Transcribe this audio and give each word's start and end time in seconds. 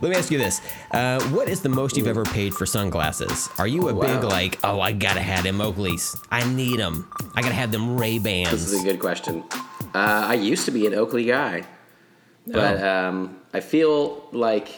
Let 0.00 0.10
me 0.10 0.16
ask 0.16 0.30
you 0.30 0.38
this: 0.38 0.60
uh, 0.92 1.20
What 1.28 1.48
is 1.48 1.60
the 1.60 1.68
most 1.68 1.96
you've 1.96 2.06
ever 2.06 2.24
paid 2.24 2.54
for 2.54 2.64
sunglasses? 2.66 3.48
Are 3.58 3.66
you 3.66 3.88
a 3.88 3.92
big 3.94 4.22
Wow. 4.22 4.28
like, 4.28 4.58
oh, 4.64 4.80
I 4.80 4.92
gotta 4.92 5.20
have 5.20 5.44
them 5.44 5.58
Oakleys. 5.58 6.16
I 6.30 6.42
need 6.52 6.78
them. 6.78 7.10
I 7.34 7.42
gotta 7.42 7.54
have 7.54 7.70
them 7.72 7.98
Ray 7.98 8.18
Bans. 8.18 8.50
This 8.50 8.72
is 8.72 8.80
a 8.80 8.84
good 8.84 8.98
question. 9.00 9.44
Uh, 9.94 10.24
I 10.28 10.34
used 10.34 10.64
to 10.66 10.70
be 10.70 10.86
an 10.86 10.94
Oakley 10.94 11.24
guy, 11.24 11.64
but 12.46 12.80
Oh. 12.82 12.88
um, 13.08 13.36
I 13.52 13.60
feel 13.60 14.26
like 14.32 14.68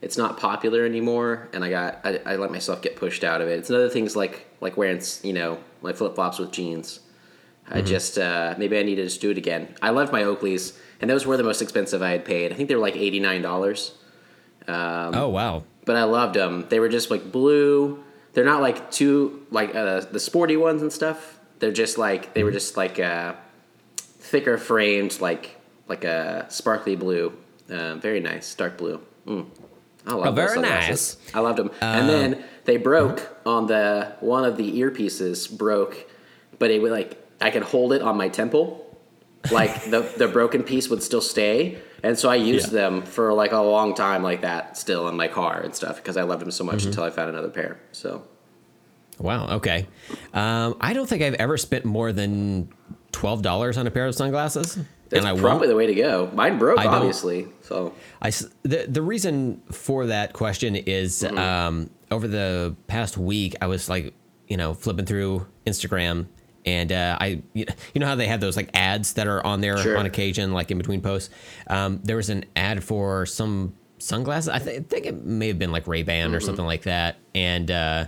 it's 0.00 0.16
not 0.16 0.38
popular 0.38 0.84
anymore, 0.84 1.48
and 1.52 1.64
I 1.64 1.70
got 1.70 2.00
I, 2.04 2.20
I 2.24 2.36
let 2.36 2.50
myself 2.50 2.80
get 2.80 2.96
pushed 2.96 3.24
out 3.24 3.40
of 3.40 3.48
it. 3.48 3.58
It's 3.58 3.70
another 3.70 3.88
things 3.90 4.16
like 4.16 4.46
like 4.60 4.76
wearing 4.76 5.00
you 5.22 5.32
know 5.34 5.58
my 5.82 5.92
flip 5.92 6.14
flops 6.14 6.38
with 6.38 6.52
jeans. 6.52 7.00
I 7.68 7.78
Mm-hmm. 7.78 7.86
just 7.86 8.18
uh, 8.18 8.54
maybe 8.58 8.78
I 8.78 8.82
need 8.82 8.96
to 8.96 9.04
just 9.04 9.20
do 9.20 9.30
it 9.30 9.38
again. 9.38 9.74
I 9.82 9.90
loved 9.90 10.12
my 10.12 10.22
Oakleys, 10.22 10.76
and 11.00 11.08
those 11.10 11.26
were 11.26 11.36
the 11.36 11.42
most 11.42 11.60
expensive 11.62 12.00
I 12.02 12.10
had 12.10 12.24
paid. 12.24 12.52
I 12.52 12.54
think 12.54 12.68
they 12.68 12.74
were 12.74 12.80
like 12.82 12.96
eighty 12.96 13.20
nine 13.20 13.42
dollars. 13.42 13.92
Oh 14.68 15.28
wow. 15.28 15.62
but 15.84 15.96
I 15.96 16.04
loved 16.04 16.34
them. 16.34 16.66
They 16.68 16.80
were 16.80 16.88
just 16.88 17.10
like 17.10 17.30
blue. 17.30 18.02
They're 18.32 18.44
not 18.44 18.60
like 18.60 18.90
too 18.90 19.46
like 19.50 19.74
uh, 19.74 20.00
the 20.00 20.20
sporty 20.20 20.56
ones 20.56 20.82
and 20.82 20.92
stuff. 20.92 21.38
They're 21.60 21.72
just 21.72 21.98
like 21.98 22.34
they 22.34 22.42
were 22.44 22.50
just 22.50 22.76
like 22.76 22.98
uh, 22.98 23.34
thicker 23.96 24.58
framed, 24.58 25.20
like 25.20 25.56
like 25.88 26.04
a 26.04 26.46
sparkly 26.48 26.96
blue. 26.96 27.32
Uh, 27.70 27.94
very 27.96 28.20
nice, 28.20 28.54
dark 28.54 28.76
blue. 28.76 29.00
Mm. 29.26 29.46
I 30.06 30.12
love 30.12 30.20
Oh, 30.26 30.32
those 30.32 30.34
very 30.34 30.54
sunglasses. 30.54 31.16
I 31.32 31.40
loved 31.40 31.58
them. 31.58 31.70
and 31.80 32.08
then 32.08 32.44
they 32.64 32.76
broke 32.76 33.38
on 33.46 33.66
the 33.66 34.12
one 34.20 34.44
of 34.44 34.56
the 34.56 34.80
earpieces 34.80 35.50
broke, 35.56 35.96
but 36.58 36.70
it 36.70 36.82
would 36.82 36.92
like 36.92 37.22
I 37.40 37.50
could 37.50 37.62
hold 37.62 37.92
it 37.92 38.02
on 38.02 38.16
my 38.16 38.28
temple. 38.28 38.83
Like 39.50 39.84
the 39.90 40.00
the 40.16 40.28
broken 40.28 40.62
piece 40.62 40.88
would 40.88 41.02
still 41.02 41.20
stay, 41.20 41.78
and 42.02 42.18
so 42.18 42.28
I 42.30 42.36
used 42.36 42.66
Yeah. 42.72 42.80
them 42.80 43.02
for 43.02 43.32
like 43.34 43.52
a 43.52 43.58
long 43.60 43.94
time, 43.94 44.22
like 44.22 44.40
that, 44.40 44.76
still 44.78 45.06
in 45.08 45.16
my 45.16 45.28
car 45.28 45.60
and 45.60 45.74
stuff, 45.74 45.96
because 45.96 46.16
I 46.16 46.22
loved 46.22 46.40
them 46.42 46.50
so 46.50 46.64
much 46.64 46.78
Mm-hmm. 46.78 46.88
until 46.88 47.04
I 47.04 47.10
found 47.10 47.28
another 47.30 47.50
pair. 47.50 47.78
So 47.92 48.22
Wow. 49.18 49.56
Okay. 49.56 49.86
Um, 50.32 50.76
I 50.80 50.92
don't 50.92 51.08
think 51.08 51.22
I've 51.22 51.34
ever 51.34 51.56
spent 51.56 51.84
more 51.84 52.12
than 52.12 52.68
twelve 53.12 53.42
dollars 53.42 53.76
on 53.78 53.86
a 53.86 53.90
pair 53.90 54.06
of 54.06 54.14
sunglasses, 54.14 54.76
that's 55.08 55.24
and 55.24 55.28
I 55.28 55.40
probably 55.40 55.68
the 55.68 55.76
way 55.76 55.86
to 55.86 55.94
go. 55.94 56.30
Mine 56.34 56.58
broke, 56.58 56.78
I 56.80 56.86
obviously. 56.86 57.46
So 57.62 57.94
I 58.22 58.30
the 58.62 58.86
the 58.88 59.02
reason 59.02 59.62
for 59.70 60.06
that 60.06 60.32
question 60.32 60.74
is 60.74 61.22
Mm-hmm. 61.22 61.38
um, 61.38 61.90
over 62.10 62.26
the 62.28 62.74
past 62.86 63.16
week 63.18 63.54
I 63.60 63.66
was 63.66 63.88
like 63.88 64.14
you 64.48 64.56
know 64.56 64.74
flipping 64.74 65.04
through 65.06 65.46
Instagram 65.66 66.26
and 66.66 66.90
uh, 66.92 67.16
I 67.20 67.42
you 67.52 67.66
know 67.96 68.06
how 68.06 68.14
they 68.14 68.26
have 68.26 68.40
those 68.40 68.56
like 68.56 68.70
ads 68.74 69.14
that 69.14 69.26
are 69.26 69.44
on 69.44 69.60
there 69.60 69.76
Sure. 69.78 69.98
on 69.98 70.06
occasion 70.06 70.52
like 70.52 70.70
in 70.70 70.78
between 70.78 71.00
posts. 71.00 71.30
Um, 71.66 72.00
there 72.04 72.16
was 72.16 72.30
an 72.30 72.44
ad 72.56 72.82
for 72.82 73.26
some 73.26 73.74
sunglasses. 73.98 74.48
I 74.48 74.58
th- 74.58 74.84
think 74.86 75.06
it 75.06 75.24
may 75.24 75.48
have 75.48 75.58
been 75.58 75.72
like 75.72 75.86
Ray 75.86 76.02
Ban 76.02 76.26
Mm-hmm. 76.28 76.36
or 76.36 76.40
something 76.40 76.64
like 76.66 76.82
that, 76.82 77.16
and 77.34 77.70
uh, 77.70 78.06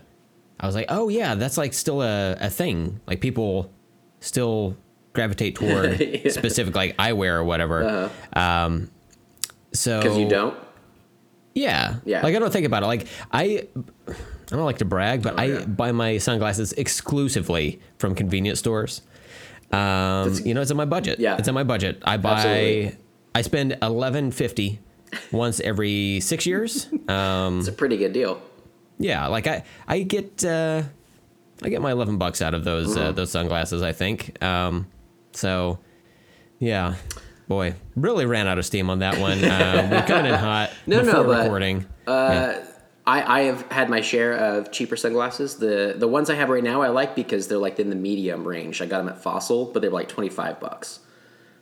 I 0.61 0.67
was 0.67 0.75
like, 0.75 0.87
oh 0.89 1.09
yeah, 1.09 1.35
that's 1.35 1.59
like 1.59 1.73
still 1.75 2.03
a, 2.03 2.33
a 2.41 2.51
thing. 2.51 3.01
Like 3.07 3.21
people 3.21 3.71
still 4.21 4.77
gravitate 5.13 5.55
toward 5.57 6.01
Yeah. 6.01 6.31
specific 6.31 6.75
like 6.75 6.97
eyewear 6.97 7.35
or 7.35 7.45
whatever. 7.45 8.11
Um, 8.33 8.91
so 9.73 10.01
because 10.03 10.17
you 10.19 10.29
don't, 10.29 10.57
yeah. 11.55 11.97
Yeah. 12.07 12.23
Like 12.23 12.35
I 12.35 12.39
don't 12.39 12.53
think 12.53 12.65
about 12.67 12.83
it. 12.83 12.87
Like 12.87 13.07
I 13.33 13.69
I 14.53 14.57
don't 14.57 14.65
like 14.65 14.79
to 14.79 14.85
brag, 14.85 15.23
but 15.23 15.39
I 15.39 15.51
Oh, 15.51 15.59
yeah. 15.59 15.65
buy 15.67 15.93
my 15.93 16.19
sunglasses 16.19 16.73
exclusively 16.75 17.81
from 17.99 18.15
convenience 18.15 18.59
stores. 18.61 19.03
Um, 19.73 20.35
you 20.45 20.55
know, 20.55 20.61
it's 20.61 20.71
in 20.71 20.77
my 20.77 20.85
budget. 20.85 21.19
Yeah. 21.19 21.37
It's 21.39 21.49
in 21.49 21.55
my 21.55 21.65
budget. 21.65 22.01
I 22.05 22.17
buy 22.17 22.33
Absolutely. 22.33 22.97
I 23.35 23.43
spend 23.43 23.77
eleven 23.83 24.31
fifty 24.31 24.79
once 25.33 25.61
every 25.61 26.21
six 26.21 26.47
years. 26.47 26.89
Um, 27.09 27.61
it's 27.61 27.69
a 27.69 27.73
pretty 27.73 27.97
good 27.97 28.13
deal. 28.13 28.41
yeah, 28.99 29.27
like 29.29 29.47
I 29.47 29.63
I 29.87 30.03
get 30.03 30.45
uh, 30.45 30.83
I 31.63 31.69
get 31.69 31.81
my 31.81 31.93
eleven 31.93 32.19
bucks 32.19 32.43
out 32.43 32.53
of 32.55 32.65
those 32.65 32.97
uh, 32.97 33.01
Mm-hmm. 33.01 33.15
those 33.17 33.31
sunglasses. 33.31 33.83
I 33.83 33.93
think. 33.93 34.43
Um, 34.43 34.87
so 35.33 35.79
yeah, 36.59 36.95
boy, 37.49 37.75
really 37.97 38.27
ran 38.27 38.47
out 38.49 38.59
of 38.59 38.67
steam 38.67 38.91
on 38.91 39.01
that 39.01 39.19
one. 39.21 39.39
Uh, 39.45 39.89
we're 39.91 40.07
coming 40.07 40.33
in 40.33 40.39
hot 40.39 40.71
No, 40.87 41.03
no, 41.03 41.23
but, 41.25 41.43
recording. 41.45 41.87
Uh, 42.07 42.55
I, 43.07 43.41
I 43.41 43.41
have 43.43 43.71
had 43.71 43.89
my 43.89 44.01
share 44.01 44.35
of 44.35 44.73
cheaper 44.73 44.97
sunglasses. 44.97 45.57
The 45.57 45.95
the 45.97 46.09
ones 46.09 46.29
I 46.31 46.35
have 46.35 46.49
right 46.49 46.65
now 46.65 46.83
I 46.83 46.89
like 46.89 47.15
because 47.15 47.47
they're 47.49 47.59
like 47.59 47.79
in 47.79 47.89
the 47.91 47.97
medium 47.97 48.47
range. 48.47 48.83
I 48.83 48.87
got 48.87 48.99
them 48.99 49.09
at 49.09 49.23
Fossil, 49.23 49.67
but 49.73 49.81
they're 49.83 49.91
like 49.91 50.09
twenty 50.09 50.29
five 50.31 50.59
bucks. 50.61 51.01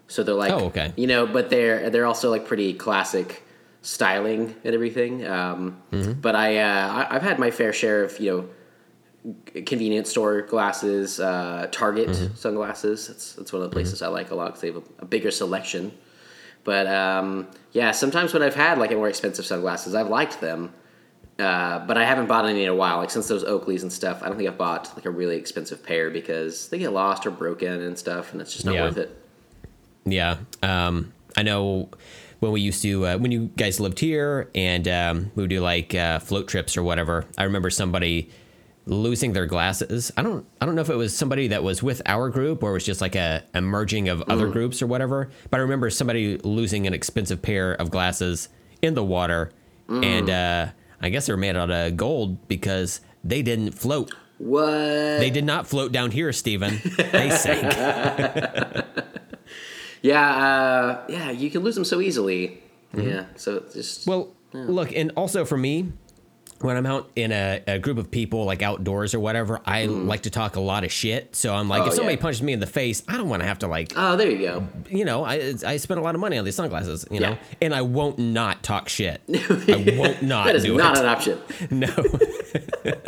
So 0.08 0.22
they're 0.22 0.34
like, 0.34 0.52
Oh, 0.52 0.66
okay. 0.66 0.92
you 0.96 1.06
know, 1.06 1.26
but 1.26 1.50
they're 1.50 1.90
they're 1.90 2.06
also 2.06 2.30
like 2.30 2.46
pretty 2.46 2.72
classic 2.74 3.42
styling 3.82 4.54
and 4.64 4.74
everything. 4.74 5.26
Um, 5.26 5.82
Mm-hmm. 5.92 6.12
But 6.20 6.34
I, 6.34 6.58
uh, 6.58 6.88
I 7.08 7.16
I've 7.16 7.22
had 7.22 7.38
my 7.38 7.50
fair 7.50 7.72
share 7.72 8.04
of 8.04 8.18
you 8.18 8.30
know 8.30 8.48
convenience 9.64 10.10
store 10.10 10.42
glasses, 10.42 11.20
uh, 11.20 11.68
Target 11.70 12.08
Mm-hmm. 12.08 12.34
sunglasses. 12.36 13.08
That's 13.08 13.32
that's 13.34 13.52
one 13.52 13.62
of 13.62 13.70
the 13.70 13.74
places 13.74 14.02
I 14.02 14.08
like 14.08 14.30
a 14.30 14.34
lot 14.34 14.46
because 14.46 14.60
they 14.62 14.68
have 14.68 14.76
a, 14.78 15.02
a 15.02 15.04
bigger 15.06 15.30
selection. 15.30 15.92
But 16.64 16.86
um, 16.86 17.48
yeah, 17.72 17.90
sometimes 17.90 18.32
when 18.32 18.42
I've 18.42 18.54
had 18.54 18.78
like 18.78 18.90
more 18.92 19.08
expensive 19.08 19.44
sunglasses, 19.44 19.94
I've 19.94 20.08
liked 20.08 20.40
them. 20.40 20.72
Uh, 21.38 21.80
but 21.86 21.98
I 21.98 22.04
haven't 22.04 22.26
bought 22.26 22.46
any 22.46 22.62
in 22.62 22.68
a 22.68 22.74
while. 22.74 22.98
Like 22.98 23.10
since 23.10 23.26
those 23.26 23.44
Oakleys 23.44 23.82
and 23.82 23.92
stuff, 23.92 24.22
I 24.22 24.28
don't 24.28 24.36
think 24.36 24.48
I've 24.48 24.58
bought 24.58 24.92
like 24.94 25.04
a 25.04 25.10
really 25.10 25.36
expensive 25.36 25.82
pair 25.82 26.10
because 26.10 26.68
they 26.68 26.78
get 26.78 26.92
lost 26.92 27.26
or 27.26 27.30
broken 27.30 27.82
and 27.82 27.98
stuff, 27.98 28.32
and 28.32 28.40
it's 28.40 28.52
just 28.52 28.64
not 28.64 28.74
Yeah. 28.74 28.82
worth 28.84 28.96
it. 28.98 29.20
Yeah. 30.04 30.36
Um, 30.62 31.12
I 31.36 31.42
know 31.42 31.88
when 32.40 32.52
we 32.52 32.60
used 32.60 32.82
to, 32.82 33.06
uh, 33.06 33.18
when 33.18 33.32
you 33.32 33.50
guys 33.56 33.80
lived 33.80 33.98
here 33.98 34.48
and 34.54 34.86
um, 34.86 35.30
we 35.34 35.42
would 35.42 35.50
do 35.50 35.60
like 35.60 35.94
uh, 35.94 36.18
float 36.20 36.46
trips 36.46 36.76
or 36.76 36.82
whatever, 36.84 37.24
I 37.36 37.44
remember 37.44 37.70
somebody 37.70 38.30
losing 38.86 39.32
their 39.32 39.46
glasses. 39.46 40.12
I 40.16 40.22
don't, 40.22 40.46
I 40.60 40.66
don't 40.66 40.74
know 40.74 40.82
if 40.82 40.90
it 40.90 40.96
was 40.96 41.16
somebody 41.16 41.48
that 41.48 41.62
was 41.64 41.82
with 41.82 42.02
our 42.06 42.28
group 42.28 42.62
or 42.62 42.70
it 42.70 42.74
was 42.74 42.84
just 42.84 43.00
like 43.00 43.16
a, 43.16 43.42
a 43.54 43.60
merging 43.62 44.08
of 44.10 44.20
other 44.28 44.46
groups 44.48 44.82
or 44.82 44.86
whatever. 44.86 45.30
But 45.50 45.58
I 45.58 45.62
remember 45.62 45.88
somebody 45.90 46.36
losing 46.38 46.86
an 46.86 46.92
expensive 46.94 47.40
pair 47.40 47.72
of 47.72 47.90
glasses 47.90 48.50
in 48.82 48.92
the 48.94 49.02
water. 49.04 49.50
And 49.88 50.28
uh, 50.30 50.68
I 51.00 51.08
guess 51.08 51.26
they 51.26 51.32
were 51.32 51.38
made 51.38 51.56
out 51.56 51.70
of 51.70 51.96
gold 51.96 52.48
because 52.48 53.00
they 53.22 53.42
didn't 53.42 53.72
float. 53.72 54.12
What? 54.38 54.66
They 54.66 55.30
did 55.30 55.44
not 55.44 55.66
float 55.66 55.92
down 55.92 56.10
here, 56.10 56.32
Stephen. 56.32 56.80
They 56.96 57.30
sank. 57.30 58.84
Yeah, 60.02 60.36
uh, 60.36 61.04
yeah. 61.08 61.30
You 61.30 61.50
can 61.50 61.62
lose 61.62 61.76
them 61.76 61.84
so 61.86 61.98
easily. 62.02 62.62
Yeah. 62.94 63.24
So 63.36 63.56
it's 63.56 63.72
just 63.72 64.06
Mm-hmm. 64.06 64.10
Well, 64.10 64.74
look, 64.74 64.92
and 64.94 65.10
also 65.16 65.44
for 65.44 65.56
me, 65.56 65.92
when 66.64 66.78
I'm 66.78 66.86
out 66.86 67.10
in 67.14 67.30
a, 67.30 67.62
a 67.66 67.78
group 67.78 67.98
of 67.98 68.10
people, 68.10 68.46
like 68.46 68.62
outdoors 68.62 69.14
or 69.14 69.20
whatever, 69.20 69.60
I 69.66 69.84
like 69.84 70.22
to 70.22 70.30
talk 70.30 70.56
a 70.56 70.60
lot 70.60 70.82
of 70.82 70.90
shit. 70.90 71.36
So 71.36 71.54
I'm 71.54 71.68
like. 71.68 71.82
Oh, 71.82 71.86
if 71.88 71.92
somebody 71.92 72.16
yeah. 72.16 72.22
punches 72.22 72.40
me 72.40 72.54
in 72.54 72.60
the 72.60 72.66
face, 72.66 73.02
I 73.06 73.18
don't 73.18 73.28
want 73.28 73.42
to 73.42 73.46
have 73.46 73.58
to 73.58 73.66
like, 73.66 73.92
oh, 73.96 74.16
there 74.16 74.30
you 74.30 74.38
go. 74.38 74.66
you 74.88 75.04
know, 75.04 75.24
I 75.24 75.54
I 75.66 75.76
spend 75.76 76.00
a 76.00 76.02
lot 76.02 76.14
of 76.14 76.22
money 76.22 76.38
on 76.38 76.44
these 76.46 76.54
sunglasses, 76.54 77.06
you 77.10 77.20
know, 77.20 77.36
and 77.60 77.74
I 77.74 77.82
won't 77.82 78.18
not 78.18 78.62
talk 78.62 78.88
shit. 78.88 79.20
I 79.28 79.94
won't 79.98 80.22
not 80.22 80.46
That 80.46 80.56
is 80.56 80.64
not 80.64 80.96
it. 80.96 81.00
an 81.00 81.06
option. 81.06 81.38
no. 81.70 81.94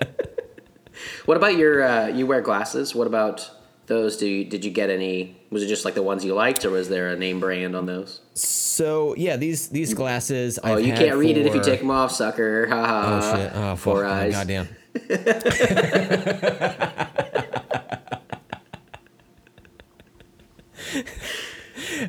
What 1.26 1.36
about 1.36 1.56
your? 1.56 1.82
Uh, 1.82 2.06
you 2.08 2.26
wear 2.26 2.40
glasses. 2.40 2.94
What 2.94 3.06
about 3.06 3.50
those? 3.86 4.16
Do 4.16 4.26
you, 4.26 4.44
did 4.44 4.64
you 4.64 4.70
get 4.70 4.90
any? 4.90 5.36
Was 5.50 5.62
it 5.62 5.68
just 5.68 5.84
like 5.84 5.94
the 5.94 6.02
ones 6.02 6.24
you 6.24 6.34
liked, 6.34 6.64
or 6.64 6.70
was 6.70 6.88
there 6.88 7.10
a 7.10 7.16
name 7.16 7.40
brand 7.40 7.76
on 7.76 7.86
those? 7.86 8.20
So 8.34 9.14
yeah, 9.16 9.36
these 9.36 9.68
these 9.68 9.94
glasses. 9.94 10.58
Oh, 10.62 10.74
I've 10.74 10.86
you 10.86 10.92
can't 10.94 11.16
read 11.16 11.36
it 11.38 11.46
if 11.46 11.54
you 11.54 11.62
take 11.62 11.80
them 11.80 11.90
off, 11.90 12.12
sucker. 12.12 12.66
Ha 12.68 12.86
ha. 12.86 13.20
Oh 13.22 13.36
shit! 13.36 13.50
Oh 13.54 13.76
fuck! 13.76 13.78
Four 13.78 14.04
Oh, 14.04 14.10
eyes. 14.10 14.32
goddamn. 14.32 14.68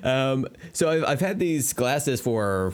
um, 0.03 0.47
so 0.73 0.89
I've, 0.89 1.03
I've 1.03 1.19
had 1.19 1.39
these 1.39 1.73
glasses 1.73 2.21
for 2.21 2.73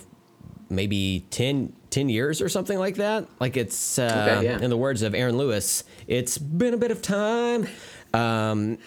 maybe 0.69 1.25
10, 1.30 1.74
10 1.89 2.10
years 2.10 2.42
or 2.42 2.50
something 2.50 2.77
like 2.77 2.95
that. 2.95 3.27
Like 3.39 3.57
it's, 3.57 4.00
uh, 4.00 4.36
Okay, 4.38 4.45
yeah. 4.45 4.60
in 4.60 4.69
the 4.69 4.77
words 4.77 5.01
of 5.01 5.13
Aaron 5.13 5.38
Lewis, 5.38 5.83
it's 6.07 6.38
been 6.38 6.74
a 6.74 6.77
bit 6.77 6.92
of 6.92 7.01
time. 7.01 7.68
Um, 8.13 8.77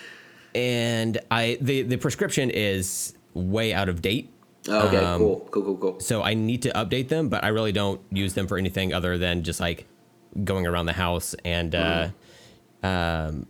and 0.57 1.19
I 1.31 1.59
the 1.61 1.83
the 1.83 1.97
prescription 1.99 2.51
is 2.51 3.15
way 3.35 3.73
out 3.75 3.89
of 3.89 4.01
date. 4.03 4.33
Oh, 4.69 4.89
okay, 4.89 4.97
Um, 4.97 5.21
cool, 5.21 5.49
cool, 5.53 5.63
cool, 5.63 5.77
cool. 5.77 6.01
So 6.01 6.23
I 6.23 6.35
need 6.35 6.63
to 6.63 6.71
update 6.71 7.09
them, 7.09 7.29
but 7.29 7.45
I 7.45 7.49
really 7.49 7.71
don't 7.73 8.01
use 8.11 8.35
them 8.35 8.49
for 8.49 8.59
anything 8.59 8.93
other 8.93 9.17
than 9.19 9.45
just 9.45 9.61
like 9.61 9.87
going 10.43 10.67
around 10.67 10.87
the 10.87 10.93
house 10.95 11.35
and 11.45 11.73
uh, 11.75 12.09
um, 12.83 13.47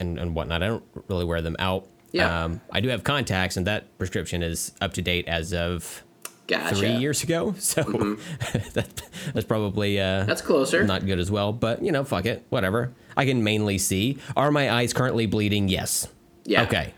and 0.00 0.18
and 0.18 0.34
whatnot. 0.34 0.62
I 0.62 0.66
don't 0.66 0.84
really 1.08 1.24
wear 1.24 1.40
them 1.40 1.56
out. 1.58 1.86
Yeah. 2.12 2.44
Um, 2.44 2.60
I 2.72 2.80
do 2.80 2.88
have 2.88 3.04
contacts, 3.04 3.56
and 3.56 3.66
that 3.66 3.96
prescription 3.98 4.42
is 4.42 4.72
up 4.80 4.92
to 4.94 5.02
date 5.02 5.28
as 5.28 5.52
of 5.54 6.02
Gotcha. 6.46 6.74
three 6.74 6.96
years 6.96 7.22
ago. 7.22 7.54
So 7.58 7.82
that, 8.74 9.02
that's 9.34 9.46
probably 9.46 10.00
uh, 10.00 10.24
That's 10.24 10.40
closer. 10.42 10.84
not 10.84 11.06
good 11.06 11.18
as 11.18 11.30
well. 11.30 11.52
But 11.52 11.82
you 11.82 11.92
know, 11.92 12.04
fuck 12.04 12.26
it, 12.26 12.44
whatever. 12.50 12.92
I 13.16 13.24
can 13.26 13.42
mainly 13.44 13.78
see. 13.78 14.18
Are 14.36 14.50
my 14.50 14.70
eyes 14.70 14.92
currently 14.92 15.26
bleeding? 15.26 15.68
Yes. 15.68 16.08
Yeah. 16.48 16.62
Okay. 16.64 16.94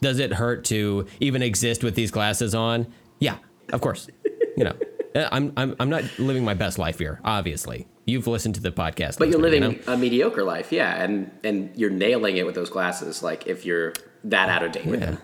Does 0.00 0.18
it 0.18 0.32
hurt 0.32 0.64
to 0.66 1.06
even 1.20 1.42
exist 1.42 1.82
with 1.84 1.94
these 1.94 2.10
glasses 2.10 2.54
on? 2.54 2.86
Yeah, 3.18 3.36
of 3.72 3.80
course. 3.80 4.08
You 4.56 4.64
know, 4.64 4.76
Uh, 5.16 5.26
I'm 5.32 5.50
I'm 5.56 5.74
I'm 5.80 5.88
not 5.88 6.04
living 6.18 6.44
my 6.44 6.52
best 6.52 6.78
life 6.78 6.98
here. 6.98 7.20
Obviously, 7.24 7.88
you've 8.04 8.26
listened 8.26 8.54
to 8.56 8.60
the 8.60 8.70
podcast, 8.70 9.18
But 9.18 9.30
you're 9.30 9.40
living 9.40 9.62
you 9.62 9.68
know? 9.86 9.94
a 9.94 9.96
mediocre 9.96 10.44
life, 10.44 10.70
yeah, 10.72 11.02
and 11.02 11.30
and 11.42 11.70
you're 11.74 11.88
nailing 11.88 12.36
it 12.36 12.44
with 12.44 12.54
those 12.54 12.68
glasses. 12.68 13.22
Like 13.22 13.46
if 13.46 13.64
you're 13.64 13.94
that 14.24 14.50
out 14.50 14.62
of 14.62 14.72
date 14.72 14.84
with 14.84 15.00
Yeah. 15.00 15.06
them. 15.06 15.18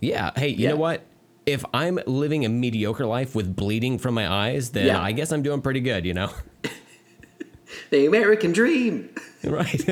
Yeah. 0.00 0.30
Hey, 0.36 0.50
you 0.50 0.56
Yeah. 0.58 0.70
know 0.70 0.76
what? 0.76 1.02
If 1.44 1.64
I'm 1.74 1.98
living 2.06 2.44
a 2.44 2.48
mediocre 2.48 3.04
life 3.04 3.34
with 3.34 3.56
bleeding 3.56 3.98
from 3.98 4.14
my 4.14 4.30
eyes, 4.32 4.70
then 4.70 4.86
Yeah. 4.86 5.02
I 5.02 5.10
guess 5.10 5.32
I'm 5.32 5.42
doing 5.42 5.60
pretty 5.60 5.80
good. 5.80 6.06
You 6.06 6.14
know. 6.14 6.30
The 7.90 8.06
American 8.06 8.52
dream. 8.52 9.10
right. 9.44 9.84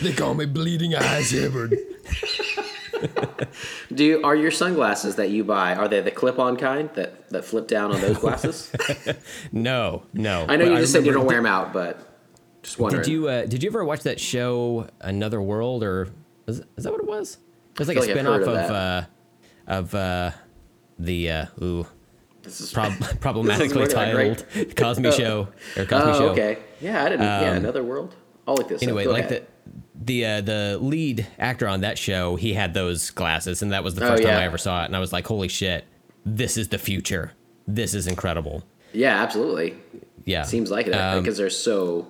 They 0.00 0.12
call 0.12 0.34
me 0.34 0.46
Bleeding 0.46 0.94
Eyes 0.94 1.32
Edward. 1.34 1.76
Do 3.94 4.04
you, 4.04 4.22
are 4.22 4.36
your 4.36 4.50
sunglasses 4.50 5.16
that 5.16 5.30
you 5.30 5.42
buy 5.44 5.74
are 5.74 5.88
they 5.88 6.00
the 6.00 6.10
clip-on 6.10 6.56
kind 6.56 6.90
that 6.94 7.28
that 7.30 7.44
flip 7.44 7.66
down 7.66 7.92
on 7.92 8.00
those 8.00 8.18
glasses? 8.18 8.70
no, 9.52 10.02
no. 10.12 10.44
I 10.48 10.56
know 10.56 10.66
you 10.66 10.76
just 10.78 10.92
said 10.92 11.06
you 11.06 11.12
don't 11.12 11.26
wear 11.26 11.36
them 11.38 11.46
out, 11.46 11.72
but 11.72 11.98
just 12.62 12.78
wondering. 12.78 13.02
Did 13.02 13.10
you 13.10 13.28
uh, 13.28 13.46
did 13.46 13.62
you 13.62 13.70
ever 13.70 13.84
watch 13.84 14.02
that 14.02 14.20
show 14.20 14.88
Another 15.00 15.40
World 15.40 15.82
or 15.82 16.08
is, 16.46 16.62
is 16.76 16.84
that 16.84 16.92
what 16.92 17.00
it 17.00 17.06
was? 17.06 17.38
It 17.72 17.78
was 17.78 17.88
like 17.88 17.96
a 17.96 18.02
feel 18.02 18.16
like 18.16 18.26
I've 18.26 18.42
spin-off 18.42 18.42
of 18.42 18.70
of 18.70 18.70
uh, 18.70 19.02
of 19.66 19.94
uh, 19.94 20.30
the 20.98 21.30
uh, 21.30 21.46
ooh 21.62 21.86
This 22.42 22.60
is 22.60 22.72
prob- 22.72 22.92
problematically 23.20 23.78
wording 23.80 23.96
like 23.96 24.12
great. 24.14 24.38
titled 24.50 24.76
Cosby 24.76 25.08
Oh. 25.08 25.10
Show 25.12 25.48
or 25.78 25.84
Cosby 25.86 26.10
Oh, 26.10 26.18
Show. 26.18 26.28
okay. 26.30 26.58
Yeah, 26.82 27.02
I 27.04 27.08
didn't. 27.08 27.24
yeah, 27.24 27.54
another 27.54 27.82
world. 27.82 28.14
I'll 28.46 28.54
look 28.56 28.68
this. 28.68 28.82
Anyway, 28.82 29.06
up. 29.06 29.12
Like 29.12 29.24
ahead. 29.26 29.46
the 29.46 29.49
the 30.02 30.24
uh, 30.24 30.40
the 30.40 30.78
lead 30.80 31.26
actor 31.38 31.68
on 31.68 31.82
that 31.82 31.98
show, 31.98 32.36
he 32.36 32.54
had 32.54 32.72
those 32.74 33.10
glasses, 33.10 33.62
and 33.62 33.72
that 33.72 33.84
was 33.84 33.94
the 33.94 34.04
Oh, 34.04 34.08
first 34.08 34.22
time. 34.22 34.36
I 34.36 34.44
ever 34.44 34.58
saw 34.58 34.82
it, 34.82 34.86
and 34.86 34.96
I 34.96 34.98
was 35.00 35.12
like, 35.12 35.26
"Holy 35.26 35.48
shit, 35.48 35.84
this 36.24 36.56
is 36.56 36.68
the 36.68 36.78
future! 36.78 37.32
This 37.68 37.92
is 37.94 38.06
incredible!" 38.06 38.64
Yeah, 38.92 39.22
absolutely. 39.22 39.76
Yeah, 40.24 40.42
Seems 40.42 40.70
like 40.70 40.86
it 40.86 40.92
Um, 40.94 41.22
because 41.22 41.36
they're 41.38 41.50
so. 41.50 42.06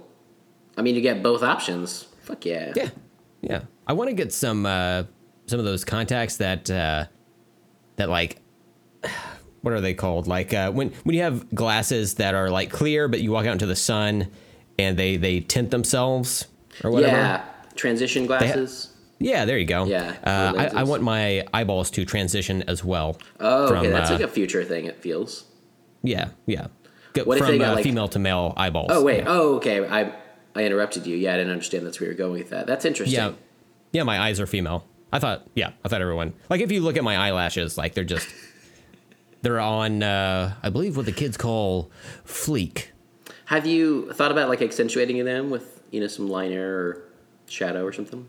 I 0.77 0.83
mean, 0.83 0.95
you 0.95 1.01
get 1.01 1.23
both 1.23 1.43
options. 1.43 2.07
Fuck 2.23 2.45
yeah. 2.47 2.73
Yeah, 2.77 2.89
yeah. 3.41 3.61
I 3.87 3.93
want 3.93 4.09
to 4.09 4.15
get 4.15 4.33
some 4.33 4.67
uh, 4.67 5.05
some 5.47 5.59
of 5.59 5.65
those 5.65 5.85
contacts 5.85 6.37
that 6.37 6.71
uh, 6.71 7.07
that 7.97 8.09
like 8.09 8.41
what 9.63 9.75
are 9.75 9.81
they 9.81 9.95
called? 9.95 10.27
Like 10.27 10.55
uh, 10.55 10.71
when 10.71 10.91
when 11.05 11.15
you 11.17 11.23
have 11.23 11.53
glasses 11.55 12.15
that 12.15 12.35
are 12.35 12.51
like 12.51 12.71
clear, 12.71 13.09
but 13.09 13.21
you 13.21 13.33
walk 13.33 13.47
out 13.47 13.53
into 13.53 13.67
the 13.67 13.77
sun 13.77 14.29
and 14.79 14.97
they 14.97 15.17
they 15.17 15.41
tint 15.41 15.71
themselves 15.71 16.47
or 16.85 16.91
whatever. 16.91 17.17
Yeah. 17.17 17.45
Transition 17.81 18.27
glasses. 18.27 18.91
Yeah, 19.21 19.47
there 19.47 19.57
you 19.57 19.65
go. 19.65 19.85
Yeah, 19.87 20.17
uh, 20.23 20.53
I, 20.55 20.81
I 20.81 20.83
want 20.83 21.03
my 21.03 21.47
eyeballs 21.55 21.91
to 21.93 22.05
transition 22.05 22.63
as 22.69 22.85
well. 22.85 23.17
oh, 23.41 23.69
from, 23.69 23.79
okay. 23.79 23.91
That's 23.91 24.11
uh, 24.11 24.15
like 24.15 24.23
a 24.23 24.29
future 24.29 24.65
thing. 24.65 24.85
It 24.85 25.01
feels. 25.01 25.45
Yeah, 26.03 26.29
yeah. 26.45 26.67
Go, 27.15 27.25
What 27.25 27.39
if 27.39 27.45
from 27.45 27.53
they 27.53 27.59
got, 27.59 27.73
uh, 27.73 27.75
like- 27.77 27.85
female 27.85 28.09
to 28.09 28.19
male 28.19 28.53
eyeballs. 28.59 28.89
Oh 28.91 29.03
wait. 29.03 29.19
Yeah. 29.21 29.25
Oh, 29.29 29.55
okay. 29.57 29.87
I 29.89 30.13
I 30.55 30.65
interrupted 30.65 31.07
you. 31.07 31.17
Yeah, 31.17 31.33
I 31.33 31.37
didn't 31.39 31.53
understand 31.53 31.87
that's 31.87 32.01
where 32.01 32.09
you're 32.09 32.17
going 32.19 32.35
with 32.41 32.51
that. 32.51 32.67
That's 32.67 32.85
interesting. 32.85 33.19
yeah, 33.19 33.33
yeah. 33.93 34.03
My 34.03 34.21
eyes 34.21 34.41
are 34.41 34.47
female. 34.47 34.87
I 35.11 35.19
thought, 35.19 35.47
yeah, 35.55 35.71
I 35.83 35.89
thought 35.89 36.03
everyone 36.03 36.35
like 36.51 36.61
if 36.61 36.71
you 36.71 36.83
look 36.83 36.99
at 36.99 37.03
my 37.05 37.17
eyelashes, 37.17 37.79
like 37.79 37.95
they're 37.95 38.05
just 38.05 38.29
they're 39.41 39.59
on. 39.61 40.03
uh 40.03 40.55
I 40.63 40.69
believe 40.69 40.99
what 40.99 41.07
the 41.07 41.13
kids 41.13 41.39
call 41.39 41.91
fleek. 42.27 42.89
Have 43.47 43.67
you 43.67 44.13
thought 44.13 44.33
about 44.33 44.51
like 44.51 44.61
accentuating 44.61 45.25
them 45.25 45.49
with 45.49 45.83
you 45.91 46.01
know 46.01 46.09
some 46.09 46.29
liner 46.29 46.67
or 46.75 47.03
shadow 47.51 47.85
or 47.85 47.93
something? 47.93 48.27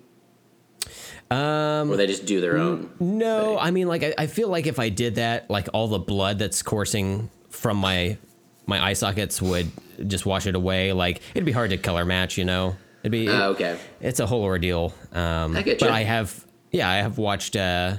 Um, 1.29 1.89
or 1.91 1.95
they 1.95 2.07
just 2.07 2.25
do 2.25 2.41
their 2.41 2.57
own. 2.57 2.91
No, 2.99 3.45
thing? 3.51 3.57
I 3.59 3.71
mean, 3.71 3.87
like 3.87 4.03
I, 4.03 4.13
I 4.17 4.27
feel 4.27 4.49
like 4.49 4.67
if 4.67 4.79
I 4.79 4.89
did 4.89 5.15
that, 5.15 5.49
like 5.49 5.69
all 5.73 5.87
the 5.87 5.99
blood 5.99 6.39
that's 6.39 6.61
coursing 6.61 7.29
from 7.49 7.77
my 7.77 8.17
my 8.65 8.83
eye 8.83 8.93
sockets 8.93 9.41
would 9.41 9.71
just 10.07 10.25
wash 10.25 10.45
it 10.47 10.55
away. 10.55 10.91
Like 10.93 11.21
it'd 11.33 11.45
be 11.45 11.51
hard 11.53 11.69
to 11.69 11.77
color 11.77 12.03
match, 12.05 12.37
you 12.37 12.43
know. 12.45 12.75
It'd 13.03 13.11
be 13.11 13.29
Oh, 13.29 13.51
okay. 13.51 13.79
it's 14.01 14.19
a 14.19 14.25
whole 14.27 14.43
ordeal. 14.43 14.93
Um, 15.13 15.55
I 15.55 15.61
get 15.63 15.81
you. 15.81 15.87
but. 15.87 15.93
I 15.93 16.03
have, 16.03 16.45
yeah, 16.71 16.87
I 16.89 16.97
have 16.97 17.17
watched 17.17 17.55
uh, 17.55 17.95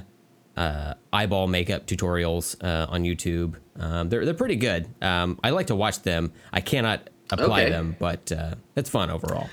uh, 0.55 0.93
eyeball 1.11 1.47
makeup 1.47 1.87
tutorials 1.87 2.55
uh, 2.63 2.85
on 2.89 3.03
YouTube. 3.03 3.55
Um, 3.79 4.09
they're 4.09 4.23
they're 4.25 4.33
pretty 4.35 4.55
good. 4.55 4.87
Um, 5.01 5.39
I 5.43 5.49
like 5.49 5.67
to 5.67 5.75
watch 5.75 6.03
them. 6.03 6.31
I 6.53 6.61
cannot 6.61 7.09
apply 7.31 7.63
Okay. 7.63 7.71
them, 7.71 7.95
but 7.99 8.31
uh, 8.31 8.55
it's 8.75 8.89
fun 8.91 9.09
overall. 9.09 9.49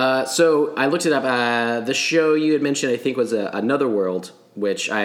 Uh, 0.00 0.24
so 0.24 0.74
I 0.76 0.86
looked 0.86 1.06
it 1.06 1.12
up. 1.12 1.24
Uh, 1.24 1.80
the 1.80 1.94
show 1.94 2.34
you 2.34 2.52
had 2.54 2.62
mentioned, 2.62 2.92
I 2.92 2.96
think, 2.96 3.16
was 3.16 3.32
uh, 3.32 3.50
Another 3.52 3.88
World, 3.88 4.32
which 4.54 4.90
I 4.90 5.04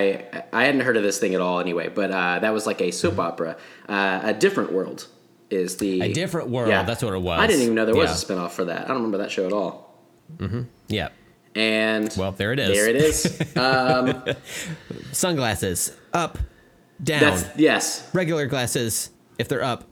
I 0.54 0.62
hadn't 0.66 0.82
heard 0.88 0.98
of 0.98 1.04
this 1.04 1.18
thing 1.20 1.34
at 1.36 1.42
all 1.42 1.60
anyway. 1.60 1.88
But 1.90 2.12
uh, 2.12 2.40
that 2.40 2.54
was 2.54 2.66
like 2.66 2.80
a 2.82 2.92
soap 2.92 3.20
opera. 3.20 3.58
Uh, 3.90 4.20
a 4.24 4.34
different 4.34 4.72
world 4.72 5.08
is 5.50 5.78
the 5.78 6.02
A 6.02 6.14
Different 6.14 6.50
World, 6.50 6.70
Yeah. 6.70 6.84
that's 6.84 7.04
what 7.04 7.14
it 7.14 7.22
was. 7.22 7.40
I 7.40 7.48
didn't 7.48 7.62
even 7.64 7.76
know 7.76 7.86
there 7.86 7.96
was 7.96 8.10
Yeah. 8.30 8.36
a 8.36 8.38
spinoff 8.40 8.52
for 8.52 8.66
that. 8.66 8.86
I 8.86 8.88
don't 8.88 8.98
remember 8.98 9.20
that 9.20 9.32
show 9.32 9.46
at 9.46 9.54
all. 9.54 9.74
Mm-hmm. 10.38 10.62
Yeah. 10.88 11.10
And 11.56 12.12
Well, 12.18 12.32
there 12.32 12.52
it 12.52 12.60
is. 12.60 12.70
there 12.76 12.90
it 12.90 12.96
is. 12.96 14.36
Sunglasses 15.12 15.96
up, 16.14 16.38
down. 17.04 17.20
That's 17.22 17.46
yes. 17.58 18.10
Regular 18.14 18.48
glasses 18.48 19.12
if 19.38 19.48
they're 19.48 19.64
up, 19.64 19.84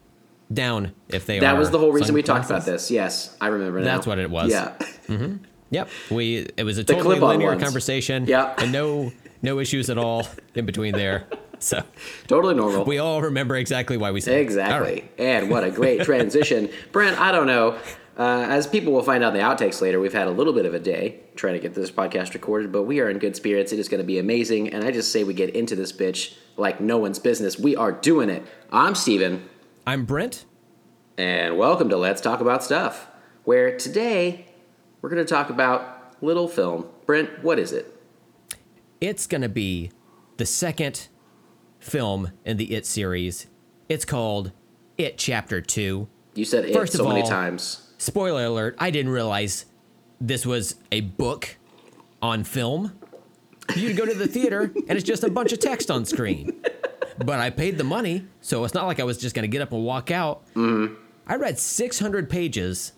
down 0.53 0.93
if 1.09 1.25
they 1.25 1.37
are. 1.37 1.41
That 1.41 1.57
was 1.57 1.71
the 1.71 1.79
whole 1.79 1.91
reason 1.91 2.13
we 2.15 2.23
talked 2.23 2.45
about 2.45 2.65
this. 2.65 2.91
Yes, 2.91 3.35
I 3.41 3.47
remember 3.47 3.79
now. 3.79 3.85
That's 3.85 4.07
what 4.07 4.19
it 4.19 4.29
was. 4.29 4.51
Yeah. 4.51 4.73
Yep. 5.69 5.89
We 6.11 6.47
it 6.55 6.63
was 6.63 6.77
a 6.77 6.83
totally 6.83 7.19
linear 7.19 7.49
ones. 7.49 7.63
conversation. 7.63 8.25
Yep. 8.27 8.61
And 8.61 8.71
no 8.71 9.11
no 9.41 9.59
issues 9.59 9.89
at 9.89 9.97
all 9.97 10.27
in 10.55 10.65
between 10.65 10.93
there. 10.93 11.25
So 11.59 11.81
totally 12.27 12.55
normal. 12.55 12.83
we 12.83 12.97
all 12.97 13.21
remember 13.21 13.55
exactly 13.55 13.95
why 13.95 14.11
we 14.11 14.19
said. 14.19 14.37
Exactly. 14.41 14.93
right. 14.95 15.11
And 15.17 15.49
what 15.49 15.63
a 15.63 15.71
great 15.71 16.01
transition. 16.05 16.69
Brent, 16.91 17.17
I 17.17 17.31
don't 17.31 17.47
know. 17.47 17.77
Uh, 18.17 18.45
as 18.49 18.67
people 18.67 18.91
will 18.91 19.01
find 19.01 19.23
out 19.23 19.33
in 19.33 19.39
the 19.39 19.45
outtakes 19.45 19.79
later, 19.81 20.01
we've 20.01 20.11
had 20.11 20.27
a 20.27 20.31
little 20.31 20.51
bit 20.51 20.65
of 20.65 20.73
a 20.73 20.79
day 20.79 21.21
trying 21.37 21.53
to 21.53 21.61
get 21.61 21.73
this 21.73 21.89
podcast 21.89 22.33
recorded, 22.33 22.73
but 22.73 22.83
we 22.83 22.99
are 22.99 23.09
in 23.09 23.17
good 23.17 23.33
spirits. 23.37 23.71
It 23.71 23.79
is 23.79 23.87
going 23.87 24.01
to 24.01 24.05
be 24.05 24.19
amazing. 24.19 24.73
And 24.73 24.83
I 24.83 24.91
just 24.91 25.13
say 25.13 25.23
we 25.23 25.33
get 25.33 25.51
into 25.55 25.73
this 25.73 25.93
bitch 25.93 26.33
like 26.57 26.81
no 26.81 26.97
one's 26.97 27.17
business. 27.17 27.57
We 27.57 27.77
are 27.77 27.93
doing 27.93 28.29
it. 28.29 28.43
I'm 28.69 28.93
Steven, 28.93 29.47
I'm 29.85 30.05
Brent. 30.05 30.45
and 31.17 31.57
welcome 31.57 31.89
to 31.89 31.97
Let's 31.97 32.21
Talk 32.21 32.39
About 32.39 32.63
Stuff, 32.63 33.07
where 33.43 33.77
today 33.77 34.45
we're 35.01 35.09
going 35.09 35.23
to 35.23 35.29
talk 35.29 35.49
about 35.49 36.15
little 36.23 36.47
film. 36.47 36.85
Brent, 37.05 37.43
what 37.43 37.59
is 37.59 37.71
it? 37.71 37.89
It's 39.01 39.27
gonna 39.27 39.49
be 39.49 39.91
the 40.37 40.45
second 40.45 41.09
film 41.79 42.31
in 42.45 42.55
the 42.55 42.73
It 42.73 42.85
series. 42.85 43.47
It's 43.89 44.05
called 44.05 44.53
It 44.97 45.17
Chapter 45.17 45.59
Two. 45.59 46.07
You 46.35 46.45
said 46.45 46.63
it 46.63 46.73
First 46.73 46.93
of 46.95 46.99
so 46.99 47.09
many 47.09 47.21
all- 47.21 47.27
times. 47.27 47.93
Spoiler 47.97 48.45
alert, 48.45 48.75
I 48.79 48.91
didn't 48.91 49.11
realize 49.11 49.65
this 50.21 50.45
was 50.45 50.75
a 50.91 51.01
book 51.01 51.57
on 52.21 52.45
film. 52.45 52.97
You 53.75 53.93
go 53.93 54.05
to 54.05 54.13
the 54.13 54.27
theater 54.27 54.71
and 54.87 54.91
it's 54.91 55.03
just 55.03 55.23
a 55.25 55.29
bunch 55.29 55.51
of 55.51 55.59
text 55.59 55.91
on 55.91 56.05
screen. 56.05 56.63
But 57.17 57.39
I 57.39 57.49
paid 57.49 57.77
the 57.77 57.83
money, 57.83 58.25
so 58.41 58.63
it's 58.63 58.73
not 58.73 58.85
like 58.87 58.99
I 58.99 59.03
was 59.03 59.17
just 59.17 59.35
going 59.35 59.43
to 59.43 59.47
get 59.47 59.61
up 59.61 59.71
and 59.71 59.83
walk 59.83 60.11
out. 60.11 60.43
Mm-hmm. 60.55 60.95
I 61.27 61.35
read 61.35 61.59
600 61.59 62.29
pages 62.29 62.93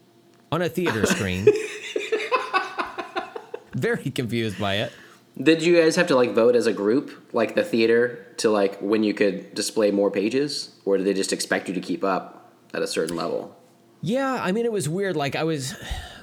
on 0.51 0.61
a 0.61 0.69
theater 0.69 1.05
screen. 1.05 1.47
Very 3.73 4.09
confused 4.09 4.59
by 4.59 4.75
it. 4.75 4.93
Did 5.41 5.61
you 5.61 5.81
guys 5.81 5.97
have 5.97 6.07
to 6.07 6.15
like 6.15 6.31
vote 6.31 6.55
as 6.55 6.65
a 6.65 6.71
group, 6.71 7.33
like 7.33 7.55
the 7.55 7.63
theater, 7.63 8.25
to 8.37 8.49
like 8.49 8.79
when 8.79 9.03
you 9.03 9.13
could 9.13 9.53
display 9.53 9.91
more 9.91 10.09
pages, 10.09 10.75
or 10.85 10.97
did 10.97 11.05
they 11.05 11.13
just 11.13 11.33
expect 11.33 11.67
you 11.67 11.73
to 11.73 11.81
keep 11.81 12.03
up 12.03 12.53
at 12.73 12.81
a 12.81 12.87
certain 12.87 13.17
level? 13.17 13.55
Yeah, 14.01 14.39
I 14.41 14.51
mean, 14.51 14.65
it 14.65 14.71
was 14.71 14.87
weird. 14.87 15.15
Like, 15.17 15.35
I 15.35 15.43
was, 15.43 15.75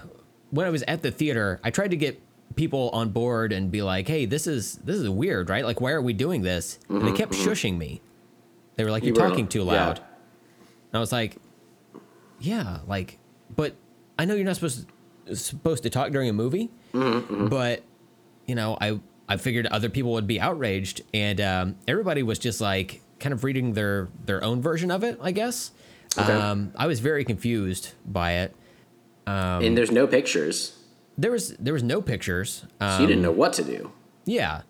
when 0.50 0.66
I 0.66 0.70
was 0.70 0.82
at 0.88 1.02
the 1.02 1.10
theater, 1.10 1.60
I 1.62 1.70
tried 1.70 1.90
to 1.90 1.96
get 1.96 2.22
people 2.56 2.90
on 2.92 3.10
board 3.10 3.52
and 3.52 3.70
be 3.70 3.82
like, 3.82 4.06
hey, 4.08 4.26
this 4.26 4.46
is, 4.46 4.76
this 4.76 4.96
is 4.96 5.08
weird, 5.08 5.48
right? 5.48 5.64
Like, 5.64 5.80
why 5.80 5.90
are 5.92 6.02
we 6.02 6.12
doing 6.12 6.42
this? 6.42 6.78
and 6.88 7.06
they 7.06 7.12
kept 7.12 7.32
shushing 7.32 7.76
me. 7.78 8.00
They 8.76 8.84
were 8.84 8.90
like, 8.90 9.04
you're 9.04 9.14
Mm-hmm, 9.14 9.20
You 9.20 9.24
were- 9.24 9.30
talking 9.30 9.48
too 9.48 9.60
yeah. 9.60 9.64
loud. 9.86 9.98
And 9.98 10.94
I 10.94 10.98
was 11.00 11.12
like, 11.12 11.36
yeah, 12.40 12.78
like, 12.86 13.18
but 13.54 13.74
I 14.18 14.24
know 14.24 14.34
you're 14.34 14.44
not 14.44 14.56
supposed 14.56 14.86
to, 15.26 15.36
supposed 15.36 15.82
to 15.84 15.90
talk 15.90 16.10
during 16.10 16.28
a 16.28 16.32
movie, 16.32 16.70
Mm-hmm, 16.92 17.46
but 17.48 17.82
you 18.46 18.54
know, 18.54 18.76
I 18.80 19.00
I 19.28 19.36
figured 19.38 19.66
other 19.68 19.88
people 19.88 20.12
would 20.12 20.26
be 20.26 20.38
outraged, 20.40 21.02
and 21.14 21.40
um, 21.40 21.76
everybody 21.88 22.22
was 22.22 22.38
just 22.38 22.60
like 22.60 23.00
kind 23.20 23.32
of 23.32 23.44
reading 23.44 23.72
their 23.72 24.08
their 24.26 24.42
own 24.44 24.60
version 24.60 24.90
of 24.90 25.02
it, 25.04 25.18
I 25.22 25.30
guess. 25.30 25.70
Okay. 26.18 26.30
Um, 26.32 26.72
I 26.76 26.86
was 26.86 27.00
very 27.00 27.24
confused 27.24 27.92
by 28.04 28.32
it. 28.32 28.54
Um, 29.26 29.62
and 29.64 29.76
there's 29.78 29.90
no 29.92 30.06
pictures, 30.06 30.76
There 31.18 31.30
was 31.30 31.50
there 31.58 31.72
was 31.74 31.82
no 31.82 32.00
pictures. 32.02 32.64
Um, 32.80 32.90
so 32.96 33.00
you 33.02 33.06
didn't 33.06 33.22
know 33.22 33.30
what 33.32 33.52
to 33.54 33.64
do. 33.64 33.92
yeah, 34.24 34.62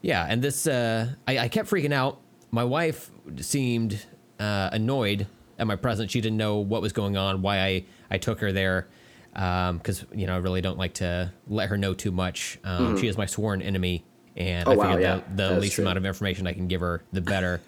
yeah, 0.00 0.26
and 0.28 0.42
this 0.42 0.66
uh, 0.66 1.08
I, 1.26 1.38
I 1.38 1.48
kept 1.48 1.70
freaking 1.70 1.92
out. 1.92 2.20
My 2.50 2.64
wife 2.64 3.10
seemed 3.40 4.04
uh, 4.40 4.70
annoyed 4.72 5.26
at 5.58 5.66
my 5.66 5.76
presence. 5.76 6.10
She 6.12 6.20
didn't 6.20 6.38
know 6.38 6.56
what 6.58 6.82
was 6.82 6.92
going 6.92 7.16
on, 7.16 7.42
why 7.42 7.60
I 7.60 7.84
I 8.10 8.18
took 8.18 8.40
her 8.40 8.50
there, 8.52 8.88
because 9.32 10.04
you 10.12 10.26
know 10.26 10.34
I 10.34 10.38
really 10.38 10.60
don't 10.60 10.78
like 10.78 10.94
to 10.94 11.32
let 11.46 11.68
her 11.68 11.78
know 11.78 11.94
too 11.94 12.10
much. 12.10 12.58
Um, 12.64 12.98
She 12.98 13.06
is 13.06 13.16
my 13.16 13.26
sworn 13.26 13.62
enemy, 13.62 14.04
and. 14.36 14.66
Oh, 14.68 14.72
I 14.72 14.76
wow, 14.76 14.84
figured 14.84 15.02
yeah, 15.02 15.20
the, 15.36 15.54
the 15.54 15.60
least 15.60 15.74
true. 15.76 15.84
amount 15.84 15.98
of 15.98 16.04
information 16.04 16.46
I 16.46 16.52
can 16.52 16.66
give 16.66 16.80
her, 16.80 17.02
the 17.12 17.20
better. 17.20 17.60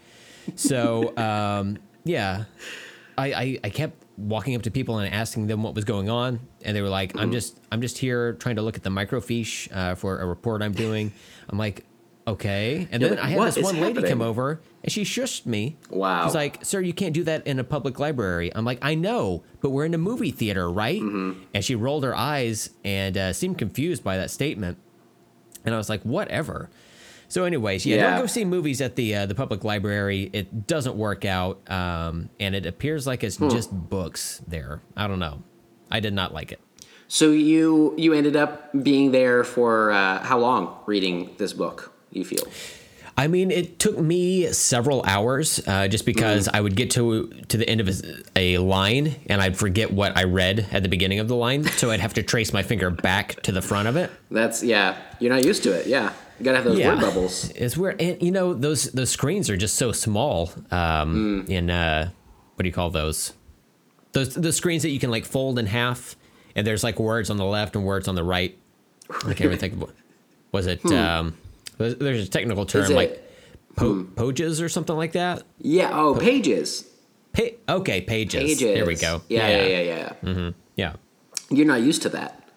so 0.56 1.16
um, 1.16 1.78
yeah, 2.04 2.44
I, 3.16 3.26
I 3.32 3.58
I 3.64 3.70
kept 3.70 4.02
walking 4.16 4.54
up 4.54 4.62
to 4.62 4.70
people 4.70 4.98
and 4.98 5.12
asking 5.12 5.46
them 5.46 5.62
what 5.62 5.74
was 5.74 5.84
going 5.84 6.08
on, 6.08 6.40
and 6.64 6.76
they 6.76 6.82
were 6.82 6.88
like, 6.88 7.10
Mm-hmm. 7.10 7.20
"I'm 7.20 7.32
just 7.32 7.58
I'm 7.72 7.80
just 7.80 7.98
here 7.98 8.34
trying 8.34 8.56
to 8.56 8.62
look 8.62 8.76
at 8.76 8.82
the 8.82 8.90
microfiche 8.90 9.68
uh, 9.74 9.94
for 9.94 10.18
a 10.20 10.26
report 10.26 10.62
I'm 10.62 10.72
doing." 10.72 11.12
I'm 11.48 11.58
like, 11.58 11.84
"Okay," 12.26 12.88
and 12.90 13.00
You're 13.00 13.10
then 13.10 13.18
like, 13.18 13.26
I 13.26 13.30
had 13.30 13.42
this 13.42 13.56
is 13.58 13.64
one 13.64 13.80
lady 13.80 14.02
come 14.02 14.22
over 14.22 14.60
and 14.82 14.92
she 14.92 15.02
shushed 15.04 15.46
me. 15.46 15.76
Wow. 15.90 16.24
She's 16.26 16.34
like, 16.34 16.64
"Sir, 16.64 16.80
you 16.80 16.92
can't 16.92 17.14
do 17.14 17.24
that 17.24 17.46
in 17.46 17.58
a 17.58 17.64
public 17.64 17.98
library." 17.98 18.54
I'm 18.54 18.64
like, 18.64 18.78
"I 18.82 18.94
know, 18.94 19.44
but 19.60 19.70
we're 19.70 19.84
in 19.84 19.94
a 19.94 19.98
movie 19.98 20.30
theater, 20.30 20.70
right?" 20.70 21.00
Mm-hmm. 21.00 21.42
And 21.54 21.64
she 21.64 21.74
rolled 21.74 22.04
her 22.04 22.16
eyes 22.16 22.70
and 22.84 23.16
uh, 23.16 23.32
seemed 23.32 23.58
confused 23.58 24.02
by 24.02 24.16
that 24.16 24.30
statement. 24.30 24.78
And 25.64 25.74
I 25.74 25.78
was 25.78 25.88
like, 25.88 26.02
"Whatever." 26.02 26.70
So, 27.34 27.42
anyways, 27.42 27.84
yeah, 27.84 27.96
Yeah. 27.96 28.10
don't 28.10 28.20
go 28.20 28.26
see 28.26 28.44
movies 28.44 28.80
at 28.80 28.94
the 28.94 29.12
uh, 29.12 29.26
the 29.26 29.34
public 29.34 29.64
library. 29.64 30.30
It 30.32 30.68
doesn't 30.68 30.94
work 30.94 31.24
out, 31.24 31.68
um, 31.68 32.30
and 32.38 32.54
it 32.54 32.64
appears 32.64 33.08
like 33.08 33.24
it's 33.24 33.38
just 33.38 33.72
books 33.72 34.40
there. 34.46 34.82
I 34.96 35.08
don't 35.08 35.18
know. 35.18 35.42
I 35.90 35.98
did 35.98 36.14
not 36.14 36.32
like 36.32 36.52
it. 36.52 36.60
So 37.08 37.32
you 37.32 37.92
you 37.98 38.12
ended 38.12 38.36
up 38.36 38.70
being 38.84 39.10
there 39.10 39.42
for 39.42 39.90
uh, 39.90 40.20
how 40.22 40.38
long 40.38 40.76
reading 40.86 41.30
this 41.36 41.52
book? 41.52 41.92
You 42.12 42.24
feel? 42.24 42.46
I 43.16 43.26
mean, 43.26 43.50
it 43.50 43.80
took 43.80 43.98
me 43.98 44.52
several 44.52 45.02
hours 45.02 45.60
uh, 45.66 45.88
just 45.88 46.06
because 46.06 46.46
I 46.46 46.60
would 46.60 46.76
get 46.76 46.92
to 46.92 47.30
to 47.48 47.56
the 47.56 47.68
end 47.68 47.80
of 47.80 47.88
a, 47.88 48.22
a 48.36 48.58
line 48.58 49.16
and 49.28 49.42
I'd 49.42 49.56
forget 49.56 49.92
what 49.92 50.16
I 50.16 50.22
read 50.22 50.66
at 50.70 50.84
the 50.84 50.88
beginning 50.88 51.18
of 51.18 51.26
the 51.26 51.36
line, 51.36 51.64
so 51.64 51.90
I'd 51.90 51.98
have 51.98 52.14
to 52.14 52.22
trace 52.22 52.52
my 52.52 52.62
finger 52.62 52.90
back 52.90 53.42
to 53.42 53.50
the 53.50 53.62
front 53.62 53.88
of 53.88 53.96
it. 53.96 54.12
That's 54.30 54.62
yeah. 54.62 54.96
You're 55.18 55.32
not 55.32 55.44
used 55.44 55.64
to 55.64 55.72
it. 55.72 55.88
Yeah, 55.88 56.12
you 56.38 56.44
gotta 56.44 56.56
have 56.58 56.64
those 56.64 56.78
word 56.84 57.00
bubbles. 57.00 57.50
It's 57.50 57.76
weird, 57.76 58.00
and 58.00 58.20
you 58.22 58.30
know 58.30 58.54
those 58.54 58.84
those 58.92 59.10
screens 59.10 59.48
are 59.50 59.56
just 59.56 59.76
so 59.76 59.92
small. 59.92 60.50
Um, 60.70 61.44
In 61.48 61.70
uh, 61.70 62.10
what 62.56 62.62
do 62.62 62.68
you 62.68 62.72
call 62.74 62.90
those? 62.90 63.32
Those 64.12 64.34
the 64.34 64.52
screens 64.52 64.82
that 64.82 64.90
you 64.90 64.98
can 65.00 65.10
like 65.10 65.24
fold 65.24 65.58
in 65.58 65.66
half, 65.66 66.16
and 66.54 66.66
there's 66.66 66.84
like 66.84 66.98
words 66.98 67.30
on 67.30 67.36
the 67.36 67.44
left 67.44 67.74
and 67.76 67.84
words 67.84 68.08
on 68.08 68.14
the 68.14 68.24
right. 68.24 68.56
I 69.10 69.34
can't 69.34 69.42
even 69.42 69.58
think 69.58 69.74
of 69.74 69.80
what 69.82 69.90
was 70.52 70.66
it. 70.66 70.84
Um, 70.86 71.36
there's, 71.78 72.24
a 72.26 72.28
technical 72.28 72.64
term 72.66 72.90
it- 72.90 72.94
like 72.94 73.30
po- 73.76 74.04
poges 74.14 74.62
or 74.62 74.68
something 74.68 74.96
like 74.96 75.12
that. 75.12 75.42
Yeah. 75.60 75.90
Oh, 75.92 76.14
pages. 76.14 76.84
Pa- 77.32 77.56
okay, 77.68 78.00
pages. 78.00 78.42
Pages. 78.42 78.60
There 78.60 78.86
we 78.86 78.94
go. 78.94 79.22
Yeah, 79.28 79.48
yeah, 79.48 79.56
yeah, 79.64 79.66
yeah. 79.80 79.82
yeah. 80.22 80.30
Mm-hmm. 80.30 80.48
yeah. 80.76 80.92
You're 81.50 81.66
not 81.66 81.80
used 81.82 82.02
to 82.02 82.08
that. 82.10 82.48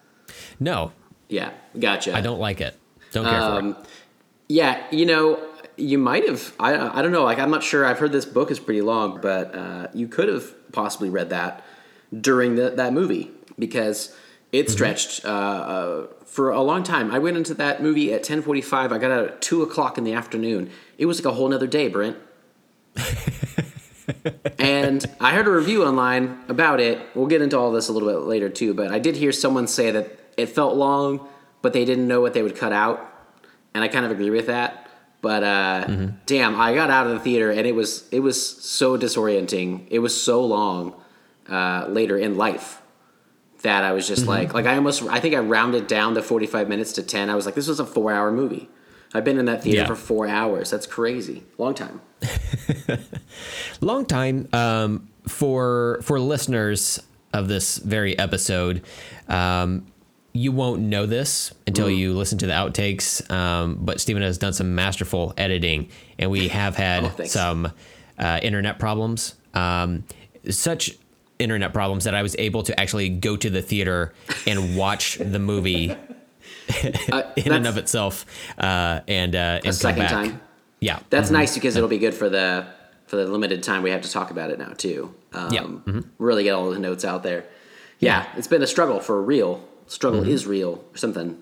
No, 0.59 0.91
Yeah, 1.29 1.51
gotcha. 1.79 2.15
I 2.15 2.21
don't 2.21 2.39
like 2.39 2.61
it. 2.61 2.75
Don't 3.23 3.25
care 3.31 3.41
for 3.41 3.55
it. 3.59 3.63
Um, 3.63 3.77
yeah, 4.49 4.83
you 4.91 5.05
know, 5.05 5.39
you 5.75 5.97
might 5.97 6.27
have. 6.27 6.53
I 6.59 6.99
I 6.99 7.01
don't 7.01 7.11
know. 7.11 7.23
Like, 7.23 7.39
I'm 7.39 7.51
not 7.51 7.63
sure. 7.63 7.85
I've 7.85 7.99
heard 7.99 8.11
this 8.11 8.25
book 8.25 8.49
is 8.51 8.59
pretty 8.59 8.81
long, 8.81 9.19
but 9.21 9.53
uh, 9.53 9.87
you 9.93 10.07
could 10.07 10.29
have 10.29 10.71
possibly 10.71 11.09
read 11.09 11.29
that 11.31 11.63
during 12.17 12.55
the, 12.55 12.69
that 12.71 12.93
movie 12.93 13.31
because 13.59 14.15
it 14.51 14.65
Mm-hmm. 14.67 14.71
stretched 14.71 15.25
uh, 15.25 15.27
uh, 15.27 16.07
for 16.25 16.51
a 16.51 16.61
long 16.61 16.81
time. 16.83 17.11
I 17.11 17.19
went 17.19 17.35
into 17.35 17.53
that 17.55 17.83
movie 17.83 18.13
at 18.13 18.23
10:45. 18.23 18.91
I 18.93 18.97
got 18.97 19.11
out 19.11 19.25
at 19.25 19.41
two 19.41 19.61
o'clock 19.61 19.97
in 19.97 20.05
the 20.05 20.13
afternoon. 20.13 20.69
It 20.97 21.05
was 21.05 21.19
like 21.19 21.31
a 21.33 21.35
whole 21.35 21.49
nother 21.49 21.67
day, 21.67 21.89
Brent. 21.89 22.15
and 24.57 25.05
I 25.19 25.33
heard 25.33 25.47
a 25.47 25.51
review 25.51 25.83
online 25.85 26.39
about 26.47 26.79
it. 26.79 26.99
We'll 27.13 27.27
get 27.27 27.41
into 27.41 27.57
all 27.57 27.71
this 27.71 27.89
a 27.89 27.91
little 27.93 28.09
bit 28.09 28.19
later 28.27 28.49
too, 28.49 28.73
but 28.73 28.91
I 28.91 28.99
did 28.99 29.15
hear 29.17 29.31
someone 29.31 29.67
say 29.67 29.91
that 29.91 30.17
it 30.37 30.47
felt 30.47 30.75
long, 30.75 31.27
but 31.61 31.73
they 31.73 31.85
didn't 31.85 32.07
know 32.07 32.21
what 32.21 32.33
they 32.33 32.41
would 32.43 32.55
cut 32.55 32.71
out, 32.73 32.99
and 33.73 33.83
I 33.83 33.87
kind 33.87 34.05
of 34.05 34.11
agree 34.11 34.29
with 34.29 34.47
that. 34.47 34.83
But 35.21 35.43
uh, 35.43 36.07
damn, 36.27 36.59
I 36.61 36.75
got 36.75 36.89
out 36.91 37.07
of 37.07 37.13
the 37.13 37.19
theater 37.19 37.49
and 37.51 37.65
it 37.65 37.73
was 37.73 38.07
it 38.11 38.19
was 38.19 38.39
so 38.63 38.97
disorienting. 38.97 39.87
It 39.89 39.99
was 39.99 40.19
so 40.21 40.45
long 40.45 40.93
uh, 41.49 41.87
later 41.89 42.17
in 42.17 42.37
life 42.37 42.81
that 43.63 43.83
I 43.83 43.93
was 43.93 44.07
just 44.07 44.27
like 44.27 44.53
like 44.53 44.67
I 44.67 44.75
almost 44.75 45.01
I 45.03 45.19
think 45.19 45.33
I 45.33 45.39
rounded 45.39 45.87
down 45.87 46.13
the 46.13 46.21
forty 46.21 46.45
five 46.45 46.69
minutes 46.69 46.93
to 46.93 47.03
ten. 47.03 47.29
I 47.31 47.35
was 47.35 47.45
like, 47.47 47.55
this 47.55 47.67
was 47.67 47.79
a 47.79 47.85
four 47.85 48.11
hour 48.11 48.31
movie. 48.31 48.69
I've 49.13 49.23
been 49.23 49.39
in 49.39 49.45
that 49.45 49.63
theater 49.63 49.79
Yeah. 49.81 49.87
for 49.87 49.95
four 49.95 50.27
hours. 50.27 50.69
That's 50.69 50.85
crazy. 50.85 51.43
Long 51.57 51.73
time. 51.73 51.99
long 53.81 54.05
time 54.05 54.47
um, 54.53 55.09
for 55.27 55.99
for 56.03 56.19
listeners 56.19 57.01
of 57.33 57.47
this 57.47 57.77
very 57.79 58.17
episode. 58.17 58.83
Um, 59.27 59.87
you 60.37 60.51
won't 60.51 60.81
know 60.81 61.05
this 61.05 61.53
until 61.65 61.87
Mm. 61.87 61.97
you 61.97 62.13
listen 62.13 62.37
to 62.39 62.47
the 62.47 62.53
outtakes. 62.53 63.29
Um, 63.31 63.77
but 63.81 63.99
Stephen 64.01 64.21
has 64.21 64.37
done 64.37 64.53
some 64.53 64.75
masterful 64.75 65.33
editing, 65.37 65.89
and 66.19 66.29
we 66.31 66.47
have 66.49 66.75
had 66.75 67.03
Oh, 67.19 67.23
some 67.25 67.71
uh, 68.19 68.39
internet 68.41 68.79
problems. 68.79 69.35
Um, 69.53 70.03
such 70.49 70.91
internet 71.39 71.73
problems 71.73 72.03
that 72.05 72.15
I 72.15 72.21
was 72.23 72.35
able 72.39 72.63
to 72.63 72.79
actually 72.79 73.09
go 73.09 73.35
to 73.37 73.49
the 73.49 73.61
theater 73.61 74.13
and 74.47 74.75
watch 74.77 75.17
the 75.17 75.39
movie 75.39 75.95
Uh, 77.11 77.23
in 77.37 77.51
and 77.53 77.65
of 77.67 77.77
itself, 77.77 78.25
uh, 78.57 78.99
and 79.07 79.35
uh, 79.35 79.61
and 79.63 79.73
second 79.73 79.99
back. 80.03 80.11
time? 80.11 80.41
Yeah, 80.81 80.99
That's 81.09 81.29
nice 81.31 81.55
because 81.55 81.75
it'll 81.77 81.87
be 81.89 81.97
good 81.97 82.13
for 82.13 82.27
the 82.29 82.65
for 83.07 83.15
the 83.15 83.25
limited 83.25 83.63
time 83.63 83.83
we 83.83 83.89
have 83.91 84.01
to 84.01 84.11
talk 84.11 84.31
about 84.31 84.49
it 84.49 84.59
now 84.59 84.73
too. 84.77 85.13
Um, 85.33 85.53
Yeah. 85.53 85.61
Mm-hmm. 85.61 86.01
Really 86.19 86.43
get 86.43 86.51
all 86.51 86.69
the 86.69 86.79
notes 86.79 87.05
out 87.05 87.23
there. 87.23 87.45
Yeah, 87.99 88.25
it's 88.35 88.47
been 88.47 88.61
a 88.61 88.67
struggle 88.67 88.99
for 88.99 89.21
real. 89.21 89.63
Struggle 89.87 90.21
Mm-hmm. 90.21 90.29
is 90.31 90.45
real, 90.45 90.83
or 90.93 90.97
something, 90.97 91.41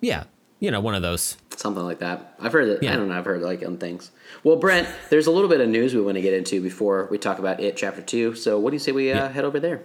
yeah. 0.00 0.24
You 0.60 0.70
know, 0.70 0.80
one 0.80 0.94
of 0.94 1.02
those. 1.02 1.36
something 1.56 1.82
like 1.82 1.98
that. 1.98 2.34
I've 2.40 2.52
heard 2.52 2.68
it. 2.68 2.82
Yeah. 2.84 2.92
I 2.92 2.96
don't 2.96 3.08
know. 3.08 3.18
I've 3.18 3.24
heard 3.24 3.42
like 3.42 3.64
on 3.66 3.78
things. 3.78 4.12
Well, 4.44 4.56
Brent, 4.56 4.88
there's 5.10 5.26
a 5.26 5.30
little 5.32 5.48
bit 5.50 5.60
of 5.60 5.68
news 5.68 5.92
we 5.94 6.00
want 6.00 6.14
to 6.14 6.22
get 6.22 6.34
into 6.34 6.60
before 6.62 7.08
we 7.10 7.18
talk 7.18 7.38
about 7.40 7.58
it, 7.60 7.76
chapter 7.76 8.00
two. 8.00 8.34
So, 8.36 8.58
what 8.60 8.70
do 8.70 8.76
you 8.76 8.80
say 8.80 8.92
we 8.92 9.10
uh, 9.12 9.28
head 9.28 9.44
over 9.44 9.58
there? 9.58 9.82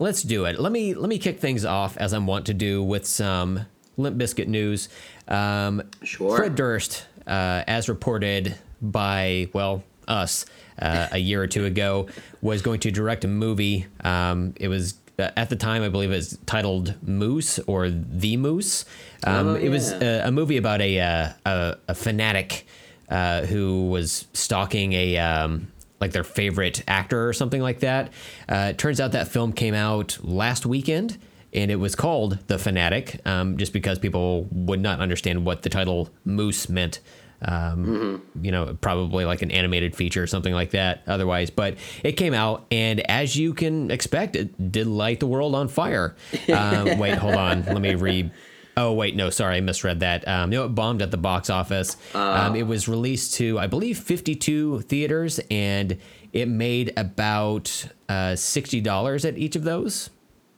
Let's 0.00 0.22
do 0.22 0.44
it. 0.46 0.58
Let 0.58 0.72
me 0.72 0.94
let 0.94 1.08
me 1.08 1.18
kick 1.18 1.38
things 1.38 1.64
off 1.64 1.96
as 1.98 2.12
I'm 2.12 2.26
wont 2.26 2.46
to 2.46 2.54
do 2.54 2.82
with 2.82 3.06
some 3.06 3.66
Limp 3.96 4.16
Bizkit 4.18 4.48
news. 4.48 4.88
Um, 5.28 5.82
Sure. 6.02 6.36
Fred 6.36 6.56
Durst, 6.56 7.06
uh, 7.26 7.62
as 7.68 7.88
reported 7.88 8.56
by 8.80 9.48
well 9.52 9.84
us 10.08 10.46
uh, 10.80 11.06
a 11.12 11.18
year 11.18 11.40
or 11.40 11.46
two 11.46 11.64
ago, 11.64 12.08
was 12.40 12.60
going 12.62 12.80
to 12.80 12.90
direct 12.90 13.24
a 13.24 13.28
movie. 13.28 13.86
Um, 14.02 14.54
it 14.56 14.66
was 14.66 14.94
at 15.36 15.50
the 15.50 15.56
time 15.56 15.82
I 15.82 15.88
believe 15.88 16.10
it 16.10 16.16
was 16.16 16.38
titled 16.46 16.94
Moose 17.02 17.58
or 17.60 17.88
The 17.90 18.36
Moose. 18.36 18.84
Um, 19.24 19.48
Oh, 19.48 19.54
it 19.54 19.68
was 19.68 19.92
a, 19.92 20.22
a 20.26 20.32
movie 20.32 20.56
about 20.56 20.80
a 20.80 20.98
uh, 21.00 21.28
a, 21.46 21.76
a 21.88 21.94
fanatic 21.94 22.66
uh, 23.08 23.42
who 23.42 23.88
was 23.88 24.26
stalking 24.32 24.92
a 24.94 25.18
um, 25.18 25.70
like 26.00 26.12
their 26.12 26.24
favorite 26.24 26.82
actor 26.88 27.28
or 27.28 27.32
something 27.32 27.60
like 27.62 27.80
that. 27.80 28.12
Uh, 28.48 28.68
it 28.70 28.78
turns 28.78 29.00
out 29.00 29.12
that 29.12 29.28
film 29.28 29.52
came 29.52 29.74
out 29.74 30.18
last 30.22 30.66
weekend. 30.66 31.18
And 31.54 31.70
it 31.70 31.76
was 31.76 31.94
called 31.94 32.38
The 32.46 32.58
Fanatic, 32.58 33.20
um, 33.26 33.58
just 33.58 33.74
because 33.74 33.98
people 33.98 34.48
would 34.50 34.80
not 34.80 35.00
understand 35.00 35.44
what 35.44 35.60
the 35.60 35.68
title 35.68 36.08
Moose 36.24 36.70
meant. 36.70 37.00
Um, 37.44 38.22
You 38.40 38.52
know, 38.52 38.76
probably 38.80 39.24
like 39.24 39.42
an 39.42 39.50
animated 39.50 39.94
feature 39.96 40.22
or 40.22 40.26
something 40.26 40.54
like 40.54 40.70
that 40.70 41.02
otherwise. 41.06 41.50
But 41.50 41.76
it 42.02 42.12
came 42.12 42.34
out, 42.34 42.66
and 42.70 43.00
as 43.10 43.36
you 43.36 43.52
can 43.54 43.90
expect, 43.90 44.36
it 44.36 44.70
did 44.72 44.86
light 44.86 45.20
the 45.20 45.26
world 45.26 45.54
on 45.54 45.68
fire. 45.68 46.14
Um, 46.52 46.98
wait, 46.98 47.14
hold 47.16 47.34
on. 47.34 47.64
Let 47.64 47.80
me 47.80 47.94
read. 47.94 48.30
Oh 48.76 48.92
wait, 48.94 49.14
no, 49.16 49.28
sorry, 49.30 49.56
I 49.56 49.60
misread 49.60 50.00
that. 50.00 50.26
Um, 50.26 50.50
you 50.52 50.58
know, 50.58 50.64
it 50.64 50.70
bombed 50.70 51.02
at 51.02 51.10
the 51.10 51.18
box 51.18 51.50
office. 51.50 51.96
Um, 52.14 52.56
it 52.56 52.66
was 52.66 52.88
released 52.88 53.34
to, 53.34 53.58
I 53.58 53.66
believe, 53.66 53.98
52 53.98 54.80
theaters, 54.82 55.40
and 55.50 55.98
it 56.32 56.48
made 56.48 56.92
about 56.96 57.86
uh, 58.08 58.34
sixty 58.36 58.80
dollars 58.80 59.24
at 59.26 59.36
each 59.36 59.56
of 59.56 59.64
those, 59.64 60.08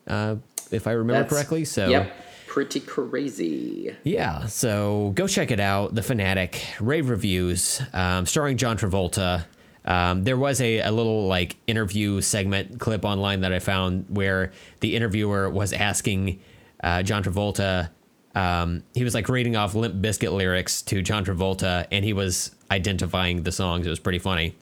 uh, 0.07 0.37
if 0.71 0.87
I 0.87 0.93
remember 0.93 1.29
correctly. 1.29 1.65
So, 1.65 1.89
Yep, 1.89 2.13
pretty 2.55 2.79
crazy. 2.79 3.97
yeah, 4.05 4.47
so 4.47 5.11
go 5.17 5.27
check 5.27 5.51
it 5.51 5.59
out. 5.59 5.93
The 5.93 6.03
Fanatic, 6.03 6.65
rave 6.79 7.09
reviews, 7.09 7.83
um, 7.93 8.27
starring 8.27 8.57
John 8.57 8.79
Travolta. 8.79 9.45
Um, 9.85 10.23
there 10.23 10.37
was 10.37 10.61
a, 10.61 10.79
a 10.79 10.93
little 10.93 11.27
like 11.27 11.57
interview 11.67 12.21
segment 12.21 12.79
clip 12.79 13.05
online 13.05 13.41
that 13.41 13.53
I 13.53 13.59
found 13.59 14.07
where 14.09 14.53
the 14.79 14.95
interviewer 14.95 15.51
was 15.51 15.73
asking 15.73 16.39
uh, 16.81 17.03
John 17.03 17.25
Travolta. 17.25 17.91
Um, 18.37 18.85
he 18.95 19.03
was 19.03 19.15
like 19.15 19.29
reading 19.29 19.57
off 19.57 19.75
Limp 19.75 19.97
Bizkit 19.97 20.31
lyrics 20.31 20.81
to 20.83 21.03
John 21.03 21.25
Travolta, 21.25 21.89
and 21.91 22.05
he 22.05 22.13
was 22.13 22.55
identifying 22.71 23.43
the 23.43 23.51
songs. 23.51 23.85
It 23.85 23.91
was 23.91 23.99
pretty 23.99 24.21
funny. 24.21 24.55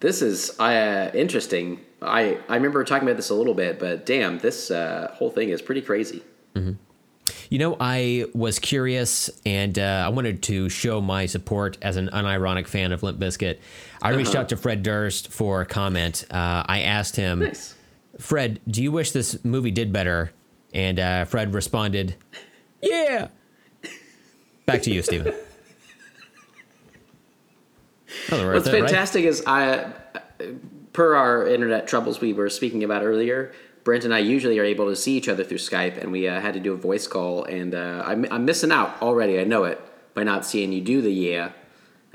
This 0.00 0.22
is 0.22 0.58
uh, 0.58 1.12
interesting. 1.14 1.78
I 2.02 2.36
I 2.48 2.56
remember 2.56 2.82
talking 2.82 3.06
about 3.06 3.16
this 3.16 3.30
a 3.30 3.34
little 3.36 3.54
bit, 3.54 3.78
but 3.78 4.04
damn, 4.06 4.40
this 4.40 4.72
uh, 4.72 5.12
whole 5.14 5.30
thing 5.30 5.50
is 5.50 5.62
pretty 5.62 5.82
crazy. 5.82 6.24
You 7.50 7.58
know, 7.58 7.76
I 7.80 8.26
was 8.34 8.58
curious 8.58 9.30
and 9.46 9.78
uh, 9.78 10.02
I 10.06 10.08
wanted 10.10 10.42
to 10.44 10.68
show 10.68 11.00
my 11.00 11.26
support 11.26 11.78
as 11.80 11.96
an 11.96 12.08
unironic 12.12 12.66
fan 12.66 12.92
of 12.92 13.02
Limp 13.02 13.18
Bizkit. 13.18 13.58
I 14.02 14.10
reached 14.10 14.30
Uh-huh. 14.30 14.40
out 14.40 14.48
to 14.50 14.56
Fred 14.56 14.82
Durst 14.82 15.28
for 15.32 15.62
a 15.62 15.66
comment. 15.66 16.24
Uh, 16.30 16.62
I 16.66 16.82
asked 16.82 17.16
him, 17.16 17.40
Nice. 17.40 17.74
Fred, 18.18 18.60
do 18.68 18.82
you 18.82 18.92
wish 18.92 19.12
this 19.12 19.42
movie 19.44 19.70
did 19.70 19.92
better? 19.92 20.30
And 20.74 20.98
uh, 21.00 21.24
Fred 21.24 21.54
responded, 21.54 22.16
Yeah. 22.82 23.28
Back 24.66 24.82
to 24.82 24.90
you, 24.92 25.02
Stephen. 25.02 25.34
Oh, 28.32 28.52
What's 28.54 28.68
fantastic 28.68 29.24
is 29.24 29.42
I 29.46 29.92
per 30.94 31.14
our 31.14 31.46
internet 31.46 31.86
troubles 31.86 32.20
we 32.22 32.32
were 32.32 32.48
speaking 32.48 32.82
about 32.84 33.02
earlier, 33.02 33.52
Brent 33.84 34.04
and 34.04 34.14
I 34.14 34.18
usually 34.18 34.58
are 34.58 34.64
able 34.64 34.86
to 34.86 34.96
see 34.96 35.16
each 35.16 35.28
other 35.28 35.44
through 35.44 35.58
Skype, 35.58 35.96
and 35.98 36.12
we 36.12 36.28
uh, 36.28 36.40
had 36.40 36.54
to 36.54 36.60
do 36.60 36.72
a 36.72 36.76
voice 36.76 37.06
call, 37.06 37.44
and 37.44 37.74
uh, 37.74 38.02
I'm, 38.04 38.26
I'm 38.30 38.44
missing 38.44 38.72
out 38.72 39.00
already. 39.00 39.40
I 39.40 39.44
know 39.44 39.64
it 39.64 39.80
by 40.14 40.24
not 40.24 40.44
seeing 40.44 40.72
you 40.72 40.80
do 40.80 41.00
the 41.00 41.10
yeah, 41.10 41.52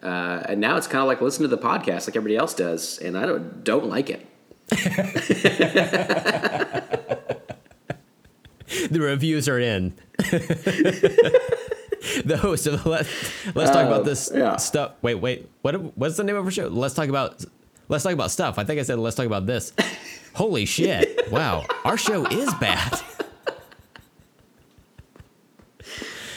uh, 0.01 0.43
and 0.47 0.59
now 0.59 0.77
it's 0.77 0.87
kind 0.87 1.01
of 1.01 1.07
like 1.07 1.21
listen 1.21 1.43
to 1.43 1.47
the 1.47 1.57
podcast 1.57 2.07
like 2.07 2.15
everybody 2.15 2.35
else 2.35 2.53
does, 2.53 2.97
and 2.99 3.17
I 3.17 3.25
don't 3.25 3.63
don't 3.63 3.85
like 3.87 4.09
it. 4.09 4.27
the 8.89 8.99
reviews 8.99 9.47
are 9.47 9.59
in. 9.59 9.93
the 12.25 12.37
host 12.37 12.67
of 12.67 12.85
Let's 12.85 13.09
Let's 13.55 13.71
talk 13.71 13.87
about 13.87 14.05
this 14.05 14.31
yeah. 14.33 14.57
stuff. 14.57 14.93
Wait, 15.01 15.15
wait. 15.15 15.49
What? 15.61 15.97
What's 15.97 16.17
the 16.17 16.23
name 16.23 16.35
of 16.35 16.45
our 16.45 16.51
show? 16.51 16.67
Let's 16.67 16.93
talk 16.93 17.09
about. 17.09 17.43
Let's 17.93 18.03
talk 18.03 18.13
about 18.13 18.31
stuff. 18.31 18.57
I 18.57 18.63
think 18.63 18.79
I 18.79 18.83
said 18.83 18.97
let's 18.97 19.15
talk 19.15 19.27
about 19.27 19.45
this. 19.45 19.71
Holy 20.33 20.65
shit! 20.65 21.31
Wow, 21.31 21.63
our 21.85 21.95
show 21.95 22.25
is 22.25 22.51
bad. 22.55 22.99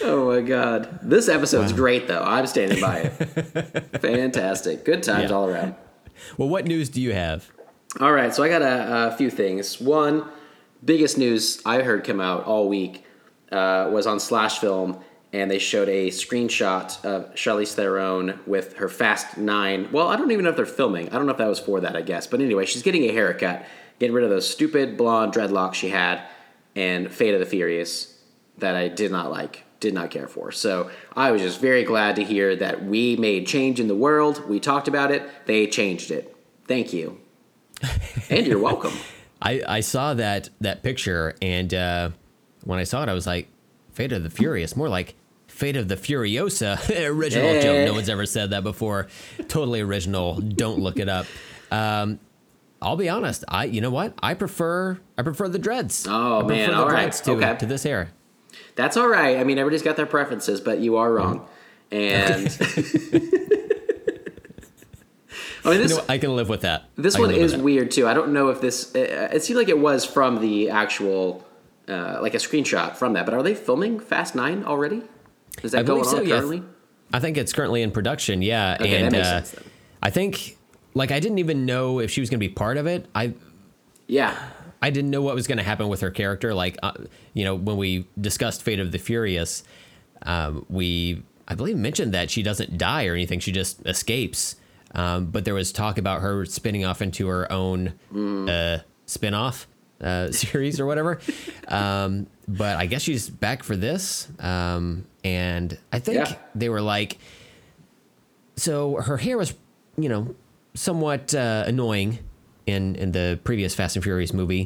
Oh 0.02 0.26
my 0.26 0.40
god, 0.42 1.00
this 1.02 1.28
episode's 1.28 1.72
great 1.72 2.06
though. 2.06 2.22
I'm 2.22 2.46
standing 2.46 2.80
by 2.80 2.98
it. 2.98 3.10
Fantastic, 4.00 4.84
good 4.84 5.02
times 5.02 5.30
Yeah. 5.30 5.36
all 5.36 5.48
around. 5.48 5.74
Well, 6.36 6.48
what 6.48 6.64
news 6.66 6.88
do 6.90 7.00
you 7.00 7.12
have? 7.12 7.50
All 8.00 8.12
right, 8.12 8.32
so 8.32 8.42
I 8.44 8.48
got 8.48 8.62
a, 8.62 9.08
a 9.08 9.16
few 9.16 9.30
things. 9.30 9.80
One, 9.80 10.28
biggest 10.84 11.18
news 11.18 11.60
I 11.64 11.80
heard 11.82 12.04
come 12.04 12.20
out 12.20 12.44
all 12.44 12.68
week 12.68 13.04
uh, 13.50 13.88
was 13.90 14.06
on 14.06 14.20
Slash 14.20 14.58
Film, 14.58 15.00
and 15.36 15.50
they 15.50 15.58
showed 15.58 15.90
a 15.90 16.08
screenshot 16.08 17.04
of 17.04 17.34
Charlize 17.34 17.74
Theron 17.74 18.40
with 18.46 18.76
her 18.76 18.88
Fast 18.88 19.36
Nine. 19.36 19.86
Well, 19.92 20.08
I 20.08 20.16
don't 20.16 20.30
even 20.30 20.44
know 20.44 20.50
if 20.50 20.56
they're 20.56 20.64
filming. 20.64 21.10
I 21.10 21.12
don't 21.12 21.26
know 21.26 21.32
if 21.32 21.36
that 21.36 21.46
was 21.46 21.60
for 21.60 21.78
that, 21.80 21.94
I 21.94 22.00
guess. 22.00 22.26
But 22.26 22.40
anyway, 22.40 22.64
she's 22.64 22.82
getting 22.82 23.04
a 23.04 23.12
haircut, 23.12 23.66
getting 23.98 24.14
rid 24.14 24.24
of 24.24 24.30
those 24.30 24.48
stupid 24.48 24.96
blonde 24.96 25.34
dreadlocks 25.34 25.74
she 25.74 25.90
had, 25.90 26.22
and 26.74 27.12
Fate 27.12 27.34
of 27.34 27.40
the 27.40 27.46
Furious 27.46 28.18
that 28.56 28.76
I 28.76 28.88
did 28.88 29.12
not 29.12 29.30
like, 29.30 29.64
did 29.78 29.92
not 29.92 30.10
care 30.10 30.26
for. 30.26 30.52
So 30.52 30.90
I 31.14 31.32
was 31.32 31.42
just 31.42 31.60
very 31.60 31.84
glad 31.84 32.16
to 32.16 32.24
hear 32.24 32.56
that 32.56 32.86
we 32.86 33.16
made 33.16 33.46
change 33.46 33.78
in 33.78 33.88
the 33.88 33.94
world. 33.94 34.48
We 34.48 34.58
talked 34.58 34.88
about 34.88 35.10
it, 35.10 35.28
they 35.44 35.66
changed 35.66 36.10
it. 36.10 36.34
Thank 36.66 36.92
you. 36.92 37.20
And 38.28 38.44
you're 38.44 38.58
welcome. 38.58 38.92
I, 39.40 39.62
I 39.68 39.80
saw 39.80 40.14
that 40.14 40.48
that 40.60 40.82
picture, 40.82 41.36
and 41.40 41.72
uh, 41.72 42.10
when 42.64 42.80
I 42.80 42.82
saw 42.82 43.04
it, 43.04 43.08
I 43.08 43.12
was 43.12 43.24
like, 43.24 43.46
"Fate 43.92 44.10
of 44.10 44.24
the 44.24 44.30
Furious," 44.30 44.74
more 44.74 44.88
like 44.88 45.14
"Fate 45.56 45.76
of 45.76 45.88
the 45.88 45.96
Furiosa." 45.96 46.78
original 47.10 47.60
joke. 47.60 47.86
No 47.86 47.94
one's 47.94 48.08
ever 48.08 48.26
said 48.26 48.50
that 48.50 48.62
before. 48.62 49.08
Totally 49.48 49.80
original. 49.80 50.34
Don't 50.40 50.78
look 50.80 50.98
it 50.98 51.08
up. 51.08 51.26
Um, 51.70 52.20
I'll 52.82 52.96
be 52.96 53.08
honest. 53.08 53.42
I 53.48 53.64
you 53.64 53.80
know 53.80 53.90
what? 53.90 54.12
I 54.22 54.34
prefer 54.34 54.98
I 55.16 55.22
prefer 55.22 55.48
the 55.48 55.58
dreads. 55.58 56.06
Oh, 56.08 56.44
man, 56.44 56.74
all 56.74 56.88
right. 56.88 57.10
to, 57.12 57.32
Okay. 57.32 57.56
to 57.58 57.66
this 57.66 57.82
hair. 57.82 58.10
That's 58.74 58.96
all 58.98 59.08
right. 59.08 59.38
I 59.38 59.44
mean, 59.44 59.58
everybody's 59.58 59.82
got 59.82 59.96
their 59.96 60.06
preferences, 60.06 60.60
but 60.60 60.78
you 60.80 60.96
are 60.96 61.10
wrong. 61.12 61.46
And 61.90 62.46
I 65.64 65.70
mean, 65.70 65.80
You 65.82 65.88
know. 65.88 66.04
I 66.08 66.18
can 66.18 66.36
live 66.36 66.48
with 66.48 66.60
that. 66.60 66.84
this 66.96 67.16
I 67.16 67.20
one 67.20 67.30
is 67.32 67.56
weird 67.56 67.90
too. 67.90 68.06
I 68.06 68.14
don't 68.14 68.32
know 68.32 68.50
if 68.50 68.60
this. 68.60 68.94
Uh, 68.94 69.30
it 69.32 69.42
seemed 69.42 69.56
like 69.58 69.68
it 69.68 69.78
was 69.78 70.04
from 70.04 70.40
the 70.40 70.70
actual, 70.70 71.44
uh, 71.88 72.18
like 72.22 72.34
a 72.34 72.38
screenshot 72.38 72.94
from 72.96 73.14
that. 73.14 73.24
But 73.24 73.34
are 73.34 73.42
they 73.42 73.54
filming 73.54 73.98
Fast 73.98 74.34
Nine 74.34 74.62
already? 74.64 75.02
Is 75.62 75.72
that 75.72 75.80
I 75.80 75.82
going 75.82 76.02
believe 76.02 76.20
on 76.20 76.26
so, 76.26 76.56
yeah. 76.56 76.60
I 77.12 77.20
think 77.20 77.36
it's 77.36 77.52
currently 77.52 77.82
in 77.82 77.90
production. 77.90 78.42
Yeah, 78.42 78.76
Okay, 78.80 79.02
and 79.02 79.14
uh, 79.14 79.42
sense. 79.42 79.64
I 80.02 80.10
think 80.10 80.56
like 80.94 81.10
I 81.10 81.20
didn't 81.20 81.38
even 81.38 81.66
know 81.66 82.00
if 82.00 82.10
she 82.10 82.20
was 82.20 82.30
going 82.30 82.40
to 82.40 82.46
be 82.46 82.52
part 82.52 82.76
of 82.76 82.86
it. 82.86 83.06
I 83.14 83.34
Yeah. 84.06 84.36
I 84.82 84.90
didn't 84.90 85.10
know 85.10 85.22
what 85.22 85.34
was 85.34 85.46
going 85.46 85.58
to 85.58 85.64
happen 85.64 85.88
with 85.88 86.00
her 86.02 86.10
character. 86.10 86.52
Like, 86.54 86.76
uh, 86.82 86.92
you 87.32 87.44
know, 87.44 87.54
when 87.54 87.76
we 87.76 88.06
discussed 88.20 88.62
Fate 88.62 88.78
of 88.78 88.92
the 88.92 88.98
Furious, 88.98 89.64
um, 90.22 90.66
we, 90.68 91.22
I 91.48 91.54
believe, 91.54 91.76
mentioned 91.76 92.12
that 92.14 92.30
she 92.30 92.42
doesn't 92.42 92.76
die 92.76 93.06
or 93.06 93.14
anything. 93.14 93.40
She 93.40 93.52
just 93.52 93.84
escapes. 93.86 94.56
Um, 94.94 95.26
but 95.26 95.44
there 95.44 95.54
was 95.54 95.72
talk 95.72 95.98
about 95.98 96.20
her 96.20 96.44
spinning 96.44 96.84
off 96.84 97.02
into 97.02 97.26
her 97.28 97.50
own 97.50 97.94
uh, 98.48 98.80
spin 99.06 99.34
off 99.34 99.66
uh, 100.00 100.30
series 100.30 100.78
or 100.78 100.86
whatever. 100.86 101.20
um, 101.68 102.26
but 102.48 102.76
I 102.76 102.86
guess 102.86 103.02
she's 103.02 103.28
back 103.28 103.62
for 103.62 103.76
this. 103.76 104.28
Um, 104.38 105.06
and 105.24 105.76
I 105.92 105.98
think 105.98 106.18
Yeah. 106.18 106.34
they 106.54 106.68
were 106.68 106.80
like, 106.80 107.18
so 108.56 108.96
her 108.96 109.16
hair 109.16 109.36
was, 109.38 109.54
you 109.96 110.08
know, 110.08 110.34
somewhat 110.74 111.34
uh, 111.34 111.64
annoying 111.66 112.18
in 112.66 112.96
in 112.96 113.12
the 113.12 113.38
previous 113.44 113.74
Fast 113.74 113.96
and 113.96 114.02
Furious 114.02 114.32
movie. 114.32 114.64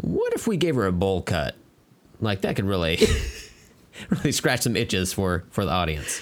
What 0.00 0.32
if 0.34 0.46
we 0.46 0.56
gave 0.56 0.74
her 0.76 0.86
a 0.86 0.92
bowl 0.92 1.22
cut? 1.22 1.54
Like 2.20 2.42
that 2.42 2.56
could 2.56 2.64
really 2.66 2.98
really 4.10 4.32
scratch 4.32 4.60
some 4.62 4.76
itches 4.76 5.12
for 5.12 5.44
for 5.50 5.64
the 5.64 5.70
audience. 5.70 6.20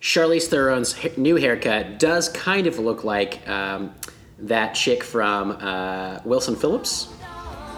Charlize 0.00 0.46
Theron's 0.48 0.96
new 1.18 1.36
haircut 1.36 1.98
does 1.98 2.30
kind 2.30 2.66
of 2.66 2.78
look 2.78 3.04
like 3.04 3.46
um, 3.48 3.94
that 4.38 4.72
chick 4.74 5.04
from 5.04 5.50
uh, 5.60 6.20
Wilson 6.24 6.56
Phillips, 6.56 7.08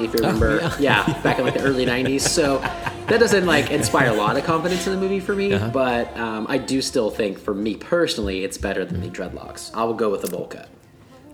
if 0.05 0.13
you 0.15 0.19
remember. 0.21 0.61
Oh, 0.63 0.77
yeah. 0.81 1.05
yeah. 1.09 1.23
back 1.23 1.39
in 1.39 1.45
like 1.45 1.55
the 1.55 1.63
early 1.63 1.85
'90s. 1.87 2.21
So 2.23 2.59
that 2.59 3.19
doesn't 3.21 3.47
like 3.47 3.71
inspire 3.71 4.09
a 4.11 4.15
lot 4.15 4.37
of 4.37 4.45
confidence 4.45 4.87
in 4.87 4.95
the 4.95 4.99
movie 5.01 5.21
for 5.21 5.35
me, 5.35 5.53
Uh-huh. 5.53 5.71
but 5.71 6.17
um, 6.17 6.47
I 6.49 6.59
do 6.59 6.81
still 6.83 7.11
think, 7.11 7.39
for 7.39 7.55
me 7.55 7.77
personally, 7.77 8.45
it's 8.45 8.59
better 8.59 8.85
than 8.85 9.01
the 9.01 9.09
dreadlocks. 9.09 9.71
I 9.75 9.85
will 9.85 9.95
go 9.95 10.11
with 10.11 10.23
the 10.23 10.29
bowl 10.29 10.47
cut. 10.47 10.69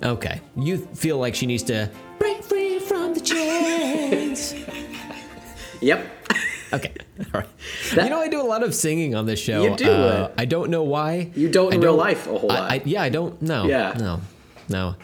Okay, 0.03 0.41
you 0.57 0.79
feel 0.79 1.19
like 1.19 1.35
she 1.35 1.47
needs 1.47 1.63
to 1.65 1.91
break 2.19 2.43
free 2.45 2.79
from 2.79 3.15
the 3.15 3.21
chains. 3.21 4.55
Yep. 5.81 6.07
Okay, 6.73 6.93
all 7.33 7.41
right. 7.41 7.49
That- 7.95 8.05
you 8.05 8.11
know, 8.11 8.21
I 8.21 8.27
do 8.29 8.41
a 8.41 8.43
lot 8.43 8.63
of 8.65 8.75
singing 8.75 9.15
on 9.15 9.27
this 9.27 9.39
show. 9.41 9.63
You 9.63 9.77
do 9.77 9.89
Uh. 9.91 10.31
I 10.37 10.45
don't 10.45 10.71
know 10.71 10.83
why. 10.83 11.31
You 11.37 11.49
don't 11.49 11.73
I 11.73 11.77
in 11.77 11.81
real 11.81 11.95
life 11.95 12.27
a 12.27 12.37
whole 12.37 12.51
I- 12.51 12.59
lot. 12.61 12.73
I, 12.73 12.83
yeah, 12.85 13.03
I 13.03 13.09
don't. 13.11 13.41
No. 13.41 13.65
Yeah. 13.67 13.95
No. 13.99 14.21
No. 14.69 14.97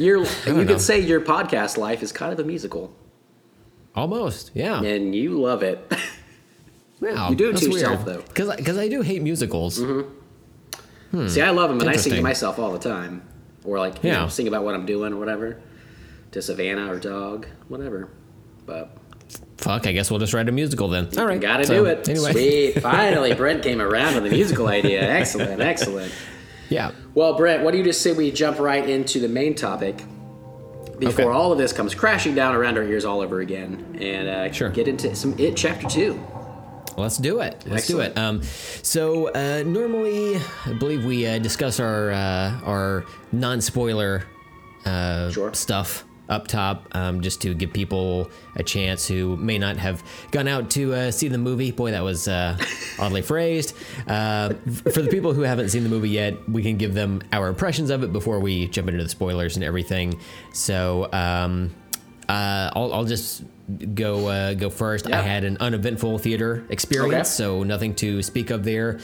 You're, 0.00 0.24
you 0.46 0.52
know. 0.54 0.64
could 0.66 0.80
say 0.80 0.98
your 1.00 1.20
podcast 1.20 1.76
life 1.76 2.02
is 2.02 2.10
kind 2.12 2.32
of 2.32 2.38
a 2.40 2.44
musical, 2.44 2.92
Almost. 3.94 4.50
Yeah. 4.54 4.82
and 4.82 5.14
you 5.14 5.40
love 5.40 5.62
it. 5.62 5.92
Wow, 7.02 7.30
you 7.30 7.34
do 7.36 7.48
it 7.48 7.56
to 7.56 7.66
weird. 7.70 7.80
yourself, 7.80 8.04
though. 8.04 8.20
Because 8.20 8.54
because 8.56 8.76
I 8.76 8.86
do 8.88 9.00
hate 9.00 9.22
musicals. 9.22 9.78
Mm-hmm. 9.80 11.16
Hmm, 11.16 11.28
See, 11.28 11.40
I 11.40 11.48
love 11.48 11.70
them, 11.70 11.80
and 11.80 11.88
I 11.88 11.96
sing 11.96 12.12
to 12.12 12.20
myself 12.20 12.58
all 12.58 12.72
the 12.72 12.78
time, 12.78 13.22
or 13.64 13.78
like 13.78 14.04
you 14.04 14.10
Yeah. 14.10 14.20
know, 14.20 14.28
sing 14.28 14.46
about 14.48 14.64
what 14.64 14.74
I'm 14.74 14.84
doing 14.84 15.14
or 15.14 15.16
whatever, 15.16 15.58
to 16.32 16.42
Savannah 16.42 16.92
or 16.92 16.98
dog, 16.98 17.46
whatever. 17.68 18.10
But 18.66 18.94
Fuck, 19.56 19.86
I 19.86 19.92
guess 19.92 20.10
we'll 20.10 20.20
just 20.20 20.34
write 20.34 20.50
a 20.50 20.52
musical 20.52 20.88
then. 20.88 21.08
All 21.18 21.24
right. 21.24 21.40
gotta 21.40 21.64
so, 21.64 21.74
do 21.74 21.84
it. 21.86 22.06
Anyway. 22.06 22.32
Sweet. 22.32 22.80
Finally, 22.82 23.32
Brent 23.40 23.62
came 23.62 23.80
around 23.80 24.14
with 24.16 24.24
the 24.24 24.30
musical 24.30 24.68
idea. 24.68 25.00
Excellent, 25.00 25.62
excellent. 25.62 26.12
Yeah. 26.70 26.92
Well, 27.14 27.34
Brent, 27.36 27.62
what 27.62 27.72
do 27.72 27.78
you 27.78 27.84
just 27.84 28.00
say 28.00 28.12
we 28.12 28.30
jump 28.30 28.58
right 28.58 28.88
into 28.88 29.20
the 29.20 29.28
main 29.28 29.54
topic 29.54 30.02
before 30.98 31.26
Okay. 31.26 31.32
all 31.34 31.52
of 31.52 31.58
this 31.58 31.72
comes 31.72 31.94
crashing 31.94 32.34
down 32.34 32.54
around 32.54 32.78
our 32.78 32.84
ears 32.84 33.04
all 33.04 33.20
over 33.20 33.40
again, 33.40 33.98
and 34.00 34.28
uh, 34.28 34.52
Sure. 34.52 34.70
get 34.70 34.86
into 34.88 35.14
some 35.14 35.34
It 35.38 35.56
Chapter 35.56 35.88
Two. 35.88 36.18
Let's 36.96 37.16
do 37.18 37.40
it. 37.40 37.62
Let's 37.66 37.84
Excellent. 37.84 38.14
do 38.14 38.20
it. 38.20 38.24
Um, 38.24 38.42
so 38.82 39.28
uh, 39.28 39.62
normally, 39.64 40.36
I 40.66 40.72
believe 40.78 41.04
we 41.04 41.26
uh, 41.26 41.38
discuss 41.38 41.80
our 41.80 42.10
uh, 42.10 42.60
our 42.64 43.04
non 43.32 43.60
spoiler 43.60 44.24
uh, 44.84 45.30
Sure. 45.30 45.52
stuff 45.54 46.04
up 46.30 46.48
top, 46.48 46.88
um, 46.92 47.20
just 47.20 47.42
to 47.42 47.52
give 47.52 47.72
people 47.72 48.30
a 48.56 48.62
chance 48.62 49.06
who 49.06 49.36
may 49.36 49.58
not 49.58 49.76
have 49.76 50.02
gone 50.30 50.48
out 50.48 50.70
to 50.70 50.94
uh, 50.94 51.10
see 51.10 51.28
the 51.28 51.38
movie. 51.38 51.70
Boy, 51.72 51.90
that 51.90 52.02
was 52.02 52.28
uh, 52.28 52.56
oddly 52.98 53.22
phrased. 53.22 53.76
Uh, 54.06 54.54
for 54.92 55.02
the 55.02 55.08
people 55.10 55.34
who 55.34 55.42
haven't 55.42 55.68
seen 55.68 55.82
the 55.82 55.90
movie 55.90 56.10
yet, 56.10 56.48
we 56.48 56.62
can 56.62 56.78
give 56.78 56.94
them 56.94 57.20
our 57.32 57.48
impressions 57.48 57.90
of 57.90 58.02
it 58.02 58.12
before 58.12 58.40
we 58.40 58.68
jump 58.68 58.88
into 58.88 59.02
the 59.02 59.08
spoilers 59.10 59.56
and 59.56 59.64
everything. 59.64 60.18
So. 60.52 61.12
Um, 61.12 61.74
uh, 62.28 62.70
I'll, 62.76 62.94
I'll 62.94 63.04
just 63.04 63.42
go 63.94 64.26
uh, 64.28 64.54
go 64.54 64.70
first. 64.70 65.08
Yeah. 65.08 65.18
I 65.18 65.22
had 65.22 65.44
an 65.44 65.56
uneventful 65.60 66.18
theater 66.18 66.64
experience, 66.68 67.28
Okay. 67.40 67.44
so 67.44 67.62
nothing 67.62 67.94
to 67.96 68.22
speak 68.22 68.50
of 68.50 68.64
there. 68.64 68.98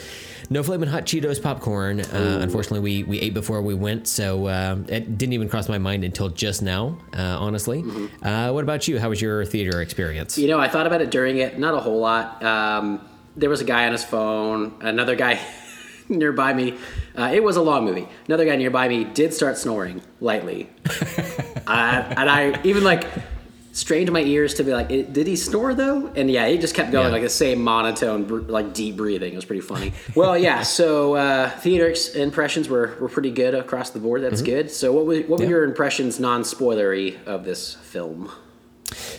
No 0.49 0.63
flaming 0.63 0.89
hot 0.89 1.05
Cheetos 1.07 1.43
popcorn. 1.43 2.01
Uh, 2.01 2.39
unfortunately, 2.41 2.81
we 2.81 3.03
we 3.05 3.21
ate 3.21 3.35
before 3.35 3.61
we 3.63 3.75
went, 3.75 4.07
so 4.07 4.47
uh, 4.47 4.77
it 4.89 5.19
didn't 5.19 5.33
even 5.33 5.49
cross 5.49 5.69
my 5.69 5.79
mind 5.79 6.05
until 6.05 6.29
just 6.29 6.63
now. 6.63 6.99
Uh, 7.17 7.23
honestly, 7.41 7.83
Mm-hmm. 7.83 8.25
uh, 8.27 8.53
what 8.53 8.63
about 8.65 8.87
you? 8.89 8.99
How 9.01 9.09
was 9.09 9.21
your 9.21 9.45
theater 9.45 9.81
experience? 9.81 10.39
You 10.39 10.49
know, 10.49 10.59
I 10.61 10.69
thought 10.69 10.87
about 10.87 11.01
it 11.03 11.11
during 11.11 11.39
it, 11.39 11.59
not 11.59 11.75
a 11.75 11.81
whole 11.81 11.99
lot. 12.01 12.43
Um, 12.45 13.01
there 13.37 13.51
was 13.51 13.61
a 13.61 13.65
guy 13.65 13.87
on 13.87 13.93
his 13.93 14.05
phone, 14.05 14.75
another 14.81 15.15
guy 15.17 15.39
nearby 16.09 16.55
me. 16.55 16.79
Uh, 17.19 17.31
it 17.35 17.43
was 17.43 17.57
a 17.57 17.63
long 17.63 17.85
movie. 17.85 18.07
Another 18.27 18.45
guy 18.45 18.57
nearby 18.57 18.89
me 18.89 19.05
did 19.05 19.35
start 19.35 19.59
snoring 19.59 20.01
lightly. 20.21 20.69
uh, 21.67 22.15
and 22.17 22.31
I 22.31 22.61
even 22.63 22.85
like 22.85 23.05
strained 23.77 24.11
my 24.11 24.23
ears 24.23 24.55
to 24.55 24.65
be 24.65 24.73
like, 24.73 24.91
"Eh, 24.91 25.03
did 25.12 25.27
he 25.27 25.37
snore 25.37 25.75
though? 25.75 26.11
And 26.17 26.31
yeah, 26.31 26.49
he 26.49 26.57
just 26.57 26.75
kept 26.75 26.91
going 26.93 27.07
Yeah. 27.07 27.12
like 27.12 27.23
the 27.23 27.29
same 27.29 27.62
monotone, 27.62 28.47
like 28.49 28.73
deep 28.73 28.97
breathing. 28.97 29.33
It 29.33 29.37
was 29.37 29.45
pretty 29.45 29.61
funny. 29.61 29.93
well, 30.15 30.37
yeah. 30.37 30.62
So 30.62 31.15
uh, 31.15 31.51
theater 31.61 31.95
impressions 32.15 32.69
were, 32.69 32.97
were 33.01 33.09
pretty 33.09 33.31
good 33.31 33.55
across 33.55 33.91
the 33.91 33.99
board. 33.99 34.23
That's 34.23 34.41
good. 34.43 34.71
So 34.71 34.93
what 34.93 35.05
were, 35.07 35.17
what 35.17 35.29
were 35.29 35.37
Mm-hmm. 35.37 35.43
Yeah. 35.45 35.49
your 35.51 35.65
impressions, 35.65 36.19
non 36.19 36.43
spoilery, 36.43 37.23
of 37.27 37.45
this 37.45 37.75
film? 37.75 38.31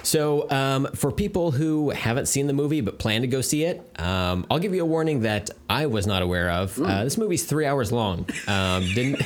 So, 0.01 0.49
um, 0.49 0.87
for 0.95 1.11
people 1.11 1.51
who 1.51 1.89
haven't 1.89 2.27
seen 2.27 2.47
the 2.47 2.53
movie 2.53 2.79
but 2.81 2.97
plan 2.99 3.21
to 3.21 3.27
go 3.27 3.41
see 3.41 3.63
it, 3.65 3.81
um, 3.99 4.45
I'll 4.49 4.59
give 4.59 4.73
you 4.73 4.81
a 4.81 4.85
warning 4.85 5.21
that 5.21 5.49
I 5.69 5.87
was 5.87 6.07
not 6.07 6.21
aware 6.21 6.49
of. 6.49 6.79
Uh, 6.81 7.03
this 7.03 7.17
movie's 7.17 7.43
three 7.45 7.65
hours 7.65 7.91
long. 7.91 8.25
Um, 8.47 8.83
didn't 8.95 9.21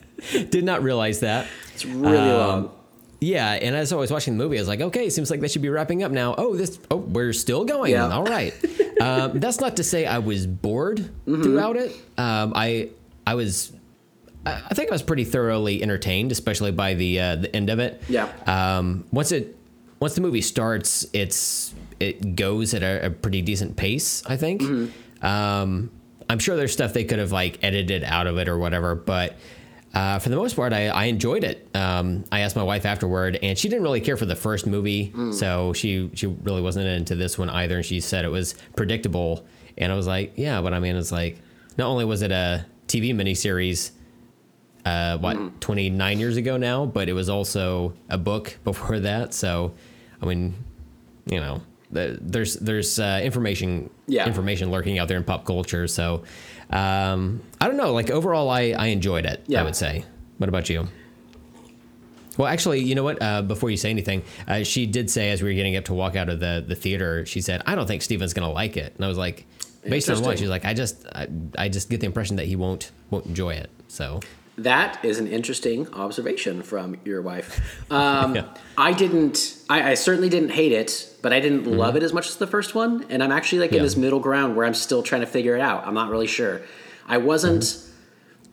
did 0.50 0.64
not 0.64 0.82
realize 0.84 1.20
that. 1.20 1.48
It's 1.74 1.84
really 1.84 2.18
Um, 2.18 2.38
long. 2.38 2.70
Yeah, 3.20 3.52
and 3.52 3.76
as 3.76 3.92
I 3.92 3.96
was 3.96 4.10
watching 4.10 4.38
the 4.38 4.42
movie, 4.44 4.56
I 4.56 4.60
was 4.62 4.68
like, 4.68 4.80
okay, 4.80 5.06
it 5.06 5.10
seems 5.12 5.30
like 5.30 5.40
they 5.40 5.48
should 5.48 5.60
be 5.62 5.68
wrapping 5.68 6.02
up 6.02 6.10
now. 6.10 6.34
Oh, 6.38 6.56
this, 6.56 6.78
oh, 6.90 6.96
we're 6.96 7.34
still 7.34 7.64
going. 7.66 7.92
Yeah. 7.92 8.08
All 8.08 8.24
right. 8.24 8.54
um, 9.00 9.38
that's 9.40 9.60
not 9.60 9.76
to 9.76 9.84
say 9.84 10.06
I 10.06 10.18
was 10.18 10.46
bored 10.46 10.98
Mm-hmm. 11.26 11.42
throughout 11.42 11.76
it. 11.76 11.94
Um, 12.16 12.52
I, 12.56 12.88
I 13.26 13.34
was, 13.34 13.72
I 14.46 14.52
I 14.70 14.74
think 14.74 14.88
I 14.90 14.92
was 14.92 15.02
pretty 15.02 15.24
thoroughly 15.24 15.82
entertained, 15.82 16.32
especially 16.32 16.72
by 16.72 16.94
the 16.94 17.20
uh, 17.20 17.36
the 17.36 17.54
end 17.54 17.68
of 17.68 17.78
it. 17.78 18.02
Yeah. 18.08 18.28
Um, 18.46 19.04
once 19.12 19.32
it, 19.32 19.54
once 20.00 20.14
the 20.14 20.22
movie 20.22 20.40
starts, 20.40 21.06
it's 21.12 21.74
it 22.00 22.34
goes 22.36 22.72
at 22.72 22.82
a, 22.82 23.06
a 23.06 23.10
pretty 23.10 23.42
decent 23.42 23.76
pace. 23.76 24.22
I 24.26 24.36
think. 24.38 24.62
Um, 25.22 25.90
I'm 26.30 26.38
sure 26.38 26.56
there's 26.56 26.72
stuff 26.72 26.92
they 26.94 27.04
could 27.04 27.18
have 27.18 27.32
like 27.32 27.58
edited 27.62 28.04
out 28.04 28.26
of 28.26 28.38
it 28.38 28.48
or 28.48 28.56
whatever, 28.58 28.94
but 28.94 29.36
uh, 29.94 30.18
for 30.20 30.28
the 30.28 30.36
most 30.36 30.54
part, 30.56 30.72
I, 30.72 30.88
I 30.88 31.04
enjoyed 31.06 31.42
it. 31.44 31.68
Um, 31.74 32.24
I 32.30 32.40
asked 32.40 32.54
my 32.56 32.62
wife 32.62 32.86
afterward, 32.86 33.38
and 33.42 33.58
she 33.58 33.68
didn't 33.68 33.82
really 33.82 34.00
care 34.00 34.16
for 34.16 34.26
the 34.26 34.36
first 34.36 34.66
movie, 34.66 35.12
so 35.32 35.72
she 35.72 36.10
she 36.14 36.26
really 36.26 36.62
wasn't 36.62 36.86
into 36.86 37.14
this 37.16 37.36
one 37.38 37.50
either. 37.50 37.76
And 37.76 37.84
she 37.84 38.00
said 38.00 38.24
it 38.24 38.28
was 38.30 38.54
predictable, 38.76 39.44
and 39.76 39.90
I 39.92 39.96
was 39.96 40.06
like, 40.06 40.32
yeah, 40.36 40.60
but 40.62 40.72
I 40.74 40.78
mean, 40.80 40.94
it's 40.96 41.10
like 41.12 41.38
not 41.76 41.86
only 41.88 42.04
was 42.04 42.22
it 42.22 42.30
a 42.30 42.64
TV 42.86 43.12
miniseries, 43.14 43.90
uh, 44.84 45.18
what 45.18 45.60
29 45.60 46.18
years 46.18 46.36
ago 46.36 46.56
now, 46.56 46.86
but 46.86 47.08
it 47.08 47.12
was 47.12 47.28
also 47.28 47.92
a 48.08 48.16
book 48.18 48.58
before 48.64 49.00
that. 49.00 49.34
So, 49.34 49.74
I 50.22 50.26
mean, 50.26 50.54
you 51.26 51.40
know, 51.40 51.62
the, 51.90 52.16
there's 52.20 52.54
there's 52.54 52.98
uh, 53.00 53.20
information 53.24 53.90
Yeah. 54.06 54.26
information 54.26 54.70
lurking 54.70 54.98
out 55.00 55.08
there 55.08 55.16
in 55.16 55.24
pop 55.24 55.44
culture. 55.44 55.86
So, 55.88 56.22
um, 56.70 57.42
I 57.60 57.66
don't 57.66 57.76
know. 57.76 57.92
Like 57.92 58.10
overall, 58.10 58.48
I 58.50 58.70
I 58.70 58.86
enjoyed 58.86 59.26
it. 59.26 59.42
Yeah. 59.46 59.60
I 59.60 59.64
would 59.64 59.76
say. 59.76 60.04
What 60.38 60.48
about 60.48 60.68
you? 60.70 60.88
Well, 62.38 62.48
actually, 62.48 62.80
you 62.80 62.94
know 62.94 63.02
what? 63.02 63.20
Uh, 63.20 63.42
before 63.42 63.70
you 63.70 63.76
say 63.76 63.90
anything, 63.90 64.22
uh, 64.48 64.62
she 64.62 64.86
did 64.86 65.10
say 65.10 65.30
as 65.30 65.42
we 65.42 65.50
were 65.50 65.54
getting 65.54 65.76
up 65.76 65.84
to 65.86 65.94
walk 65.94 66.16
out 66.16 66.28
of 66.28 66.40
the 66.40 66.64
the 66.66 66.74
theater, 66.74 67.26
she 67.26 67.40
said, 67.40 67.62
"I 67.66 67.74
don't 67.74 67.86
think 67.86 68.02
Steven's 68.02 68.32
going 68.32 68.48
to 68.48 68.52
like 68.54 68.76
it," 68.76 68.94
and 68.96 69.04
I 69.04 69.08
was 69.08 69.18
like, 69.18 69.44
based 69.86 70.08
on 70.08 70.22
what 70.22 70.38
she's 70.38 70.48
like, 70.48 70.64
I 70.64 70.72
just 70.72 71.04
I, 71.14 71.28
I 71.58 71.68
just 71.68 71.90
get 71.90 72.00
the 72.00 72.06
impression 72.06 72.36
that 72.36 72.46
he 72.46 72.56
won't 72.56 72.92
won't 73.10 73.26
enjoy 73.26 73.54
it. 73.54 73.68
So 73.88 74.20
That 74.56 75.04
is 75.04 75.18
an 75.18 75.26
interesting 75.26 75.92
observation 75.92 76.62
from 76.62 76.96
your 77.04 77.20
wife. 77.20 77.60
Um, 77.90 78.36
Yeah. 78.36 78.44
I 78.78 78.92
didn't. 78.92 79.58
I, 79.68 79.90
I 79.90 79.94
certainly 79.94 80.28
didn't 80.30 80.50
hate 80.50 80.72
it, 80.72 81.12
but 81.20 81.32
I 81.34 81.40
didn't 81.40 81.66
love 81.66 81.96
it 81.96 82.02
as 82.02 82.12
much 82.14 82.28
as 82.28 82.36
the 82.36 82.46
first 82.46 82.74
one. 82.74 83.04
And 83.10 83.22
I'm 83.22 83.32
actually 83.32 83.58
like 83.58 83.72
in 83.72 83.78
Mm-hmm. 83.78 83.84
This 83.84 83.96
middle 83.96 84.20
ground 84.20 84.56
where 84.56 84.64
I'm 84.64 84.74
still 84.74 85.02
trying 85.02 85.20
to 85.22 85.26
figure 85.26 85.56
it 85.56 85.60
out. 85.60 85.86
I'm 85.86 85.94
not 85.94 86.08
really 86.10 86.28
sure. 86.28 86.62
I 87.06 87.18
wasn't. 87.18 87.62
Mm-hmm. 87.62 87.86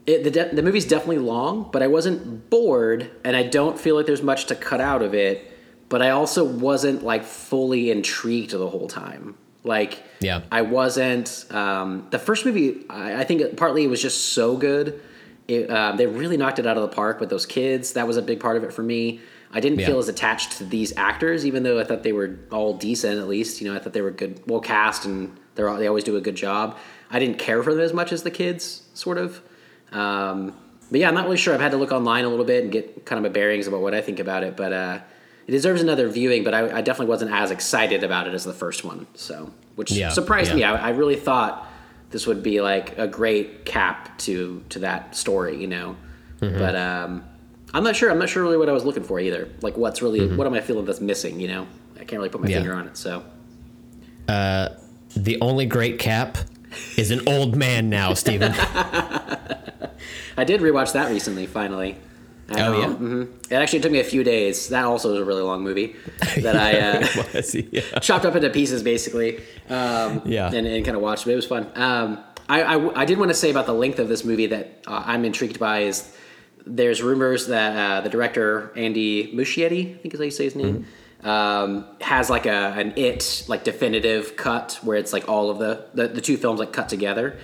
It, 0.06 0.24
the, 0.24 0.32
de- 0.32 0.56
the 0.56 0.62
movie's 0.64 0.86
definitely 0.86 1.18
long, 1.18 1.70
but 1.72 1.84
I 1.84 1.88
wasn't 1.88 2.50
bored, 2.50 3.12
and 3.26 3.36
I 3.36 3.44
don't 3.44 3.78
feel 3.78 3.96
like 3.98 4.06
there's 4.06 4.24
much 4.24 4.46
to 4.46 4.56
cut 4.56 4.80
out 4.80 5.02
of 5.02 5.14
it. 5.14 5.52
But 5.90 6.02
I 6.02 6.12
also 6.12 6.44
wasn't 6.46 7.04
like 7.04 7.24
fully 7.26 7.92
intrigued 7.92 8.52
the 8.52 8.70
whole 8.70 8.88
time. 8.88 9.36
Like, 9.66 10.02
Yeah. 10.22 10.42
I 10.50 10.62
wasn't. 10.62 11.46
Um, 11.52 12.08
the 12.10 12.20
first 12.20 12.46
movie, 12.46 12.86
I, 12.90 13.22
I 13.22 13.24
think 13.26 13.58
partly 13.58 13.84
it 13.84 13.88
was 13.88 14.02
just 14.02 14.34
so 14.34 14.56
good. 14.56 15.02
It, 15.50 15.70
um, 15.70 15.98
they 15.98 16.08
really 16.08 16.38
knocked 16.38 16.60
it 16.60 16.66
out 16.68 16.78
of 16.78 16.84
the 16.90 16.94
park 16.96 17.20
with 17.20 17.30
those 17.30 17.46
kids. 17.46 17.94
That 17.94 18.08
was 18.08 18.16
a 18.18 18.22
big 18.22 18.40
part 18.40 18.56
of 18.58 18.64
it 18.64 18.72
for 18.74 18.84
me. 18.84 19.20
I 19.52 19.60
didn't 19.62 19.80
Yeah. 19.80 19.88
feel 19.88 20.00
as 20.00 20.08
attached 20.10 20.58
to 20.58 20.66
these 20.66 20.96
actors, 20.98 21.46
even 21.46 21.64
though 21.64 21.80
I 21.80 21.84
thought 21.86 22.04
they 22.04 22.12
were 22.14 22.38
all 22.52 22.74
decent. 22.74 23.18
At 23.20 23.28
least, 23.28 23.62
you 23.62 23.70
know, 23.70 23.76
I 23.76 23.80
thought 23.80 23.94
they 23.94 24.02
were 24.02 24.12
good, 24.12 24.42
well 24.48 24.60
cast, 24.62 25.06
and 25.06 25.38
they're 25.56 25.70
all, 25.70 25.78
they 25.78 25.88
always 25.88 26.04
do 26.06 26.16
a 26.18 26.22
good 26.22 26.36
job. 26.36 26.78
I 27.10 27.20
didn't 27.20 27.40
care 27.40 27.64
for 27.64 27.74
them 27.74 27.84
as 27.84 27.94
much 27.94 28.12
as 28.12 28.24
the 28.24 28.32
kids, 28.32 28.84
sort 28.94 29.18
of. 29.18 29.42
Um, 29.92 30.54
but 30.92 31.00
yeah, 31.00 31.08
I'm 31.08 31.14
not 31.16 31.26
really 31.26 31.38
sure. 31.38 31.54
I've 31.54 31.62
had 31.62 31.72
to 31.72 31.78
look 31.78 31.92
online 31.92 32.26
a 32.26 32.30
little 32.30 32.46
bit 32.46 32.64
and 32.64 32.72
get 32.72 33.06
kind 33.06 33.18
of 33.18 33.24
my 33.24 33.34
bearings 33.34 33.68
about 33.68 33.82
what 33.82 33.94
I 33.94 34.02
think 34.02 34.20
about 34.20 34.44
it. 34.44 34.56
But 34.58 34.74
uh, 34.74 35.00
it 35.48 35.52
deserves 35.52 35.82
another 35.82 36.08
viewing. 36.10 36.44
But 36.44 36.54
I, 36.54 36.78
I 36.78 36.82
definitely 36.82 37.08
wasn't 37.08 37.32
as 37.32 37.52
excited 37.52 38.04
about 38.04 38.28
it 38.28 38.34
as 38.34 38.44
the 38.44 38.54
first 38.54 38.84
one. 38.84 39.08
So, 39.16 39.52
which 39.76 39.92
Yeah, 39.92 40.10
surprised 40.10 40.50
yeah. 40.52 40.56
me. 40.56 40.64
I, 40.64 40.88
I 40.88 40.90
really 40.90 41.16
thought 41.16 41.68
this 42.12 42.26
would 42.28 42.42
be 42.44 42.62
like 42.62 42.98
a 42.98 43.08
great 43.08 43.66
cap 43.66 44.18
to 44.20 44.64
to 44.70 44.80
that 44.80 45.16
story, 45.16 45.58
you 45.60 45.68
know. 45.68 45.96
Mm-hmm. 46.42 46.58
But 46.58 46.76
um, 46.76 47.24
I'm 47.74 47.84
not 47.84 47.96
sure. 47.96 48.10
I'm 48.12 48.20
not 48.20 48.30
sure 48.30 48.44
really 48.44 48.58
what 48.58 48.70
I 48.70 48.74
was 48.74 48.86
looking 48.86 49.04
for 49.04 49.20
either. 49.20 49.50
Like, 49.62 49.76
what's 49.78 50.02
really 50.02 50.20
Mm-hmm. 50.22 50.38
what 50.38 50.48
am 50.48 50.54
I 50.54 50.62
feeling 50.62 50.86
that's 50.86 51.02
missing? 51.02 51.40
You 51.40 51.48
know, 51.50 51.68
I 51.96 52.00
can't 52.00 52.14
really 52.20 52.30
put 52.30 52.42
my 52.42 52.48
Yeah. 52.50 52.58
finger 52.58 52.74
on 52.76 52.88
it. 52.88 52.96
So 52.98 53.24
the 55.16 55.38
only 55.42 55.66
great 55.66 56.00
cap 56.00 56.38
is 56.98 57.12
an 57.12 57.22
old 57.28 57.56
man 57.56 57.90
now, 57.90 58.14
Steven. 58.14 58.54
I 60.38 60.44
did 60.44 60.62
rewatch 60.62 60.94
that 60.94 61.10
recently. 61.12 61.46
Finally. 61.48 61.98
I 62.50 62.62
Oh, 62.62 62.72
know. 62.72 62.80
yeah? 62.80 62.88
Mhm. 62.88 63.28
It 63.52 63.56
actually 63.56 63.82
took 63.82 63.92
me 63.92 64.00
a 64.00 64.04
few 64.06 64.24
days. 64.24 64.70
That 64.70 64.86
also 64.86 65.12
was 65.12 65.20
a 65.20 65.26
really 65.26 65.42
long 65.42 65.64
movie 65.64 65.96
that 66.38 66.56
I 66.56 66.80
uh, 66.80 67.24
Was? 67.34 67.54
Yeah. 67.56 67.82
chopped 68.00 68.26
up 68.26 68.36
into 68.36 68.50
pieces 68.50 68.84
basically 68.84 69.40
um, 69.70 70.22
Yeah. 70.26 70.48
and, 70.54 70.66
and 70.66 70.86
kind 70.86 70.96
of 70.96 71.04
watched 71.04 71.26
but 71.26 71.32
it 71.32 71.36
was 71.36 71.46
fun 71.46 71.70
um, 71.76 72.24
I, 72.48 72.62
I, 72.64 73.02
I 73.02 73.06
did 73.06 73.18
want 73.20 73.30
to 73.32 73.36
say 73.36 73.52
about 73.52 73.66
the 73.66 73.74
length 73.74 74.00
of 74.00 74.08
this 74.08 74.24
movie 74.24 74.46
that 74.48 74.82
uh, 74.88 75.04
i'm 75.06 75.26
intrigued 75.26 75.60
by 75.60 75.80
is 75.82 76.10
there's 76.66 77.02
rumors 77.04 77.48
that 77.48 77.76
uh, 77.76 78.02
the 78.02 78.10
director 78.10 78.72
andy 78.78 79.34
muschietti 79.36 79.96
i 79.96 79.98
think 79.98 80.14
is 80.14 80.20
how 80.22 80.24
you 80.24 80.32
say 80.32 80.46
his 80.46 80.56
name 80.56 80.86
um, 81.24 81.86
has 82.02 82.30
like 82.30 82.46
a 82.46 82.74
an 82.78 82.94
it 82.96 83.44
like 83.48 83.64
definitive 83.64 84.36
cut 84.36 84.80
where 84.84 84.98
it's 84.98 85.12
like 85.14 85.28
all 85.28 85.50
of 85.50 85.58
the 85.60 85.86
the, 85.94 86.08
the 86.08 86.22
two 86.22 86.38
films 86.38 86.60
like 86.60 86.72
cut 86.72 86.90
together 86.90 87.38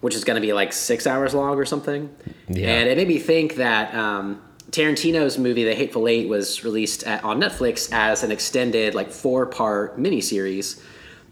which 0.00 0.14
is 0.14 0.22
going 0.22 0.36
to 0.36 0.40
be 0.40 0.52
like 0.52 0.72
six 0.72 1.06
hours 1.08 1.34
long 1.34 1.56
or 1.56 1.64
something 1.64 2.08
Yeah. 2.48 2.68
and 2.70 2.88
it 2.88 2.96
made 2.96 3.08
me 3.08 3.18
think 3.18 3.56
that 3.56 3.92
um, 3.94 4.40
Tarantino's 4.70 5.38
movie, 5.38 5.64
The 5.64 5.74
Hateful 5.74 6.06
Eight, 6.06 6.28
was 6.28 6.62
released 6.62 7.02
at, 7.04 7.24
on 7.24 7.40
Netflix 7.40 7.88
as 7.90 8.22
an 8.22 8.30
extended, 8.30 8.94
like 8.94 9.10
four 9.10 9.46
part 9.46 9.98
miniseries. 9.98 10.80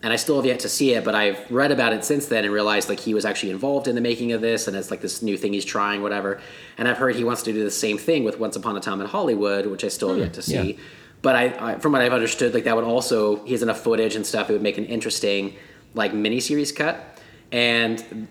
And 0.03 0.13
I 0.13 0.17
still 0.17 0.37
have 0.37 0.47
yet 0.47 0.61
to 0.61 0.69
see 0.69 0.95
it, 0.95 1.05
but 1.05 1.15
I've 1.15 1.39
read 1.51 1.71
about 1.71 1.93
it 1.93 2.05
since 2.05 2.27
then 2.27 2.45
and 2.45 2.53
realized 2.53 2.89
like 2.89 2.99
he 2.99 3.13
was 3.15 3.25
actually 3.25 3.51
involved 3.51 3.89
in 3.89 3.95
the 3.95 4.01
making 4.01 4.33
of 4.33 4.41
this, 4.41 4.67
and 4.69 4.77
it's 4.77 4.91
like 4.91 5.01
this 5.03 5.21
new 5.23 5.37
thing 5.37 5.53
he's 5.53 5.65
trying, 5.65 6.03
whatever. 6.03 6.41
And 6.79 6.89
I've 6.89 6.99
heard 6.99 7.15
he 7.15 7.25
wants 7.25 7.43
to 7.45 7.53
do 7.53 7.63
the 7.63 7.71
same 7.71 7.99
thing 7.99 8.25
with 8.25 8.39
Once 8.41 8.57
Upon 8.57 8.77
a 8.77 8.81
Time 8.81 9.01
in 9.01 9.07
Hollywood, 9.07 9.67
which 9.67 9.85
I 9.85 9.89
still 9.89 10.09
have 10.11 10.19
yet 10.19 10.33
to 10.35 10.43
see. 10.43 10.73
yeah. 10.73 10.83
But 11.23 11.37
I, 11.37 11.73
I, 11.73 11.79
from 11.79 11.93
what 11.93 12.03
I've 12.03 12.13
understood, 12.13 12.55
like 12.55 12.65
that 12.65 12.77
would 12.77 12.85
also 12.85 13.45
he 13.45 13.53
has 13.53 13.63
enough 13.63 13.81
footage 13.81 14.17
and 14.17 14.25
stuff. 14.25 14.51
It 14.51 14.55
would 14.55 14.63
make 14.63 14.79
an 14.79 14.87
interesting 14.87 15.57
like 15.95 16.13
miniseries 16.13 16.75
cut. 16.75 17.21
And 17.51 18.29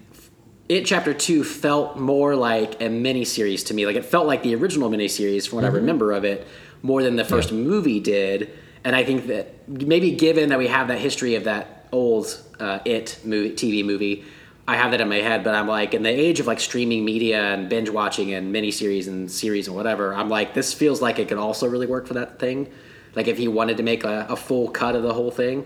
it 0.70 0.86
chapter 0.86 1.14
two 1.14 1.44
felt 1.44 1.98
more 1.98 2.36
like 2.36 2.76
a 2.82 2.86
miniseries 2.86 3.66
to 3.68 3.74
me. 3.74 3.86
Like 3.86 3.96
it 3.96 4.06
felt 4.06 4.28
like 4.28 4.44
the 4.44 4.56
original 4.56 4.90
miniseries 4.90 5.48
from 5.48 5.58
what 5.58 5.66
I 5.66 5.70
remember 5.70 6.12
of 6.12 6.24
it, 6.24 6.48
more 6.82 7.04
than 7.04 7.16
the 7.16 7.26
first 7.26 7.52
movie 7.52 8.00
did. 8.00 8.52
And 8.84 8.96
I 8.96 9.04
think 9.04 9.28
that 9.28 9.68
maybe 9.68 10.12
given 10.12 10.50
that 10.50 10.60
we 10.60 10.68
have 10.68 10.88
that 10.88 11.00
history 11.00 11.36
of 11.36 11.46
that 11.46 11.88
old 11.92 12.42
uh, 12.60 12.80
It 12.86 13.20
movie, 13.24 13.52
TV 13.52 13.84
movie, 13.86 14.24
I 14.68 14.78
have 14.78 14.92
that 14.92 15.02
in 15.02 15.10
my 15.10 15.18
head. 15.18 15.44
But 15.44 15.56
I'm 15.56 15.68
like, 15.68 15.94
in 15.94 16.04
the 16.04 16.10
age 16.10 16.40
of 16.40 16.48
like 16.48 16.60
streaming 16.60 17.06
media 17.06 17.54
and 17.54 17.70
binge 17.70 17.90
watching 17.90 18.34
and 18.34 18.54
miniseries 18.54 19.08
and 19.08 19.30
series 19.30 19.68
and 19.68 19.76
whatever, 19.76 20.14
I'm 20.14 20.30
like, 20.30 20.54
this 20.54 20.74
feels 20.74 21.02
like 21.02 21.20
it 21.20 21.28
could 21.28 21.38
also 21.38 21.68
really 21.68 21.88
work 21.88 22.08
for 22.08 22.16
that 22.16 22.40
thing. 22.40 22.72
Like 23.16 23.28
if 23.28 23.38
he 23.38 23.48
wanted 23.48 23.78
to 23.78 23.84
make 23.84 24.04
a, 24.04 24.26
a 24.30 24.36
full 24.36 24.70
cut 24.70 24.96
of 24.96 25.04
the 25.04 25.14
whole 25.14 25.32
thing, 25.32 25.66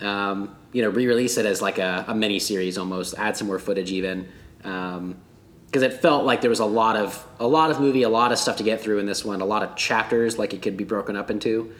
um, 0.00 0.56
you 0.72 0.82
know, 0.82 0.88
re-release 0.88 1.36
it 1.36 1.46
as 1.46 1.60
like 1.60 1.78
a, 1.78 2.04
a 2.08 2.14
mini 2.14 2.38
series 2.38 2.78
almost, 2.78 3.14
add 3.18 3.36
some 3.36 3.46
more 3.46 3.58
footage 3.58 3.90
even, 3.92 4.28
because 4.58 5.82
it 5.82 6.00
felt 6.00 6.24
like 6.24 6.40
there 6.40 6.50
was 6.50 6.60
a 6.60 6.66
lot 6.66 6.96
of 6.96 7.26
a 7.38 7.46
lot 7.46 7.70
of 7.70 7.80
movie, 7.80 8.02
a 8.02 8.08
lot 8.08 8.32
of 8.32 8.38
stuff 8.38 8.56
to 8.56 8.62
get 8.62 8.80
through 8.80 8.98
in 8.98 9.06
this 9.06 9.24
one, 9.24 9.40
a 9.40 9.44
lot 9.44 9.62
of 9.62 9.76
chapters 9.76 10.38
like 10.38 10.54
it 10.54 10.62
could 10.62 10.76
be 10.76 10.84
broken 10.84 11.16
up 11.16 11.30
into. 11.30 11.72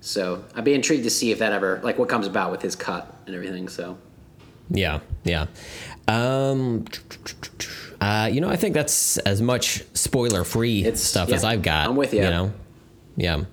So 0.00 0.44
I'd 0.54 0.64
be 0.64 0.74
intrigued 0.74 1.04
to 1.04 1.10
see 1.10 1.30
if 1.30 1.38
that 1.38 1.52
ever 1.52 1.80
like 1.82 1.98
what 1.98 2.08
comes 2.08 2.26
about 2.26 2.50
with 2.50 2.62
his 2.62 2.76
cut 2.76 3.12
and 3.26 3.34
everything. 3.34 3.68
So 3.68 3.98
Yeah, 4.70 5.00
yeah. 5.24 5.46
Um, 6.08 6.84
uh, 8.00 8.28
you 8.32 8.40
know, 8.40 8.48
I 8.48 8.56
think 8.56 8.74
that's 8.74 9.18
as 9.18 9.40
much 9.40 9.84
spoiler-free 9.94 10.94
stuff 10.96 11.28
yeah, 11.28 11.34
as 11.36 11.44
I've 11.44 11.62
got. 11.62 11.88
I'm 11.88 11.96
with 11.96 12.12
you. 12.12 12.24
You 12.24 12.30
know, 12.30 12.52
yeah. 13.16 13.44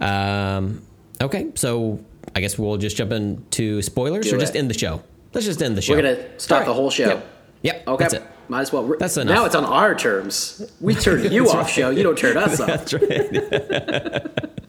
Um, 0.00 0.82
okay, 1.20 1.48
so 1.54 2.00
I 2.34 2.40
guess 2.40 2.58
we'll 2.58 2.76
just 2.76 2.96
jump 2.96 3.12
into 3.12 3.80
spoilers, 3.82 4.28
Do 4.28 4.36
or 4.36 4.38
just 4.38 4.54
end 4.56 4.68
the 4.70 4.78
show. 4.78 5.02
Let's 5.32 5.46
just 5.46 5.62
end 5.62 5.76
the 5.76 5.82
show. 5.82 5.94
we're 5.94 6.02
gonna 6.02 6.38
start 6.38 6.62
All 6.62 6.68
the 6.68 6.74
whole 6.74 6.90
show. 6.90 7.08
Yep. 7.08 7.26
Yep. 7.62 7.88
Okay, 7.88 8.04
That's 8.04 8.14
it. 8.14 8.22
might 8.48 8.60
as 8.60 8.72
well. 8.72 8.84
We're- 8.84 8.98
That's 8.98 9.16
enough. 9.16 9.34
Now 9.34 9.44
it's 9.46 9.54
on 9.54 9.64
our 9.64 9.94
terms. 9.94 10.70
We 10.80 10.94
turn 10.94 11.32
you 11.32 11.48
off, 11.50 11.70
show. 11.70 11.90
You 11.90 12.02
don't 12.02 12.18
turn 12.18 12.36
us 12.36 12.60
off. 12.60 12.66
That's 12.66 12.92
right. 12.92 14.50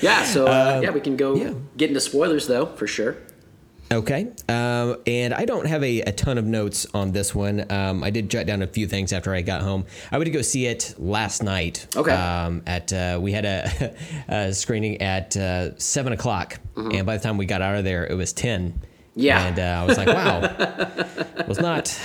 Yeah, 0.00 0.24
so 0.24 0.46
uh, 0.48 0.80
yeah, 0.82 0.90
we 0.90 1.00
can 1.00 1.16
go 1.16 1.34
yeah. 1.36 1.54
get 1.76 1.88
into 1.88 2.00
spoilers 2.00 2.46
though 2.48 2.66
for 2.66 2.86
sure. 2.86 3.16
Okay. 3.92 4.28
Um, 4.48 4.96
and 5.06 5.34
I 5.34 5.44
don't 5.44 5.66
have 5.66 5.82
a, 5.84 6.00
a 6.00 6.12
ton 6.12 6.38
of 6.38 6.44
notes 6.46 6.86
on 6.94 7.12
this 7.12 7.34
one. 7.34 7.70
Um, 7.70 8.02
I 8.02 8.10
did 8.10 8.30
jot 8.30 8.46
down 8.46 8.62
a 8.62 8.66
few 8.66 8.86
things 8.86 9.12
after 9.12 9.34
I 9.34 9.42
got 9.42 9.60
home. 9.62 9.84
I 10.10 10.16
went 10.18 10.26
to 10.26 10.30
go 10.32 10.42
see 10.42 10.66
it 10.66 10.94
last 10.98 11.42
night. 11.42 11.86
Okay. 11.94 12.12
Um, 12.12 12.62
at 12.66 12.92
uh, 12.92 13.18
we 13.20 13.32
had 13.32 13.44
a, 13.44 13.94
a 14.28 14.52
screening 14.54 15.02
at 15.02 15.36
uh, 15.36 15.76
seven 15.78 16.12
o'clock, 16.12 16.58
and 16.76 17.04
by 17.04 17.16
the 17.16 17.22
time 17.22 17.36
we 17.36 17.46
got 17.46 17.60
out 17.62 17.76
of 17.76 17.84
there, 17.84 18.06
it 18.06 18.14
was 18.14 18.32
ten. 18.32 18.80
Yeah. 19.14 19.46
And 19.46 19.58
uh, 19.58 19.62
I 19.62 19.84
was 19.84 19.98
like, 19.98 20.08
wow, 20.08 21.44
was 21.46 21.60
not 21.60 22.00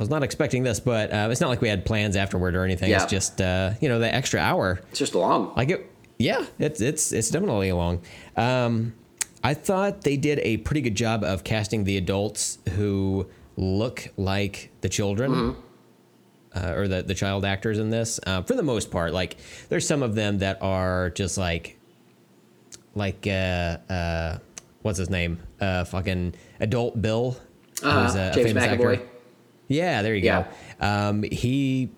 was 0.00 0.08
not 0.10 0.22
expecting 0.24 0.62
this, 0.64 0.80
but 0.80 1.12
uh, 1.12 1.28
it's 1.30 1.40
not 1.40 1.50
like 1.50 1.60
we 1.60 1.68
had 1.68 1.84
plans 1.84 2.16
afterward 2.16 2.54
or 2.56 2.64
anything. 2.64 2.90
Yeah. 2.90 3.02
It's 3.02 3.10
just 3.10 3.40
uh, 3.40 3.72
you 3.80 3.88
know 3.88 3.98
the 4.00 4.12
extra 4.12 4.40
hour 4.40 4.80
It's 4.90 4.98
just 4.98 5.14
long. 5.14 5.52
like 5.56 5.70
it 5.70 5.92
yeah 6.20 6.44
it's 6.58 6.80
it's 6.80 7.12
it's 7.12 7.30
definitely 7.30 7.70
long 7.70 8.00
um 8.36 8.92
i 9.50 9.54
thought 9.54 10.02
they 10.02 10.16
did 10.28 10.38
a 10.42 10.52
pretty 10.66 10.80
good 10.86 10.94
job 10.94 11.18
of 11.32 11.42
casting 11.44 11.84
the 11.84 11.96
adults 11.96 12.58
who 12.76 13.26
look 13.56 13.98
like 14.16 14.70
the 14.82 14.88
children 14.88 15.30
uh, 16.54 16.72
or 16.78 16.88
the, 16.88 17.02
the 17.02 17.14
child 17.14 17.44
actors 17.44 17.78
in 17.78 17.88
this 17.90 18.18
uh, 18.26 18.42
for 18.42 18.54
the 18.54 18.62
most 18.62 18.90
part 18.90 19.10
like 19.12 19.36
there's 19.68 19.86
some 19.86 20.02
of 20.02 20.14
them 20.14 20.38
that 20.38 20.56
are 20.62 21.10
just 21.10 21.36
like 21.38 21.76
like 22.94 23.26
uh 23.26 23.76
uh 23.98 24.38
what's 24.82 24.98
his 24.98 25.10
name 25.10 25.38
uh 25.60 25.84
fucking 25.84 26.34
adult 26.60 27.00
bill 27.00 27.36
Uh-huh. 27.82 28.02
who's 28.02 28.14
a, 28.16 28.30
a 28.30 28.34
James 28.34 28.46
famous 28.52 28.64
McAvoy. 28.64 28.94
actor 28.94 29.08
yeah, 29.70 30.00
there 30.02 30.14
you 30.14 30.24
Yeah. 30.24 30.46
go. 30.80 30.86
Um, 30.86 31.22
he 31.24 31.90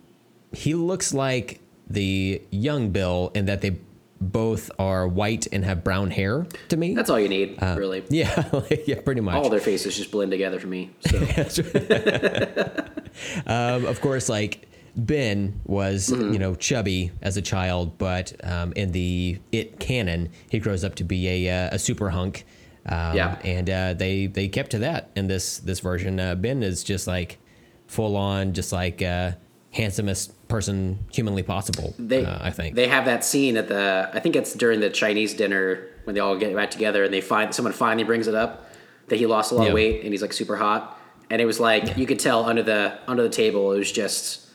he 0.52 0.74
looks 0.74 1.14
like 1.14 1.60
the 1.88 2.42
young 2.50 2.90
Bill 2.90 3.30
in 3.32 3.44
that 3.46 3.60
they 3.60 3.78
both 4.20 4.70
are 4.78 5.08
white 5.08 5.46
and 5.50 5.64
have 5.64 5.82
brown 5.82 6.10
hair 6.10 6.46
to 6.68 6.76
me. 6.76 6.94
That's 6.94 7.08
all 7.10 7.18
you 7.18 7.28
need, 7.28 7.56
Uh, 7.62 7.74
really. 7.78 8.04
yeah, 8.10 8.48
like, 8.52 8.86
yeah, 8.86 9.00
pretty 9.00 9.20
much. 9.22 9.34
All 9.36 9.48
their 9.48 9.60
faces 9.60 9.96
just 9.96 10.10
blend 10.10 10.30
together 10.30 10.60
for 10.60 10.66
me. 10.66 10.90
So 11.00 11.18
um, 13.46 13.84
of 13.86 14.00
course, 14.00 14.28
like 14.28 14.66
Ben 14.96 15.60
was, 15.64 16.08
Mm-hmm. 16.10 16.32
you 16.32 16.38
know, 16.38 16.54
chubby 16.54 17.12
as 17.22 17.36
a 17.36 17.42
child, 17.42 17.96
but 17.98 18.32
um, 18.44 18.72
in 18.74 18.92
the 18.92 19.38
It 19.52 19.78
canon, 19.80 20.30
he 20.50 20.58
grows 20.58 20.84
up 20.84 20.96
to 20.96 21.04
be 21.04 21.46
a, 21.46 21.66
uh, 21.66 21.74
a 21.76 21.78
super 21.78 22.10
hunk. 22.10 22.44
Um, 22.86 23.16
Yeah. 23.16 23.38
and 23.44 23.68
uh, 23.70 23.94
they 23.94 24.26
they 24.26 24.48
kept 24.48 24.70
to 24.72 24.78
that 24.80 25.10
in 25.14 25.28
this 25.28 25.58
this 25.58 25.80
version. 25.80 26.18
Uh, 26.18 26.34
ben 26.34 26.62
is 26.62 26.82
just 26.82 27.06
like 27.06 27.38
full 27.86 28.16
on, 28.16 28.52
just 28.52 28.72
like 28.72 29.02
uh, 29.02 29.32
handsomest 29.72 30.32
person 30.48 30.98
humanly 31.12 31.42
possible. 31.42 31.94
they, 31.98 32.24
uh, 32.24 32.38
I 32.40 32.50
think. 32.50 32.74
they 32.74 32.88
have 32.88 33.04
that 33.04 33.24
scene 33.24 33.56
at 33.56 33.68
the. 33.68 34.10
I 34.12 34.20
think 34.20 34.36
it's 34.36 34.52
during 34.54 34.80
the 34.80 34.90
Chinese 34.90 35.34
dinner 35.34 35.86
when 36.04 36.14
they 36.14 36.20
all 36.20 36.36
get 36.36 36.54
back 36.54 36.70
together 36.70 37.04
and 37.04 37.12
they 37.14 37.20
find 37.20 37.54
someone 37.54 37.72
finally 37.72 38.04
brings 38.04 38.26
it 38.26 38.34
up 38.34 38.66
that 39.08 39.16
he 39.16 39.26
lost 39.26 39.52
a 39.52 39.54
lot 39.54 39.64
Yeah. 39.64 39.68
of 39.70 39.74
weight 39.74 40.02
and 40.02 40.12
he's 40.12 40.22
like 40.22 40.32
super 40.32 40.56
hot. 40.56 40.98
And 41.30 41.40
it 41.40 41.44
was 41.44 41.60
like 41.60 41.96
you 41.96 42.06
could 42.06 42.18
tell 42.18 42.44
under 42.44 42.62
the 42.62 42.98
under 43.06 43.22
the 43.22 43.28
table 43.28 43.72
it 43.72 43.78
was 43.78 43.92
just 43.92 44.48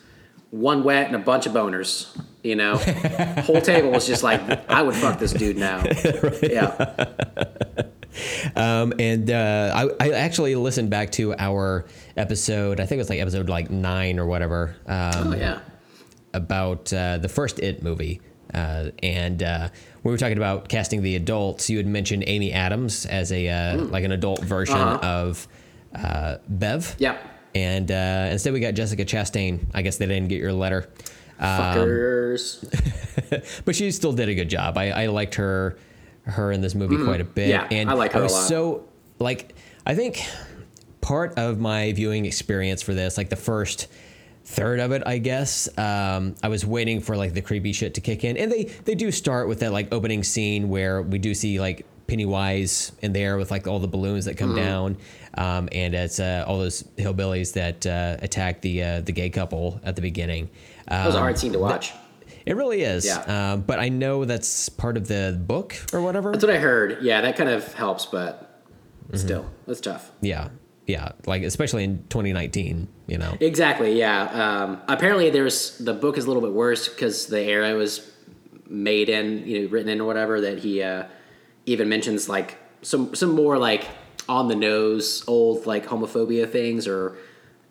one 0.52 0.84
wet 0.84 1.08
and 1.08 1.16
a 1.16 1.20
bunch 1.20 1.46
of 1.46 1.54
boners. 1.54 2.08
You 2.44 2.56
know, 2.56 2.78
whole 3.44 3.62
table 3.62 3.92
was 3.92 4.06
just 4.06 4.22
like 4.24 4.42
I 4.70 4.82
would 4.82 4.96
fuck 4.96 5.18
this 5.20 5.32
dude 5.34 5.58
now. 5.58 5.84
Yeah, 6.44 7.06
Um, 8.56 8.94
and 9.00 9.30
uh, 9.30 9.90
I, 10.00 10.06
I 10.06 10.12
actually 10.14 10.56
listened 10.56 10.90
back 10.90 11.12
to 11.14 11.34
our 11.38 11.86
episode. 12.18 12.80
I 12.80 12.86
think 12.86 12.98
it 12.98 13.02
was 13.02 13.10
like 13.10 13.20
episode 13.20 13.50
like 13.50 13.70
nine 13.70 14.20
or 14.20 14.26
whatever. 14.26 14.76
Um, 14.88 15.28
oh 15.34 15.36
yeah. 15.36 15.60
about 16.34 16.92
uh, 16.94 17.18
the 17.18 17.30
first 17.30 17.60
It 17.60 17.84
movie. 17.84 18.22
Uh, 18.54 18.92
and 19.04 19.44
uh, 19.44 19.70
we 20.04 20.12
were 20.12 20.18
talking 20.18 20.38
about 20.38 20.70
casting 20.70 21.02
the 21.02 21.16
adults. 21.16 21.70
You 21.70 21.78
had 21.78 21.88
mentioned 21.88 22.24
Amy 22.28 22.54
Adams 22.54 23.06
as 23.06 23.32
a 23.32 23.50
uh, 23.50 23.78
like 23.78 24.04
an 24.06 24.12
adult 24.14 24.42
version 24.44 24.78
Uh-huh. 24.78 25.00
of 25.06 25.48
uh, 25.94 26.38
Bev. 26.48 26.96
Yep. 27.00 27.22
And 27.56 27.90
uh, 27.92 28.30
instead, 28.32 28.54
we 28.54 28.60
got 28.60 28.74
Jessica 28.76 29.04
Chastain. 29.06 29.66
I 29.74 29.82
guess 29.82 29.98
they 29.98 30.06
didn't 30.06 30.28
get 30.28 30.40
your 30.40 30.54
letter, 30.54 30.90
Fuckers. 31.40 32.64
but 33.66 33.76
she 33.76 33.92
still 33.92 34.14
did 34.14 34.30
a 34.30 34.36
good 34.36 34.50
job. 34.50 34.78
I, 34.78 34.90
I 34.92 35.06
liked 35.08 35.36
her 35.36 35.78
her 36.26 36.52
in 36.52 36.62
this 36.62 36.76
movie 36.76 37.04
quite 37.04 37.22
a 37.22 37.24
bit. 37.26 37.50
Mm-hmm. 37.54 37.72
Yeah, 37.74 37.80
and 37.80 37.90
I 37.90 37.94
like 37.94 38.12
her 38.14 38.20
a 38.20 38.24
was 38.24 38.34
lot. 38.34 38.48
so 38.48 38.84
like 39.20 39.56
I 39.86 39.96
think 39.96 40.22
part 41.02 41.38
of 41.38 41.60
my 41.60 41.92
viewing 41.94 42.26
experience 42.26 42.82
for 42.82 42.94
this, 42.94 43.18
like 43.18 43.30
the 43.30 43.36
first 43.36 43.88
third 44.44 44.80
of 44.80 44.92
it, 44.92 45.02
I 45.06 45.18
guess, 45.18 45.68
um, 45.78 46.36
I 46.44 46.48
was 46.50 46.66
waiting 46.66 47.00
for 47.02 47.16
like 47.18 47.34
the 47.34 47.42
creepy 47.42 47.74
shit 47.74 47.94
to 47.96 48.02
kick 48.02 48.24
in, 48.24 48.38
and 48.38 48.52
they 48.52 48.66
they 48.86 48.96
do 48.96 49.12
start 49.12 49.48
with 49.48 49.60
that 49.62 49.72
like 49.72 49.94
opening 49.94 50.24
scene 50.24 50.70
where 50.70 51.02
we 51.02 51.18
do 51.20 51.34
see 51.34 51.60
like 51.60 51.86
Pennywise 52.08 52.92
in 53.02 53.14
there 53.14 53.36
with 53.38 53.50
like 53.50 53.68
all 53.68 53.80
the 53.80 53.88
balloons 53.88 54.26
that 54.26 54.38
come 54.38 54.50
Mm-hmm. 54.50 54.58
down, 54.66 54.98
um, 55.36 55.70
and 55.72 55.96
it's 55.96 56.20
uh, 56.20 56.44
all 56.48 56.60
those 56.60 56.84
hillbillies 56.98 57.54
that 57.54 57.86
uh, 57.88 58.18
attack 58.24 58.62
the 58.62 58.84
uh, 58.84 59.02
the 59.02 59.12
gay 59.12 59.30
couple 59.32 59.80
at 59.84 59.96
the 59.96 60.02
beginning. 60.04 60.44
Um, 60.88 60.98
That 61.00 61.06
was 61.08 61.16
a 61.16 61.20
hard 61.20 61.38
scene 61.40 61.54
to 61.54 61.60
watch. 61.60 61.92
It 62.46 62.56
really 62.56 62.82
is. 62.84 63.06
Yeah. 63.06 63.54
Um, 63.54 63.62
but 63.62 63.80
I 63.80 63.90
know 63.90 64.26
that's 64.26 64.70
part 64.70 64.98
of 64.98 65.08
the 65.08 65.40
book 65.48 65.76
or 65.94 66.02
whatever. 66.02 66.32
That's 66.32 66.44
what 66.46 66.54
I 66.54 66.60
heard. 66.60 67.00
Yeah, 67.02 67.22
that 67.22 67.36
kind 67.38 67.50
of 67.50 67.74
helps, 67.74 68.06
but 68.06 68.42
Mm-hmm. 69.08 69.18
still, 69.18 69.52
it's 69.68 69.82
tough. 69.82 70.12
yeah. 70.22 70.50
Yeah. 70.88 71.12
Like, 71.28 71.42
especially 71.44 71.84
in 71.84 72.00
2019, 72.10 72.88
you 73.08 73.18
know? 73.20 73.38
Exactly. 73.40 73.98
Yeah. 73.98 74.24
Um, 74.64 74.82
apparently, 74.88 75.30
there's 75.32 75.78
the 75.80 75.94
book 75.94 76.18
is 76.18 76.26
a 76.26 76.28
little 76.28 76.42
bit 76.44 76.54
worse 76.54 76.88
because 76.88 77.28
the 77.28 77.40
era 77.42 77.74
was 77.76 78.12
made 78.68 79.10
in, 79.10 79.46
you 79.48 79.62
know, 79.64 79.70
written 79.70 79.90
in 79.90 80.02
or 80.02 80.06
whatever. 80.06 80.42
That 80.42 80.60
he 80.60 80.82
uh, 80.84 81.06
even 81.68 81.88
mentions 81.90 82.28
like 82.30 82.58
some 82.84 83.14
some 83.16 83.32
more 83.32 83.58
like 83.58 83.88
on 84.30 84.48
the 84.48 84.56
nose 84.56 85.24
old 85.28 85.66
like 85.68 85.86
homophobia 85.88 86.48
things 86.52 86.88
or 86.88 87.16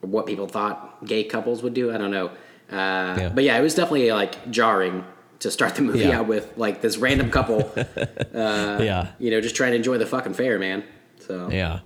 what 0.00 0.26
people 0.26 0.46
thought 0.46 1.04
gay 1.04 1.24
couples 1.24 1.62
would 1.62 1.74
do. 1.74 1.92
I 1.92 1.98
don't 1.98 2.10
know. 2.10 2.30
Uh, 2.74 3.30
But 3.34 3.44
yeah, 3.44 3.58
it 3.58 3.62
was 3.62 3.74
definitely 3.74 4.10
like 4.12 4.50
jarring 4.50 5.04
to 5.40 5.50
start 5.50 5.74
the 5.74 5.82
movie 5.82 6.00
Yeah. 6.00 6.20
out 6.20 6.26
with 6.28 6.52
like 6.56 6.80
this 6.80 6.96
random 6.96 7.30
couple, 7.30 7.72
yeah. 8.34 9.08
you 9.18 9.30
know, 9.30 9.40
just 9.40 9.56
trying 9.56 9.70
to 9.72 9.76
enjoy 9.76 9.98
the 9.98 10.06
fucking 10.06 10.34
fair, 10.34 10.58
man. 10.58 10.84
So 11.26 11.48
Yeah. 11.50 11.80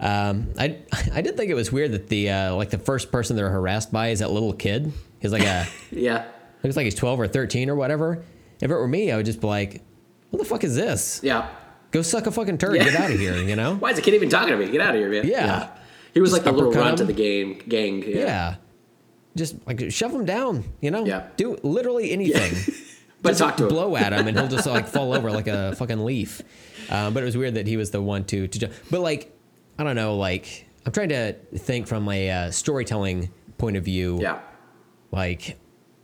Um, 0.00 0.48
I 0.58 0.76
I 1.12 1.22
did 1.22 1.36
think 1.36 1.50
it 1.50 1.54
was 1.54 1.72
weird 1.72 1.90
that 1.92 2.06
the 2.08 2.30
uh, 2.30 2.54
like 2.54 2.70
the 2.70 2.78
first 2.78 3.10
person 3.10 3.34
they're 3.36 3.50
harassed 3.50 3.92
by 3.92 4.08
is 4.08 4.20
that 4.20 4.30
little 4.30 4.52
kid. 4.52 4.92
He's 5.20 5.32
like 5.32 5.42
a 5.42 5.66
yeah. 5.90 6.24
looks 6.62 6.76
like 6.76 6.84
he's 6.84 6.94
12 6.94 7.18
or 7.20 7.26
13 7.26 7.68
or 7.68 7.74
whatever. 7.74 8.22
If 8.60 8.70
it 8.70 8.74
were 8.74 8.86
me, 8.88 9.10
I 9.10 9.16
would 9.16 9.26
just 9.26 9.40
be 9.40 9.46
like, 9.48 9.82
"What 10.30 10.38
the 10.38 10.44
fuck 10.44 10.62
is 10.62 10.76
this? 10.76 11.20
Yeah. 11.24 11.48
Go 11.90 12.02
suck 12.02 12.26
a 12.26 12.30
fucking 12.30 12.58
turd. 12.58 12.76
Yeah. 12.76 12.84
Get 12.84 12.94
out 12.94 13.10
of 13.10 13.18
here." 13.18 13.36
You 13.36 13.56
know? 13.56 13.74
Why 13.80 13.90
is 13.90 13.96
the 13.96 14.02
kid 14.02 14.14
even 14.14 14.28
talking 14.28 14.50
to 14.50 14.56
me? 14.56 14.70
Get 14.70 14.80
out 14.80 14.94
of 14.94 15.00
here, 15.00 15.10
man. 15.10 15.26
Yeah. 15.26 15.70
He 16.14 16.20
was 16.20 16.30
Just 16.30 16.44
like 16.44 16.52
the 16.52 16.56
little 16.56 16.72
runt 16.72 17.00
him. 17.00 17.02
of 17.02 17.06
the 17.08 17.12
game 17.12 17.60
gang. 17.68 18.02
Yeah. 18.04 18.16
Yeah. 18.18 18.54
Just 19.38 19.56
like 19.66 19.90
shove 19.90 20.12
him 20.12 20.24
down. 20.26 20.64
You 20.80 20.90
know? 20.90 21.04
Yeah. 21.06 21.28
Do 21.36 21.56
literally 21.62 22.10
anything. 22.10 22.52
Yeah. 23.18 23.22
But 23.22 23.30
just 23.30 23.40
talk 23.40 23.56
to 23.56 23.64
him. 23.64 23.68
blow 23.70 23.96
at 23.96 24.12
him 24.12 24.28
and 24.28 24.38
he'll 24.38 24.46
just 24.46 24.64
like 24.64 24.86
fall 24.86 25.12
over 25.12 25.28
like 25.32 25.48
a 25.48 25.74
fucking 25.74 26.04
leaf. 26.04 26.40
Um, 26.88 27.14
but 27.14 27.24
it 27.24 27.26
was 27.26 27.36
weird 27.36 27.54
that 27.54 27.66
he 27.66 27.76
was 27.76 27.90
the 27.90 28.00
one 28.00 28.22
to 28.26 28.46
to. 28.46 28.58
ju- 28.60 28.68
But 28.92 29.00
like, 29.00 29.36
I 29.76 29.82
don't 29.82 29.96
know. 29.96 30.16
Like, 30.16 30.66
I'm 30.86 30.92
trying 30.92 31.08
to 31.08 31.32
think 31.56 31.88
from 31.88 32.08
a 32.08 32.30
uh, 32.30 32.50
storytelling 32.52 33.30
point 33.58 33.76
of 33.76 33.84
view. 33.84 34.20
Yeah. 34.22 34.38
Like, 35.10 35.58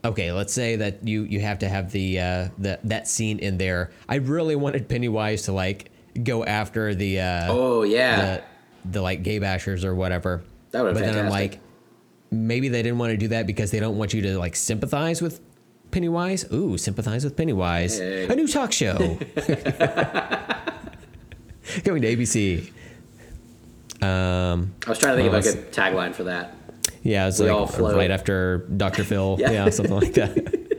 okay, 0.04 0.32
let's 0.32 0.52
say 0.52 0.74
that 0.74 1.06
you 1.06 1.22
you 1.22 1.38
have 1.38 1.60
to 1.60 1.68
have 1.68 1.92
the 1.92 2.18
uh, 2.18 2.48
the 2.58 2.80
that 2.82 3.06
scene 3.06 3.38
in 3.38 3.58
there. 3.58 3.92
I 4.08 4.16
really 4.16 4.56
wanted 4.56 4.88
Pennywise 4.88 5.42
to 5.42 5.52
like 5.52 5.92
go 6.20 6.44
after 6.44 6.96
the 6.96 7.20
uh, 7.20 7.46
Oh 7.48 7.84
yeah. 7.84 8.38
the 8.84 8.90
the 8.90 9.02
like 9.02 9.22
gay 9.22 9.38
bashers 9.38 9.84
or 9.84 9.94
whatever. 9.94 10.42
That 10.72 10.82
would've 10.82 10.94
But 10.96 11.04
been 11.04 11.14
then 11.14 11.26
I'm 11.26 11.30
like, 11.30 11.60
maybe 12.34 12.68
they 12.68 12.82
didn't 12.82 12.98
want 12.98 13.10
to 13.12 13.16
do 13.16 13.28
that 13.28 13.46
because 13.46 13.70
they 13.70 13.80
don't 13.80 13.96
want 13.96 14.12
you 14.14 14.22
to 14.22 14.38
like 14.38 14.56
sympathize 14.56 15.22
with 15.22 15.40
Pennywise. 15.90 16.44
Ooh, 16.52 16.76
sympathize 16.76 17.24
with 17.24 17.36
Pennywise. 17.36 17.98
Hey. 17.98 18.26
A 18.26 18.34
new 18.34 18.46
talk 18.48 18.72
show. 18.72 18.96
Coming 21.84 22.02
to 22.02 22.16
ABC. 22.16 22.70
Um, 24.02 24.74
I 24.86 24.90
was 24.90 24.98
trying 24.98 25.16
to 25.16 25.22
think 25.22 25.32
of 25.32 25.34
a 25.34 25.40
good 25.42 25.72
tagline 25.72 26.14
for 26.14 26.24
that. 26.24 26.54
yeah, 27.02 27.28
it's 27.28 27.40
We 27.40 27.48
like 27.48 27.96
right 27.96 28.10
after 28.10 28.58
Dr. 28.76 29.04
Phil. 29.10 29.36
Yeah. 29.38 29.50
yeah. 29.52 29.70
something 29.70 29.94
like 29.94 30.14
that. 30.14 30.64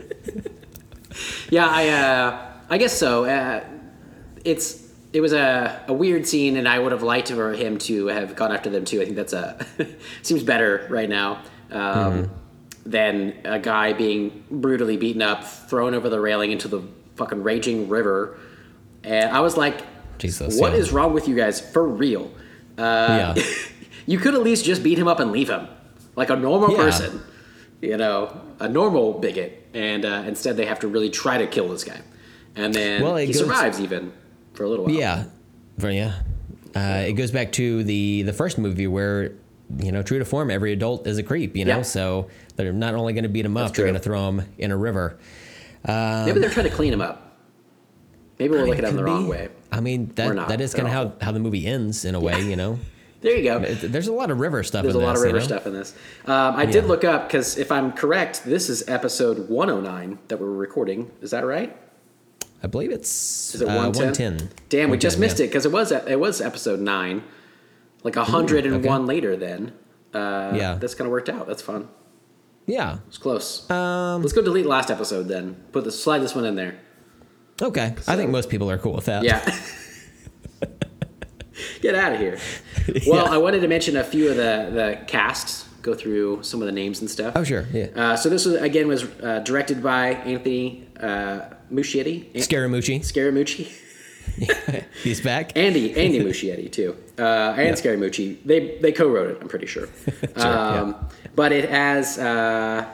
Yeah, 1.50 1.68
I 1.70 1.88
uh, 1.90 2.52
I 2.70 2.78
guess 2.78 2.98
so. 2.98 3.24
Uh, 3.26 3.64
it's 4.44 4.85
it 5.16 5.22
was 5.22 5.32
a, 5.32 5.82
a 5.88 5.94
weird 5.94 6.28
scene, 6.28 6.58
and 6.58 6.68
I 6.68 6.78
would 6.78 6.92
have 6.92 7.02
liked 7.02 7.30
for 7.32 7.54
him 7.54 7.78
to 7.80 8.08
have 8.08 8.36
gone 8.36 8.52
after 8.52 8.70
them 8.70 8.84
too. 8.84 9.02
I 9.02 9.06
think 9.06 9.16
that's 9.16 9.32
a 9.32 9.66
seems 10.24 10.44
better 10.44 10.86
right 10.90 11.08
now 11.08 11.42
um, 11.72 12.30
than 12.86 13.34
a 13.46 13.58
guy 13.58 13.94
being 13.94 14.44
brutally 14.52 14.98
beaten 14.98 15.22
up, 15.22 15.46
thrown 15.46 15.94
over 15.94 16.10
the 16.10 16.20
railing 16.20 16.52
into 16.52 16.68
the 16.68 16.82
fucking 17.16 17.44
raging 17.44 17.88
river. 17.88 18.38
And 19.06 19.32
I 19.32 19.40
was 19.40 19.56
like, 19.56 19.82
Jesus, 20.18 20.60
what 20.60 20.74
yeah. 20.74 20.80
is 20.80 20.92
wrong 20.92 21.14
with 21.14 21.30
you 21.30 21.36
guys 21.36 21.62
for 21.62 21.88
real?" 21.88 22.30
Uh, 22.78 23.34
yeah. 23.38 23.44
you 24.06 24.20
could 24.20 24.34
at 24.34 24.44
least 24.44 24.66
just 24.66 24.84
beat 24.84 25.00
him 25.00 25.08
up 25.08 25.22
and 25.22 25.32
leave 25.32 25.50
him 25.50 25.66
like 26.18 26.30
a 26.30 26.36
normal 26.36 26.72
Yeah. 26.72 26.78
person 26.78 27.22
you 27.82 27.98
know 27.98 28.42
a 28.60 28.68
normal 28.68 29.14
bigot 29.20 29.68
and 29.74 30.06
uh, 30.06 30.24
instead 30.28 30.56
they 30.58 30.66
have 30.66 30.80
to 30.80 30.88
really 30.88 31.10
try 31.10 31.38
to 31.38 31.46
kill 31.48 31.68
this 31.70 31.84
guy 31.84 32.00
and 32.56 32.74
then 32.74 33.02
Well, 33.04 33.16
he 33.18 33.28
goes- 33.28 33.40
survives 33.40 33.80
even 33.80 34.12
for 34.56 34.64
a 34.64 34.70
little 34.70 34.86
while. 34.86 34.94
Yeah, 34.94 35.26
for 35.80 35.90
yeah. 35.90 36.14
Uh, 36.76 37.06
it 37.08 37.14
goes 37.14 37.32
back 37.32 37.52
to 37.54 37.84
the 37.84 38.24
the 38.24 38.34
first 38.34 38.58
movie 38.58 38.88
where 38.88 39.32
you 39.80 39.92
know, 39.92 40.04
true 40.04 40.20
to 40.20 40.26
form, 40.26 40.52
every 40.52 40.74
adult 40.74 41.08
is 41.08 41.18
a 41.18 41.24
creep. 41.24 41.56
You 41.56 41.66
know, 41.66 41.78
Yeah. 41.78 41.82
so 41.84 42.30
they're 42.56 42.72
not 42.74 42.94
only 42.94 43.14
going 43.14 43.24
to 43.24 43.30
beat 43.30 43.46
him 43.46 43.58
up, 43.58 43.74
they're 43.74 43.86
going 43.86 43.96
to 43.96 44.00
throw 44.00 44.30
him 44.30 44.44
in 44.60 44.72
a 44.72 44.78
river. 44.78 45.18
Maybe 45.88 46.40
they're 46.40 46.50
trying 46.50 46.70
to 46.70 46.76
clean 46.76 46.94
him 46.94 47.02
up. 47.02 47.38
Maybe 48.38 48.54
we're 48.54 48.66
looking 48.66 48.84
at 48.84 48.90
him 48.90 48.96
the 48.98 49.02
Could 49.02 49.06
wrong 49.08 49.24
be. 49.26 49.30
way. 49.32 49.50
I 49.72 49.80
mean, 49.80 50.12
that 50.16 50.50
that 50.50 50.62
is 50.62 50.74
kind 50.74 50.88
of 50.88 50.94
how 50.94 51.14
how 51.22 51.32
the 51.32 51.40
movie 51.40 51.66
ends 51.66 52.06
in 52.06 52.16
a 52.16 52.20
way. 52.20 52.42
You 52.42 52.56
know, 52.56 52.80
There 53.22 53.36
you 53.36 53.44
go. 53.44 53.60
There's 53.60 54.08
a 54.08 54.14
lot 54.14 54.30
of 54.30 54.40
river 54.40 54.62
stuff. 54.64 54.84
There's 54.84 54.94
a 54.94 55.00
in 55.00 55.04
lot 55.06 55.16
of 55.16 55.22
this, 55.22 55.30
you 55.30 55.34
river 55.34 55.40
know? 55.40 55.46
stuff 55.46 55.66
in 55.66 55.74
this. 55.74 55.96
Um, 56.26 56.56
I 56.56 56.66
did 56.68 56.86
look 56.86 57.04
up 57.04 57.28
because 57.28 57.58
if 57.58 57.72
I'm 57.72 57.92
correct, 57.92 58.44
this 58.46 58.70
is 58.70 58.88
episode 58.88 59.50
109 59.50 60.20
that 60.28 60.40
we're 60.40 60.52
recording. 60.52 61.10
Is 61.22 61.32
that 61.32 61.44
right? 61.46 61.76
I 62.66 62.68
believe 62.68 62.90
it's 62.92 63.54
Is 63.54 63.62
it 63.62 63.66
uh, 63.66 63.76
110? 63.76 64.34
110. 64.34 64.50
Damn, 64.70 64.90
we 64.90 64.98
just 64.98 65.20
missed 65.20 65.38
yeah. 65.38 65.46
it 65.46 65.50
because 65.50 65.68
it 65.68 65.72
was 65.72 65.92
it 65.92 66.20
was 66.20 66.42
episode 66.42 66.80
nine, 66.80 67.24
like 68.04 68.16
hundred 68.16 68.66
and 68.66 68.84
one 68.84 69.06
later. 69.06 69.38
Then, 69.38 69.72
uh, 70.16 70.52
Yeah. 70.56 70.74
that's 70.82 70.96
kind 70.96 71.06
of 71.06 71.12
worked 71.12 71.30
out. 71.30 71.46
That's 71.46 71.62
fun. 71.62 71.90
Yeah. 72.66 72.98
It's 73.08 73.20
close. 73.20 73.70
Um, 73.70 74.24
Let's 74.24 74.34
go 74.34 74.42
delete 74.42 74.66
last 74.66 74.90
episode 74.90 75.28
then. 75.28 75.58
Put 75.72 75.84
the 75.84 75.92
slide 75.92 76.20
this 76.24 76.34
one 76.34 76.44
in 76.46 76.56
there. 76.56 76.80
okay. 77.62 77.94
I 78.08 78.16
think 78.16 78.32
most 78.32 78.50
people 78.50 78.72
are 78.72 78.80
cool 78.80 78.94
with 78.94 79.06
that. 79.06 79.24
Yeah. 79.24 79.42
Get 81.82 81.94
out 81.94 82.14
of 82.14 82.20
here. 82.20 82.40
Well, 83.08 83.26
Yeah. 83.26 83.34
I 83.34 83.38
wanted 83.38 83.62
to 83.62 83.68
mention 83.68 83.96
a 83.98 84.04
few 84.04 84.30
of 84.32 84.38
the 84.38 84.70
the 84.74 85.00
casts. 85.08 85.68
Go 85.84 85.94
through 85.94 86.42
some 86.42 86.62
of 86.64 86.66
the 86.66 86.72
names 86.72 87.00
and 87.02 87.10
stuff. 87.10 87.34
Oh 87.36 87.44
sure. 87.44 87.66
Yeah. 87.72 87.88
Uh, 87.96 88.16
so 88.16 88.28
this 88.30 88.46
was 88.46 88.56
again 88.56 88.88
was 88.88 89.04
uh, 89.24 89.40
directed 89.44 89.82
by 89.84 90.14
Anthony 90.34 90.88
uh, 91.00 91.42
Muschietti. 91.72 92.32
Scaramucci. 92.36 93.00
Scaramucci. 93.02 93.68
He's 95.04 95.22
back. 95.22 95.56
Andy 95.56 95.96
Andy 95.96 96.20
Muschietti 96.20 96.72
too, 96.72 96.96
uh, 97.20 97.54
and 97.58 97.76
Scaramucci. 97.76 98.38
They 98.44 98.78
they 98.80 98.92
co-wrote 98.92 99.30
it. 99.32 99.38
I'm 99.42 99.48
pretty 99.48 99.68
sure. 99.68 99.88
um, 100.36 100.96
But 101.36 101.52
it 101.52 101.70
has, 101.70 102.18
uh, 102.18 102.86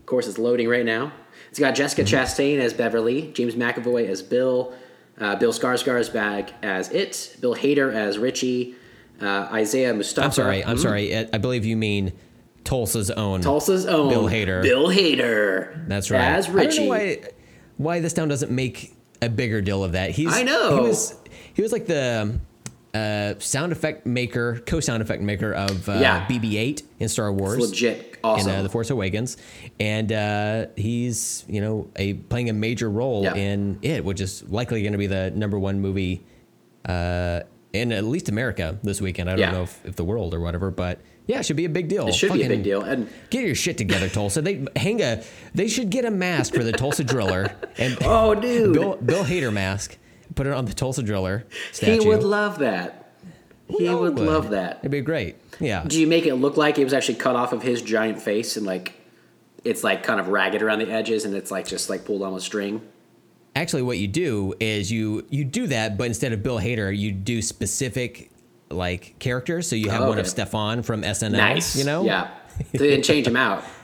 of 0.00 0.06
course, 0.06 0.26
it's 0.28 0.38
loading 0.38 0.68
right 0.68 0.84
now. 0.84 1.12
It's 1.50 1.58
got 1.58 1.74
Jessica 1.74 2.02
Mm-hmm. 2.02 2.14
Chastain 2.16 2.58
as 2.58 2.72
Beverly, 2.74 3.30
James 3.32 3.54
McAvoy 3.54 4.08
as 4.08 4.22
Bill, 4.22 4.74
uh, 5.20 5.36
Bill 5.36 5.52
Skarsgård 5.52 6.12
back 6.12 6.50
as 6.64 6.90
It, 6.90 7.36
Bill 7.40 7.54
Hader 7.54 7.92
as 7.92 8.18
Richie, 8.18 8.74
uh, 9.22 9.48
Isaiah 9.52 9.94
Mustafa. 9.94 10.26
I'm 10.26 10.32
sorry. 10.32 10.64
I'm 10.64 10.76
Mhm. 10.76 10.82
sorry. 10.82 11.16
I 11.32 11.38
believe 11.38 11.64
you 11.64 11.76
mean 11.76 12.12
Tulsa's 12.64 13.10
own. 13.10 13.40
Tulsa's 13.40 13.86
own 13.86 14.08
Bill 14.10 14.24
Hader. 14.28 14.62
Bill 14.62 14.88
Hader. 14.88 15.86
That's 15.88 16.10
right. 16.10 16.20
As 16.20 16.48
I 16.48 16.52
don't 16.52 16.56
know 16.88 16.92
Richie. 16.92 17.22
Why 17.76 18.00
this 18.00 18.12
town 18.12 18.28
doesn't 18.28 18.50
make 18.52 18.94
a 19.22 19.28
bigger 19.28 19.60
deal 19.60 19.82
of 19.84 19.92
that. 19.92 20.10
He's 20.10 20.32
I 20.34 20.42
know. 20.42 20.76
he 20.76 20.80
was 20.88 21.14
he 21.54 21.62
was 21.62 21.72
like 21.72 21.86
the 21.86 22.38
uh, 22.94 23.34
sound 23.40 23.72
effect 23.72 24.06
maker, 24.06 24.60
co-sound 24.66 25.02
effect 25.02 25.20
maker 25.22 25.52
of 25.52 25.88
uh, 25.88 25.94
Yeah. 25.94 26.26
BB-8 26.28 26.82
in 27.00 27.08
Star 27.08 27.32
Wars. 27.32 27.58
legit 27.58 28.18
awesome. 28.22 28.50
In 28.52 28.58
uh, 28.60 28.62
The 28.62 28.68
Force 28.68 28.90
Awakens, 28.90 29.36
and 29.80 30.12
uh, 30.12 30.66
he's 30.76 31.44
you 31.48 31.60
know 31.60 31.88
a 31.96 32.14
playing 32.14 32.50
a 32.50 32.52
major 32.52 32.88
role 32.90 33.24
Yeah. 33.24 33.34
in 33.34 33.78
it, 33.82 34.04
which 34.04 34.20
is 34.20 34.44
likely 34.48 34.82
going 34.82 34.92
to 34.92 34.98
be 34.98 35.06
the 35.08 35.30
number 35.32 35.58
one 35.58 35.80
movie 35.80 36.22
uh, 36.84 37.40
in 37.72 37.90
at 37.92 38.04
least 38.04 38.28
America 38.28 38.78
this 38.82 39.00
weekend. 39.00 39.28
I 39.28 39.32
don't 39.32 39.40
Yeah. 39.40 39.50
know 39.52 39.62
if, 39.64 39.84
if 39.84 39.96
the 39.96 40.04
world 40.04 40.32
or 40.34 40.40
whatever, 40.40 40.70
but 40.70 41.00
yeah, 41.26 41.40
it 41.40 41.46
should 41.46 41.56
be 41.56 41.64
a 41.64 41.70
big 41.70 41.88
deal. 41.88 42.06
it 42.08 42.14
should 42.14 42.32
be 42.32 42.42
a 42.42 42.48
big 42.48 42.62
deal. 42.62 42.82
And 42.82 43.08
Get 43.30 43.44
your 43.44 43.54
shit 43.54 43.78
together, 43.78 44.08
Tulsa. 44.08 44.42
They 44.42 44.64
hang 44.76 45.00
a. 45.02 45.22
They 45.54 45.68
should 45.68 45.90
get 45.90 46.04
a 46.04 46.10
mask 46.10 46.54
for 46.54 46.62
the 46.64 46.72
Tulsa 46.72 47.04
Driller 47.04 47.54
and 47.78 47.96
oh, 48.02 48.34
dude, 48.34 48.72
Bill 48.74 48.96
Bill 48.96 49.24
Hader 49.24 49.52
mask. 49.52 49.96
Put 50.34 50.46
it 50.46 50.52
on 50.52 50.64
the 50.64 50.72
Tulsa 50.74 51.02
Driller 51.02 51.44
statue. 51.72 52.00
he 52.02 52.08
would 52.08 52.22
love 52.24 52.58
that. 52.58 53.12
He 53.68 53.84
No, 53.84 53.98
would 54.00 54.18
would. 54.18 54.26
love 54.26 54.50
that. 54.50 54.78
It'd 54.80 54.90
be 54.90 55.00
great. 55.00 55.36
Yeah. 55.60 55.84
Do 55.86 55.98
you 56.00 56.06
make 56.06 56.26
it 56.26 56.34
look 56.34 56.56
like 56.56 56.78
it 56.78 56.84
was 56.84 56.92
actually 56.92 57.14
cut 57.16 57.36
off 57.36 57.52
of 57.52 57.62
his 57.62 57.80
giant 57.82 58.20
face 58.20 58.56
and 58.56 58.66
like 58.66 58.94
it's 59.64 59.82
like 59.84 60.02
kind 60.02 60.20
of 60.20 60.28
ragged 60.28 60.60
around 60.60 60.80
the 60.80 60.90
edges 60.90 61.24
and 61.24 61.34
it's 61.34 61.50
like 61.50 61.66
just 61.66 61.88
like 61.88 62.04
pulled 62.04 62.22
on 62.22 62.34
a 62.34 62.40
string? 62.40 62.82
Actually, 63.56 63.82
what 63.82 63.98
you 63.98 64.08
do 64.08 64.52
is 64.60 64.90
you 64.90 65.24
you 65.30 65.44
do 65.44 65.66
that, 65.68 65.96
but 65.96 66.04
instead 66.08 66.32
of 66.32 66.42
Bill 66.42 66.58
Hader, 66.58 66.94
you 66.94 67.12
do 67.12 67.40
specific 67.40 68.30
like 68.74 69.18
characters. 69.18 69.68
So 69.68 69.76
you 69.76 69.90
have 69.90 70.02
Oh, 70.02 70.08
one 70.08 70.18
of. 70.18 70.26
Stefon 70.26 70.84
from 70.84 71.02
SNL. 71.02 71.32
Nice. 71.32 71.76
You 71.76 71.84
know. 71.84 72.04
Yeah. 72.04 72.30
Then 72.72 73.02
change 73.02 73.26
him 73.26 73.36
out. 73.36 73.64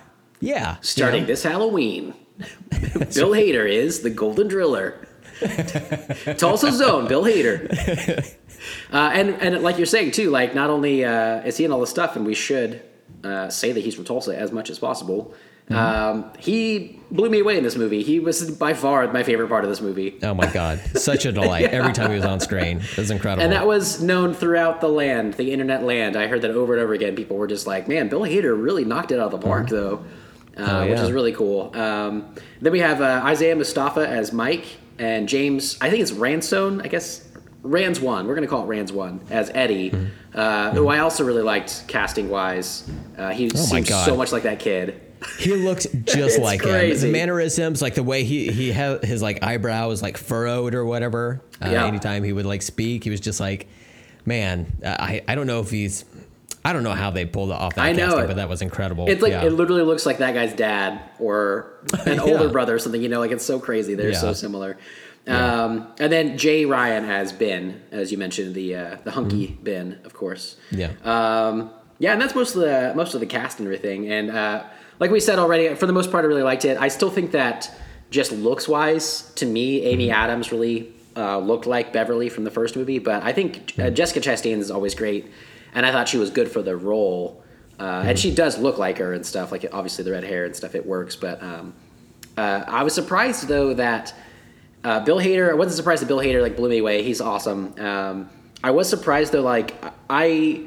Yeah. 0.42 0.76
Starting 0.81 1.24
know? 1.24 1.26
this 1.26 1.42
Halloween, 1.42 2.14
Bill 2.70 3.33
Hader 3.33 3.68
is 3.70 4.00
the 4.00 4.09
Golden 4.09 4.48
Driller. 4.48 5.07
Tulsa 6.38 6.72
Zone, 6.72 7.07
Bill 7.09 7.24
Hader. 7.24 8.35
Uh, 8.90 9.11
and 9.12 9.31
and 9.42 9.62
like 9.62 9.76
you're 9.76 9.85
saying 9.85 10.12
too, 10.12 10.31
like 10.31 10.55
not 10.55 10.70
only 10.70 11.05
uh, 11.05 11.42
is 11.42 11.59
he 11.59 11.66
in 11.66 11.72
all 11.72 11.81
this 11.81 11.90
stuff, 11.90 12.16
and 12.16 12.24
we 12.24 12.35
should 12.35 12.83
uh, 13.22 13.50
say 13.50 13.72
that 13.72 13.81
he's 13.85 13.94
from 13.94 14.05
Tulsa 14.05 14.35
as 14.35 14.50
much 14.50 14.70
as 14.70 14.79
possible. 14.79 15.35
Mm-hmm. 15.70 16.18
Um, 16.26 16.30
he 16.38 16.98
blew 17.12 17.30
me 17.30 17.40
away 17.40 17.56
in 17.56 17.62
this 17.64 17.76
movie. 17.76 18.02
He 18.02 18.18
was 18.20 18.50
by 18.50 18.74
far 18.74 19.11
my 19.12 19.22
favorite 19.22 19.48
part 19.48 19.62
of 19.64 19.70
this 19.70 19.80
movie. 19.80 20.18
Oh 20.22 20.35
my 20.35 20.46
God! 20.52 20.80
Such 20.96 21.26
a 21.26 21.33
delight 21.33 21.64
every 21.70 21.92
time 21.92 22.11
he 22.11 22.16
was 22.16 22.24
on 22.24 22.40
screen. 22.40 22.78
It 22.78 22.96
was 22.96 23.11
incredible. 23.11 23.42
And 23.44 23.52
that 23.52 23.66
was 23.66 24.02
known 24.02 24.35
throughout 24.35 24.80
the 24.80 24.88
land, 24.88 25.35
the 25.35 25.52
internet 25.52 25.85
land. 25.85 26.16
I 26.16 26.26
heard 26.26 26.42
that 26.42 26.50
over 26.50 26.74
and 26.74 26.83
over 26.83 26.92
again. 26.92 27.14
People 27.14 27.37
were 27.37 27.46
just 27.46 27.66
like, 27.66 27.87
"Man, 27.88 28.09
Bill 28.09 28.22
Hader 28.22 28.61
really 28.61 28.85
knocked 28.85 29.12
it 29.12 29.20
out 29.20 29.33
of 29.33 29.40
the 29.40 29.46
park, 29.46 29.68
though," 29.68 30.04
uh, 30.59 30.83
Oh, 30.85 30.88
which 30.90 30.98
is 30.98 31.12
really 31.12 31.33
cool. 31.33 31.70
Um, 31.76 32.35
then 32.61 32.72
we 32.72 32.80
have 32.80 33.00
uh, 33.00 33.22
Isaiah 33.24 33.54
Mustafa 33.54 34.09
as 34.09 34.33
Mike 34.33 34.66
and 34.98 35.28
James. 35.28 35.78
I 35.80 35.88
think 35.88 36.02
it's 36.02 36.12
Ransone. 36.12 36.80
I 36.83 36.88
guess 36.88 37.26
Rans 37.62 38.00
one. 38.00 38.26
We're 38.26 38.35
gonna 38.35 38.46
call 38.48 38.64
it 38.64 38.66
Rans 38.66 38.92
one 38.92 39.20
as 39.30 39.50
Eddie, 39.54 39.90
Mm-hmm. 39.92 40.06
uh, 40.38 40.70
who 40.72 40.88
I 40.88 40.98
also 40.98 41.24
really 41.24 41.42
liked 41.42 41.85
casting 41.87 42.28
wise. 42.28 42.90
Uh, 43.16 43.30
he 43.30 43.50
Oh 43.52 43.56
seems 43.56 43.88
so 43.88 44.16
much 44.16 44.33
like 44.33 44.42
that 44.42 44.59
kid. 44.59 45.00
He 45.38 45.54
looks 45.54 45.87
just 46.04 46.38
like 46.48 46.61
crazy. 46.62 47.06
him. 47.06 47.12
The 47.12 47.18
mannerisms, 47.18 47.83
like 47.83 47.94
the 47.94 48.02
way 48.02 48.24
he 48.24 48.50
he 48.50 48.72
had 48.72 49.04
his 49.04 49.20
like 49.22 49.42
eyebrow 49.42 49.88
was 49.88 50.02
like 50.02 50.16
furrowed 50.16 50.74
or 50.74 50.85
whatever. 50.85 51.40
Uh, 51.62 51.70
Yeah. 51.70 51.87
Anytime 51.87 52.22
he 52.24 52.33
would 52.33 52.46
like 52.46 52.62
speak, 52.62 53.04
he 53.04 53.11
was 53.11 53.20
just 53.20 53.40
like, 53.40 53.68
man, 54.24 54.66
I 54.85 55.22
I 55.28 55.35
don't 55.35 55.46
know 55.46 55.61
if 55.61 55.70
he's. 55.70 56.04
I 56.62 56.74
don't 56.74 56.83
know 56.83 56.92
how 56.92 57.11
they 57.11 57.24
pulled 57.24 57.50
off 57.50 57.74
that 57.76 57.85
I 57.87 57.92
know 57.92 58.04
casting, 58.06 58.24
it. 58.24 58.26
but 58.26 58.37
that 58.37 58.48
was 58.50 58.61
incredible. 58.61 59.06
It's 59.09 59.22
like 59.22 59.33
yeah. 59.33 59.44
it 59.44 59.52
literally 59.54 59.83
looks 59.83 60.04
like 60.04 60.18
that 60.18 60.35
guy's 60.35 60.52
dad 60.52 61.00
or 61.18 61.72
an 62.06 62.16
Yeah. 62.16 62.20
older 62.22 62.50
brother 62.50 62.74
or 62.74 62.78
something. 62.78 63.00
You 63.02 63.09
know, 63.09 63.18
like 63.18 63.30
it's 63.30 63.44
so 63.46 63.59
crazy. 63.59 63.94
They're 63.94 64.12
so 64.12 64.35
similar. 64.35 64.76
Um, 65.26 65.87
and 65.98 66.12
then 66.12 66.37
Jay 66.38 66.64
Ryan 66.66 67.04
as 67.04 67.33
Ben, 67.33 67.80
as 67.92 68.11
you 68.12 68.18
mentioned, 68.18 68.54
the 68.54 68.74
uh, 68.74 68.96
the 69.04 69.11
hunky 69.12 69.59
Ben, 69.62 70.00
of 70.04 70.12
course. 70.12 70.56
yeah. 70.70 70.90
Um, 71.04 71.70
yeah, 71.98 72.12
and 72.12 72.20
that's 72.20 72.35
most 72.35 72.56
of 72.56 72.62
the 72.62 72.92
most 72.96 73.14
of 73.14 73.20
the 73.20 73.26
cast 73.26 73.59
and 73.59 73.66
everything. 73.66 74.11
And 74.11 74.30
uh, 74.30 74.64
like 75.00 75.10
we 75.10 75.18
said 75.20 75.38
already, 75.38 75.74
for 75.74 75.86
the 75.86 75.92
most 75.92 76.10
part, 76.12 76.24
I 76.24 76.28
really 76.28 76.42
liked 76.42 76.64
it. 76.64 76.78
I 76.78 76.88
still 76.88 77.10
think 77.10 77.32
that 77.32 77.74
just 78.10 78.32
looks 78.32 78.68
wise, 78.68 79.32
to 79.36 79.46
me, 79.46 79.82
Amy 79.84 80.10
Adams 80.10 80.52
really 80.52 80.92
uh, 81.16 81.38
looked 81.38 81.66
like 81.66 81.92
Beverly 81.92 82.28
from 82.28 82.44
the 82.44 82.50
first 82.50 82.76
movie. 82.76 82.98
But 82.98 83.22
I 83.22 83.32
think 83.32 83.74
uh, 83.78 83.90
Jessica 83.90 84.20
Chastain 84.20 84.58
is 84.58 84.70
always 84.70 84.94
great, 84.94 85.30
and 85.74 85.86
I 85.86 85.92
thought 85.92 86.08
she 86.08 86.18
was 86.18 86.30
good 86.30 86.50
for 86.50 86.62
the 86.62 86.76
role. 86.76 87.42
Uh, 87.78 88.02
And 88.04 88.18
she 88.18 88.34
does 88.34 88.58
look 88.58 88.76
like 88.78 88.98
her 88.98 89.14
and 89.14 89.24
stuff. 89.24 89.50
Like 89.52 89.64
obviously 89.72 90.04
the 90.04 90.10
red 90.10 90.24
hair 90.24 90.44
and 90.44 90.54
stuff, 90.54 90.74
it 90.74 90.84
works. 90.84 91.16
But 91.16 91.42
um, 91.42 91.72
uh, 92.36 92.64
I 92.68 92.82
was 92.82 92.94
surprised 92.94 93.48
though 93.48 93.72
that 93.74 94.12
uh, 94.84 95.00
Bill 95.00 95.18
Hader. 95.18 95.50
I 95.50 95.54
wasn't 95.54 95.76
surprised 95.76 96.02
that 96.02 96.06
Bill 96.06 96.18
Hader 96.18 96.42
like 96.42 96.56
blew 96.56 96.68
me 96.68 96.78
away. 96.78 97.02
He's 97.02 97.22
awesome. 97.22 97.74
Um, 97.78 98.28
I 98.62 98.70
was 98.72 98.86
surprised 98.88 99.32
though. 99.32 99.40
Like 99.40 99.82
I 100.10 100.66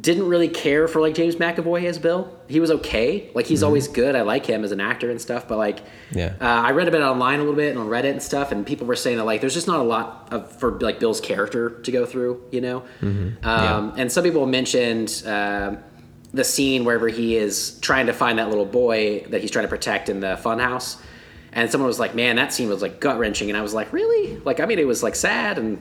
didn't 0.00 0.28
really 0.28 0.48
care 0.48 0.86
for 0.86 1.00
like 1.00 1.14
James 1.14 1.36
McAvoy 1.36 1.84
as 1.86 1.98
Bill. 1.98 2.32
He 2.48 2.60
was 2.60 2.70
okay. 2.70 3.28
Like 3.34 3.46
he's 3.46 3.62
always 3.62 3.88
good. 3.88 4.14
I 4.14 4.22
like 4.22 4.46
him 4.46 4.62
as 4.62 4.70
an 4.70 4.80
actor 4.80 5.10
and 5.10 5.20
stuff. 5.20 5.48
But 5.48 5.58
like, 5.58 5.80
Yeah. 6.12 6.34
uh, 6.40 6.44
I 6.44 6.70
read 6.70 6.86
a 6.86 6.90
bit 6.92 7.00
online 7.02 7.36
a 7.40 7.42
little 7.42 7.56
bit 7.56 7.70
and 7.70 7.78
on 7.78 7.88
Reddit 7.88 8.10
and 8.12 8.22
stuff, 8.22 8.52
and 8.52 8.64
people 8.64 8.86
were 8.86 8.94
saying 8.94 9.16
that 9.16 9.24
like 9.24 9.40
there's 9.40 9.54
just 9.54 9.66
not 9.66 9.80
a 9.80 9.82
lot 9.82 10.28
of 10.30 10.50
for 10.60 10.78
like 10.80 11.00
Bill's 11.00 11.20
character 11.20 11.70
to 11.70 11.90
go 11.90 12.06
through. 12.06 12.40
You 12.52 12.60
know, 12.60 12.82
um, 13.42 13.94
and 13.96 14.10
some 14.12 14.22
people 14.24 14.46
mentioned. 14.46 15.22
um 15.26 15.78
the 16.32 16.44
scene 16.44 16.84
wherever 16.84 17.08
he 17.08 17.34
is 17.34 17.76
trying 17.80 18.06
to 18.06 18.12
find 18.12 18.38
that 18.38 18.48
little 18.48 18.64
boy 18.64 19.18
that 19.30 19.40
he's 19.40 19.50
trying 19.50 19.64
to 19.64 19.68
protect 19.68 20.08
in 20.08 20.20
the 20.20 20.38
funhouse. 20.40 20.96
And 21.52 21.68
someone 21.68 21.88
was 21.88 21.98
like, 21.98 22.14
"Man, 22.14 22.36
that 22.36 22.52
scene 22.52 22.68
was 22.68 22.82
like 22.82 23.00
gut 23.00 23.18
wrenching," 23.18 23.48
and 23.50 23.58
I 23.58 23.62
was 23.62 23.74
like, 23.74 23.92
"Really?" 23.92 24.36
Like, 24.44 24.60
I 24.60 24.66
mean, 24.66 24.78
it 24.78 24.86
was 24.86 25.02
like 25.02 25.16
sad 25.16 25.58
and 25.58 25.80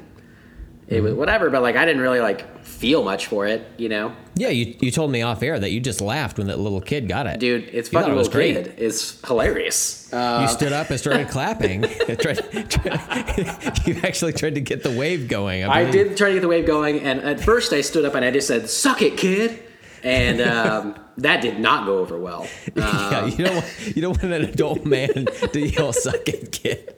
it 0.88 1.04
was 1.04 1.14
whatever, 1.14 1.52
but 1.52 1.62
like 1.62 1.76
I 1.76 1.86
didn't 1.86 2.02
really 2.02 2.20
like 2.20 2.59
feel 2.80 3.04
much 3.04 3.28
for 3.28 3.46
it, 3.46 3.62
you 3.78 3.90
know. 3.90 4.14
yeah, 4.36 4.48
you, 4.50 4.74
you 4.80 4.90
told 4.90 5.12
me 5.12 5.22
off 5.22 5.44
air 5.44 5.60
that 5.60 5.70
you 5.72 5.80
just 5.82 6.00
laughed 6.02 6.38
when 6.38 6.48
that 6.48 6.58
little 6.60 6.80
kid 6.82 7.08
got 7.10 7.28
it. 7.28 7.40
Dude, 7.40 7.70
it's 7.74 7.90
fucking 7.90 8.12
it 8.12 8.16
was 8.16 8.28
little 8.28 8.40
great. 8.40 8.56
kid. 8.66 8.74
It's 8.78 9.20
hilarious. 9.28 10.12
Uh, 10.14 10.40
you 10.42 10.48
stood 10.48 10.72
up 10.72 10.90
and 10.90 10.98
started 11.00 11.28
clapping. 11.36 11.82
Tried- 11.84 12.70
tried- 12.70 13.80
you 13.88 14.00
actually 14.04 14.34
tried 14.34 14.56
to 14.56 14.62
get 14.62 14.82
the 14.84 14.92
wave 14.98 15.28
going. 15.28 15.64
I 15.66 15.84
believe. 15.86 15.94
did 16.10 16.18
try 16.18 16.30
to 16.30 16.36
get 16.36 16.42
the 16.42 16.48
wave 16.48 16.66
going, 16.66 17.02
and 17.02 17.20
at 17.22 17.40
first 17.42 17.74
I 17.74 17.82
stood 17.82 18.06
up 18.06 18.16
and 18.16 18.24
I 18.26 18.32
just 18.32 18.48
said, 18.48 18.70
"Suck 18.70 19.02
it, 19.02 19.18
kid," 19.18 19.62
and 20.04 20.40
um, 20.42 20.96
that 21.18 21.42
did 21.42 21.60
not 21.60 21.86
go 21.86 21.98
over 22.00 22.18
well. 22.18 22.48
yeah, 22.76 23.26
you 23.26 23.44
don't 23.46 23.56
want, 23.56 23.96
you 23.96 24.02
don't 24.02 24.22
want 24.22 24.34
an 24.34 24.44
adult 24.46 24.86
man 24.86 25.26
to 25.52 25.60
yell 25.60 25.92
"suck 25.94 26.28
it, 26.28 26.52
kid." 26.54 26.96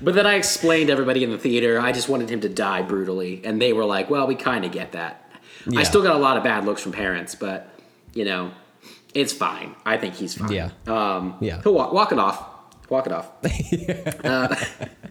But 0.00 0.14
then 0.14 0.26
I 0.26 0.34
explained 0.34 0.88
to 0.88 0.92
everybody 0.92 1.24
in 1.24 1.30
the 1.30 1.38
theater 1.38 1.80
I 1.80 1.92
just 1.92 2.08
wanted 2.08 2.28
him 2.30 2.40
to 2.42 2.48
die 2.48 2.82
brutally, 2.82 3.40
and 3.44 3.60
they 3.60 3.72
were 3.72 3.84
like, 3.84 4.10
"Well, 4.10 4.26
we 4.26 4.34
kind 4.34 4.64
of 4.64 4.72
get 4.72 4.92
that." 4.92 5.30
Yeah. 5.66 5.80
I 5.80 5.82
still 5.84 6.02
got 6.02 6.14
a 6.14 6.18
lot 6.18 6.36
of 6.36 6.44
bad 6.44 6.64
looks 6.64 6.82
from 6.82 6.92
parents, 6.92 7.34
but 7.34 7.70
you 8.14 8.24
know, 8.24 8.52
it's 9.14 9.32
fine. 9.32 9.74
I 9.84 9.96
think 9.96 10.14
he's 10.14 10.34
fine. 10.34 10.52
Yeah. 10.52 10.70
Um, 10.86 11.36
Yeah. 11.40 11.60
He'll 11.62 11.74
walk, 11.74 11.92
walk 11.92 12.12
it 12.12 12.18
off. 12.18 12.44
Walk 12.90 13.06
it 13.06 13.12
off. 13.12 13.30
Uh, 14.24 14.54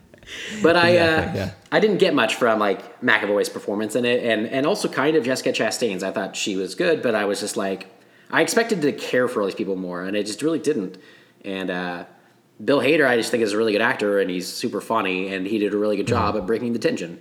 but 0.63 0.75
I, 0.75 0.97
uh, 0.97 1.33
yeah. 1.33 1.51
I 1.71 1.79
didn't 1.79 1.97
get 1.97 2.13
much 2.13 2.35
from 2.35 2.59
like 2.59 2.99
McAvoy's 3.01 3.49
performance 3.49 3.95
in 3.95 4.05
it, 4.05 4.23
and 4.23 4.47
and 4.47 4.65
also 4.65 4.87
kind 4.87 5.15
of 5.15 5.23
Jessica 5.23 5.51
Chastain's. 5.51 6.03
I 6.03 6.11
thought 6.11 6.35
she 6.35 6.55
was 6.55 6.75
good, 6.75 7.01
but 7.01 7.15
I 7.15 7.25
was 7.25 7.39
just 7.39 7.57
like, 7.57 7.87
I 8.31 8.41
expected 8.41 8.81
to 8.81 8.91
care 8.91 9.27
for 9.27 9.41
all 9.41 9.47
these 9.47 9.55
people 9.55 9.75
more, 9.75 10.03
and 10.03 10.17
I 10.17 10.23
just 10.23 10.41
really 10.41 10.59
didn't. 10.59 10.97
And 11.43 11.69
uh, 11.69 12.05
Bill 12.63 12.79
Hader, 12.79 13.05
I 13.07 13.17
just 13.17 13.31
think 13.31 13.43
is 13.43 13.53
a 13.53 13.57
really 13.57 13.73
good 13.73 13.81
actor, 13.81 14.19
and 14.19 14.29
he's 14.29 14.47
super 14.47 14.79
funny, 14.81 15.33
and 15.33 15.45
he 15.45 15.57
did 15.59 15.73
a 15.73 15.77
really 15.77 15.97
good 15.97 16.07
job 16.07 16.35
at 16.37 16.45
breaking 16.45 16.73
the 16.73 16.79
tension 16.79 17.19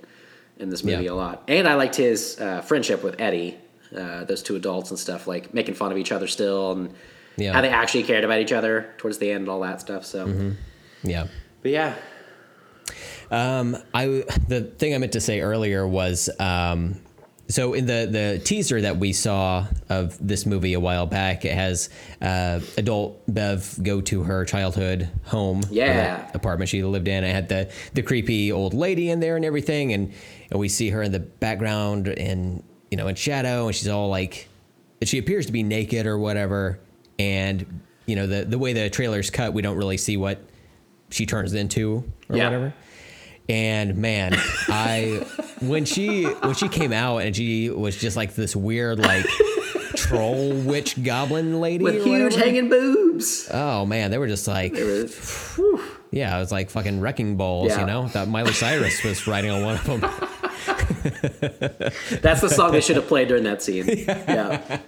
in 0.58 0.70
this 0.70 0.84
movie 0.84 0.96
Mm-hmm. 0.96 1.04
Yeah. 1.06 1.10
a 1.10 1.14
lot. 1.14 1.42
And 1.48 1.66
I 1.66 1.74
liked 1.74 1.96
his 1.96 2.38
uh, 2.40 2.60
friendship 2.60 3.02
with 3.02 3.20
Eddie, 3.20 3.56
uh, 3.96 4.24
those 4.24 4.42
two 4.42 4.54
adults 4.54 4.90
and 4.90 4.98
stuff, 4.98 5.26
like 5.26 5.52
making 5.52 5.74
fun 5.74 5.90
of 5.90 5.98
each 5.98 6.12
other 6.12 6.26
still, 6.28 6.70
and 6.72 6.94
Yeah. 7.36 7.52
how 7.52 7.60
they 7.62 7.68
actually 7.68 8.04
cared 8.04 8.22
about 8.22 8.38
each 8.40 8.52
other 8.52 8.94
towards 8.98 9.18
the 9.18 9.30
end 9.32 9.40
and 9.42 9.48
all 9.48 9.60
that 9.60 9.80
stuff. 9.80 10.04
So, 10.04 10.26
Mm-hmm. 10.28 10.50
Yeah. 11.10 11.26
but 11.62 11.70
yeah, 11.72 11.94
Um, 13.30 13.76
I 13.92 14.24
the 14.48 14.62
thing 14.78 14.94
I 14.94 14.98
meant 14.98 15.12
to 15.12 15.20
say 15.20 15.40
earlier 15.40 15.86
was 15.88 16.30
um, 16.38 17.00
so 17.48 17.74
in 17.74 17.86
the 17.86 18.08
the 18.10 18.40
teaser 18.44 18.80
that 18.80 18.96
we 18.96 19.12
saw 19.12 19.66
of 19.88 20.16
this 20.26 20.46
movie 20.46 20.72
a 20.74 20.80
while 20.80 21.06
back, 21.06 21.44
it 21.44 21.52
has 21.52 21.90
uh, 22.22 22.60
adult 22.78 23.22
Bev 23.32 23.78
go 23.82 24.00
to 24.02 24.22
her 24.22 24.44
childhood 24.44 25.08
home, 25.24 25.62
Yeah. 25.70 26.30
apartment 26.34 26.68
she 26.70 26.82
lived 26.82 27.08
in. 27.08 27.22
I 27.24 27.28
had 27.28 27.48
the 27.48 27.70
the 27.92 28.02
creepy 28.02 28.50
old 28.52 28.72
lady 28.74 29.10
in 29.10 29.20
there 29.20 29.36
and 29.36 29.44
everything, 29.44 29.92
and 29.92 30.12
and 30.50 30.58
we 30.60 30.68
see 30.68 30.90
her 30.90 31.02
in 31.02 31.12
the 31.12 31.20
background 31.20 32.08
and 32.08 32.62
you 32.90 32.96
know 32.96 33.08
in 33.08 33.14
shadow, 33.14 33.66
and 33.66 33.74
she's 33.74 33.88
all 33.88 34.08
like, 34.08 34.48
she 35.02 35.18
appears 35.18 35.46
to 35.46 35.52
be 35.52 35.62
naked 35.62 36.06
or 36.06 36.16
whatever, 36.18 36.78
and 37.18 37.80
you 38.06 38.16
know 38.16 38.26
the 38.26 38.44
the 38.44 38.58
way 38.58 38.72
the 38.72 38.88
trailer's 38.88 39.28
cut, 39.30 39.52
we 39.52 39.60
don't 39.62 39.76
really 39.76 39.96
see 39.98 40.16
what 40.16 40.38
she 41.10 41.26
turns 41.26 41.52
into 41.54 42.04
or 42.30 42.36
Yeah. 42.36 42.44
whatever. 42.44 42.74
And 43.48 43.96
man, 43.98 44.34
I 44.68 45.26
when 45.60 45.84
she 45.84 46.24
when 46.24 46.54
she 46.54 46.68
came 46.68 46.92
out 46.92 47.18
and 47.18 47.36
she 47.36 47.68
was 47.70 47.96
just 47.96 48.16
like 48.16 48.34
this 48.34 48.56
weird 48.56 48.98
like 48.98 49.26
troll 49.96 50.52
witch 50.52 51.02
goblin 51.02 51.60
lady 51.60 51.84
with 51.84 52.04
huge 52.04 52.34
hanging 52.36 52.68
boobs. 52.70 53.48
Oh 53.52 53.84
man, 53.84 54.10
they 54.10 54.18
were 54.18 54.28
just 54.28 54.48
like 54.48 54.74
whew. 54.74 55.80
yeah, 56.10 56.34
it 56.36 56.40
was 56.40 56.52
like 56.52 56.70
fucking 56.70 57.00
wrecking 57.00 57.36
balls, 57.36 57.68
Yeah. 57.68 57.80
you 57.80 57.86
know. 57.86 58.08
That 58.08 58.28
Miley 58.28 58.52
Cyrus 58.52 59.02
was 59.04 59.26
riding 59.26 59.50
on 59.50 59.62
one 59.62 59.74
of 59.76 59.84
them. 59.84 60.00
That's 62.22 62.40
the 62.40 62.48
song 62.48 62.72
they 62.72 62.80
should 62.80 62.96
have 62.96 63.06
played 63.06 63.28
during 63.28 63.44
that 63.44 63.62
scene. 63.62 63.84
Yeah. 64.34 64.80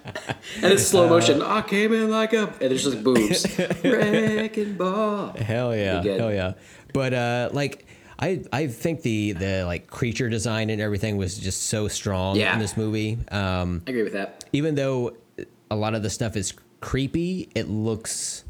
And 0.63 0.73
it's 0.73 0.87
slow 0.87 1.09
motion. 1.09 1.43
I 1.43 1.63
came 1.63 1.93
in 1.93 2.11
like 2.11 2.33
a. 2.33 2.49
And 2.61 2.71
there's 2.71 2.85
just 2.85 3.03
boobs. 3.05 3.47
Wrecking 3.85 4.75
ball. 4.77 5.33
Hell 5.33 5.77
yeah, 5.77 6.03
hell 6.03 6.33
yeah. 6.33 6.55
But 6.93 7.13
uh, 7.15 7.51
like, 7.53 7.87
I 8.19 8.43
I 8.53 8.67
think 8.69 9.03
the 9.03 9.33
the 9.33 9.65
like 9.65 9.89
creature 9.89 10.29
design 10.29 10.71
and 10.71 10.81
everything 10.81 11.17
was 11.17 11.37
just 11.39 11.65
so 11.65 11.89
strong 11.89 12.37
Yeah. 12.37 12.55
in 12.55 12.59
this 12.59 12.77
movie. 12.77 13.19
Um, 13.31 13.83
I 13.87 13.91
agree 13.91 14.03
with 14.03 14.15
that. 14.15 14.45
even 14.53 14.75
though 14.75 15.15
a 15.71 15.77
lot 15.77 15.95
of 15.95 16.03
the 16.03 16.11
stuff 16.11 16.37
is 16.37 16.55
creepy, 16.81 17.49
it 17.55 17.69
looks 17.69 18.45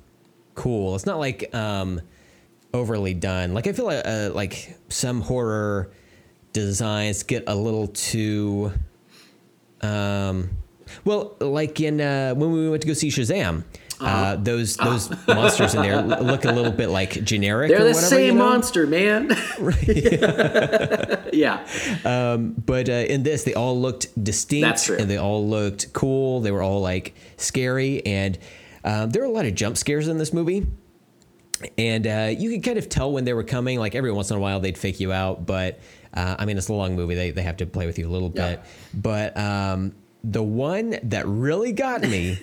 cool. 0.54 0.94
It's 0.94 1.06
not 1.06 1.18
like 1.18 1.54
um, 1.54 2.00
overly 2.74 3.14
done. 3.14 3.54
Like 3.54 3.66
I 3.66 3.72
feel 3.72 3.86
like 3.86 4.06
uh, 4.06 4.30
like 4.34 4.76
some 4.88 5.20
horror 5.22 5.90
designs 6.52 7.22
get 7.22 7.44
a 7.46 7.54
little 7.54 7.88
too. 7.88 8.72
Um, 9.82 10.50
well, 11.04 11.36
like 11.40 11.80
in 11.80 12.00
uh, 12.00 12.34
when 12.34 12.52
we 12.52 12.68
went 12.70 12.82
to 12.82 12.88
go 12.88 12.94
see 12.94 13.08
Shazam, 13.08 13.64
uh, 14.00 14.36
those 14.36 14.76
those 14.76 15.10
monsters 15.26 15.74
in 15.74 15.82
there 15.82 16.02
look 16.02 16.44
a 16.44 16.52
little 16.52 16.72
bit 16.72 16.88
like 16.90 17.24
generic. 17.24 17.70
They're 17.70 17.80
or 17.80 17.84
the 17.84 17.88
whatever, 17.90 18.06
same 18.06 18.26
you 18.26 18.32
know? 18.34 18.44
monster, 18.50 18.86
man. 18.86 19.28
yeah. 21.32 21.66
But 22.04 22.88
uh, 22.88 22.92
in 22.92 23.22
this, 23.22 23.44
they 23.44 23.54
all 23.54 23.78
looked 23.80 24.22
distinct. 24.22 24.62
That's 24.66 24.84
true. 24.84 24.96
And 24.98 25.10
they 25.10 25.16
all 25.16 25.46
looked 25.46 25.92
cool. 25.92 26.40
They 26.40 26.50
were 26.50 26.62
all 26.62 26.80
like 26.80 27.14
scary. 27.36 28.04
And 28.06 28.38
um, 28.84 29.10
there 29.10 29.22
were 29.22 29.28
a 29.28 29.32
lot 29.32 29.46
of 29.46 29.54
jump 29.54 29.76
scares 29.76 30.08
in 30.08 30.18
this 30.18 30.32
movie. 30.32 30.66
And 31.78 32.06
uh, 32.06 32.34
you 32.36 32.50
could 32.50 32.62
kind 32.62 32.78
of 32.78 32.88
tell 32.88 33.10
when 33.12 33.24
they 33.24 33.32
were 33.32 33.44
coming. 33.44 33.78
Like 33.78 33.94
every 33.94 34.12
once 34.12 34.30
in 34.30 34.36
a 34.36 34.40
while, 34.40 34.60
they'd 34.60 34.76
fake 34.78 35.00
you 35.00 35.12
out. 35.12 35.46
But 35.46 35.80
uh, 36.12 36.36
I 36.38 36.44
mean, 36.44 36.58
it's 36.58 36.68
a 36.68 36.74
long 36.74 36.96
movie. 36.96 37.14
They, 37.14 37.30
they 37.30 37.42
have 37.42 37.56
to 37.58 37.66
play 37.66 37.86
with 37.86 37.98
you 37.98 38.08
a 38.08 38.12
little 38.12 38.32
Yeah. 38.34 38.56
bit. 38.56 38.60
But 38.94 39.36
um, 39.38 39.94
the 40.22 40.42
one 40.42 40.98
that 41.04 41.26
really 41.26 41.72
got 41.72 42.02
me. 42.02 42.38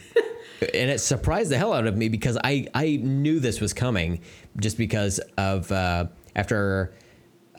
And 0.74 0.89
it 0.91 0.99
surprised 0.99 1.49
the 1.51 1.57
hell 1.57 1.74
out 1.74 1.88
of 1.88 1.95
me 1.97 2.09
because 2.09 2.38
I, 2.43 2.68
I 2.74 2.97
knew 3.01 3.39
this 3.39 3.59
was 3.61 3.74
coming 3.74 4.22
just 4.57 4.78
because 4.78 5.20
of 5.38 5.72
uh, 5.72 6.05
after 6.36 6.93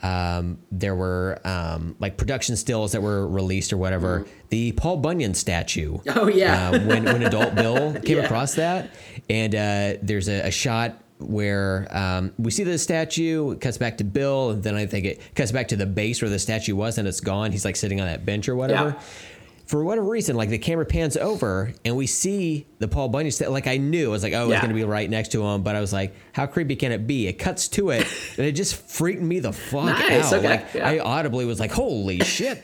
um, 0.03 0.59
there 0.71 0.95
were 0.95 1.41
um, 1.45 1.97
like 1.99 2.17
production 2.17 2.57
stills 2.57 2.93
that 2.93 3.01
were 3.03 3.27
released 3.27 3.73
or 3.73 3.77
whatever. 3.79 4.27
The 4.51 4.73
Paul 4.73 4.99
Bunyan 4.99 5.35
statue. 5.35 5.99
Oh, 6.15 6.29
yeah. 6.29 6.71
Uh, 6.71 6.81
when 6.87 7.05
when 7.05 7.23
Adult 7.23 7.55
Bill 7.57 7.95
came 8.01 8.19
Yeah. 8.19 8.25
across 8.25 8.55
that, 8.57 8.91
and 9.31 9.55
uh, 9.55 9.95
there's 10.03 10.29
a, 10.29 10.49
a 10.49 10.51
shot 10.51 11.01
where 11.19 11.87
um, 11.97 12.33
we 12.39 12.51
see 12.51 12.65
the 12.65 12.77
statue, 12.77 13.53
it 13.53 13.61
cuts 13.61 13.79
back 13.79 13.97
to 13.99 14.05
Bill, 14.05 14.51
and 14.51 14.63
then 14.63 14.75
I 14.75 14.85
think 14.85 15.07
it 15.07 15.21
cuts 15.35 15.53
back 15.53 15.69
to 15.69 15.77
the 15.77 15.87
base 15.87 16.21
where 16.21 16.29
the 16.31 16.39
statue 16.41 16.75
was, 16.77 16.99
and 16.99 17.09
it's 17.09 17.21
gone. 17.21 17.53
He's 17.53 17.65
like 17.65 17.77
sitting 17.77 18.01
on 18.01 18.07
that 18.07 18.27
bench 18.27 18.49
or 18.49 18.57
whatever. 18.57 18.91
Yeah. 18.91 19.03
For 19.67 19.83
whatever 19.83 20.07
reason, 20.07 20.37
like 20.37 20.51
the 20.51 20.59
camera 20.59 20.85
pans 20.85 21.17
over 21.17 21.73
and 21.87 21.97
we 21.97 22.07
see 22.07 22.67
the 22.81 22.89
Paul 22.89 23.09
Bunyan 23.09 23.33
statue. 23.33 23.51
Like 23.51 23.67
I 23.67 23.79
knew, 23.79 24.09
I 24.09 24.11
was 24.11 24.23
like, 24.23 24.35
oh, 24.35 24.51
it's 24.51 24.61
going 24.61 24.69
to 24.69 24.75
be 24.75 24.85
right 24.85 25.09
next 25.09 25.33
to 25.33 25.43
him. 25.43 25.63
But 25.63 25.75
I 25.75 25.81
was 25.81 25.91
like, 25.93 26.15
how 26.33 26.47
creepy 26.47 26.77
can 26.77 26.93
it 26.93 27.07
be? 27.07 27.27
It 27.29 27.35
cuts 27.39 27.69
to 27.69 27.89
it, 27.91 28.07
and 28.37 28.47
it 28.47 28.53
just 28.53 28.75
freaked 28.91 29.23
me 29.23 29.39
the 29.41 29.53
fuck 29.55 29.85
Nice, 29.87 30.33
out. 30.33 30.39
okay, 30.41 30.49
Like 30.49 30.75
yeah. 30.75 30.89
I 30.89 30.99
audibly 30.99 31.47
was 31.47 31.61
like, 31.61 31.73
holy 31.73 32.21
shit. 32.21 32.63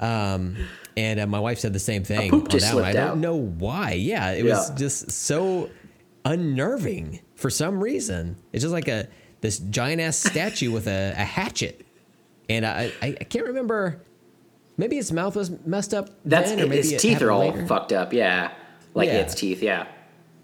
Um, 0.00 0.56
and 0.96 1.20
uh, 1.20 1.26
my 1.28 1.38
wife 1.38 1.60
said 1.60 1.72
the 1.72 1.78
same 1.78 2.02
thing 2.02 2.32
on 2.34 2.48
just 2.48 2.66
that 2.66 2.74
one. 2.74 2.84
I 2.84 2.92
don't 2.94 3.08
out. 3.10 3.18
know 3.18 3.36
why. 3.36 3.92
Yeah, 3.92 4.32
it 4.32 4.44
was 4.44 4.70
just 4.70 5.12
so 5.12 5.70
unnerving 6.24 7.20
for 7.34 7.50
some 7.50 7.82
reason. 7.82 8.36
It's 8.52 8.62
just 8.62 8.72
like 8.72 8.88
a 8.88 9.08
this 9.40 9.58
giant 9.58 10.00
ass 10.00 10.16
statue 10.16 10.70
with 10.70 10.86
a, 10.86 11.12
a 11.16 11.24
hatchet, 11.24 11.86
and 12.48 12.66
I, 12.66 12.92
I 13.00 13.16
I 13.20 13.24
can't 13.24 13.46
remember. 13.46 14.02
Maybe 14.80 14.96
its 14.98 15.12
mouth 15.12 15.36
was 15.36 15.50
messed 15.66 15.92
up. 15.94 16.08
That's 16.24 16.50
then, 16.50 16.60
or 16.60 16.62
maybe 16.66 16.76
his 16.78 16.92
it 16.92 17.00
teeth 17.00 17.12
happened 17.14 17.28
are 17.28 17.32
all 17.32 17.40
later. 17.50 17.66
fucked 17.66 17.92
up. 17.92 18.12
Yeah. 18.12 18.50
Like 18.94 19.08
Yeah. 19.08 19.18
its 19.18 19.34
teeth. 19.34 19.62
Yeah. 19.62 19.86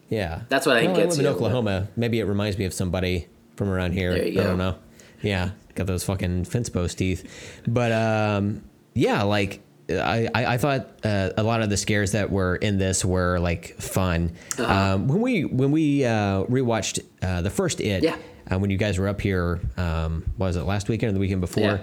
Yeah, 0.08 0.42
That's 0.48 0.66
what 0.66 0.76
I 0.76 0.80
think 0.82 0.92
Well, 0.96 1.02
gets 1.06 1.16
I 1.18 1.22
live 1.22 1.26
in. 1.30 1.34
Oklahoma. 1.34 1.88
Maybe 1.96 2.20
it 2.20 2.24
reminds 2.26 2.58
me 2.58 2.64
of 2.64 2.72
somebody 2.72 3.26
from 3.56 3.68
around 3.70 3.92
here. 3.92 4.12
I 4.12 4.30
don't 4.34 4.58
know. 4.58 4.76
Yeah, 5.20 5.50
got 5.74 5.88
those 5.88 6.04
fucking 6.04 6.44
fence 6.44 6.68
post 6.68 6.98
teeth. 6.98 7.24
But 7.66 7.90
um, 7.90 8.62
yeah, 8.94 9.22
like 9.24 9.60
I 9.90 10.28
I, 10.32 10.54
I 10.54 10.58
thought 10.58 10.90
uh, 11.02 11.30
a 11.36 11.42
lot 11.42 11.60
of 11.62 11.70
the 11.70 11.76
scares 11.76 12.12
that 12.12 12.30
were 12.30 12.54
in 12.54 12.78
this 12.78 13.04
were 13.04 13.38
like 13.40 13.74
fun. 13.80 14.32
Uh-huh. 14.58 14.72
Um, 14.94 15.08
when 15.08 15.20
we 15.22 15.44
when 15.44 15.72
we 15.72 16.04
uh, 16.04 16.44
rewatched 16.44 17.00
uh, 17.22 17.42
the 17.42 17.50
first 17.50 17.80
It, 17.80 18.04
Yeah. 18.04 18.16
uh, 18.48 18.58
when 18.60 18.70
you 18.70 18.76
guys 18.76 18.98
were 19.00 19.08
up 19.08 19.20
here, 19.20 19.58
um, 19.76 20.24
what 20.36 20.46
was 20.48 20.56
it 20.56 20.62
last 20.62 20.88
weekend 20.88 21.10
or 21.10 21.14
the 21.14 21.20
weekend 21.20 21.40
before? 21.40 21.80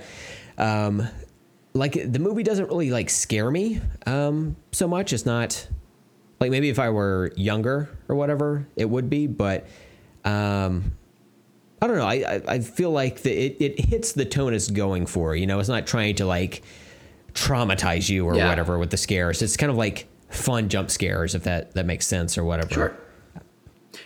Um, 0.58 1.08
like 1.74 1.94
the 2.12 2.20
movie 2.20 2.44
doesn't 2.44 2.68
really 2.68 2.92
like 2.92 3.10
scare 3.10 3.50
me 3.50 3.82
um, 4.06 4.56
so 4.72 4.88
much. 4.88 5.14
It's 5.14 5.26
not 5.26 5.68
like 6.40 6.52
maybe 6.52 6.70
if 6.70 6.80
I 6.80 6.90
were 6.90 7.32
younger 7.36 7.90
or 8.08 8.16
whatever, 8.16 8.68
it 8.76 8.86
would 8.90 9.10
be. 9.10 9.28
But 9.28 9.66
um, 10.24 10.94
I 11.82 11.88
don't 11.88 11.98
know. 11.98 12.06
I, 12.06 12.14
I, 12.14 12.42
I 12.48 12.60
feel 12.60 12.92
like 12.92 13.22
the, 13.24 13.32
it, 13.32 13.58
it 13.60 13.80
hits 13.86 14.14
the 14.14 14.26
tone 14.26 14.54
it's 14.54 14.70
going 14.70 15.06
for. 15.06 15.36
You 15.36 15.48
know, 15.48 15.60
it's 15.60 15.70
not 15.70 15.88
trying 15.88 16.16
to 16.16 16.26
like 16.26 16.62
traumatize 17.34 18.10
you 18.10 18.26
or 18.26 18.36
Yeah. 18.36 18.48
whatever 18.50 18.78
with 18.78 18.92
the 18.92 18.98
scares. 18.98 19.42
It's 19.42 19.58
kind 19.58 19.72
of 19.72 19.78
like 19.78 20.08
fun 20.30 20.70
jump 20.70 20.92
scares, 20.92 21.34
if 21.36 21.44
that, 21.44 21.74
that 21.74 21.86
makes 21.86 22.06
sense 22.08 22.38
or 22.38 22.44
whatever. 22.44 22.74
Sure. 22.74 22.98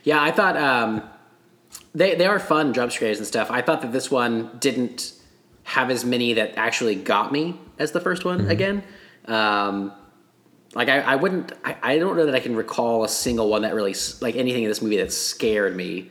Yeah, 0.04 0.22
I 0.22 0.32
thought 0.32 0.56
um, 0.58 1.04
they 1.94 2.16
they 2.16 2.26
are 2.26 2.40
fun 2.40 2.74
jump 2.74 2.92
scares 2.92 3.18
and 3.18 3.28
stuff. 3.28 3.50
I 3.52 3.62
thought 3.62 3.82
that 3.82 3.92
this 3.94 4.10
one 4.12 4.52
didn't 4.60 5.14
have 5.68 5.90
as 5.92 6.06
many 6.06 6.34
that 6.34 6.54
actually 6.58 6.96
got 6.96 7.32
me 7.32 7.60
as 7.78 7.92
the 7.92 8.00
first 8.00 8.24
one. 8.24 8.50
Again, 8.50 8.84
um, 9.26 9.92
like 10.74 10.88
I, 10.88 11.00
I 11.02 11.16
wouldn't. 11.18 11.52
I, 11.66 11.76
I 11.84 12.00
don't 12.00 12.16
know 12.16 12.26
that 12.26 12.36
I 12.36 12.40
can 12.40 12.56
recall 12.56 13.04
a 13.04 13.10
single 13.10 13.50
one 13.50 13.64
that 13.64 13.76
really 13.76 13.94
like 14.22 14.36
anything 14.38 14.64
in 14.64 14.70
this 14.70 14.82
movie 14.82 14.98
that 14.98 15.12
scared 15.12 15.76
me. 15.76 16.10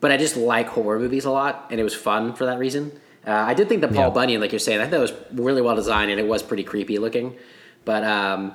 But 0.00 0.12
I 0.12 0.16
just 0.16 0.36
like 0.36 0.68
horror 0.68 0.98
movies 1.00 1.24
a 1.24 1.30
lot, 1.30 1.66
and 1.70 1.80
it 1.80 1.84
was 1.84 1.94
fun 1.94 2.34
for 2.34 2.46
that 2.46 2.58
reason. 2.58 2.92
Uh, 3.26 3.30
I 3.32 3.54
did 3.54 3.68
think 3.68 3.80
the 3.80 3.88
Paul 3.88 4.08
Yeah. 4.08 4.10
Bunyan, 4.10 4.40
like 4.40 4.50
you're 4.52 4.58
saying, 4.58 4.80
I 4.80 4.84
thought 4.84 4.94
it 4.94 4.98
was 4.98 5.12
really 5.32 5.62
well 5.62 5.76
designed, 5.76 6.10
and 6.10 6.18
it 6.20 6.26
was 6.26 6.42
pretty 6.42 6.64
creepy 6.64 6.98
looking. 6.98 7.36
But 7.84 8.04
um, 8.04 8.52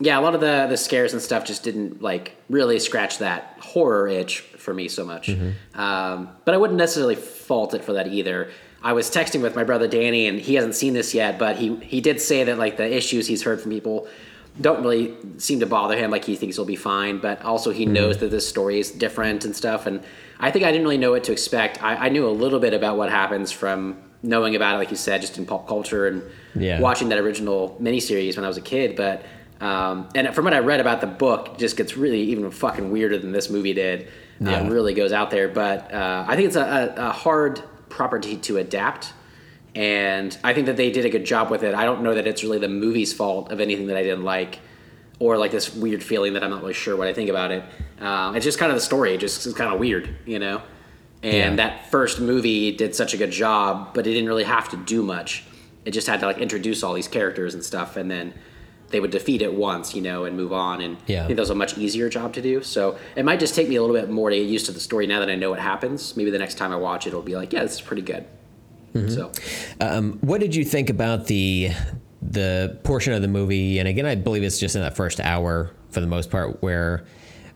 yeah, 0.00 0.18
a 0.18 0.22
lot 0.22 0.34
of 0.34 0.40
the 0.40 0.66
the 0.68 0.76
scares 0.78 1.12
and 1.12 1.20
stuff 1.20 1.44
just 1.44 1.62
didn't 1.62 2.00
like 2.00 2.36
really 2.48 2.78
scratch 2.78 3.18
that 3.18 3.56
horror 3.60 4.08
itch 4.08 4.40
for 4.40 4.72
me 4.72 4.88
so 4.88 5.04
much. 5.04 5.28
Um, 5.74 6.28
but 6.44 6.54
I 6.54 6.56
wouldn't 6.58 6.78
necessarily 6.78 7.16
fault 7.16 7.74
it 7.74 7.84
for 7.84 7.92
that 7.94 8.06
either. 8.08 8.50
I 8.84 8.92
was 8.92 9.10
texting 9.10 9.40
with 9.42 9.56
my 9.56 9.64
brother 9.64 9.88
Danny, 9.88 10.26
and 10.26 10.38
he 10.38 10.54
hasn't 10.54 10.74
seen 10.74 10.92
this 10.92 11.14
yet, 11.14 11.38
but 11.38 11.56
he 11.56 11.76
he 11.76 12.00
did 12.00 12.20
say 12.20 12.44
that 12.44 12.58
like 12.58 12.76
the 12.76 12.88
issues 12.96 13.26
he's 13.26 13.42
heard 13.42 13.60
from 13.60 13.70
people 13.70 14.06
don't 14.60 14.82
really 14.84 15.14
seem 15.38 15.58
to 15.60 15.66
bother 15.66 15.96
him. 15.96 16.10
Like 16.10 16.24
he 16.24 16.36
thinks 16.36 16.56
he'll 16.56 16.64
be 16.64 16.76
fine, 16.76 17.18
but 17.18 17.42
also 17.42 17.72
he 17.72 17.86
knows 17.86 18.18
that 18.18 18.30
this 18.30 18.46
story 18.48 18.78
is 18.78 18.90
different 18.90 19.44
and 19.44 19.56
stuff. 19.56 19.86
And 19.86 20.00
I 20.38 20.50
think 20.52 20.64
I 20.64 20.70
didn't 20.70 20.84
really 20.84 20.98
know 20.98 21.10
what 21.12 21.24
to 21.24 21.32
expect. 21.32 21.82
I, 21.82 21.96
I 22.06 22.08
knew 22.10 22.28
a 22.28 22.30
little 22.30 22.60
bit 22.60 22.72
about 22.74 22.96
what 22.96 23.10
happens 23.10 23.50
from 23.50 23.96
knowing 24.22 24.54
about 24.54 24.76
it, 24.76 24.78
like 24.78 24.90
you 24.90 24.96
said, 24.96 25.20
just 25.22 25.38
in 25.38 25.44
pop 25.46 25.66
culture 25.66 26.06
and 26.06 26.22
Yeah. 26.54 26.78
watching 26.80 27.08
that 27.08 27.18
original 27.18 27.76
miniseries 27.80 28.36
when 28.36 28.44
I 28.44 28.48
was 28.48 28.56
a 28.56 28.60
kid. 28.74 28.94
But 28.96 29.24
um, 29.60 30.08
and 30.14 30.32
from 30.34 30.44
what 30.44 30.54
I 30.54 30.58
read 30.60 30.80
about 30.80 31.00
the 31.00 31.06
book, 31.08 31.48
it 31.54 31.58
just 31.58 31.76
gets 31.76 31.96
really 31.96 32.20
even 32.20 32.48
fucking 32.50 32.90
weirder 32.92 33.18
than 33.18 33.32
this 33.32 33.48
movie 33.50 33.72
did. 33.74 34.02
Uh, 34.44 34.50
Yeah. 34.50 34.66
it 34.66 34.70
really 34.70 34.94
goes 34.94 35.12
out 35.12 35.30
there. 35.32 35.48
But 35.48 35.92
uh, 35.92 36.26
I 36.28 36.36
think 36.36 36.46
it's 36.48 36.56
a, 36.56 36.94
a, 36.96 37.08
a 37.08 37.10
hard 37.12 37.60
property 37.98 38.36
to 38.36 38.56
adapt. 38.58 39.12
And 39.74 40.36
I 40.44 40.52
think 40.52 40.66
that 40.66 40.76
they 40.76 40.90
did 40.90 41.04
a 41.04 41.10
good 41.10 41.24
job 41.24 41.50
with 41.50 41.62
it. 41.62 41.74
I 41.74 41.84
don't 41.84 42.02
know 42.02 42.14
that 42.14 42.26
it's 42.26 42.42
really 42.44 42.58
the 42.58 42.68
movie's 42.68 43.12
fault 43.12 43.50
of 43.50 43.60
anything 43.60 43.86
that 43.86 43.96
I 43.96 44.02
didn't 44.02 44.24
like, 44.24 44.60
or 45.18 45.36
like 45.38 45.50
this 45.52 45.74
weird 45.74 46.02
feeling 46.02 46.32
that 46.34 46.44
I'm 46.44 46.50
not 46.50 46.60
really 46.60 46.74
sure 46.74 46.96
what 46.96 47.08
I 47.08 47.12
think 47.14 47.30
about 47.30 47.50
it. 47.50 47.62
Um, 48.00 48.36
it's 48.36 48.44
just 48.44 48.58
kind 48.58 48.70
of 48.70 48.76
the 48.76 48.82
story. 48.84 49.14
It 49.14 49.18
just 49.20 49.46
is 49.46 49.54
kind 49.54 49.72
of 49.72 49.80
weird, 49.80 50.08
you 50.26 50.38
know. 50.38 50.62
And 51.22 51.58
Yeah. 51.58 51.68
that 51.68 51.90
first 51.90 52.20
movie 52.20 52.70
did 52.76 52.94
such 52.94 53.14
a 53.14 53.16
good 53.16 53.30
job, 53.30 53.94
but 53.94 54.06
it 54.06 54.10
didn't 54.10 54.28
really 54.28 54.44
have 54.44 54.68
to 54.70 54.76
do 54.76 55.02
much. 55.02 55.44
It 55.84 55.92
just 55.92 56.06
had 56.06 56.20
to 56.20 56.26
like 56.26 56.38
introduce 56.38 56.82
all 56.82 56.92
these 56.94 57.08
characters 57.08 57.54
and 57.54 57.64
stuff, 57.64 57.96
and 57.96 58.10
then 58.10 58.34
they 58.94 59.00
would 59.00 59.10
defeat 59.10 59.42
it 59.42 59.52
once, 59.52 59.92
you 59.94 60.00
know, 60.00 60.24
and 60.24 60.36
move 60.36 60.52
on. 60.52 60.80
And 60.80 60.96
Yeah. 61.06 61.24
I 61.24 61.26
think 61.26 61.36
that 61.36 61.42
was 61.42 61.50
a 61.50 61.54
much 61.54 61.76
easier 61.76 62.08
job 62.08 62.32
to 62.34 62.40
do. 62.40 62.62
So 62.62 62.96
it 63.16 63.24
might 63.24 63.40
just 63.40 63.54
take 63.56 63.68
me 63.68 63.74
a 63.74 63.80
little 63.82 63.96
bit 63.96 64.08
more 64.08 64.30
to 64.30 64.36
get 64.36 64.46
used 64.46 64.66
to 64.66 64.72
the 64.72 64.78
story 64.78 65.06
now 65.08 65.18
that 65.18 65.28
I 65.28 65.34
know 65.34 65.50
what 65.50 65.58
happens. 65.58 66.16
Maybe 66.16 66.30
the 66.30 66.38
next 66.38 66.54
time 66.54 66.70
I 66.72 66.76
watch 66.76 67.04
it, 67.06 67.08
it'll 67.08 67.20
be 67.22 67.34
like, 67.34 67.52
yeah, 67.52 67.62
this 67.64 67.74
is 67.74 67.80
pretty 67.80 68.02
good. 68.02 68.24
So 69.08 69.32
Um, 69.80 70.18
what 70.20 70.40
did 70.40 70.54
you 70.54 70.64
think 70.64 70.88
about 70.88 71.26
the 71.26 71.70
the 72.22 72.78
portion 72.84 73.12
of 73.12 73.22
the 73.22 73.28
movie? 73.28 73.80
And 73.80 73.88
again, 73.88 74.06
I 74.06 74.14
believe 74.14 74.44
it's 74.44 74.58
just 74.60 74.76
in 74.76 74.82
that 74.82 74.94
first 74.94 75.18
hour 75.18 75.72
for 75.90 76.00
the 76.00 76.06
most 76.06 76.30
part, 76.30 76.62
where 76.62 77.04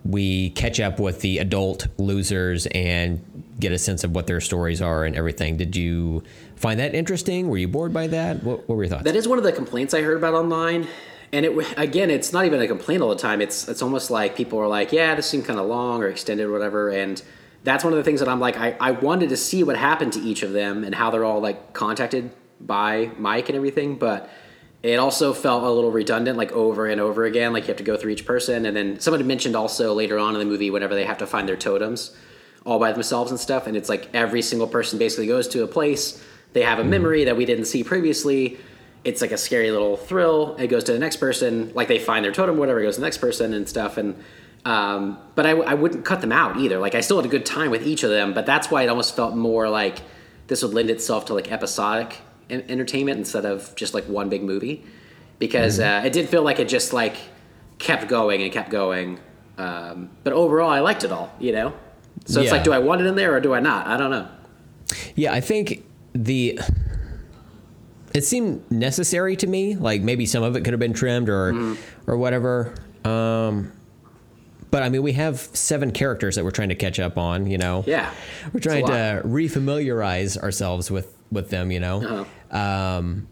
we 0.05 0.51
catch 0.51 0.81
up 0.81 0.99
with 0.99 1.21
the 1.21 1.39
adult 1.39 1.87
losers 1.99 2.67
and 2.67 3.21
get 3.61 3.73
a 3.73 3.79
sense 3.79 4.03
of 4.05 4.15
what 4.15 4.27
their 4.27 4.41
stories 4.41 4.81
are 4.83 5.05
and 5.05 5.15
everything. 5.17 5.57
Did 5.57 5.77
you 5.77 6.23
find 6.57 6.79
that 6.81 6.95
interesting? 6.95 7.49
Were 7.49 7.59
you 7.59 7.69
bored 7.69 7.93
by 7.93 8.07
that? 8.09 8.43
What, 8.43 8.69
what 8.69 8.77
were 8.77 8.85
your 8.85 8.91
thoughts? 8.91 9.05
That 9.05 9.17
is 9.17 9.27
one 9.29 9.39
of 9.39 9.45
the 9.45 9.53
complaints 9.53 9.95
I 9.95 10.03
heard 10.03 10.17
about 10.17 10.35
online. 10.35 10.87
And 11.33 11.45
it 11.45 11.79
again, 11.79 12.11
it's 12.11 12.33
not 12.33 12.47
even 12.47 12.61
a 12.61 12.67
complaint 12.67 13.03
all 13.03 13.11
the 13.11 13.17
time. 13.17 13.41
It's 13.41 13.69
it's 13.69 13.83
almost 13.83 14.11
like 14.11 14.35
people 14.35 14.59
are 14.59 14.69
like, 14.69 14.93
yeah, 14.93 15.15
this 15.15 15.29
seemed 15.29 15.45
kind 15.45 15.59
of 15.59 15.67
long 15.67 16.03
or 16.03 16.09
extended 16.09 16.47
or 16.47 16.53
whatever. 16.53 16.91
And 16.91 17.23
that's 17.65 17.85
one 17.85 17.93
of 17.93 17.97
the 17.99 18.05
things 18.05 18.21
that 18.21 18.29
I'm 18.29 18.41
like, 18.41 18.57
I, 18.57 18.77
I 18.81 18.93
wanted 18.93 19.29
to 19.31 19.37
see 19.37 19.63
what 19.63 19.77
happened 19.77 20.13
to 20.15 20.21
each 20.21 20.43
of 20.43 20.53
them 20.53 20.85
and 20.85 20.95
how 20.95 21.11
they're 21.11 21.25
all 21.25 21.41
like 21.41 21.75
contacted 21.75 22.31
by 22.61 23.11
Mike 23.19 23.49
and 23.49 23.57
everything. 23.57 23.97
But 23.97 24.31
it 24.83 24.97
also 24.97 25.35
felt 25.35 25.65
a 25.65 25.71
little 25.71 25.91
redundant, 25.91 26.39
like 26.39 26.53
over 26.53 26.87
and 26.87 27.01
over 27.01 27.25
again. 27.25 27.53
Like 27.53 27.65
you 27.65 27.69
have 27.69 27.77
to 27.77 27.85
go 27.85 27.97
through 27.97 28.13
each 28.13 28.25
person. 28.25 28.65
And 28.65 28.77
then 28.77 29.01
someone 29.01 29.27
mentioned 29.27 29.57
also 29.57 29.93
later 29.93 30.19
on 30.19 30.35
in 30.35 30.39
the 30.39 30.47
movie, 30.47 30.71
whenever 30.71 30.95
they 30.95 31.05
have 31.05 31.19
to 31.19 31.27
find 31.27 31.49
their 31.49 31.57
totems 31.57 32.17
all 32.65 32.79
by 32.79 32.93
themselves 32.93 33.31
and 33.31 33.41
stuff. 33.41 33.67
And 33.67 33.77
it's 33.77 33.89
like 33.89 34.09
every 34.15 34.43
single 34.43 34.69
person 34.69 34.99
basically 34.99 35.27
goes 35.27 35.49
to 35.49 35.63
a 35.63 35.67
place. 35.67 36.23
They 36.53 36.63
have 36.63 36.79
a 36.79 36.83
mm-hmm. 36.83 36.91
memory 36.91 37.25
that 37.25 37.37
we 37.37 37.45
didn't 37.45 37.65
see 37.67 37.83
previously. 37.83 38.59
It's 39.09 39.23
like 39.23 39.33
a 39.33 39.39
scary 39.39 39.71
little 39.71 39.97
thrill. 39.97 40.55
It 40.59 40.67
goes 40.69 40.85
to 40.85 40.93
the 40.93 40.99
next 40.99 41.17
person. 41.17 41.73
Like 41.75 41.89
they 41.89 41.99
find 41.99 42.23
their 42.25 42.33
totem, 42.33 42.59
whatever, 42.59 42.81
it 42.81 42.85
goes 42.85 42.97
to 42.97 43.01
the 43.01 43.07
next 43.07 43.19
person 43.19 43.55
and 43.55 43.67
stuff. 43.67 43.97
And 43.97 44.23
um, 44.67 45.19
but 45.35 45.47
I, 45.47 45.53
I 45.53 45.75
wouldn't 45.75 46.05
cut 46.05 46.21
them 46.21 46.31
out 46.33 46.59
either. 46.59 46.79
Like 46.79 46.95
I 46.95 47.01
still 47.01 47.17
had 47.17 47.25
a 47.25 47.31
good 47.31 47.47
time 47.47 47.71
with 47.71 47.87
each 47.87 48.03
of 48.03 48.11
them. 48.11 48.35
But 48.35 48.45
that's 48.45 48.71
why 48.71 48.83
it 48.83 48.89
almost 48.89 49.17
felt 49.17 49.35
more 49.35 49.69
like 49.71 49.99
this 50.49 50.63
would 50.63 50.75
lend 50.75 50.91
itself 50.91 51.25
to 51.27 51.35
like 51.35 51.51
episodic 51.51 52.19
en- 52.51 52.65
entertainment 52.69 53.19
instead 53.19 53.47
of 53.47 53.75
just 53.77 53.95
like 53.95 54.05
one 54.05 54.29
big 54.29 54.43
movie 54.43 54.85
because 55.39 55.81
uh, 55.81 56.03
it 56.05 56.13
did 56.13 56.29
feel 56.29 56.43
like 56.43 56.59
it 56.59 56.69
just 56.69 56.93
like 56.93 57.17
kept 57.79 58.09
going 58.09 58.43
and 58.43 58.53
kept 58.53 58.71
going. 58.71 59.19
Um, 59.57 60.11
but 60.23 60.33
overall, 60.35 60.71
I 60.71 60.81
liked 60.81 61.03
it 61.05 61.13
all. 61.13 61.33
You 61.41 61.53
know, 61.53 61.75
so 62.27 62.43
it's 62.43 62.53
like, 62.53 62.65
do 62.65 62.73
I 62.73 62.79
want 62.79 63.01
it 63.01 63.07
in 63.07 63.15
there 63.15 63.35
or 63.35 63.41
do 63.41 63.55
I 63.55 63.61
not? 63.61 63.87
I 63.87 63.97
don't 63.97 64.11
know. 64.11 64.29
Yeah, 65.15 65.33
I 65.33 65.41
think 65.41 65.85
the 66.13 66.59
it 68.15 68.25
seemed 68.25 68.71
necessary 68.71 69.37
to 69.37 69.47
me. 69.47 69.75
Like 69.77 70.03
maybe 70.03 70.27
some 70.27 70.43
of 70.43 70.57
it 70.57 70.63
could 70.65 70.73
have 70.73 70.81
been 70.81 70.93
trimmed 70.95 71.29
or 71.29 71.53
Mm-hmm. 71.53 72.11
or 72.11 72.17
whatever. 72.17 72.75
Um, 73.05 73.73
but 74.71 74.83
I 74.83 74.89
mean, 74.91 75.03
we 75.03 75.13
have 75.15 75.39
seven 75.41 75.93
characters 75.93 76.35
that 76.37 76.45
we're 76.45 76.51
trying 76.51 76.69
to 76.71 76.75
catch 76.75 77.01
up 77.01 77.17
on. 77.17 77.47
You 77.47 77.59
know, 77.59 77.85
Yeah, 77.87 78.13
we're 78.53 78.61
trying 78.61 78.87
to 78.87 79.23
refamiliarize 79.25 80.37
ourselves 80.37 80.91
with 80.91 81.15
with 81.33 81.51
them. 81.51 81.71
You 81.71 81.81
know. 81.81 82.25
Uh-huh. 82.53 82.59
Um, 82.59 83.29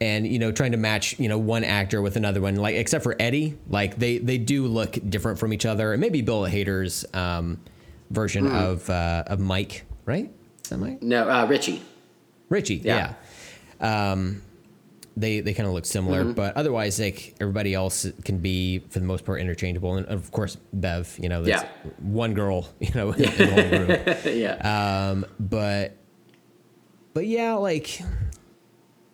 and 0.00 0.26
you 0.28 0.38
know 0.38 0.52
trying 0.52 0.70
to 0.72 0.78
match 0.78 1.18
you 1.18 1.28
know 1.28 1.38
one 1.38 1.64
actor 1.64 2.00
with 2.00 2.14
another 2.16 2.40
one 2.40 2.54
like 2.54 2.76
except 2.76 3.02
for 3.02 3.16
eddie 3.18 3.58
like 3.68 3.98
they 3.98 4.18
they 4.18 4.38
do 4.38 4.68
look 4.68 4.96
different 5.08 5.40
from 5.40 5.52
each 5.52 5.66
other 5.66 5.92
and 5.92 6.00
maybe 6.00 6.22
bill 6.22 6.42
hader's 6.42 7.04
um, 7.14 7.58
version 8.10 8.46
Hmm. 8.46 8.54
of 8.54 8.88
uh, 8.90 9.24
of 9.26 9.40
mike 9.40 9.84
right 10.04 10.30
is 10.62 10.70
that 10.70 10.78
mike 10.78 11.02
No, 11.02 11.28
uh, 11.28 11.46
Richie. 11.46 11.82
richie 12.48 12.76
Yeah. 12.76 12.96
yeah, 12.96 13.14
Um, 13.80 14.42
they 15.16 15.40
they 15.40 15.52
kind 15.52 15.66
of 15.66 15.74
look 15.74 15.84
similar 15.84 16.22
Mm-hmm. 16.22 16.32
but 16.32 16.56
otherwise 16.56 17.00
like 17.00 17.34
everybody 17.40 17.74
else 17.74 18.06
can 18.24 18.38
be 18.38 18.78
for 18.90 19.00
the 19.00 19.04
most 19.04 19.24
part 19.24 19.40
interchangeable 19.40 19.96
and 19.96 20.06
of 20.06 20.30
course 20.30 20.56
bev 20.72 21.12
you 21.20 21.28
know 21.28 21.42
that's 21.42 21.64
Yeah. 21.64 21.90
one 21.98 22.34
girl 22.34 22.68
you 22.78 22.92
know 22.94 23.10
in 23.10 23.22
the 23.22 23.46
whole 23.48 24.26
room 24.30 24.38
yeah, 24.38 25.08
um, 25.10 25.26
but 25.40 25.96
but 27.14 27.26
yeah, 27.26 27.54
like 27.54 28.00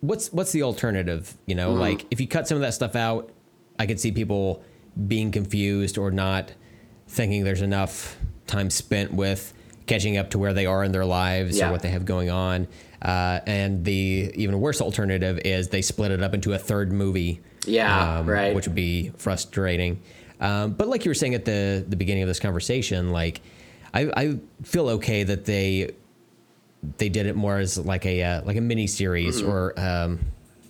what's 0.01 0.31
what's 0.31 0.51
the 0.51 0.61
alternative? 0.61 1.33
You 1.47 1.55
know, 1.55 1.73
like 1.73 2.05
if 2.11 2.21
you 2.21 2.27
cut 2.27 2.47
some 2.47 2.55
of 2.57 2.61
that 2.61 2.75
stuff 2.75 2.95
out, 2.95 3.31
I 3.79 3.87
could 3.87 3.99
see 3.99 4.11
people 4.11 4.63
being 5.07 5.31
confused 5.31 5.97
or 5.97 6.11
not 6.11 6.51
thinking 7.07 7.43
there's 7.43 7.63
enough 7.63 8.17
time 8.45 8.69
spent 8.69 9.11
with 9.13 9.54
catching 9.87 10.17
up 10.17 10.31
to 10.31 10.39
where 10.39 10.53
they 10.53 10.65
are 10.65 10.83
in 10.83 10.91
their 10.91 11.05
lives 11.05 11.57
Yeah. 11.57 11.69
or 11.69 11.71
what 11.71 11.81
they 11.81 11.89
have 11.89 12.05
going 12.05 12.29
on. 12.29 12.67
Uh, 13.01 13.39
and 13.45 13.85
the 13.85 14.31
even 14.35 14.59
worse 14.59 14.81
alternative 14.81 15.39
is 15.45 15.67
they 15.69 15.81
split 15.81 16.11
it 16.11 16.23
up 16.23 16.33
into 16.33 16.53
a 16.53 16.57
third 16.57 16.91
movie. 16.91 17.39
Yeah, 17.67 18.23
right. 18.25 18.55
Which 18.55 18.67
would 18.67 18.75
be 18.75 19.11
frustrating. 19.17 20.01
Um, 20.39 20.71
but 20.73 20.87
like 20.87 21.05
you 21.05 21.09
were 21.09 21.15
saying 21.15 21.33
at 21.35 21.45
the 21.45 21.85
the 21.87 21.95
beginning 21.95 22.23
of 22.23 22.27
this 22.27 22.39
conversation, 22.39 23.11
like 23.11 23.41
I, 23.93 24.11
I 24.15 24.39
feel 24.63 24.89
okay 24.89 25.23
that 25.23 25.45
they 25.45 25.91
they 26.97 27.09
did 27.09 27.25
it 27.25 27.35
more 27.35 27.57
as 27.57 27.77
like 27.77 28.05
a 28.05 28.21
uh, 28.23 28.41
like 28.43 28.57
a 28.57 28.61
mini 28.61 28.87
series 28.87 29.41
Mm-hmm. 29.41 29.49
or 29.49 29.79
um, 29.79 30.19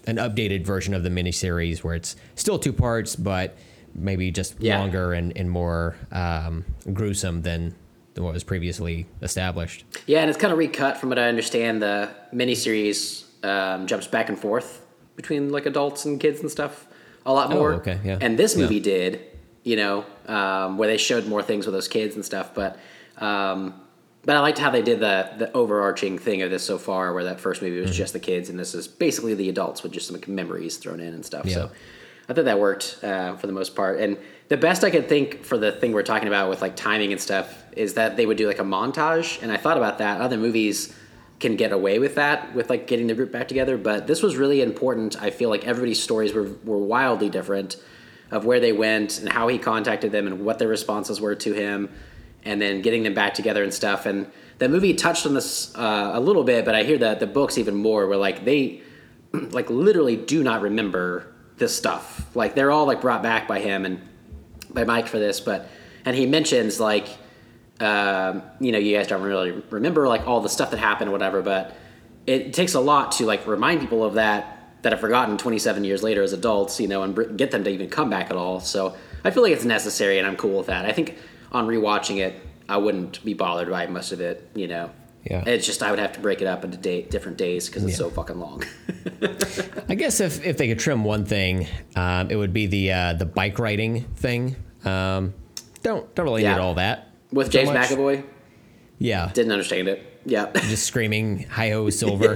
an 0.07 0.17
updated 0.17 0.65
version 0.65 0.93
of 0.93 1.03
the 1.03 1.09
mini 1.09 1.31
series 1.31 1.83
where 1.83 1.95
it's 1.95 2.15
still 2.35 2.59
two 2.59 2.73
parts, 2.73 3.15
but 3.15 3.57
maybe 3.93 4.29
just 4.31 4.55
Yeah. 4.59 4.79
longer 4.79 5.13
and, 5.13 5.35
and 5.37 5.49
more 5.49 5.95
um, 6.11 6.63
gruesome 6.93 7.41
than 7.41 7.73
than 8.15 8.23
what 8.23 8.33
was 8.33 8.43
previously 8.43 9.05
established. 9.21 9.85
yeah, 10.07 10.21
and 10.21 10.29
it's 10.29 10.39
kind 10.39 10.51
of 10.51 10.57
recut 10.57 10.97
from 10.97 11.09
what 11.09 11.19
I 11.19 11.27
understand. 11.27 11.81
The 11.81 12.09
miniseries 12.33 13.25
um, 13.45 13.85
jumps 13.87 14.07
back 14.07 14.29
and 14.29 14.39
forth 14.39 14.85
between 15.15 15.51
like 15.51 15.65
adults 15.65 16.05
and 16.05 16.19
kids 16.19 16.39
and 16.41 16.49
stuff 16.49 16.87
a 17.25 17.31
lot 17.33 17.51
Oh, 17.51 17.55
more. 17.55 17.73
okay, 17.75 17.99
yeah. 18.03 18.17
And 18.21 18.37
this 18.39 18.55
Yeah. 18.55 18.63
movie 18.63 18.79
did, 18.79 19.21
you 19.63 19.75
know, 19.75 20.05
um, 20.27 20.77
where 20.77 20.87
they 20.87 20.97
showed 20.97 21.27
more 21.27 21.41
things 21.43 21.65
with 21.65 21.73
those 21.75 21.87
kids 21.87 22.15
and 22.15 22.23
stuff. 22.25 22.53
But 22.55 22.79
um, 23.17 23.81
but 24.23 24.35
I 24.35 24.39
liked 24.39 24.57
how 24.59 24.71
they 24.71 24.81
did 24.81 24.99
the 25.01 25.29
the 25.37 25.51
overarching 25.53 26.17
thing 26.17 26.41
of 26.41 26.49
this 26.51 26.63
so 26.63 26.77
far, 26.77 27.13
where 27.13 27.25
that 27.25 27.39
first 27.39 27.61
movie 27.61 27.79
was 27.79 27.91
Mm-hmm. 27.91 27.97
just 27.97 28.13
the 28.13 28.19
kids, 28.19 28.49
and 28.49 28.57
this 28.57 28.73
is 28.73 28.87
basically 28.87 29.33
the 29.35 29.49
adults 29.49 29.83
with 29.83 29.91
just 29.91 30.07
some 30.07 30.15
like, 30.15 30.27
memories 30.27 30.77
thrown 30.77 30.99
in 30.99 31.13
and 31.13 31.25
stuff. 31.25 31.45
Yeah. 31.45 31.53
So 31.55 31.71
I 32.29 32.33
thought 32.33 32.45
that 32.45 32.59
worked 32.59 32.97
uh, 33.03 33.35
for 33.37 33.45
the 33.47 33.53
most 33.53 33.75
part. 33.75 33.99
And 33.99 34.17
the 34.47 34.57
best 34.57 34.83
I 34.83 34.89
could 34.89 35.09
think 35.09 35.43
for 35.43 35.57
the 35.57 35.71
thing 35.71 35.91
we're 35.91 36.03
talking 36.03 36.27
about 36.27 36.49
with 36.49 36.61
like 36.61 36.75
timing 36.75 37.11
and 37.11 37.19
stuff 37.19 37.63
is 37.75 37.95
that 37.95 38.15
they 38.15 38.25
would 38.25 38.37
do 38.37 38.47
like 38.47 38.59
a 38.59 38.63
montage. 38.63 39.41
And 39.41 39.51
I 39.51 39.57
thought 39.57 39.77
about 39.77 39.97
that. 39.97 40.21
Other 40.21 40.37
movies 40.37 40.95
can 41.39 41.55
get 41.55 41.71
away 41.71 41.99
with 41.99 42.15
that 42.15 42.53
with 42.55 42.69
like 42.69 42.87
getting 42.87 43.07
the 43.07 43.15
group 43.15 43.31
back 43.31 43.47
together, 43.47 43.77
but 43.77 44.07
this 44.07 44.21
was 44.21 44.37
really 44.37 44.61
important. 44.61 45.21
I 45.21 45.31
feel 45.31 45.49
like 45.49 45.65
everybody's 45.65 46.01
stories 46.01 46.33
were 46.33 46.49
were 46.63 46.77
wildly 46.77 47.29
different 47.29 47.77
of 48.31 48.45
where 48.45 48.59
they 48.59 48.71
went 48.71 49.19
and 49.19 49.29
how 49.29 49.47
he 49.47 49.57
contacted 49.57 50.11
them 50.11 50.27
and 50.27 50.45
what 50.45 50.59
their 50.59 50.67
responses 50.67 51.21
were 51.21 51.35
to 51.35 51.53
him 51.53 51.89
and 52.43 52.61
then 52.61 52.81
getting 52.81 53.03
them 53.03 53.13
back 53.13 53.33
together 53.33 53.63
and 53.63 53.73
stuff. 53.73 54.05
And 54.05 54.31
the 54.57 54.69
movie 54.69 54.93
touched 54.93 55.25
on 55.25 55.33
this 55.33 55.75
uh, 55.75 56.11
a 56.13 56.19
little 56.19 56.43
bit, 56.43 56.63
but 56.65 56.75
I 56.75 56.83
hear 56.83 56.97
that 56.99 57.19
the 57.19 57.27
books 57.27 57.57
even 57.57 57.75
more 57.75 58.07
where 58.07 58.17
like 58.17 58.45
they 58.45 58.81
like 59.33 59.69
literally 59.69 60.15
do 60.15 60.43
not 60.43 60.61
remember 60.61 61.27
this 61.57 61.75
stuff. 61.75 62.35
Like 62.35 62.55
they're 62.55 62.71
all 62.71 62.85
like 62.85 63.01
brought 63.01 63.23
back 63.23 63.47
by 63.47 63.59
him 63.59 63.85
and 63.85 64.01
by 64.75 64.83
Mike 64.83 65.07
for 65.07 65.17
this, 65.17 65.39
but 65.39 65.67
and 66.05 66.15
he 66.15 66.27
mentions 66.27 66.79
like 66.79 67.07
um, 67.79 68.43
you 68.59 68.71
know 68.71 68.77
you 68.77 68.95
guys 68.95 69.07
don't 69.07 69.23
really 69.23 69.51
remember 69.71 70.07
like 70.07 70.27
all 70.27 70.41
the 70.41 70.49
stuff 70.49 70.69
that 70.69 70.77
happened 70.77 71.11
whatever, 71.11 71.41
but 71.41 71.75
it 72.27 72.53
takes 72.53 72.75
a 72.75 72.79
lot 72.79 73.13
to 73.13 73.25
like 73.25 73.47
remind 73.47 73.79
people 73.79 74.03
of 74.03 74.15
that 74.15 74.51
that 74.83 74.91
have 74.91 75.01
forgotten 75.01 75.35
27 75.35 75.83
years 75.83 76.03
later 76.03 76.21
as 76.21 76.31
adults, 76.31 76.79
you 76.79 76.87
know, 76.87 77.01
and 77.01 77.37
get 77.37 77.49
them 77.49 77.63
to 77.63 77.71
even 77.71 77.89
come 77.89 78.07
back 78.07 78.29
at 78.29 78.37
all. 78.37 78.59
So 78.59 78.95
I 79.23 79.31
feel 79.31 79.41
like 79.41 79.51
it's 79.51 79.65
necessary, 79.65 80.19
and 80.19 80.27
I'm 80.27 80.35
cool 80.35 80.59
with 80.59 80.67
that. 80.67 80.85
I 80.85 80.91
think 80.91 81.17
on 81.51 81.65
rewatching 81.67 82.17
it, 82.17 82.35
I 82.69 82.77
wouldn't 82.77 83.23
be 83.25 83.33
bothered 83.33 83.69
by 83.69 83.87
most 83.87 84.11
of 84.11 84.21
it, 84.21 84.47
you 84.53 84.67
know. 84.67 84.91
Yeah. 85.29 85.43
It's 85.47 85.65
just 85.65 85.81
I 85.81 85.89
would 85.89 85.99
have 85.99 86.13
to 86.13 86.19
break 86.19 86.41
it 86.41 86.45
up 86.47 86.63
into 86.63 86.77
day, 86.77 87.01
different 87.01 87.37
days 87.37 87.67
because 87.67 87.83
it's 87.83 87.93
Yeah. 87.93 87.97
so 87.97 88.09
fucking 88.11 88.39
long. 88.39 88.63
I 89.89 89.95
guess 89.95 90.19
if, 90.19 90.45
if 90.45 90.57
they 90.57 90.67
could 90.67 90.79
trim 90.79 91.03
one 91.03 91.25
thing, 91.25 91.67
um, 91.95 92.29
it 92.29 92.35
would 92.35 92.53
be 92.53 92.67
the 92.67 92.91
uh, 92.91 93.13
the 93.13 93.25
bike 93.25 93.57
riding 93.59 94.03
thing. 94.15 94.55
Um, 94.83 95.33
don't 95.83 96.13
don't 96.15 96.25
really 96.25 96.43
Yeah. 96.43 96.53
need 96.55 96.61
all 96.61 96.75
that 96.75 97.09
With 97.31 97.47
so 97.47 97.51
James 97.53 97.71
much. 97.71 97.89
McAvoy, 97.89 98.23
Yeah, 98.99 99.31
didn't 99.33 99.51
understand 99.51 99.87
it. 99.87 100.21
Yeah. 100.25 100.51
just 100.55 100.83
screaming 100.85 101.45
"Hi 101.49 101.69
ho, 101.71 101.89
silver!" 102.01 102.35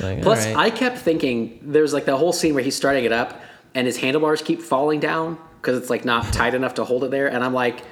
Like, 0.00 0.22
Plus, 0.22 0.46
right. 0.46 0.56
I 0.56 0.70
kept 0.70 0.98
thinking 0.98 1.60
there's 1.62 1.92
like 1.92 2.06
the 2.06 2.16
whole 2.16 2.32
scene 2.32 2.54
where 2.54 2.64
he's 2.64 2.76
starting 2.76 3.04
it 3.04 3.12
up 3.12 3.40
and 3.74 3.86
his 3.86 3.96
handlebars 3.98 4.42
keep 4.42 4.62
falling 4.62 4.98
down 5.00 5.38
because 5.60 5.78
it's 5.78 5.90
like 5.90 6.04
not 6.04 6.32
tight 6.32 6.54
enough 6.54 6.74
to 6.74 6.84
hold 6.84 7.04
it 7.04 7.10
there. 7.12 7.28
And 7.28 7.44
I'm 7.44 7.54
like, 7.54 7.82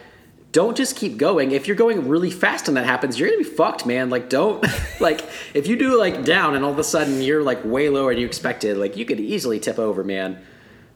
don't 0.53 0.77
just 0.77 0.97
keep 0.97 1.17
going. 1.19 1.51
If 1.53 1.67
you're 1.67 1.77
going 1.77 2.09
really 2.09 2.31
fast 2.31 2.69
and 2.69 2.77
that 2.77 2.87
happens, 2.87 3.19
you're 3.19 3.29
gonna 3.29 3.43
be 3.43 3.45
fucked, 3.49 3.85
man. 3.87 4.09
Like, 4.11 4.29
don't 4.31 4.65
like 5.01 5.23
if 5.55 5.67
you 5.67 5.77
do 5.77 5.99
like 5.99 6.25
down 6.25 6.55
and 6.55 6.65
all 6.65 6.73
of 6.73 6.79
a 6.79 6.85
sudden 6.85 7.21
you're 7.23 7.43
like 7.43 7.65
way 7.65 7.89
lower 7.89 8.13
than 8.13 8.21
you 8.21 8.27
expected, 8.27 8.77
like 8.79 8.97
you 8.97 9.05
could 9.05 9.21
easily 9.21 9.61
tip 9.61 9.79
over, 9.79 10.03
man. 10.05 10.39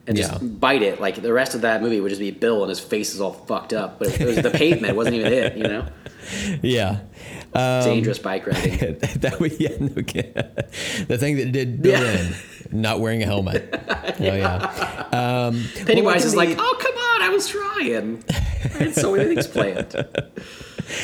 And 0.06 0.16
just 0.16 0.32
Yeah. 0.32 0.38
bite 0.48 0.82
it. 0.82 1.00
Like 1.00 1.22
the 1.22 1.32
rest 1.32 1.54
of 1.54 1.60
that 1.60 1.80
movie 1.80 2.00
would 2.00 2.08
just 2.08 2.20
be 2.20 2.30
Bill 2.32 2.62
and 2.62 2.68
his 2.70 2.80
face 2.80 3.14
is 3.14 3.20
all 3.20 3.32
fucked 3.32 3.72
up. 3.72 3.98
But 4.00 4.20
it 4.20 4.26
was 4.26 4.36
the 4.42 4.50
pavement, 4.50 4.90
it 4.94 4.96
wasn't 4.96 5.16
even 5.16 5.32
it, 5.32 5.56
you 5.56 5.62
know? 5.62 5.86
yeah. 6.62 7.00
Um, 7.54 7.84
Dangerous 7.84 8.18
bike 8.18 8.46
riding. 8.48 8.98
that 8.98 9.38
would 9.38 9.60
yeah, 9.60 9.76
no, 9.78 9.88
the 11.06 11.18
thing 11.18 11.36
that 11.36 11.52
did 11.52 11.82
Bill 11.82 12.02
Yeah. 12.02 12.18
in, 12.72 12.80
not 12.80 12.98
wearing 13.00 13.22
a 13.22 13.26
helmet. 13.26 13.68
Oh 13.72 14.12
yeah. 14.18 14.56
Um, 15.12 15.62
Pennywise 15.86 16.16
well, 16.16 16.26
is 16.26 16.32
in 16.32 16.38
like, 16.38 16.56
oh 16.58 16.76
come 16.80 16.94
on, 16.96 17.01
I 17.22 17.28
was 17.28 17.48
trying. 17.48 18.24
I 18.28 18.68
had 18.68 18.94
so 18.94 19.14
many 19.14 19.34
things 19.34 19.46
planned. 19.46 19.94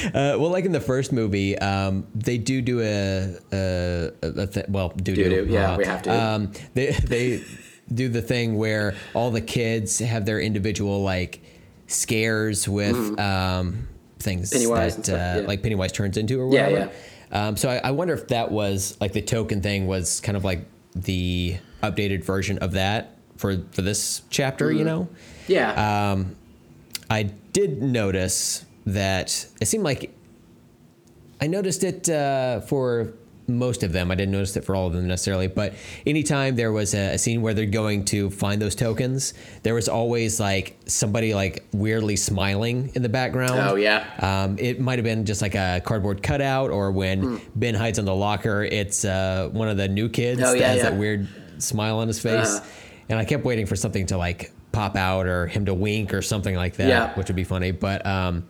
Uh, 0.07 0.37
well, 0.39 0.51
like 0.51 0.65
in 0.65 0.73
the 0.73 0.81
first 0.81 1.13
movie, 1.13 1.57
um, 1.59 2.07
they 2.15 2.37
do 2.37 2.61
do 2.61 2.81
a, 2.81 3.39
a, 3.53 4.11
a 4.23 4.47
th- 4.47 4.67
well, 4.69 4.91
do 4.91 5.15
do, 5.15 5.47
yeah, 5.49 5.77
we 5.77 5.85
have 5.87 6.03
to. 6.03 6.11
Um, 6.11 6.53
they 6.75 6.91
they 6.91 7.45
do 7.93 8.09
the 8.09 8.21
thing 8.21 8.59
where 8.59 8.97
all 9.15 9.31
the 9.31 9.41
kids 9.41 10.01
have 10.01 10.27
their 10.27 10.41
individual 10.41 11.03
like 11.03 11.41
scares 11.87 12.69
with 12.69 13.19
um, 13.19 13.89
things. 14.19 14.51
Pennywise 14.51 14.97
that 14.97 15.05
stuff, 15.07 15.15
uh, 15.15 15.41
yeah. 15.41 15.47
like 15.47 15.63
Pennywise 15.63 15.93
turns 15.93 16.17
into 16.17 16.41
or 16.41 16.53
Yeah, 16.53 16.71
whatever. 16.71 16.93
Um, 17.31 17.57
so 17.57 17.71
I, 17.71 17.77
I 17.77 17.91
wonder 17.93 18.15
if 18.15 18.29
that 18.29 18.51
was 18.51 18.97
like 19.01 19.13
the 19.13 19.23
token 19.23 19.63
thing 19.63 19.87
was 19.87 20.21
kind 20.21 20.37
of 20.37 20.45
like 20.45 20.67
the 20.95 21.57
updated 21.83 22.25
version 22.25 22.59
of 22.59 22.73
that 22.73 23.18
for 23.39 23.57
for 23.73 23.81
this 23.83 24.23
chapter. 24.31 24.71
You 24.71 24.85
know. 24.85 25.09
Yeah. 25.47 26.11
Um, 26.13 26.37
I 27.11 27.23
did 27.55 27.81
notice 27.81 28.67
that 28.85 29.47
it 29.61 29.67
seemed 29.67 29.85
like 29.85 30.13
I 31.41 31.47
noticed 31.47 31.85
it 31.85 32.09
uh, 32.09 32.61
for 32.61 33.13
most 33.47 33.83
of 33.83 33.93
them. 33.93 34.11
I 34.11 34.15
didn't 34.15 34.33
notice 34.33 34.55
it 34.59 34.65
for 34.67 34.77
all 34.77 34.89
of 34.89 34.93
them 34.93 35.07
necessarily, 35.09 35.47
but 35.47 35.73
anytime 36.07 36.55
there 36.57 36.71
was 36.71 36.93
a, 36.95 37.15
a 37.15 37.19
scene 37.19 37.41
where 37.41 37.55
they're 37.55 37.65
going 37.65 38.05
to 38.07 38.29
find 38.29 38.61
those 38.61 38.75
tokens, 38.75 39.33
there 39.63 39.73
was 39.73 39.89
always 39.89 40.39
like 40.39 40.77
somebody 40.85 41.33
like 41.33 41.65
weirdly 41.73 42.17
smiling 42.17 42.93
in 42.95 43.01
the 43.03 43.09
background. 43.09 43.59
Oh, 43.59 43.77
yeah. 43.77 44.05
Um, 44.21 44.59
it 44.59 44.81
might 44.81 44.99
have 44.99 45.05
been 45.05 45.25
just 45.25 45.41
like 45.41 45.55
a 45.55 45.81
cardboard 45.83 46.23
cutout, 46.23 46.71
or 46.71 46.91
when 46.93 47.23
Hmm. 47.23 47.37
Ben 47.55 47.75
hides 47.75 47.99
on 47.99 48.05
the 48.05 48.15
locker, 48.15 48.65
it's 48.65 49.07
uh, 49.07 49.49
one 49.53 49.69
of 49.69 49.79
the 49.79 49.89
new 49.89 50.11
kids 50.11 50.43
Oh, 50.43 50.53
that 50.53 50.59
yeah, 50.59 50.69
has 50.69 50.77
yeah. 50.79 50.91
that 50.91 50.99
weird 50.99 51.27
smile 51.57 51.99
on 52.01 52.07
his 52.09 52.21
face. 52.21 52.57
Uh-huh. 52.57 52.67
And 53.09 53.19
I 53.19 53.25
kept 53.25 53.45
waiting 53.45 53.67
for 53.67 53.77
something 53.77 54.07
to 54.07 54.17
like 54.19 54.53
pop 54.73 54.97
out 54.97 55.27
or 55.27 55.47
him 55.47 55.65
to 55.67 55.75
wink 55.75 56.13
or 56.13 56.21
something 56.23 56.55
like 56.55 56.77
that, 56.77 56.89
Yeah. 56.89 57.15
which 57.15 57.29
would 57.29 57.37
be 57.37 57.45
funny. 57.45 57.71
But 57.71 58.05
um, 58.07 58.47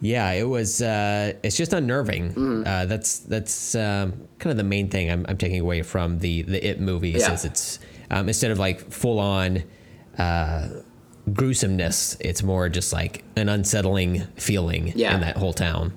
yeah, 0.00 0.30
it 0.32 0.44
was. 0.48 0.82
Uh, 0.82 1.34
it's 1.42 1.56
just 1.56 1.72
unnerving. 1.72 2.34
Mm. 2.34 2.66
Uh, 2.66 2.86
that's 2.86 3.20
that's 3.20 3.74
um, 3.74 4.12
kind 4.38 4.50
of 4.50 4.56
the 4.56 4.64
main 4.64 4.88
thing 4.88 5.10
I'm, 5.10 5.24
I'm 5.28 5.36
taking 5.36 5.60
away 5.60 5.82
from 5.82 6.18
the 6.18 6.42
the 6.42 6.64
It 6.66 6.80
movies. 6.80 7.20
Yeah. 7.22 7.32
Is 7.34 7.44
it's 7.44 7.78
um, 8.10 8.28
instead 8.28 8.50
of 8.50 8.58
like 8.58 8.90
full 8.92 9.18
on 9.18 9.62
uh, 10.18 10.68
gruesomeness, 11.32 12.16
it's 12.20 12.42
more 12.42 12.68
just 12.68 12.92
like 12.92 13.24
an 13.36 13.48
unsettling 13.48 14.22
feeling 14.36 14.92
Yeah. 14.96 15.14
in 15.14 15.20
that 15.20 15.36
whole 15.36 15.52
town. 15.52 15.92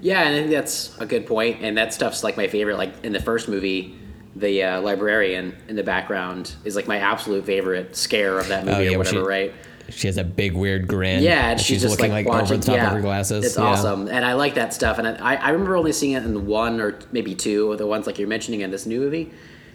Yeah, 0.00 0.22
and 0.22 0.34
I 0.34 0.38
think 0.40 0.50
that's 0.50 0.98
a 0.98 1.06
good 1.06 1.26
point, 1.26 1.58
and 1.62 1.76
that 1.78 1.94
stuff's 1.94 2.24
like 2.24 2.36
my 2.36 2.48
favorite. 2.48 2.76
Like 2.76 2.92
in 3.04 3.12
the 3.12 3.22
first 3.22 3.48
movie, 3.48 3.94
the 4.36 4.62
uh, 4.62 4.80
librarian 4.80 5.54
in 5.68 5.76
the 5.76 5.82
background 5.82 6.54
is 6.64 6.74
like 6.76 6.86
my 6.88 6.98
absolute 6.98 7.44
favorite 7.44 7.94
scare 7.96 8.38
of 8.38 8.48
that 8.48 8.64
movie 8.64 8.76
Oh, 8.76 8.80
yeah, 8.80 8.94
or 8.94 8.98
whatever, 8.98 9.16
she- 9.24 9.28
right? 9.28 9.52
She 9.90 10.06
has 10.06 10.16
a 10.16 10.24
big 10.24 10.54
weird 10.54 10.88
grin. 10.88 11.22
Yeah, 11.22 11.50
and 11.50 11.60
she's, 11.60 11.82
just 11.82 11.98
looking 11.98 12.12
like, 12.12 12.24
like, 12.24 12.32
watching, 12.34 12.54
over 12.54 12.56
the 12.56 12.66
top 12.66 12.76
yeah, 12.76 12.86
of 12.86 12.92
her 12.94 13.00
glasses. 13.02 13.44
It's 13.44 13.56
Yeah. 13.58 13.64
awesome, 13.64 14.08
and 14.08 14.24
I 14.24 14.32
like 14.34 14.54
that 14.54 14.72
stuff. 14.72 14.98
And 14.98 15.06
I, 15.06 15.34
I 15.34 15.50
remember 15.50 15.76
only 15.76 15.92
seeing 15.92 16.12
it 16.12 16.22
in 16.24 16.46
one 16.46 16.80
or 16.80 16.98
maybe 17.10 17.34
two 17.34 17.72
of 17.72 17.78
the 17.78 17.86
ones 17.86 18.06
like 18.06 18.18
you're 18.18 18.28
mentioning 18.28 18.60
in 18.62 18.70
this 18.70 18.86
new 18.86 19.00
movie. 19.00 19.32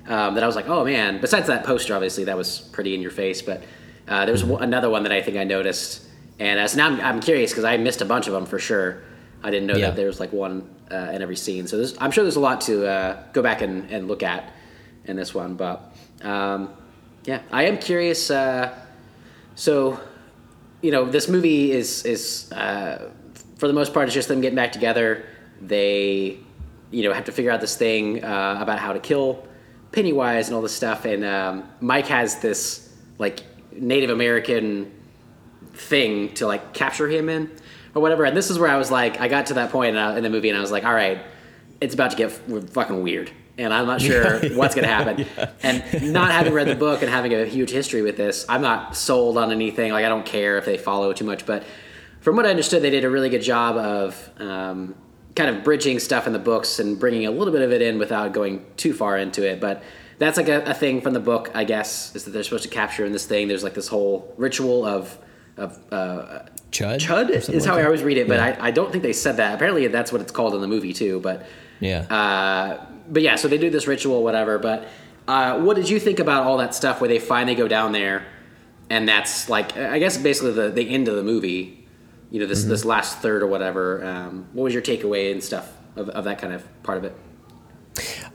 Um, 0.07 0.33
that 0.35 0.43
I 0.43 0.47
was 0.47 0.55
like, 0.55 0.69
oh 0.69 0.85
man. 0.85 1.19
Besides 1.21 1.47
that 1.47 1.65
poster, 1.65 1.93
obviously 1.93 2.23
that 2.23 2.37
was 2.37 2.59
pretty 2.71 2.95
in 2.95 3.01
your 3.01 3.11
face, 3.11 3.41
but 3.43 3.61
uh, 4.07 4.25
there 4.25 4.31
was 4.31 4.41
Mm-hmm. 4.43 4.63
another 4.63 4.89
one 4.89 5.03
that 5.03 5.11
I 5.11 5.21
think 5.21 5.37
I 5.37 5.43
noticed, 5.43 6.03
and 6.39 6.59
uh, 6.61 6.67
so 6.67 6.77
now 6.77 6.87
I'm, 6.87 7.01
I'm 7.01 7.19
curious 7.21 7.51
because 7.51 7.65
I 7.65 7.75
missed 7.77 8.01
a 8.01 8.05
bunch 8.05 8.25
of 8.25 8.33
them 8.33 8.45
for 8.47 8.57
sure. 8.57 9.03
I 9.43 9.51
didn't 9.51 9.67
know 9.67 9.75
Yeah. 9.75 9.87
that 9.87 9.95
there 9.95 10.07
was 10.07 10.19
like 10.19 10.33
one 10.33 10.69
uh, 10.91 11.11
in 11.13 11.21
every 11.21 11.35
scene, 11.35 11.67
so 11.67 11.85
I'm 11.99 12.11
sure 12.11 12.23
there's 12.23 12.35
a 12.37 12.41
lot 12.41 12.61
to 12.61 12.87
uh, 12.87 13.23
go 13.33 13.41
back 13.41 13.61
and, 13.61 13.89
and 13.91 14.07
look 14.07 14.23
at 14.23 14.51
in 15.05 15.15
this 15.15 15.33
one. 15.33 15.55
But 15.55 15.81
um, 16.21 16.69
yeah, 17.25 17.41
I 17.51 17.65
am 17.65 17.77
curious. 17.77 18.31
Uh, 18.31 18.73
so 19.55 19.99
you 20.81 20.91
know, 20.91 21.05
this 21.05 21.27
movie 21.27 21.71
is 21.71 22.05
is 22.05 22.51
uh, 22.51 23.09
for 23.57 23.67
the 23.67 23.73
most 23.73 23.93
part 23.93 24.05
it's 24.05 24.13
just 24.13 24.27
them 24.27 24.41
getting 24.41 24.55
back 24.55 24.71
together. 24.71 25.25
They, 25.61 26.37
you 26.91 27.03
know, 27.03 27.13
have 27.13 27.25
to 27.25 27.31
figure 27.31 27.51
out 27.51 27.61
this 27.61 27.75
thing 27.75 28.23
uh, 28.23 28.57
about 28.59 28.79
how 28.79 28.93
to 28.93 28.99
kill 28.99 29.45
Pennywise 29.91 30.47
and 30.47 30.55
all 30.55 30.61
this 30.61 30.75
stuff. 30.75 31.05
And 31.05 31.25
um, 31.25 31.63
Mike 31.81 32.07
has 32.07 32.39
this 32.39 32.93
like 33.17 33.41
Native 33.71 34.09
American 34.11 34.91
thing 35.73 36.33
to 36.35 36.47
like 36.47 36.73
capture 36.73 37.07
him 37.07 37.29
in 37.29 37.51
or 37.97 37.99
whatever. 37.99 38.25
And 38.25 38.37
this 38.37 38.51
is 38.51 38.59
where 38.59 38.69
I 38.69 38.77
was 38.77 38.91
like, 38.91 39.19
I 39.19 39.27
got 39.27 39.47
to 39.47 39.55
that 39.55 39.71
point 39.71 39.95
in, 39.95 39.97
uh, 39.97 40.21
the 40.21 40.29
movie 40.29 40.49
and 40.49 40.57
I 40.57 40.61
was 40.61 40.71
like, 40.71 40.85
all 40.85 40.93
right, 40.93 41.19
it's 41.81 41.95
about 41.95 42.11
to 42.11 42.17
get 42.17 42.31
fucking 42.31 43.01
weird. 43.01 43.31
And 43.57 43.73
I'm 43.73 43.87
not 43.87 44.01
sure 44.01 44.39
what's 44.55 44.75
going 44.75 44.87
to 44.87 44.93
happen. 44.93 45.25
And 45.63 46.13
not 46.13 46.31
having 46.31 46.53
read 46.53 46.67
the 46.67 46.75
book 46.75 47.01
and 47.01 47.09
having 47.09 47.33
a 47.33 47.43
huge 47.45 47.71
history 47.71 48.03
with 48.03 48.15
this, 48.15 48.45
I'm 48.47 48.61
not 48.61 48.95
sold 48.95 49.35
on 49.35 49.51
anything. 49.51 49.91
Like, 49.91 50.05
I 50.05 50.09
don't 50.09 50.27
care 50.27 50.59
if 50.59 50.65
they 50.65 50.77
follow 50.77 51.11
too 51.11 51.25
much. 51.25 51.47
But 51.47 51.63
from 52.21 52.35
what 52.35 52.45
I 52.45 52.51
understood, 52.51 52.83
they 52.83 52.91
did 52.91 53.03
a 53.03 53.09
really 53.09 53.29
good 53.29 53.41
job 53.41 53.77
of 53.77 54.29
um, 54.37 54.93
kind 55.35 55.55
of 55.55 55.63
bridging 55.63 55.97
stuff 55.97 56.27
in 56.27 56.33
the 56.33 56.39
books 56.39 56.79
and 56.79 56.99
bringing 56.99 57.25
a 57.25 57.31
little 57.31 57.51
bit 57.51 57.63
of 57.63 57.71
it 57.71 57.81
in 57.81 57.97
without 57.97 58.31
going 58.31 58.63
too 58.77 58.93
far 58.93 59.17
into 59.17 59.43
it. 59.43 59.59
But 59.59 59.81
that's 60.19 60.37
like 60.37 60.49
a, 60.49 60.61
a 60.65 60.73
thing 60.75 61.01
from 61.01 61.13
the 61.13 61.19
book, 61.19 61.49
I 61.55 61.63
guess, 61.63 62.15
is 62.15 62.25
that 62.25 62.31
they're 62.31 62.43
supposed 62.43 62.63
to 62.63 62.69
capture 62.69 63.05
in 63.05 63.11
this 63.11 63.25
thing. 63.25 63.47
There's 63.47 63.63
like 63.63 63.73
this 63.73 63.87
whole 63.87 64.35
ritual 64.37 64.85
of 64.85 65.17
of 65.57 65.77
uh, 65.91 66.39
Chud. 66.71 66.99
Chud 66.99 67.29
is 67.29 67.65
how 67.65 67.73
like 67.75 67.81
I 67.81 67.85
always 67.85 68.03
read 68.03 68.17
it, 68.17 68.27
but 68.27 68.35
Yeah. 68.37 68.57
I, 68.59 68.67
I 68.67 68.71
don't 68.71 68.91
think 68.91 69.03
they 69.03 69.13
said 69.13 69.37
that. 69.37 69.55
Apparently, 69.55 69.87
that's 69.87 70.11
what 70.11 70.21
it's 70.21 70.31
called 70.31 70.53
in 70.55 70.61
the 70.61 70.67
movie 70.67 70.93
too. 70.93 71.19
But 71.19 71.45
Yeah. 71.79 72.01
uh, 72.01 72.85
but 73.09 73.21
yeah, 73.21 73.35
so 73.35 73.47
they 73.47 73.57
do 73.57 73.69
this 73.69 73.87
ritual, 73.87 74.23
whatever. 74.23 74.59
But 74.59 74.87
uh, 75.27 75.59
what 75.61 75.75
did 75.75 75.89
you 75.89 75.99
think 75.99 76.19
about 76.19 76.43
all 76.43 76.57
that 76.57 76.75
stuff 76.75 76.99
where 77.01 77.07
they 77.07 77.19
finally 77.19 77.55
go 77.55 77.67
down 77.67 77.91
there, 77.91 78.25
and 78.89 79.07
that's 79.07 79.49
like 79.49 79.75
I 79.77 79.99
guess 79.99 80.17
basically 80.17 80.51
the, 80.53 80.69
the 80.69 80.89
end 80.89 81.07
of 81.07 81.15
the 81.15 81.23
movie. 81.23 81.87
You 82.29 82.41
know, 82.41 82.45
this 82.45 82.61
Mm-hmm. 82.61 82.69
this 82.71 82.83
last 82.85 83.19
third 83.19 83.41
or 83.41 83.47
whatever. 83.47 84.03
Um, 84.05 84.47
what 84.53 84.63
was 84.65 84.73
your 84.73 84.83
takeaway 84.83 85.31
and 85.31 85.41
stuff 85.41 85.71
of, 85.95 86.09
of 86.09 86.25
that 86.25 86.39
kind 86.39 86.51
of 86.53 86.61
part 86.83 86.97
of 86.97 87.05
it? 87.05 87.15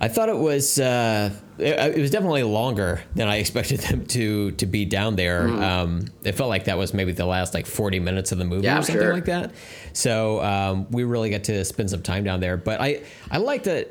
I 0.01 0.09
thought 0.09 0.29
it 0.29 0.37
was 0.37 0.79
uh, 0.79 1.31
it, 1.59 1.97
it 1.97 2.01
was 2.01 2.11
definitely 2.11 2.43
longer 2.43 3.03
than 3.15 3.29
I 3.29 3.37
expected 3.45 3.81
them 3.81 4.07
to 4.07 4.51
to 4.53 4.67
be 4.67 4.85
down 4.85 5.17
there. 5.17 5.43
Mm-hmm. 5.49 5.63
Um, 5.63 6.05
it 6.25 6.33
felt 6.33 6.49
like 6.49 6.65
that 6.65 6.79
was 6.79 6.93
maybe 6.95 7.13
the 7.13 7.27
last 7.27 7.55
like 7.55 7.67
forty 7.67 8.01
minutes 8.01 8.33
of 8.33 8.39
the 8.39 8.45
movie 8.45 8.65
Yeah, 8.65 8.79
or 8.79 8.83
something 8.83 9.03
sure. 9.03 9.13
like 9.15 9.27
that. 9.27 9.53
So 9.93 10.43
um, 10.43 10.87
we 10.91 11.05
really 11.05 11.31
got 11.31 11.45
to 11.45 11.65
spend 11.65 11.91
some 11.91 12.03
time 12.03 12.25
down 12.25 12.41
there. 12.41 12.57
But 12.57 12.81
I 12.81 13.03
I 13.31 13.39
like 13.39 13.65
that 13.65 13.89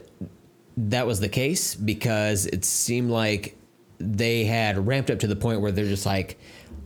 that 0.78 1.05
was 1.05 1.19
the 1.19 1.30
case 1.30 1.76
because 1.76 2.45
it 2.45 2.63
seemed 2.65 3.11
like 3.11 3.57
they 3.99 4.45
had 4.45 4.88
ramped 4.88 5.11
up 5.11 5.19
to 5.19 5.28
the 5.28 5.36
point 5.36 5.61
where 5.61 5.72
they're 5.72 5.86
just 5.86 6.05
like, 6.05 6.39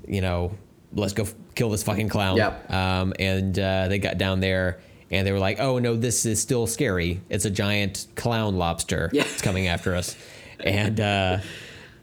you 0.08 0.22
know, 0.22 0.52
let's 0.94 1.14
go 1.14 1.24
f- 1.24 1.34
kill 1.54 1.70
this 1.70 1.84
fucking 1.84 2.10
clown. 2.10 2.36
Yep. 2.36 2.72
Um, 2.72 3.14
and 3.20 3.58
uh, 3.58 3.88
they 3.88 4.00
got 4.00 4.18
down 4.18 4.40
there 4.42 4.80
and 5.12 5.26
they 5.26 5.32
were 5.32 5.40
like, 5.40 5.60
oh 5.60 5.80
no, 5.80 5.96
this 5.96 6.26
is 6.26 6.42
still 6.42 6.68
scary. 6.68 7.22
It's 7.30 7.46
a 7.46 7.50
giant 7.50 8.08
clown 8.16 8.58
lobster. 8.58 9.10
Yeah. 9.14 9.24
It's 9.24 9.42
coming 9.42 9.68
after 9.68 9.96
us. 9.96 10.16
And 10.60 11.00
uh, 11.00 11.40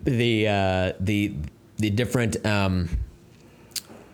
the 0.03 0.49
uh, 0.49 0.93
the 1.01 1.35
the 1.79 1.91
different 1.91 2.45
um, 2.47 2.89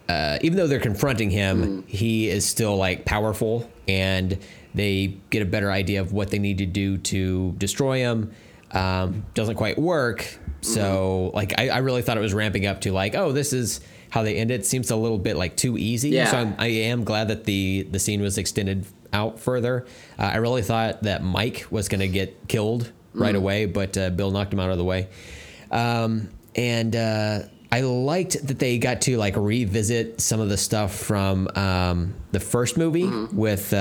uh, 0.08 0.38
even 0.40 0.56
though 0.56 0.66
they're 0.66 0.80
confronting 0.80 1.30
him, 1.30 1.84
he 1.86 2.28
is 2.28 2.46
still 2.46 2.76
like 2.76 3.04
powerful, 3.04 3.70
and 3.86 4.38
they 4.74 5.18
get 5.30 5.42
a 5.42 5.46
better 5.46 5.70
idea 5.70 6.00
of 6.00 6.12
what 6.12 6.30
they 6.30 6.38
need 6.38 6.58
to 6.58 6.66
do 6.66 6.96
to 6.98 7.52
destroy 7.58 7.98
him. 7.98 8.32
Um, 8.70 9.24
doesn't 9.34 9.56
quite 9.56 9.78
work, 9.78 10.38
so 10.60 11.30
like 11.34 11.58
I, 11.58 11.68
I 11.68 11.78
really 11.78 12.02
thought 12.02 12.16
it 12.16 12.20
was 12.20 12.34
ramping 12.34 12.66
up 12.66 12.82
to 12.82 12.92
like, 12.92 13.14
oh, 13.14 13.32
this 13.32 13.52
is 13.52 13.80
how 14.10 14.22
they 14.22 14.36
end 14.36 14.50
it. 14.50 14.64
Seems 14.66 14.90
a 14.90 14.96
little 14.96 15.18
bit 15.18 15.36
like 15.36 15.56
too 15.56 15.76
easy. 15.78 16.10
Yeah. 16.10 16.30
So 16.30 16.38
I'm, 16.38 16.54
I 16.58 16.66
am 16.66 17.04
glad 17.04 17.28
that 17.28 17.44
the 17.44 17.82
the 17.90 17.98
scene 17.98 18.20
was 18.20 18.38
extended 18.38 18.86
out 19.12 19.38
further. 19.40 19.86
Uh, 20.18 20.22
I 20.22 20.36
really 20.36 20.62
thought 20.62 21.02
that 21.04 21.22
Mike 21.22 21.66
was 21.70 21.88
going 21.88 22.00
to 22.00 22.08
get 22.08 22.48
killed 22.48 22.92
right 23.14 23.34
away, 23.34 23.66
but 23.66 23.96
uh, 23.98 24.10
Bill 24.10 24.30
knocked 24.30 24.52
him 24.52 24.60
out 24.60 24.70
of 24.70 24.78
the 24.78 24.84
way. 24.84 25.08
Um, 25.70 26.28
and 26.54 26.94
uh, 26.94 27.40
I 27.72 27.80
liked 27.80 28.46
that 28.46 28.58
they 28.58 28.78
got 28.78 29.02
to 29.02 29.16
like 29.16 29.36
revisit 29.36 30.20
some 30.20 30.40
of 30.40 30.48
the 30.48 30.56
stuff 30.56 30.94
from 30.94 31.48
um, 31.54 32.14
the 32.32 32.40
first 32.40 32.76
movie 32.76 33.06
with 33.32 33.72
uh, 33.72 33.76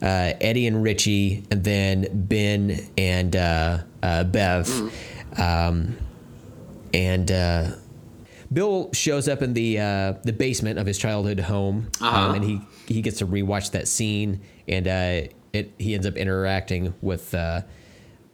uh, 0.00 0.32
Eddie 0.40 0.66
and 0.66 0.82
Richie, 0.82 1.44
and 1.50 1.62
then 1.62 2.06
Ben 2.12 2.80
and 2.96 3.34
uh, 3.36 3.78
uh, 4.02 4.24
Bev. 4.24 4.92
Um, 5.36 5.96
and 6.94 7.30
uh, 7.30 7.70
Bill 8.52 8.90
shows 8.94 9.28
up 9.28 9.42
in 9.42 9.52
the 9.52 9.78
uh, 9.78 10.12
the 10.24 10.32
basement 10.32 10.78
of 10.78 10.86
his 10.86 10.96
childhood 10.98 11.40
home, 11.40 11.88
Uh-huh. 12.00 12.18
um, 12.30 12.34
and 12.36 12.44
he 12.44 12.60
he 12.86 13.02
gets 13.02 13.18
to 13.18 13.26
rewatch 13.26 13.72
that 13.72 13.86
scene, 13.88 14.40
and 14.66 14.88
uh, 14.88 15.28
it 15.52 15.72
he 15.78 15.94
ends 15.94 16.06
up 16.06 16.16
interacting 16.16 16.94
with 17.02 17.34
uh, 17.34 17.60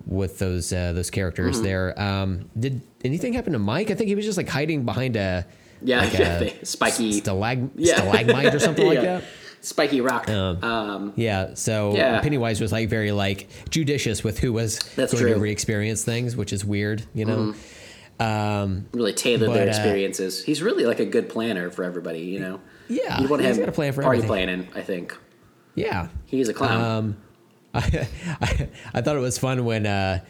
with 0.06 0.38
those 0.38 0.72
uh, 0.72 0.92
those 0.92 1.10
characters 1.10 1.56
Mm-hmm. 1.56 1.64
there. 1.64 2.00
Um, 2.00 2.48
did 2.58 2.80
anything 3.04 3.32
happen 3.32 3.52
to 3.54 3.58
Mike? 3.58 3.90
I 3.90 3.94
think 3.94 4.08
he 4.08 4.14
was 4.14 4.24
just 4.24 4.36
like 4.38 4.48
hiding 4.48 4.84
behind 4.84 5.16
a 5.16 5.46
Yeah, 5.82 6.00
like 6.00 6.14
a 6.62 6.64
spiky- 6.66 7.20
stalag- 7.20 7.70
Yeah. 7.74 7.96
stalagmite 7.96 8.54
or 8.54 8.60
something 8.60 8.86
like 8.86 9.00
that. 9.10 9.24
Spiky 9.62 10.02
rock. 10.02 10.28
Um, 10.28 10.62
Um, 10.62 11.12
Yeah, 11.16 11.54
so 11.54 11.96
Yeah. 11.96 12.20
Pennywise 12.20 12.60
was 12.60 12.70
like 12.70 12.88
very 12.90 13.12
like 13.12 13.48
judicious 13.70 14.22
with 14.22 14.38
who 14.38 14.52
was 14.52 14.78
That's 14.94 14.94
going 14.94 15.06
to 15.06 15.16
true. 15.16 15.30
Mm-hmm. 15.32 15.40
re-experience 15.40 16.04
things, 16.04 16.36
which 16.36 16.52
is 16.52 16.64
weird, 16.66 17.02
you 17.14 17.24
know. 17.24 17.54
Um, 18.20 18.86
really 18.92 19.12
tailor 19.12 19.48
But, 19.48 19.54
their 19.54 19.64
uh, 19.66 19.70
experiences. 19.70 20.44
He's 20.44 20.62
really 20.62 20.84
like 20.84 21.00
a 21.00 21.04
good 21.06 21.28
planner 21.28 21.70
for 21.70 21.84
everybody, 21.84 22.20
you 22.20 22.40
know. 22.40 22.60
Yeah, 22.88 23.20
you 23.20 23.28
want 23.28 23.42
he's 23.42 23.56
him 23.56 23.62
got 23.64 23.68
a 23.68 23.72
plan 23.72 23.92
for 23.92 24.02
party 24.02 24.18
everything. 24.18 24.28
planning. 24.28 24.68
I 24.74 24.82
think 24.82 25.16
yeah, 25.74 26.08
he's 26.26 26.48
a 26.48 26.54
clown. 26.54 26.80
Um, 26.80 27.16
I, 27.74 28.06
I 28.40 28.68
I 28.94 29.00
thought 29.00 29.16
it 29.16 29.20
was 29.20 29.38
fun 29.38 29.64
when 29.64 29.86
uh, 29.86 30.20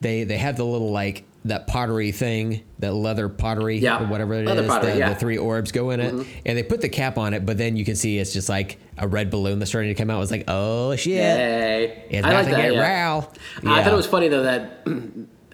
they 0.00 0.24
they 0.24 0.36
have 0.36 0.56
the 0.56 0.64
little 0.66 0.90
like 0.90 1.24
that 1.46 1.66
pottery 1.66 2.12
thing, 2.12 2.62
that 2.80 2.92
leather 2.92 3.30
pottery, 3.30 3.78
Yeah, 3.78 4.02
or 4.02 4.06
whatever 4.08 4.34
it 4.34 4.42
is. 4.42 4.46
leather 4.48 4.66
pottery, 4.66 4.92
the, 4.92 4.98
yeah. 4.98 5.04
Mm-hmm. 5.06 5.14
the 5.14 5.20
three 5.20 5.38
orbs 5.38 5.72
go 5.72 5.88
in 5.90 6.00
it, 6.00 6.12
and 6.44 6.58
they 6.58 6.62
put 6.62 6.82
the 6.82 6.88
cap 6.90 7.16
on 7.16 7.32
it, 7.32 7.46
but 7.46 7.56
then 7.56 7.78
you 7.78 7.84
can 7.86 7.96
see 7.96 8.18
it's 8.18 8.34
just 8.34 8.50
like 8.50 8.78
a 8.98 9.08
red 9.08 9.30
balloon 9.30 9.58
that's 9.58 9.70
starting 9.70 9.88
to 9.88 9.94
come 9.94 10.10
out. 10.10 10.20
It's 10.20 10.30
like, 10.30 10.44
oh 10.48 10.94
shit, 10.96 11.12
Yay! 11.14 12.04
it's 12.10 12.26
I 12.26 12.30
about 12.30 12.34
like 12.34 12.44
to 12.46 12.50
that. 12.50 12.62
get 12.62 12.74
yeah. 12.74 13.14
real. 13.14 13.32
I 13.72 13.82
thought 13.82 13.92
it 13.94 13.96
was 13.96 14.06
funny 14.06 14.28
though 14.28 14.42
that 14.42 14.84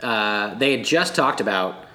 uh, 0.02 0.54
they 0.54 0.76
had 0.76 0.84
just 0.84 1.14
talked 1.14 1.40
about 1.40 1.86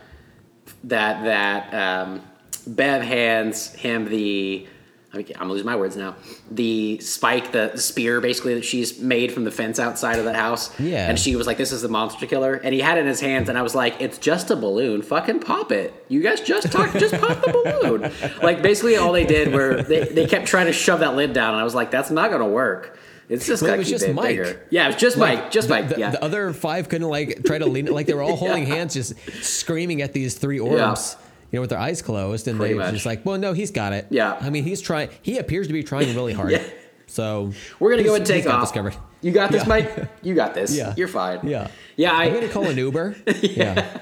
that 0.85 1.23
that 1.23 1.73
um, 1.73 2.21
Bev 2.67 3.01
hands 3.01 3.73
him 3.73 4.05
the. 4.05 4.67
I'm 5.13 5.23
gonna 5.23 5.51
lose 5.51 5.65
my 5.65 5.75
words 5.75 5.97
now. 5.97 6.15
The 6.51 6.97
spike, 7.01 7.51
the, 7.51 7.75
spear, 7.75 8.21
basically 8.21 8.53
that 8.53 8.63
she's 8.63 8.97
made 8.97 9.33
from 9.33 9.43
the 9.43 9.51
fence 9.51 9.77
outside 9.77 10.19
of 10.19 10.23
that 10.23 10.37
house. 10.37 10.79
Yeah. 10.79 11.05
And 11.05 11.19
she 11.19 11.35
was 11.35 11.45
like, 11.47 11.57
"This 11.57 11.73
is 11.73 11.81
the 11.81 11.89
monster 11.89 12.25
killer," 12.25 12.53
and 12.53 12.73
he 12.73 12.79
had 12.79 12.97
it 12.97 13.01
in 13.01 13.07
his 13.07 13.19
hands, 13.19 13.49
and 13.49 13.57
I 13.57 13.61
was 13.61 13.75
like, 13.75 13.99
"It's 13.99 14.17
just 14.17 14.51
a 14.51 14.55
balloon. 14.55 15.01
Fucking 15.01 15.41
pop 15.41 15.73
it. 15.73 16.05
You 16.07 16.21
guys 16.21 16.39
just 16.39 16.71
talk, 16.71 16.93
just 16.93 17.13
pop 17.19 17.41
the 17.41 17.51
balloon." 17.51 18.09
Like 18.41 18.61
basically, 18.61 18.95
all 18.95 19.11
they 19.11 19.25
did 19.25 19.53
were 19.53 19.83
they, 19.83 20.05
they 20.05 20.27
kept 20.27 20.45
trying 20.45 20.67
to 20.67 20.73
shove 20.73 21.01
that 21.01 21.17
lid 21.17 21.33
down, 21.33 21.55
and 21.55 21.59
I 21.59 21.65
was 21.65 21.75
like, 21.75 21.91
"That's 21.91 22.09
not 22.09 22.31
gonna 22.31 22.47
work. 22.47 22.97
It's 23.31 23.47
just 23.47 23.63
Well, 23.63 23.73
it 23.73 23.77
was 23.77 23.89
just 23.89 24.07
Mike. 24.09 24.27
bigger." 24.37 24.61
Yeah, 24.69 24.85
it 24.85 24.87
was 24.93 24.95
just 24.97 25.17
Like, 25.17 25.39
Mike, 25.39 25.51
just 25.51 25.67
the, 25.69 25.73
Mike. 25.73 25.89
The, 25.89 25.99
yeah. 25.99 26.09
the 26.11 26.23
other 26.23 26.53
five 26.53 26.89
couldn't 26.89 27.07
like 27.09 27.43
try 27.45 27.57
to 27.57 27.65
lean 27.65 27.85
like 27.87 28.05
they 28.05 28.13
were 28.13 28.21
all 28.21 28.35
holding 28.45 28.65
hands, 28.65 28.93
just 28.93 29.13
screaming 29.43 30.01
at 30.01 30.13
these 30.13 30.35
three 30.35 30.59
orbs. 30.59 31.15
Yeah. 31.19 31.25
You 31.51 31.57
know, 31.57 31.61
with 31.61 31.69
their 31.71 31.79
eyes 31.79 32.01
closed, 32.01 32.47
and 32.47 32.57
Pretty 32.57 32.73
they 32.73 32.77
were 32.77 32.83
much. 32.85 32.93
just 32.93 33.05
like, 33.05 33.25
"Well, 33.25 33.37
no, 33.37 33.51
he's 33.53 33.71
got 33.71 33.91
it." 33.93 34.05
Yeah. 34.09 34.37
I 34.39 34.49
mean, 34.49 34.63
he's 34.63 34.79
trying. 34.81 35.09
He 35.21 35.37
appears 35.37 35.67
to 35.67 35.73
be 35.73 35.83
trying 35.83 36.13
really 36.15 36.33
hard. 36.41 36.51
Yeah. 36.51 36.63
So 37.07 37.51
We're 37.79 37.91
gonna 37.91 38.03
go 38.03 38.15
and 38.15 38.25
take 38.25 38.45
off. 38.47 38.73
You 39.21 39.31
got 39.31 39.51
this, 39.51 39.63
Yeah. 39.63 39.67
Mike. 39.67 40.07
You 40.23 40.33
got 40.33 40.53
this. 40.53 40.73
Yeah. 40.75 40.93
You're 40.95 41.09
fine. 41.09 41.39
Yeah. 41.43 41.67
Yeah. 41.97 42.13
I'm 42.13 42.33
gonna 42.33 42.47
call 42.47 42.67
an 42.67 42.77
Uber. 42.77 43.15
yeah. 43.41 43.97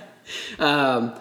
Um, 0.59 1.13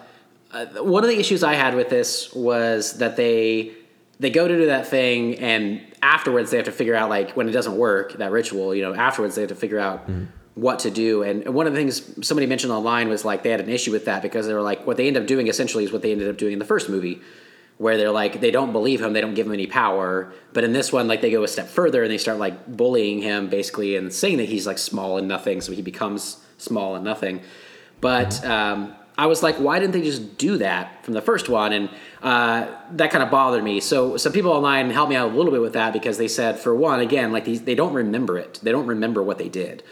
uh, 0.51 0.65
one 0.83 1.03
of 1.03 1.09
the 1.09 1.17
issues 1.19 1.43
I 1.43 1.53
had 1.55 1.75
with 1.75 1.89
this 1.89 2.31
was 2.33 2.97
that 2.99 3.15
they 3.15 3.71
they 4.19 4.29
go 4.29 4.47
to 4.47 4.55
do 4.57 4.65
that 4.67 4.87
thing 4.87 5.35
and 5.39 5.81
afterwards 6.01 6.51
they 6.51 6.57
have 6.57 6.65
to 6.65 6.71
figure 6.71 6.95
out 6.95 7.09
like 7.09 7.31
when 7.31 7.47
it 7.47 7.51
doesn't 7.51 7.77
work 7.77 8.13
that 8.13 8.31
ritual 8.31 8.73
you 8.73 8.81
know 8.81 8.93
afterwards 8.93 9.35
they 9.35 9.41
have 9.41 9.49
to 9.49 9.55
figure 9.55 9.79
out 9.79 10.07
what 10.55 10.79
to 10.79 10.91
do. 10.91 11.23
And 11.23 11.53
one 11.53 11.67
of 11.67 11.73
the 11.73 11.79
things 11.79 12.27
somebody 12.27 12.45
mentioned 12.45 12.73
online 12.73 13.07
was 13.07 13.23
like 13.23 13.43
they 13.43 13.49
had 13.49 13.61
an 13.61 13.69
issue 13.69 13.91
with 13.91 14.05
that 14.05 14.21
because 14.21 14.45
they 14.45 14.53
were 14.53 14.61
like 14.61 14.85
what 14.85 14.97
they 14.97 15.07
end 15.07 15.15
up 15.15 15.25
doing 15.25 15.47
essentially 15.47 15.85
is 15.85 15.91
what 15.91 16.01
they 16.01 16.11
ended 16.11 16.27
up 16.27 16.37
doing 16.37 16.53
in 16.53 16.59
the 16.59 16.65
first 16.65 16.89
movie 16.89 17.21
where 17.77 17.95
they're 17.95 18.11
like 18.11 18.41
they 18.41 18.51
don't 18.51 18.73
believe 18.73 19.01
him 19.01 19.13
they 19.13 19.21
don't 19.21 19.35
give 19.35 19.47
him 19.47 19.53
any 19.53 19.67
power 19.67 20.33
but 20.51 20.65
in 20.65 20.73
this 20.73 20.91
one 20.91 21.07
like 21.07 21.21
they 21.21 21.31
go 21.31 21.43
a 21.43 21.47
step 21.47 21.67
further 21.67 22.03
and 22.03 22.11
they 22.11 22.17
start 22.17 22.37
like 22.37 22.67
bullying 22.67 23.21
him 23.21 23.47
basically 23.47 23.95
and 23.95 24.11
saying 24.11 24.35
that 24.35 24.49
he's 24.49 24.67
like 24.67 24.77
small 24.77 25.17
and 25.17 25.29
nothing 25.29 25.61
so 25.61 25.71
he 25.71 25.81
becomes 25.81 26.43
small 26.59 26.95
and 26.95 27.03
nothing. 27.03 27.41
But 28.01 28.43
um, 28.45 28.95
I 29.23 29.25
was 29.25 29.43
like, 29.43 29.57
why 29.57 29.79
didn't 29.79 29.91
they 29.91 30.01
just 30.01 30.37
do 30.37 30.57
that 30.59 31.03
from 31.03 31.13
the 31.13 31.21
first 31.21 31.49
one? 31.49 31.73
And 31.73 31.89
uh, 32.23 32.67
that 32.91 33.11
kind 33.11 33.21
of 33.23 33.29
bothered 33.29 33.63
me. 33.63 33.79
So 33.81 34.15
some 34.17 34.31
people 34.31 34.51
online 34.51 34.89
helped 34.91 35.09
me 35.09 35.17
out 35.17 35.31
a 35.31 35.35
little 35.35 35.51
bit 35.51 35.61
with 35.61 35.73
that 35.73 35.91
because 35.91 36.17
they 36.17 36.27
said, 36.29 36.57
for 36.57 36.73
one, 36.73 36.99
again, 37.01 37.31
like 37.33 37.43
these, 37.43 37.61
they 37.63 37.75
don't 37.75 37.93
remember 37.93 38.37
it. 38.37 38.59
They 38.63 38.71
don't 38.71 38.87
remember 38.87 39.21
what 39.21 39.37
they 39.37 39.49
did. 39.49 39.83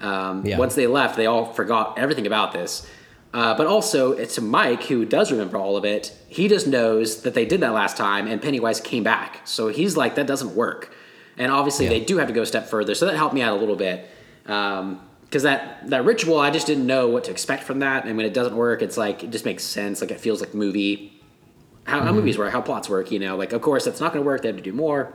Um, 0.00 0.46
Yeah. 0.46 0.58
Once 0.58 0.74
they 0.76 0.86
left, 0.86 1.16
they 1.16 1.26
all 1.26 1.44
forgot 1.52 1.98
everything 1.98 2.26
about 2.26 2.52
this. 2.52 2.86
Uh, 3.34 3.54
but 3.56 3.66
also, 3.66 4.12
it's 4.12 4.34
to 4.36 4.40
Mike, 4.40 4.82
who 4.84 5.04
does 5.04 5.30
remember 5.30 5.56
all 5.58 5.76
of 5.76 5.84
it. 5.84 6.12
He 6.28 6.48
just 6.48 6.66
knows 6.66 7.20
that 7.22 7.34
they 7.34 7.44
did 7.44 7.60
that 7.60 7.72
last 7.74 7.96
time, 7.96 8.26
and 8.26 8.40
Pennywise 8.42 8.80
came 8.80 9.04
back. 9.04 9.42
So 9.44 9.68
he's 9.68 9.94
like, 9.96 10.14
that 10.16 10.26
doesn't 10.26 10.56
work. 10.56 10.92
And 11.36 11.52
obviously, 11.52 11.84
Yeah. 11.84 11.90
they 11.96 12.00
do 12.00 12.16
have 12.18 12.28
to 12.28 12.34
go 12.34 12.42
a 12.42 12.46
step 12.46 12.66
further. 12.68 12.94
So 12.94 13.06
that 13.06 13.16
helped 13.16 13.34
me 13.34 13.42
out 13.42 13.56
a 13.56 13.60
little 13.60 13.76
bit. 13.76 14.08
Um, 14.46 15.00
because 15.30 15.44
that 15.44 15.88
that 15.88 16.04
ritual, 16.04 16.38
I 16.38 16.50
just 16.50 16.66
didn't 16.66 16.86
know 16.86 17.08
what 17.08 17.24
to 17.24 17.30
expect 17.30 17.62
from 17.62 17.78
that, 17.78 18.04
and 18.04 18.16
when 18.16 18.26
it 18.26 18.34
doesn't 18.34 18.56
work, 18.56 18.82
it's 18.82 18.96
like 18.98 19.22
it 19.24 19.30
just 19.30 19.44
makes 19.44 19.62
sense. 19.62 20.00
Like 20.02 20.10
it 20.10 20.20
feels 20.20 20.40
like 20.40 20.52
movie, 20.54 21.12
how, 21.84 22.00
how 22.00 22.12
movies 22.12 22.36
work, 22.36 22.52
how 22.52 22.60
plots 22.60 22.88
work. 22.90 23.10
You 23.12 23.20
know, 23.20 23.36
like 23.36 23.52
of 23.52 23.62
course 23.62 23.84
that's 23.84 24.00
not 24.00 24.12
going 24.12 24.24
to 24.24 24.26
work. 24.26 24.42
They 24.42 24.48
have 24.48 24.56
to 24.56 24.62
do 24.62 24.72
more. 24.72 25.12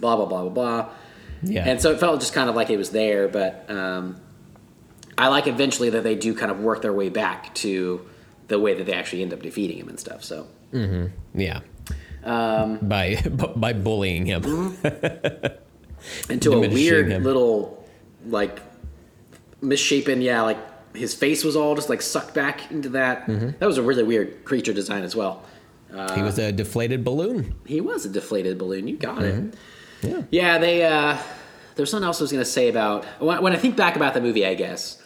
Blah 0.00 0.16
blah 0.16 0.26
blah 0.26 0.42
blah 0.42 0.50
blah. 0.50 0.88
Yeah. 1.42 1.64
And 1.66 1.80
so 1.80 1.90
it 1.90 1.98
felt 1.98 2.20
just 2.20 2.34
kind 2.34 2.48
of 2.48 2.54
like 2.54 2.70
it 2.70 2.76
was 2.76 2.90
there, 2.90 3.26
but 3.26 3.68
um, 3.68 4.20
I 5.18 5.28
like 5.28 5.46
eventually 5.48 5.90
that 5.90 6.04
they 6.04 6.14
do 6.14 6.34
kind 6.34 6.50
of 6.52 6.60
work 6.60 6.82
their 6.82 6.92
way 6.92 7.08
back 7.08 7.52
to 7.56 8.06
the 8.48 8.60
way 8.60 8.74
that 8.74 8.84
they 8.86 8.92
actually 8.92 9.22
end 9.22 9.32
up 9.32 9.42
defeating 9.42 9.78
him 9.78 9.88
and 9.88 9.98
stuff. 9.98 10.22
So 10.24 10.46
Mm-hmm. 10.72 11.40
yeah. 11.40 11.60
Um, 12.24 12.78
by 12.82 13.16
by 13.56 13.72
bullying 13.72 14.26
him. 14.26 14.42
into 16.28 16.52
a 16.52 16.68
weird 16.68 17.08
him. 17.10 17.24
little 17.24 17.84
like 18.26 18.60
misshapen 19.62 20.20
yeah 20.20 20.42
like 20.42 20.58
his 20.94 21.14
face 21.14 21.42
was 21.44 21.56
all 21.56 21.74
just 21.74 21.88
like 21.88 22.02
sucked 22.02 22.34
back 22.34 22.70
into 22.70 22.90
that 22.90 23.26
Mm-hmm. 23.26 23.50
that 23.58 23.66
was 23.66 23.78
a 23.78 23.82
really 23.82 24.02
weird 24.02 24.44
creature 24.44 24.72
design 24.74 25.02
as 25.04 25.16
well 25.16 25.42
he 26.14 26.22
was 26.22 26.38
a 26.38 26.50
deflated 26.52 27.04
balloon. 27.04 27.54
he 27.66 27.80
was 27.80 28.06
a 28.06 28.08
deflated 28.08 28.58
balloon 28.58 28.88
you 28.88 28.96
got 28.96 29.18
Mm-hmm. 29.18 29.48
it 29.48 29.54
Yeah. 30.02 30.22
yeah 30.30 30.58
they 30.58 30.84
uh 30.84 31.16
there's 31.76 31.90
something 31.90 32.06
else 32.06 32.20
i 32.20 32.24
was 32.24 32.32
going 32.32 32.44
to 32.44 32.50
say 32.50 32.68
about 32.68 33.04
when, 33.20 33.40
when 33.42 33.52
i 33.52 33.56
think 33.56 33.76
back 33.76 33.94
about 33.96 34.14
the 34.14 34.20
movie 34.20 34.44
i 34.46 34.54
guess 34.54 35.00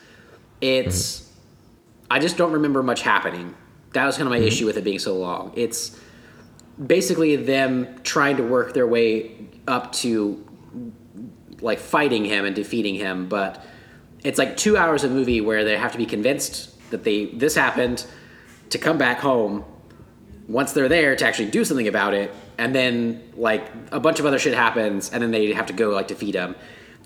it's 0.61 1.21
Mm-hmm. 1.21 2.13
i 2.13 2.19
just 2.19 2.37
don't 2.37 2.53
remember 2.53 2.83
much 2.83 3.03
happening 3.03 3.55
that 3.93 4.05
was 4.07 4.17
kind 4.17 4.27
of 4.27 4.31
my 4.33 4.39
issue 4.39 4.65
with 4.67 4.77
it 4.77 4.85
being 4.85 4.99
so 4.99 5.17
long 5.17 5.53
it's 5.55 5.99
basically 6.85 7.37
them 7.37 7.87
trying 8.03 8.37
to 8.37 8.43
work 8.43 8.75
their 8.75 8.87
way 8.87 9.33
up 9.67 9.93
to 9.93 10.45
like 11.61 11.79
fighting 11.79 12.25
him 12.25 12.45
and 12.45 12.55
defeating 12.55 12.95
him 12.95 13.29
but 13.29 13.65
it's 14.25 14.39
like 14.39 14.57
two 14.57 14.77
hours 14.77 15.05
of 15.05 15.13
movie 15.13 15.41
where 15.41 15.65
they 15.65 15.77
have 15.77 15.93
to 15.93 15.99
be 15.99 16.07
convinced 16.07 16.73
that 16.91 17.05
they 17.05 17.27
this 17.27 17.55
happened 17.55 18.07
to 18.71 18.79
come 18.79 18.99
back 18.99 19.19
home 19.19 19.65
once 20.49 20.73
they're 20.73 20.89
there 20.89 21.17
to 21.17 21.27
actually 21.27 21.51
do 21.51 21.65
something 21.65 21.89
about 21.89 22.15
it. 22.15 22.33
And 22.59 22.75
then 22.75 23.23
like 23.37 23.71
a 23.93 24.01
bunch 24.01 24.19
of 24.21 24.27
other 24.27 24.39
shit 24.39 24.55
happens 24.55 25.11
and 25.11 25.23
then 25.23 25.31
they 25.31 25.53
have 25.53 25.67
to 25.67 25.73
go 25.73 25.91
like 25.91 26.09
defeat 26.09 26.35
him 26.35 26.57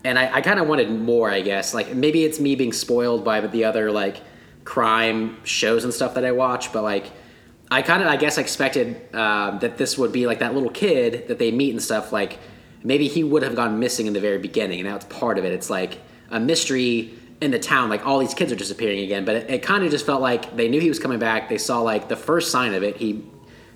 and 0.05 0.19
i, 0.19 0.37
I 0.37 0.41
kind 0.41 0.59
of 0.61 0.69
wanted 0.69 0.91
more 0.91 1.31
i 1.31 1.41
guess. 1.41 1.75
Like 1.75 1.95
maybe 1.95 2.25
it's 2.25 2.39
me 2.41 2.55
being 2.55 2.73
spoiled 2.73 3.25
by 3.25 3.41
the 3.41 3.65
other 3.65 3.91
like 3.91 4.19
crime 4.65 5.37
shows 5.45 5.85
and 5.85 5.93
stuff 5.93 6.15
that 6.15 6.25
i 6.25 6.31
watch 6.31 6.73
but 6.73 6.83
like 6.83 7.11
i 7.71 7.83
kind 7.83 8.03
of 8.03 8.09
i 8.09 8.17
guess 8.17 8.37
expected 8.39 9.01
uh, 9.15 9.59
that 9.59 9.79
this 9.79 9.97
would 9.99 10.13
be 10.13 10.27
like 10.27 10.39
that 10.39 10.55
little 10.55 10.71
kid 10.71 11.27
that 11.29 11.39
they 11.39 11.51
meet 11.51 11.71
and 11.71 11.83
stuff 11.83 12.13
like 12.13 12.39
maybe 12.83 13.09
he 13.09 13.25
would 13.25 13.43
have 13.43 13.55
gone 13.55 13.79
missing 13.79 14.07
in 14.07 14.13
the 14.13 14.21
very 14.21 14.39
beginning 14.39 14.81
and 14.81 14.89
that's 14.89 15.05
part 15.07 15.39
of 15.39 15.45
it. 15.45 15.53
It's 15.53 15.71
like 15.71 16.01
a 16.31 16.41
mystery 16.41 17.14
in 17.41 17.51
the 17.51 17.59
town 17.59 17.89
like 17.89 18.07
all 18.07 18.18
these 18.18 18.35
kids 18.35 18.53
are 18.53 18.57
disappearing 18.57 19.01
again. 19.01 19.24
But 19.24 19.37
it, 19.37 19.51
it 19.51 19.62
kind 19.62 19.85
of 19.85 19.91
just 19.91 20.05
felt 20.07 20.20
like 20.20 20.57
they 20.57 20.68
knew 20.68 20.81
he 20.81 20.89
was 20.89 20.99
coming 20.99 21.18
back. 21.18 21.49
They 21.49 21.59
saw 21.59 21.81
like 21.81 22.09
the 22.09 22.16
first 22.16 22.51
sign 22.51 22.74
of 22.74 22.83
it. 22.83 22.97
He 22.97 23.24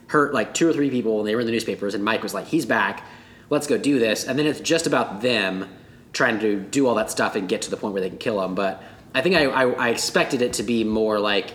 hurt 0.08 0.34
like 0.34 0.54
two 0.54 0.68
or 0.68 0.72
three 0.72 0.90
people 0.90 1.18
and 1.18 1.28
they 1.28 1.34
were 1.34 1.40
in 1.40 1.46
the 1.46 1.52
newspapers 1.52 1.94
and 1.94 2.04
mike 2.04 2.22
was 2.22 2.34
like 2.34 2.46
he's 2.46 2.66
back. 2.66 3.06
Let's 3.50 3.66
go 3.66 3.78
do 3.78 3.98
this. 3.98 4.26
And 4.26 4.38
then 4.38 4.46
it's 4.46 4.60
just 4.60 4.86
about 4.86 5.22
them 5.22 5.68
trying 6.12 6.38
to 6.40 6.60
do 6.60 6.86
all 6.86 6.94
that 6.94 7.10
stuff 7.10 7.34
and 7.36 7.48
get 7.48 7.62
to 7.62 7.70
the 7.70 7.76
point 7.76 7.94
where 7.94 8.02
they 8.02 8.08
can 8.08 8.18
kill 8.18 8.42
him. 8.42 8.54
But 8.54 8.82
i 9.14 9.20
think 9.20 9.36
i, 9.36 9.44
I, 9.44 9.70
I 9.70 9.88
expected 9.90 10.42
it 10.42 10.54
to 10.54 10.62
be 10.62 10.84
more 10.84 11.18
like 11.18 11.54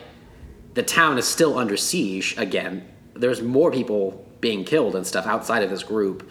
the 0.74 0.84
town 0.84 1.18
is 1.18 1.28
still 1.28 1.58
under 1.58 1.78
siege 1.78 2.36
again. 2.38 2.88
There's 3.14 3.42
more 3.42 3.72
people 3.72 4.26
being 4.42 4.64
killed 4.64 4.96
and 4.96 5.06
stuff 5.06 5.28
outside 5.28 5.62
of 5.62 5.70
this 5.70 5.84
group 5.84 6.30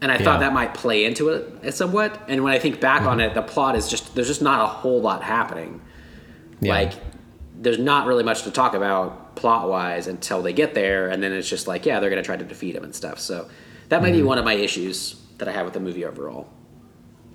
and 0.00 0.10
I 0.12 0.16
Yeah. 0.16 0.24
thought 0.24 0.40
that 0.40 0.52
might 0.52 0.74
play 0.74 1.04
into 1.04 1.28
it 1.30 1.72
somewhat. 1.74 2.20
And 2.28 2.42
when 2.44 2.52
I 2.52 2.58
think 2.58 2.80
back 2.80 3.02
on 3.02 3.18
Mm-hmm. 3.18 3.30
it, 3.30 3.34
the 3.34 3.42
plot 3.42 3.76
is 3.76 3.88
just 3.88 4.14
there's 4.14 4.28
just 4.28 4.42
not 4.42 4.60
a 4.62 4.66
whole 4.66 5.00
lot 5.00 5.22
happening. 5.22 5.80
Yeah. 6.60 6.72
Like 6.74 6.92
there's 7.60 7.78
not 7.78 8.06
really 8.06 8.22
much 8.24 8.42
to 8.44 8.50
talk 8.50 8.74
about 8.74 9.34
plot 9.36 9.68
wise 9.68 10.06
until 10.06 10.42
they 10.42 10.52
get 10.52 10.74
there, 10.74 11.08
and 11.08 11.22
then 11.22 11.32
it's 11.32 11.48
just 11.48 11.66
like 11.66 11.86
yeah, 11.86 12.00
they're 12.00 12.10
gonna 12.10 12.22
try 12.22 12.36
to 12.36 12.44
defeat 12.44 12.74
him 12.76 12.84
and 12.84 12.94
stuff. 12.94 13.18
So 13.18 13.48
that 13.88 14.02
might 14.02 14.12
be 14.12 14.18
Mm-hmm. 14.18 14.26
one 14.26 14.38
of 14.38 14.44
my 14.44 14.54
issues 14.54 15.16
that 15.38 15.48
I 15.48 15.52
have 15.52 15.64
with 15.64 15.74
the 15.74 15.80
movie 15.80 16.04
overall. 16.04 16.48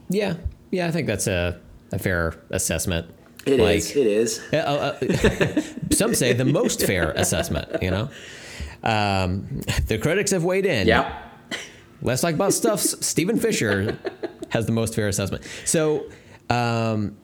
Yeah, 0.09 0.35
yeah, 0.71 0.87
I 0.87 0.91
think 0.91 1.07
that's 1.07 1.27
a, 1.27 1.59
a 1.91 1.99
fair 1.99 2.35
assessment. 2.49 3.07
It 3.45 3.59
is. 3.59 3.87
Like, 3.89 3.97
It 3.97 4.07
is. 4.07 4.41
uh, 4.53 4.57
uh, 4.57 5.61
some 5.91 6.13
say 6.15 6.31
the 6.33 6.45
most 6.45 6.85
fair 6.85 7.11
assessment. 7.11 7.81
You 7.81 7.91
know, 7.91 8.09
um, 8.83 9.61
the 9.87 9.97
critics 9.97 10.31
have 10.31 10.43
weighed 10.43 10.65
in. 10.65 10.87
Yeah. 10.87 11.17
Let's 12.03 12.21
talk 12.21 12.33
about 12.33 12.53
stuff. 12.53 12.79
Stephen 12.81 13.37
Fisher 13.39 13.97
has 14.49 14.65
the 14.65 14.71
most 14.71 14.93
fair 14.95 15.07
assessment. 15.07 15.43
So, 15.65 16.05
um, 16.49 17.17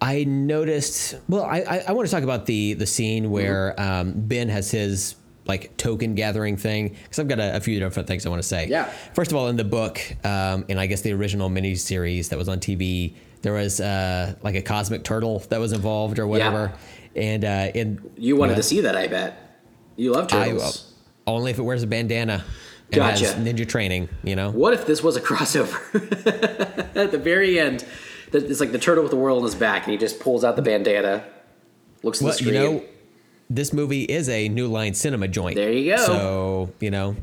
I 0.00 0.24
noticed. 0.24 1.16
Well, 1.28 1.44
I, 1.44 1.58
I, 1.60 1.84
I 1.88 1.92
want 1.92 2.08
to 2.08 2.12
talk 2.14 2.22
about 2.22 2.46
the 2.46 2.74
the 2.74 2.86
scene 2.86 3.30
where 3.30 3.78
um, 3.80 4.12
Ben 4.16 4.48
has 4.48 4.70
his 4.70 5.16
like 5.44 5.76
token 5.76 6.14
gathering 6.14 6.56
thing 6.56 6.88
because 7.04 7.18
I've 7.18 7.28
got 7.28 7.38
a, 7.38 7.56
a 7.56 7.60
few 7.60 7.78
different 7.78 8.08
things 8.08 8.24
I 8.26 8.30
want 8.30 8.42
to 8.42 8.48
say. 8.48 8.66
Yeah. 8.68 8.84
First 9.14 9.30
of 9.30 9.36
all, 9.36 9.48
in 9.48 9.56
the 9.56 9.64
book, 9.64 10.00
um, 10.24 10.64
and 10.68 10.80
I 10.80 10.86
guess 10.86 11.02
the 11.02 11.12
original 11.12 11.50
miniseries 11.50 12.30
that 12.30 12.38
was 12.38 12.48
on 12.48 12.58
TV, 12.58 13.14
there 13.42 13.52
was 13.52 13.80
uh, 13.80 14.34
like 14.42 14.54
a 14.56 14.62
cosmic 14.62 15.04
turtle 15.04 15.40
that 15.50 15.60
was 15.60 15.72
involved 15.72 16.18
or 16.18 16.26
whatever, 16.26 16.72
Yeah. 17.14 17.22
and 17.22 17.44
uh, 17.44 17.70
in 17.78 18.10
You 18.16 18.34
wanted 18.36 18.52
know, 18.52 18.56
to 18.56 18.62
see 18.64 18.80
that, 18.80 18.96
I 18.96 19.06
bet. 19.08 19.60
You 19.96 20.12
love 20.14 20.24
I, 20.32 20.46
turtles. 20.48 20.92
uh, 21.26 21.30
only 21.30 21.50
if 21.52 21.58
it 21.58 21.62
wears 21.62 21.82
a 21.84 21.86
bandana 21.86 22.44
and 22.92 22.96
Gotcha. 22.96 23.26
has 23.26 23.34
ninja 23.34 23.68
training. 23.68 24.08
You 24.22 24.36
know. 24.36 24.50
What 24.50 24.72
if 24.74 24.86
this 24.86 25.02
was 25.02 25.16
a 25.16 25.20
crossover? 25.28 25.76
At 26.96 27.10
the 27.10 27.18
very 27.18 27.58
end, 27.58 27.84
it's 28.32 28.60
like 28.60 28.72
the 28.72 28.78
turtle 28.78 29.02
with 29.02 29.10
the 29.10 29.16
world 29.18 29.38
on 29.38 29.44
his 29.44 29.54
back, 29.54 29.84
and 29.84 29.92
he 29.92 29.98
just 29.98 30.20
pulls 30.20 30.44
out 30.44 30.56
the 30.56 30.62
bandana, 30.62 31.24
looks 32.02 32.20
at 32.20 32.24
Well, 32.26 32.36
the 32.38 32.44
you 32.44 32.52
know, 32.52 32.82
this 33.48 33.72
movie 33.72 34.02
is 34.04 34.28
a 34.28 34.48
New 34.48 34.66
Line 34.68 34.94
Cinema 34.94 35.28
joint. 35.28 35.56
There 35.56 35.72
you 35.72 35.96
go. 35.96 36.04
So 36.04 36.72
you 36.80 36.90
know, 36.90 37.16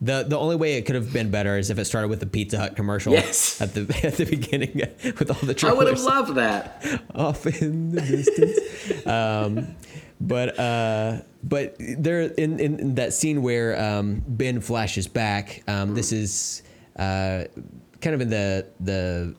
the 0.00 0.24
the 0.28 0.38
only 0.38 0.56
way 0.56 0.74
it 0.74 0.82
could 0.82 0.94
have 0.94 1.12
been 1.12 1.30
better 1.30 1.56
is 1.56 1.70
if 1.70 1.78
it 1.78 1.86
started 1.86 2.08
with 2.08 2.20
the 2.20 2.26
Pizza 2.26 2.58
Hut 2.58 2.76
commercial. 2.76 3.12
Yes. 3.14 3.60
At 3.62 3.74
the 3.74 3.82
at 4.04 4.14
the 4.14 4.24
beginning 4.26 4.72
with 5.04 5.30
all 5.30 5.46
the 5.46 5.58
I 5.66 5.72
would 5.72 5.86
have 5.88 6.00
loved 6.00 6.34
that. 6.36 7.02
off 7.14 7.46
in 7.46 7.92
the 7.92 8.00
distance. 8.02 9.06
um, 9.06 9.74
but 10.20 10.58
uh, 10.58 11.20
but 11.44 11.76
there 11.78 12.22
in, 12.22 12.58
in, 12.58 12.94
that 12.96 13.12
scene 13.12 13.42
where 13.42 13.80
um, 13.80 14.22
Ben 14.26 14.60
flashes 14.60 15.06
back. 15.06 15.62
Um, 15.68 15.94
This 15.94 16.12
is 16.12 16.62
uh, 16.96 17.44
kind 18.00 18.14
of 18.14 18.20
in 18.20 18.30
the 18.30 18.66
the 18.80 19.34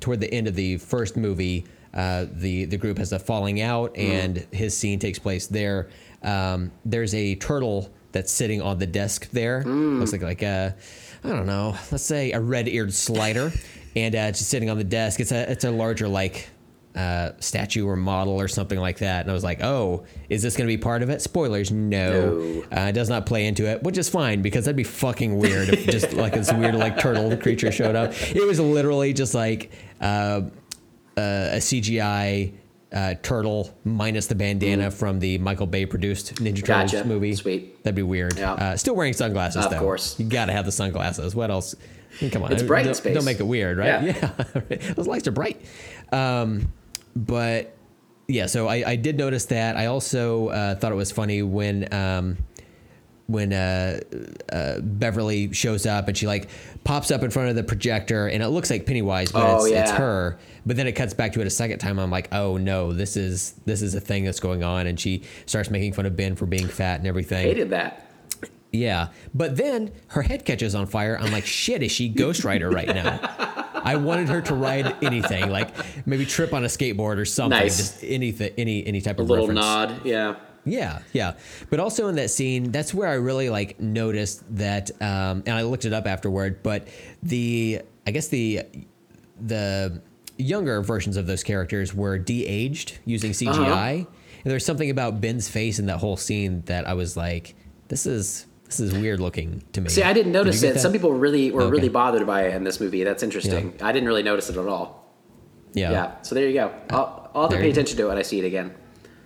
toward 0.00 0.20
the 0.20 0.32
end 0.32 0.48
of 0.48 0.54
the 0.54 0.78
first 0.78 1.16
movie. 1.16 1.66
Uh, 1.92 2.26
the 2.32 2.64
the 2.64 2.76
group 2.76 2.98
has 2.98 3.12
a 3.12 3.18
falling 3.18 3.60
out, 3.60 3.96
and 3.96 4.46
his 4.52 4.76
scene 4.76 4.98
takes 4.98 5.18
place 5.18 5.46
there. 5.46 5.88
Um, 6.22 6.72
there's 6.84 7.14
a 7.14 7.36
turtle 7.36 7.92
that's 8.12 8.32
sitting 8.32 8.62
on 8.62 8.78
the 8.78 8.86
desk 8.86 9.30
there. 9.30 9.62
Looks 9.98 10.12
like 10.12 10.22
like 10.22 10.42
a 10.42 10.74
I 11.22 11.28
don't 11.28 11.46
know. 11.46 11.76
Let's 11.92 12.04
say 12.04 12.32
a 12.32 12.40
red 12.40 12.66
eared 12.66 12.92
slider, 12.92 13.52
and 13.96 14.14
uh, 14.14 14.18
it's 14.18 14.38
just 14.38 14.50
sitting 14.50 14.70
on 14.70 14.78
the 14.78 14.84
desk. 14.84 15.20
It's 15.20 15.32
a 15.32 15.50
it's 15.50 15.64
a 15.64 15.70
larger 15.70 16.08
like 16.08 16.48
uh, 16.94 17.32
statue 17.40 17.86
or 17.86 17.96
model 17.96 18.34
or 18.34 18.48
something 18.48 18.78
like 18.78 18.98
that. 18.98 19.22
And 19.22 19.30
I 19.30 19.34
was 19.34 19.44
like, 19.44 19.62
oh, 19.62 20.04
is 20.28 20.42
this 20.42 20.56
going 20.56 20.68
to 20.68 20.72
be 20.72 20.80
part 20.80 21.02
of 21.02 21.10
it? 21.10 21.20
Spoilers, 21.20 21.70
no. 21.72 22.38
No. 22.38 22.62
Uh, 22.76 22.86
it 22.86 22.92
does 22.92 23.08
not 23.08 23.26
play 23.26 23.46
into 23.46 23.66
it, 23.68 23.82
which 23.82 23.98
is 23.98 24.08
fine 24.08 24.42
because 24.42 24.64
that'd 24.64 24.76
be 24.76 24.84
fucking 24.84 25.36
weird 25.36 25.68
if 25.70 25.86
just 25.86 26.12
like 26.14 26.34
this 26.34 26.52
weird 26.52 26.74
like 26.74 26.98
turtle 26.98 27.36
creature 27.36 27.72
showed 27.72 27.96
up. 27.96 28.12
It 28.34 28.46
was 28.46 28.60
literally 28.60 29.12
just 29.12 29.34
like 29.34 29.72
uh, 30.00 30.42
uh, 31.16 31.20
a 31.20 31.58
CGI. 31.58 32.54
Uh, 32.92 33.14
turtle 33.22 33.76
minus 33.82 34.28
the 34.28 34.36
bandana 34.36 34.88
from 34.88 35.18
the 35.18 35.36
Michael 35.38 35.66
Bay 35.66 35.84
produced 35.84 36.36
Ninja 36.36 36.64
Turtles 36.64 37.04
movie. 37.04 37.34
Sweet. 37.34 37.82
That'd 37.82 37.96
be 37.96 38.04
weird. 38.04 38.38
Uh, 38.38 38.76
still 38.76 38.94
wearing 38.94 39.14
sunglasses 39.14 39.64
Of 39.64 39.72
though. 39.72 39.78
Of 39.78 39.82
course. 39.82 40.20
You 40.20 40.26
gotta 40.26 40.52
have 40.52 40.64
the 40.64 40.70
sunglasses. 40.70 41.34
What 41.34 41.50
else? 41.50 41.74
I 41.74 42.22
mean, 42.22 42.30
come 42.30 42.44
on. 42.44 42.52
It's 42.52 42.62
bright 42.62 42.82
in 42.82 42.86
don't, 42.86 42.94
space. 42.94 43.14
Don't 43.14 43.24
make 43.24 43.40
it 43.40 43.46
weird, 43.48 43.78
right? 43.78 44.04
Yeah. 44.04 44.30
Yeah. 44.70 44.92
Those 44.94 45.08
lights 45.08 45.26
are 45.26 45.32
bright. 45.32 45.60
Um, 46.12 46.72
but 47.16 47.76
yeah, 48.28 48.46
so 48.46 48.68
I, 48.68 48.90
I 48.92 48.96
did 48.96 49.18
notice 49.18 49.46
that. 49.46 49.76
I 49.76 49.86
also 49.86 50.48
uh, 50.48 50.74
thought 50.76 50.92
it 50.92 50.96
was 50.96 51.12
funny 51.12 51.42
when 51.42 51.92
um, 51.92 52.38
when 53.26 53.52
uh, 53.52 54.00
uh, 54.52 54.80
Beverly 54.80 55.52
shows 55.52 55.86
up 55.86 56.08
and 56.08 56.16
she 56.16 56.26
like 56.26 56.48
pops 56.84 57.10
up 57.10 57.22
in 57.22 57.30
front 57.30 57.48
of 57.48 57.56
the 57.56 57.64
projector 57.64 58.26
and 58.28 58.42
it 58.42 58.48
looks 58.48 58.70
like 58.70 58.84
Pennywise, 58.86 59.32
but 59.32 59.42
Oh, 59.60 59.64
it's, 59.64 59.74
it's 59.74 59.90
her. 59.92 60.38
But 60.66 60.76
then 60.76 60.86
it 60.86 60.92
cuts 60.92 61.14
back 61.14 61.32
to 61.34 61.40
it 61.40 61.46
a 61.46 61.50
second 61.50 61.78
time. 61.78 61.98
I'm 61.98 62.10
like, 62.10 62.32
oh 62.32 62.56
no, 62.56 62.92
this 62.92 63.16
is 63.16 63.52
this 63.66 63.82
is 63.82 63.94
a 63.94 64.00
thing 64.00 64.24
that's 64.24 64.40
going 64.40 64.62
on, 64.62 64.86
and 64.86 64.98
she 64.98 65.22
starts 65.46 65.70
making 65.70 65.92
fun 65.92 66.06
of 66.06 66.16
Ben 66.16 66.36
for 66.36 66.46
being 66.46 66.68
fat 66.68 66.98
and 66.98 67.06
everything. 67.06 67.38
I 67.46 67.48
hated 67.48 67.70
that. 67.70 68.10
Yeah, 68.74 69.08
but 69.32 69.56
then 69.56 69.92
her 70.08 70.22
head 70.22 70.44
catches 70.44 70.74
on 70.74 70.86
fire. 70.86 71.16
I'm 71.18 71.32
like, 71.32 71.46
shit, 71.46 71.82
is 71.82 71.92
she 71.92 72.08
Ghost 72.08 72.44
Rider 72.44 72.68
right 72.70 72.88
now? 72.88 73.18
I 73.84 73.96
wanted 73.96 74.28
her 74.30 74.40
to 74.42 74.54
ride 74.54 74.96
anything, 75.02 75.50
like 75.50 75.68
maybe 76.06 76.24
trip 76.26 76.52
on 76.52 76.64
a 76.64 76.68
skateboard 76.68 77.18
or 77.18 77.24
something, 77.24 77.58
Nice. 77.58 77.76
just 77.76 78.02
anything, 78.02 78.52
any 78.58 78.86
any 78.86 79.00
type 79.00 79.18
A 79.18 79.22
of 79.22 79.28
little 79.30 79.46
reference. 79.46 79.64
nod. 79.64 80.00
Yeah. 80.04 80.36
Yeah, 80.66 81.00
yeah. 81.12 81.34
But 81.68 81.78
also 81.80 82.08
in 82.08 82.14
that 82.16 82.30
scene, 82.30 82.72
that's 82.72 82.94
where 82.94 83.06
I 83.08 83.14
really 83.14 83.50
like 83.50 83.78
noticed 83.78 84.42
that, 84.56 84.90
um, 85.02 85.42
and 85.44 85.50
I 85.50 85.62
looked 85.62 85.84
it 85.84 85.92
up 85.92 86.06
afterward. 86.06 86.62
But 86.62 86.88
the, 87.22 87.82
I 88.06 88.10
guess 88.12 88.28
the, 88.28 88.62
the 89.40 90.00
younger 90.38 90.80
versions 90.80 91.18
of 91.18 91.26
those 91.26 91.42
characters 91.42 91.92
were 91.94 92.16
de-aged 92.18 92.98
using 93.04 93.32
CGI. 93.32 93.50
Uh-huh. 93.50 94.10
And 94.44 94.50
there's 94.50 94.64
something 94.64 94.88
about 94.88 95.20
Ben's 95.20 95.48
face 95.48 95.78
in 95.78 95.84
that 95.86 95.98
whole 95.98 96.16
scene 96.16 96.62
that 96.62 96.88
I 96.88 96.94
was 96.94 97.14
like, 97.16 97.54
this 97.88 98.06
is 98.06 98.46
this 98.78 98.92
is 98.92 98.98
weird 99.00 99.20
looking 99.20 99.62
to 99.72 99.80
me. 99.80 99.88
See, 99.88 100.02
I 100.02 100.12
didn't 100.12 100.32
notice 100.32 100.60
get 100.60 100.76
it. 100.76 100.80
Some 100.80 100.92
people 100.92 101.12
really 101.12 101.50
were 101.50 101.62
Okay. 101.62 101.70
really 101.70 101.88
bothered 101.88 102.26
by 102.26 102.42
it 102.46 102.54
in 102.54 102.64
this 102.64 102.80
movie. 102.80 103.04
That's 103.04 103.22
interesting. 103.22 103.74
I 103.80 103.92
didn't 103.92 104.08
really 104.08 104.22
notice 104.22 104.48
it 104.50 104.56
at 104.56 104.66
all. 104.68 105.04
yeah, 105.74 105.90
Yeah. 105.92 106.22
So 106.22 106.34
there 106.34 106.46
you 106.48 106.54
go. 106.54 106.72
I'll, 106.90 107.30
I'll 107.34 107.42
have 107.42 107.50
to 107.52 107.56
pay 107.58 107.70
attention 107.70 107.96
to 107.98 108.04
it 108.04 108.08
when 108.08 108.18
I 108.18 108.22
see 108.22 108.38
it 108.38 108.44
again. 108.44 108.74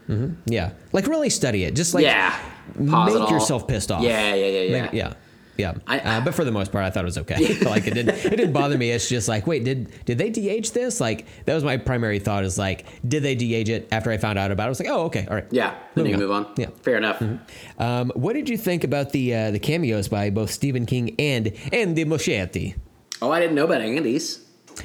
Mm-hmm. 0.08 0.34
yeah. 0.46 0.70
Like 0.92 1.06
really 1.06 1.28
study 1.30 1.64
it. 1.64 1.74
Just 1.76 1.92
like 1.94 2.02
yeah. 2.04 2.34
Pause 2.88 3.14
make 3.20 3.30
yourself 3.30 3.68
pissed 3.68 3.90
off. 3.92 4.02
Yeah, 4.02 4.34
yeah, 4.34 4.46
yeah, 4.46 4.60
yeah. 4.60 4.82
Make- 4.82 4.92
yeah. 4.92 5.12
Yeah, 5.58 5.74
I- 5.88 5.98
uh, 5.98 6.20
but 6.20 6.34
for 6.34 6.44
the 6.44 6.52
most 6.52 6.70
part, 6.72 6.84
I 6.84 6.90
thought 6.90 7.02
it 7.02 7.06
was 7.06 7.18
okay. 7.18 7.58
like 7.64 7.86
it 7.88 7.94
didn't, 7.94 8.10
it 8.24 8.30
didn't 8.30 8.52
bother 8.52 8.78
me. 8.78 8.90
It's 8.92 9.08
just 9.08 9.28
like, 9.28 9.46
wait, 9.46 9.64
did 9.64 9.90
did 10.04 10.16
they 10.16 10.30
de-age 10.30 10.70
this? 10.70 11.00
Like 11.00 11.26
that 11.46 11.54
was 11.54 11.64
my 11.64 11.76
primary 11.76 12.20
thought. 12.20 12.44
Is 12.44 12.56
like, 12.56 12.86
did 13.06 13.24
they 13.24 13.34
de-age 13.34 13.68
it 13.68 13.88
after 13.90 14.10
I 14.12 14.18
found 14.18 14.38
out 14.38 14.50
about 14.52 14.62
it? 14.62 14.66
I 14.66 14.68
was 14.70 14.80
like, 14.80 14.88
oh, 14.88 15.02
okay, 15.06 15.26
all 15.28 15.34
right. 15.34 15.46
Yeah. 15.50 15.70
Then 15.94 16.04
Moving 16.04 16.10
you 16.12 16.16
can 16.18 16.22
on. 16.30 16.42
move 16.42 16.46
on. 16.48 16.54
Yeah. 16.56 16.68
Fair 16.82 16.96
enough. 16.96 17.22
Um, 17.78 18.12
what 18.14 18.34
did 18.34 18.48
you 18.48 18.56
think 18.56 18.84
about 18.84 19.10
the 19.10 19.34
uh, 19.34 19.50
the 19.50 19.58
cameos 19.58 20.06
by 20.08 20.30
both 20.30 20.50
Stephen 20.52 20.86
King 20.86 21.16
and 21.18 21.52
Andy 21.72 22.04
Muschietti? 22.04 22.76
Oh, 23.20 23.32
I 23.32 23.40
didn't 23.40 23.56
know 23.56 23.64
about 23.64 23.80
Andy's. 23.80 24.44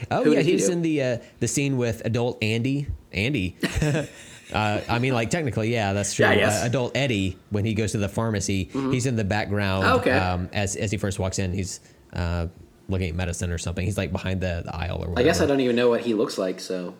Oh 0.10 0.24
Who 0.24 0.32
yeah, 0.32 0.38
did 0.38 0.46
he 0.48 0.52
he's 0.54 0.70
in 0.70 0.82
the 0.82 1.04
uh, 1.04 1.18
the 1.40 1.48
scene 1.48 1.78
with 1.78 2.02
adult 2.04 2.44
Andy. 2.44 2.88
Andy. 3.12 3.58
uh, 4.54 4.82
I 4.88 5.00
mean, 5.00 5.14
like 5.14 5.30
technically, 5.30 5.72
yeah, 5.74 5.94
that's 5.94 6.14
true. 6.14 6.26
Yeah. 6.26 6.50
Mm-hmm. 6.50 6.64
Uh, 6.64 6.68
adult 6.68 6.98
Eddie, 6.98 7.38
when 7.50 7.66
he 7.66 7.74
goes 7.74 7.92
to 7.94 7.98
the 7.98 8.10
pharmacy, 8.10 8.66
he's 8.74 9.06
in 9.06 9.16
the 9.16 9.24
background. 9.24 9.86
Okay. 9.86 10.12
Um, 10.12 10.50
as 10.54 10.76
as 10.76 10.92
he 10.92 10.98
first 10.98 11.20
walks 11.20 11.40
in, 11.40 11.54
he's 11.54 11.80
uh, 12.14 12.48
looking 12.88 13.10
at 13.10 13.16
medicine 13.16 13.52
or 13.52 13.58
something. 13.58 13.84
He's 13.86 13.98
like 13.98 14.12
behind 14.12 14.42
the, 14.42 14.62
the 14.66 14.76
aisle 14.76 14.98
or 14.98 15.10
whatever. 15.10 15.20
I 15.20 15.24
guess 15.24 15.42
I 15.42 15.46
don't 15.46 15.60
even 15.62 15.76
know 15.76 15.90
what 15.90 16.02
he 16.02 16.14
looks 16.14 16.38
like. 16.38 16.60
So. 16.60 16.96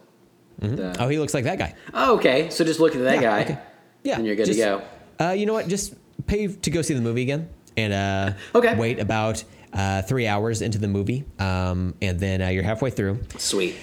The- 0.60 0.96
Oh, 1.00 1.08
he 1.10 1.18
looks 1.20 1.34
like 1.34 1.44
that 1.46 1.58
guy. 1.58 1.76
Oh, 1.94 2.16
okay. 2.18 2.50
So 2.50 2.64
just 2.64 2.80
look 2.80 2.96
at 2.96 3.02
that 3.02 3.16
Yeah, 3.16 3.22
guy. 3.22 3.42
okay. 3.42 3.60
Yeah, 4.04 4.18
And 4.18 4.26
you're 4.26 4.36
good 4.36 4.46
just- 4.46 4.60
to 4.60 4.82
go. 5.20 5.26
Uh, 5.26 5.32
you 5.32 5.46
know 5.46 5.54
what? 5.54 5.68
Just 5.68 5.96
pay 6.28 6.48
to 6.48 6.70
go 6.72 6.82
see 6.82 6.94
the 6.94 7.02
movie 7.02 7.22
again, 7.24 7.50
and 7.78 7.94
uh, 7.94 8.34
Okay. 8.56 8.76
wait 8.76 9.00
about 9.00 9.44
uh, 9.74 10.04
three 10.04 10.28
hours 10.28 10.62
into 10.62 10.78
the 10.78 10.88
movie, 10.88 11.26
um, 11.40 11.96
and 12.00 12.20
then 12.20 12.44
uh, 12.44 12.48
you're 12.50 12.62
halfway 12.62 12.92
through. 12.92 13.20
Sweet. 13.40 13.74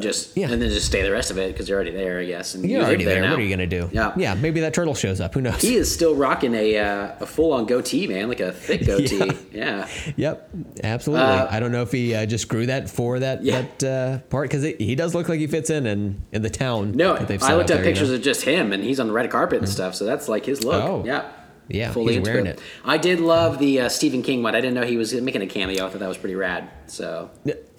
just 0.00 0.30
Uh, 0.30 0.40
yeah. 0.40 0.50
and 0.50 0.60
then 0.60 0.68
just 0.70 0.86
stay 0.86 1.02
the 1.02 1.12
rest 1.12 1.30
of 1.30 1.38
it 1.38 1.52
because 1.52 1.68
you're 1.68 1.76
already 1.76 1.92
there, 1.92 2.18
I 2.18 2.24
guess. 2.24 2.56
And 2.56 2.64
You're 2.68 2.80
you 2.80 2.84
already 2.84 3.04
live 3.04 3.14
there. 3.20 3.30
What 3.30 3.38
are 3.38 3.42
you 3.42 3.48
gonna 3.50 3.68
do? 3.68 3.88
Yeah. 3.92 4.12
yeah. 4.16 4.34
Maybe 4.34 4.58
that 4.62 4.74
turtle 4.74 4.94
shows 4.94 5.20
up. 5.20 5.32
Who 5.34 5.40
knows? 5.40 5.62
He 5.62 5.76
is 5.76 5.92
still 5.94 6.16
rocking 6.16 6.54
a 6.56 6.78
uh, 6.78 7.12
a 7.20 7.26
full 7.26 7.52
on 7.52 7.66
goatee, 7.66 8.08
man, 8.08 8.28
like 8.28 8.40
a 8.40 8.50
thick 8.50 8.84
goatee. 8.86 9.30
yeah. 9.52 9.86
Yep, 10.16 10.50
absolutely. 10.82 11.26
Uh, 11.26 11.46
I 11.48 11.60
don't 11.60 11.70
know 11.70 11.82
if 11.82 11.92
he 11.92 12.12
uh, 12.12 12.26
just 12.26 12.48
grew 12.48 12.66
that 12.66 12.90
for 12.90 13.20
that 13.20 13.44
Yeah. 13.44 13.62
that 13.78 13.84
uh, 13.84 14.18
part 14.30 14.50
because 14.50 14.64
he 14.64 14.96
does 14.96 15.14
look 15.14 15.28
like 15.28 15.38
he 15.38 15.46
fits 15.46 15.70
in 15.70 15.86
in, 15.86 16.22
in 16.32 16.42
the 16.42 16.50
town. 16.50 16.90
No, 16.90 17.16
that 17.16 17.28
they've 17.28 17.40
I 17.40 17.54
looked 17.54 17.70
up 17.70 17.76
at 17.78 17.82
there, 17.82 17.84
you 17.84 17.90
pictures 17.92 18.08
know? 18.10 18.16
of 18.16 18.22
just 18.22 18.42
him, 18.42 18.72
and 18.72 18.82
he's 18.82 18.98
on 18.98 19.06
the 19.06 19.12
red 19.12 19.30
carpet 19.30 19.58
and 19.58 19.68
stuff. 19.68 19.94
So 19.94 20.04
that's 20.04 20.28
like 20.28 20.44
his 20.44 20.64
look. 20.64 20.82
Oh. 20.82 21.04
yeah. 21.06 21.30
Yeah, 21.68 21.92
Fully 21.92 22.14
he's 22.18 22.22
wearing 22.22 22.46
it. 22.46 22.60
I 22.84 22.98
did 22.98 23.20
love 23.20 23.58
the 23.58 23.80
uh, 23.82 23.88
Stephen 23.88 24.22
King 24.22 24.42
one. 24.42 24.54
I 24.54 24.60
didn't 24.60 24.74
know 24.74 24.84
he 24.84 24.96
was 24.96 25.14
making 25.14 25.42
a 25.42 25.46
cameo. 25.46 25.86
I 25.86 25.88
thought 25.90 26.00
that 26.00 26.08
was 26.08 26.18
pretty 26.18 26.34
rad. 26.34 26.68
So 26.86 27.30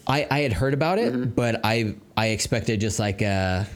I, 0.07 0.27
I 0.31 0.39
had 0.39 0.53
heard 0.53 0.73
about 0.73 0.97
it, 0.99 1.13
Mm-hmm. 1.13 1.29
but 1.31 1.61
I 1.63 1.95
I 2.17 2.27
expected 2.27 2.79
just 2.81 2.97
like 2.99 3.21
a 3.21 3.67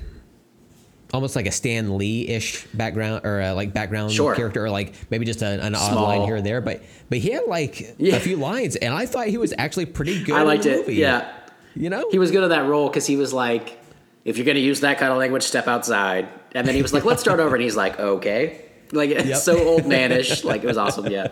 almost 1.13 1.35
like 1.35 1.47
a 1.47 1.51
Stan 1.51 1.97
Lee 1.97 2.27
ish 2.27 2.65
background 2.67 3.25
or 3.25 3.41
uh, 3.41 3.53
like 3.53 3.73
background 3.73 4.11
Sure. 4.11 4.35
character, 4.35 4.65
or 4.65 4.69
like 4.69 4.93
maybe 5.09 5.25
just 5.25 5.41
an 5.41 5.75
odd 5.75 5.95
line 5.95 6.21
here 6.23 6.35
or 6.37 6.41
there. 6.41 6.61
But 6.61 6.83
but 7.09 7.17
he 7.19 7.31
had 7.31 7.43
like 7.47 7.95
Yeah. 7.97 8.15
a 8.15 8.19
few 8.19 8.37
lines, 8.37 8.75
and 8.77 8.93
I 8.93 9.05
thought 9.05 9.27
he 9.27 9.37
was 9.37 9.53
actually 9.57 9.85
pretty 9.87 10.23
good. 10.23 10.35
I 10.35 10.41
in 10.41 10.47
liked 10.47 10.65
it. 10.65 10.79
movie. 10.81 10.95
Yeah, 10.95 11.31
you 11.75 11.89
know, 11.89 12.05
he 12.11 12.19
was 12.19 12.31
good 12.31 12.43
at 12.43 12.49
that 12.49 12.65
role 12.67 12.87
because 12.89 13.05
he 13.05 13.15
was 13.17 13.33
like, 13.33 13.79
if 14.25 14.37
you're 14.37 14.45
gonna 14.45 14.59
use 14.59 14.81
that 14.81 14.97
kind 14.97 15.11
of 15.11 15.17
language, 15.17 15.43
step 15.43 15.67
outside. 15.67 16.29
And 16.55 16.67
then 16.67 16.73
he 16.73 16.81
was 16.81 16.93
like, 16.93 17.05
let's 17.05 17.21
start 17.21 17.39
over, 17.39 17.55
and 17.55 17.63
he's 17.63 17.75
like, 17.75 17.99
okay. 17.99 18.65
Like 18.91 19.09
it's 19.11 19.25
Yep. 19.25 19.37
so 19.37 19.67
old 19.67 19.83
manish. 19.83 20.43
Like 20.43 20.63
it 20.63 20.67
was 20.67 20.77
awesome. 20.77 21.07
Yeah. 21.07 21.29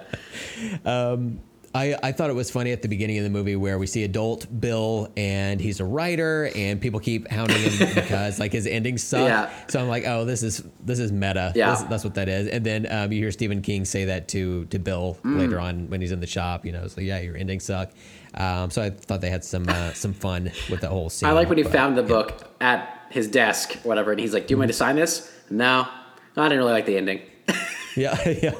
I, 1.75 1.95
I 2.01 2.11
thought 2.11 2.29
it 2.31 2.33
was 2.35 2.49
funny 2.49 2.71
at 2.71 2.81
the 2.81 2.87
beginning 2.87 3.17
of 3.19 3.23
the 3.23 3.29
movie 3.29 3.55
where 3.55 3.77
we 3.77 3.85
see 3.85 4.03
adult 4.03 4.47
Bill 4.59 5.11
and 5.15 5.59
he's 5.61 5.79
a 5.79 5.85
writer 5.85 6.49
and 6.55 6.81
people 6.81 6.99
keep 6.99 7.27
hounding 7.29 7.57
him 7.57 7.89
because 7.95 8.39
like 8.39 8.51
his 8.51 8.65
endings 8.65 9.03
suck. 9.03 9.27
Yeah. 9.27 9.49
So 9.67 9.79
I'm 9.81 9.87
like, 9.87 10.03
oh, 10.07 10.25
this 10.25 10.41
is 10.41 10.63
this 10.83 10.97
is 10.97 11.11
meta. 11.11 11.51
Yeah. 11.55 11.71
This- 11.71 11.83
that's 11.83 12.03
what 12.03 12.15
that 12.15 12.29
is. 12.29 12.47
And 12.47 12.65
then 12.65 12.91
um, 12.91 13.11
you 13.11 13.19
hear 13.19 13.31
Stephen 13.31 13.61
King 13.61 13.85
say 13.85 14.05
that 14.05 14.27
to 14.29 14.65
to 14.65 14.79
Bill 14.79 15.17
Mm. 15.23 15.37
later 15.39 15.59
on 15.59 15.89
when 15.89 16.01
he's 16.01 16.11
in 16.11 16.19
the 16.19 16.25
shop. 16.27 16.65
You 16.65 16.71
know, 16.71 16.87
so 16.87 17.01
yeah, 17.01 17.19
your 17.19 17.35
endings 17.37 17.65
suck. 17.65 17.91
Um, 18.33 18.71
so 18.71 18.81
I 18.81 18.89
thought 18.89 19.21
they 19.21 19.29
had 19.29 19.43
some 19.43 19.67
uh, 19.67 19.93
some 19.93 20.13
fun 20.13 20.51
with 20.71 20.81
the 20.81 20.87
whole 20.89 21.09
scene. 21.09 21.29
I 21.29 21.33
like 21.33 21.49
when 21.49 21.57
he 21.59 21.63
but- 21.63 21.73
found 21.73 21.97
the 21.97 22.03
book 22.03 22.55
at 22.61 23.05
his 23.11 23.27
desk, 23.27 23.73
whatever, 23.83 24.11
and 24.11 24.19
he's 24.19 24.33
like, 24.33 24.47
"Do 24.47 24.53
you 24.53 24.57
want 24.57 24.67
me 24.69 24.71
to 24.73 24.77
sign 24.77 24.95
this?" 24.95 25.31
No, 25.51 25.87
no, 26.35 26.43
I 26.43 26.47
didn't 26.49 26.59
really 26.59 26.71
like 26.73 26.85
the 26.87 26.97
ending 26.97 27.21
Yeah, 27.97 28.29
yeah. 28.29 28.53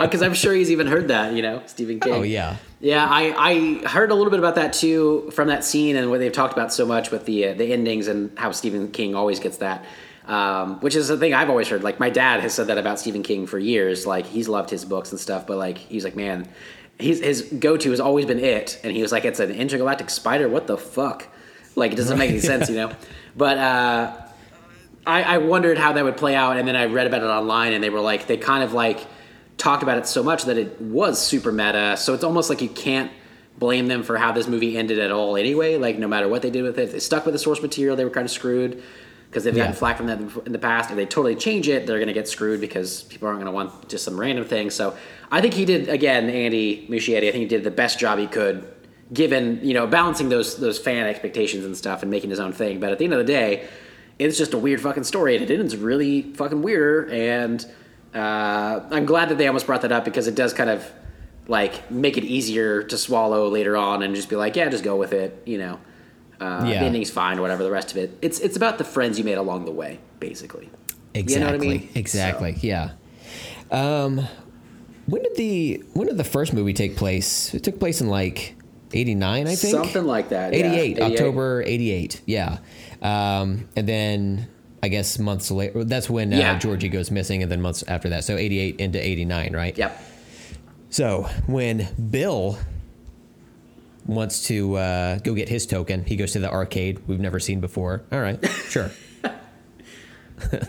because 0.00 0.22
I'm 0.22 0.34
sure 0.34 0.54
he's 0.54 0.70
even 0.70 0.86
heard 0.86 1.08
that. 1.08 1.34
You 1.34 1.42
know, 1.42 1.62
Stephen 1.66 2.00
King. 2.00 2.14
Oh 2.14 2.22
yeah. 2.22 2.56
Yeah, 2.80 3.06
I, 3.06 3.34
I 3.36 3.86
heard 3.86 4.10
a 4.10 4.14
little 4.14 4.30
bit 4.30 4.38
about 4.38 4.54
that 4.54 4.72
too 4.72 5.30
from 5.34 5.48
that 5.48 5.64
scene 5.64 5.96
and 5.96 6.10
what 6.10 6.20
they've 6.20 6.32
talked 6.32 6.54
about 6.54 6.72
so 6.72 6.86
much 6.86 7.10
with 7.10 7.26
the 7.26 7.48
uh, 7.48 7.54
the 7.54 7.72
endings 7.72 8.08
and 8.08 8.36
how 8.38 8.52
Stephen 8.52 8.90
King 8.90 9.14
always 9.14 9.38
gets 9.38 9.58
that, 9.58 9.84
um, 10.26 10.80
which 10.80 10.96
is 10.96 11.08
the 11.08 11.16
thing 11.16 11.34
I've 11.34 11.50
always 11.50 11.68
heard. 11.68 11.82
Like 11.82 12.00
my 12.00 12.10
dad 12.10 12.40
has 12.40 12.54
said 12.54 12.68
that 12.68 12.78
about 12.78 12.98
Stephen 12.98 13.22
King 13.22 13.46
for 13.46 13.58
years. 13.58 14.06
Like 14.06 14.26
he's 14.26 14.48
loved 14.48 14.70
his 14.70 14.84
books 14.84 15.10
and 15.10 15.20
stuff, 15.20 15.46
but 15.46 15.58
like 15.58 15.76
he's 15.76 16.04
like, 16.04 16.16
man, 16.16 16.48
he's, 16.98 17.20
his 17.20 17.42
go 17.42 17.76
to 17.76 17.90
has 17.90 18.00
always 18.00 18.24
been 18.24 18.40
it, 18.40 18.80
and 18.82 18.94
he 18.96 19.02
was 19.02 19.12
like, 19.12 19.24
it's 19.24 19.40
an 19.40 19.50
intergalactic 19.50 20.10
spider. 20.10 20.48
What 20.48 20.66
the 20.66 20.78
fuck? 20.78 21.28
Like 21.74 21.92
it 21.92 21.96
doesn't 21.96 22.18
make 22.18 22.30
any 22.30 22.40
sense, 22.40 22.70
you 22.70 22.76
know. 22.76 22.92
But 23.36 23.58
uh, 23.58 24.25
I, 25.06 25.22
I 25.22 25.38
wondered 25.38 25.78
how 25.78 25.92
that 25.92 26.04
would 26.04 26.16
play 26.16 26.34
out, 26.34 26.56
and 26.56 26.66
then 26.66 26.74
I 26.76 26.86
read 26.86 27.06
about 27.06 27.22
it 27.22 27.26
online, 27.26 27.72
and 27.72 27.82
they 27.82 27.90
were 27.90 28.00
like, 28.00 28.26
they 28.26 28.36
kind 28.36 28.64
of 28.64 28.72
like 28.72 29.06
talked 29.56 29.82
about 29.82 29.98
it 29.98 30.06
so 30.06 30.22
much 30.22 30.44
that 30.44 30.58
it 30.58 30.80
was 30.80 31.24
super 31.24 31.52
meta. 31.52 31.96
So 31.96 32.12
it's 32.12 32.24
almost 32.24 32.50
like 32.50 32.60
you 32.60 32.68
can't 32.68 33.10
blame 33.58 33.86
them 33.86 34.02
for 34.02 34.18
how 34.18 34.32
this 34.32 34.46
movie 34.48 34.76
ended 34.76 34.98
at 34.98 35.10
all, 35.12 35.36
anyway. 35.36 35.76
Like 35.76 35.98
no 35.98 36.08
matter 36.08 36.28
what 36.28 36.42
they 36.42 36.50
did 36.50 36.62
with 36.62 36.78
it, 36.78 36.82
if 36.82 36.92
they 36.92 36.98
stuck 36.98 37.24
with 37.24 37.32
the 37.34 37.38
source 37.38 37.62
material, 37.62 37.96
they 37.96 38.04
were 38.04 38.10
kind 38.10 38.24
of 38.24 38.30
screwed 38.30 38.82
because 39.30 39.44
they've 39.44 39.54
gotten 39.54 39.72
Yeah. 39.72 39.78
flack 39.78 39.96
from 39.96 40.06
that 40.06 40.20
in 40.44 40.52
the 40.52 40.58
past. 40.58 40.90
If 40.90 40.96
they 40.96 41.06
totally 41.06 41.34
change 41.36 41.68
it, 41.68 41.86
they're 41.86 41.98
going 41.98 42.08
to 42.08 42.12
get 42.14 42.28
screwed 42.28 42.60
because 42.60 43.02
people 43.04 43.28
aren't 43.28 43.40
going 43.40 43.50
to 43.50 43.52
want 43.54 43.88
just 43.88 44.04
some 44.04 44.18
random 44.18 44.44
thing. 44.44 44.70
So 44.70 44.96
I 45.30 45.40
think 45.40 45.54
he 45.54 45.64
did 45.64 45.88
again, 45.88 46.28
Andy 46.28 46.86
Muschietti. 46.90 47.28
I 47.28 47.32
think 47.32 47.42
he 47.42 47.46
did 47.46 47.64
the 47.64 47.70
best 47.70 47.98
job 47.98 48.18
he 48.18 48.26
could, 48.26 48.66
given 49.12 49.60
you 49.62 49.72
know 49.74 49.86
balancing 49.86 50.28
those 50.28 50.56
those 50.58 50.78
fan 50.78 51.06
expectations 51.06 51.64
and 51.64 51.76
stuff 51.76 52.02
and 52.02 52.10
making 52.10 52.30
his 52.30 52.40
own 52.40 52.52
thing. 52.52 52.78
But 52.80 52.90
at 52.92 52.98
the 52.98 53.04
end 53.04 53.14
of 53.14 53.18
the 53.18 53.24
day 53.32 53.68
it's 54.18 54.38
just 54.38 54.54
a 54.54 54.58
weird 54.58 54.80
fucking 54.80 55.04
story, 55.04 55.36
and 55.36 55.48
it 55.50 55.58
ends 55.58 55.76
really 55.76 56.22
fucking 56.34 56.62
weirder. 56.62 57.08
And 57.10 57.64
uh, 58.14 58.80
I'm 58.90 59.04
glad 59.06 59.28
that 59.28 59.38
they 59.38 59.46
almost 59.46 59.66
brought 59.66 59.82
that 59.82 59.92
up 59.92 60.04
because 60.04 60.26
it 60.26 60.34
does 60.34 60.52
kind 60.54 60.70
of 60.70 60.90
like 61.48 61.90
make 61.90 62.16
it 62.18 62.24
easier 62.24 62.82
to 62.82 62.96
swallow 62.98 63.48
later 63.48 63.76
on, 63.76 64.02
and 64.02 64.14
just 64.14 64.28
be 64.28 64.36
like, 64.36 64.56
yeah, 64.56 64.68
just 64.68 64.84
go 64.84 64.96
with 64.96 65.12
it. 65.12 65.42
You 65.46 65.58
know, 65.58 65.80
uh, 66.40 66.64
Yeah. 66.66 66.80
the 66.80 66.86
ending's 66.86 67.10
fine, 67.10 67.40
whatever. 67.40 67.62
The 67.62 67.70
rest 67.70 67.90
of 67.92 67.98
it, 67.98 68.16
it's 68.22 68.40
it's 68.40 68.56
about 68.56 68.78
the 68.78 68.84
friends 68.84 69.18
you 69.18 69.24
made 69.24 69.38
along 69.38 69.64
the 69.64 69.70
way, 69.72 69.98
basically. 70.18 70.70
Exactly. 71.14 71.34
You 71.34 71.40
know 71.40 71.46
what 71.46 71.76
I 71.76 71.78
mean? 71.80 71.88
Exactly. 71.94 72.58
Yeah. 72.60 72.90
Um, 73.70 74.26
when 75.06 75.22
did 75.22 75.36
the 75.36 75.84
when 75.94 76.08
did 76.08 76.16
the 76.18 76.24
first 76.24 76.52
movie 76.52 76.72
take 76.72 76.96
place? 76.96 77.54
It 77.54 77.62
took 77.64 77.78
place 77.78 78.00
in 78.00 78.08
like 78.08 78.54
'89, 78.92 79.46
I 79.46 79.54
think. 79.54 79.72
Something 79.74 80.04
like 80.04 80.30
that. 80.30 80.52
yeah. 80.52 80.72
88, 80.72 81.00
October 81.00 81.62
88. 81.66 82.20
Yeah. 82.26 82.58
Um, 83.02 83.68
and 83.76 83.88
then 83.88 84.48
I 84.82 84.88
guess 84.88 85.18
months 85.18 85.50
later, 85.50 85.84
that's 85.84 86.08
when 86.10 86.32
uh, 86.32 86.36
Yeah. 86.36 86.58
Georgie 86.58 86.88
goes 86.88 87.10
missing, 87.10 87.42
and 87.42 87.50
then 87.50 87.60
months 87.60 87.82
after 87.88 88.08
that. 88.10 88.24
So 88.24 88.36
88 88.36 88.76
into 88.80 89.04
89, 89.04 89.52
right? 89.54 89.76
Yep. 89.76 90.00
So 90.90 91.22
when 91.46 91.88
Bill 92.10 92.58
wants 94.06 94.46
to 94.46 94.76
uh, 94.76 95.18
go 95.18 95.34
get 95.34 95.48
his 95.48 95.66
token, 95.66 96.04
he 96.04 96.16
goes 96.16 96.32
to 96.32 96.38
the 96.38 96.50
arcade 96.50 97.00
we've 97.08 97.18
never 97.20 97.40
seen 97.40 97.60
before. 97.60 98.02
All 98.12 98.20
right, 98.20 98.42
sure. 98.68 98.90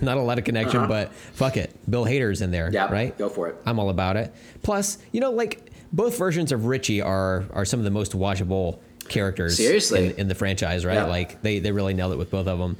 Not 0.01 0.17
a 0.17 0.21
lot 0.21 0.37
of 0.39 0.45
connection, 0.45 0.87
but 0.87 1.11
fuck 1.13 1.57
it. 1.57 1.75
Bill 1.89 2.05
Hader's 2.05 2.41
in 2.41 2.51
there, 2.51 2.67
Uh-huh. 2.67 2.87
Right? 2.91 3.17
Go 3.17 3.27
for 3.29 3.49
it. 3.49 3.55
I'm 3.65 3.79
all 3.79 3.89
about 3.89 4.15
it. 4.15 4.33
Plus, 4.63 4.97
you 5.11 5.19
know, 5.19 5.31
like 5.31 5.69
both 5.91 6.17
versions 6.17 6.51
of 6.53 6.65
Richie 6.65 7.01
are 7.01 7.45
are 7.53 7.65
some 7.65 7.79
of 7.79 7.83
the 7.83 7.91
most 7.91 8.13
watchable 8.13 8.79
characters 9.09 9.57
Seriously. 9.57 10.07
in, 10.07 10.11
in 10.13 10.27
the 10.27 10.35
franchise, 10.35 10.85
right? 10.85 10.95
Yeah. 10.95 11.05
Like 11.05 11.41
they 11.41 11.59
they 11.59 11.71
really 11.71 11.93
nailed 11.93 12.13
it 12.13 12.17
with 12.17 12.31
both 12.31 12.47
of 12.47 12.59
them. 12.59 12.77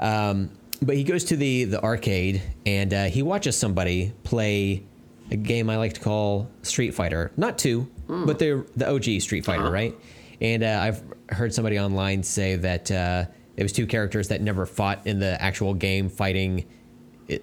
Um, 0.00 0.50
but 0.82 0.96
he 0.96 1.04
goes 1.04 1.24
to 1.24 1.36
the 1.36 1.64
the 1.64 1.82
arcade 1.82 2.42
and 2.66 2.92
uh, 2.92 3.04
he 3.04 3.22
watches 3.22 3.56
somebody 3.56 4.12
play 4.24 4.84
a 5.30 5.36
game 5.36 5.70
I 5.70 5.76
like 5.76 5.94
to 5.94 6.00
call 6.00 6.48
Street 6.62 6.92
Fighter, 6.92 7.32
not 7.36 7.58
two, 7.58 7.88
but 8.08 8.38
the 8.38 8.66
the 8.76 8.88
OG 8.88 9.20
Street 9.20 9.44
Fighter. 9.44 9.62
Uh-huh. 9.62 9.72
right? 9.72 9.94
And 10.40 10.62
uh, 10.62 10.80
I've 10.82 11.02
heard 11.30 11.54
somebody 11.54 11.78
online 11.78 12.22
say 12.22 12.56
that 12.56 12.90
uh, 12.90 13.24
it 13.56 13.62
was 13.62 13.72
two 13.72 13.86
characters 13.86 14.28
that 14.28 14.40
never 14.42 14.66
fought 14.66 15.06
in 15.06 15.20
the 15.20 15.40
actual 15.40 15.74
game, 15.74 16.08
fighting 16.08 16.66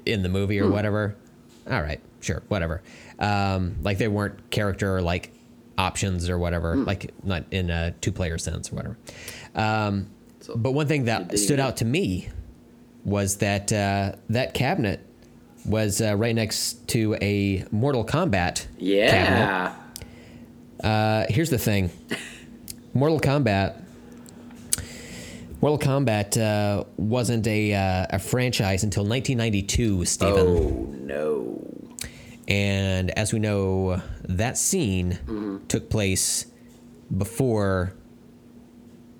in 0.05 0.21
the 0.21 0.29
movie 0.29 0.59
or 0.59 0.69
whatever. 0.69 1.15
All 1.69 1.81
right, 1.81 1.99
sure, 2.19 2.43
whatever. 2.47 2.81
Um, 3.17 3.77
like 3.81 3.97
they 3.97 4.07
weren't 4.07 4.49
character 4.51 5.01
like 5.01 5.31
options 5.77 6.29
or 6.29 6.37
whatever, 6.37 6.75
Hmm. 6.75 6.83
like 6.85 7.11
not 7.23 7.43
in 7.51 7.69
a 7.69 7.91
two 8.01 8.11
player 8.11 8.37
sense 8.37 8.71
or 8.71 8.75
whatever. 8.75 8.97
Um, 9.55 10.07
So, 10.41 10.55
but 10.55 10.71
one 10.71 10.87
thing 10.87 11.05
that 11.05 11.37
stood 11.37 11.59
out 11.59 11.77
to 11.77 11.85
me 11.85 12.27
was 13.05 13.37
that 13.37 13.71
uh, 13.71 14.13
that 14.29 14.53
cabinet 14.53 14.99
was 15.65 16.01
uh, 16.01 16.15
right 16.15 16.33
next 16.35 16.87
to 16.89 17.15
a 17.21 17.63
Mortal 17.71 18.03
Kombat 18.03 18.65
cabinet. 18.79 18.87
Yeah. 18.89 19.73
Uh, 20.83 21.25
here's 21.29 21.51
the 21.51 21.59
thing 21.59 21.91
Mortal 22.93 23.19
Kombat. 23.19 23.75
Mortal 25.61 25.77
Kombat 25.77 26.37
uh, 26.41 26.83
wasn't 26.97 27.45
a, 27.45 27.73
uh, 27.75 28.07
a 28.09 28.19
franchise 28.19 28.83
until 28.83 29.03
1992, 29.03 30.05
Stephen. 30.05 30.47
Oh 30.47 30.95
no. 31.03 31.67
And 32.47 33.11
as 33.11 33.31
we 33.31 33.37
know, 33.39 34.01
that 34.37 34.57
scene 34.57 35.19
Mm-hmm. 35.25 35.67
took 35.67 35.89
place 35.89 36.45
before 37.15 37.93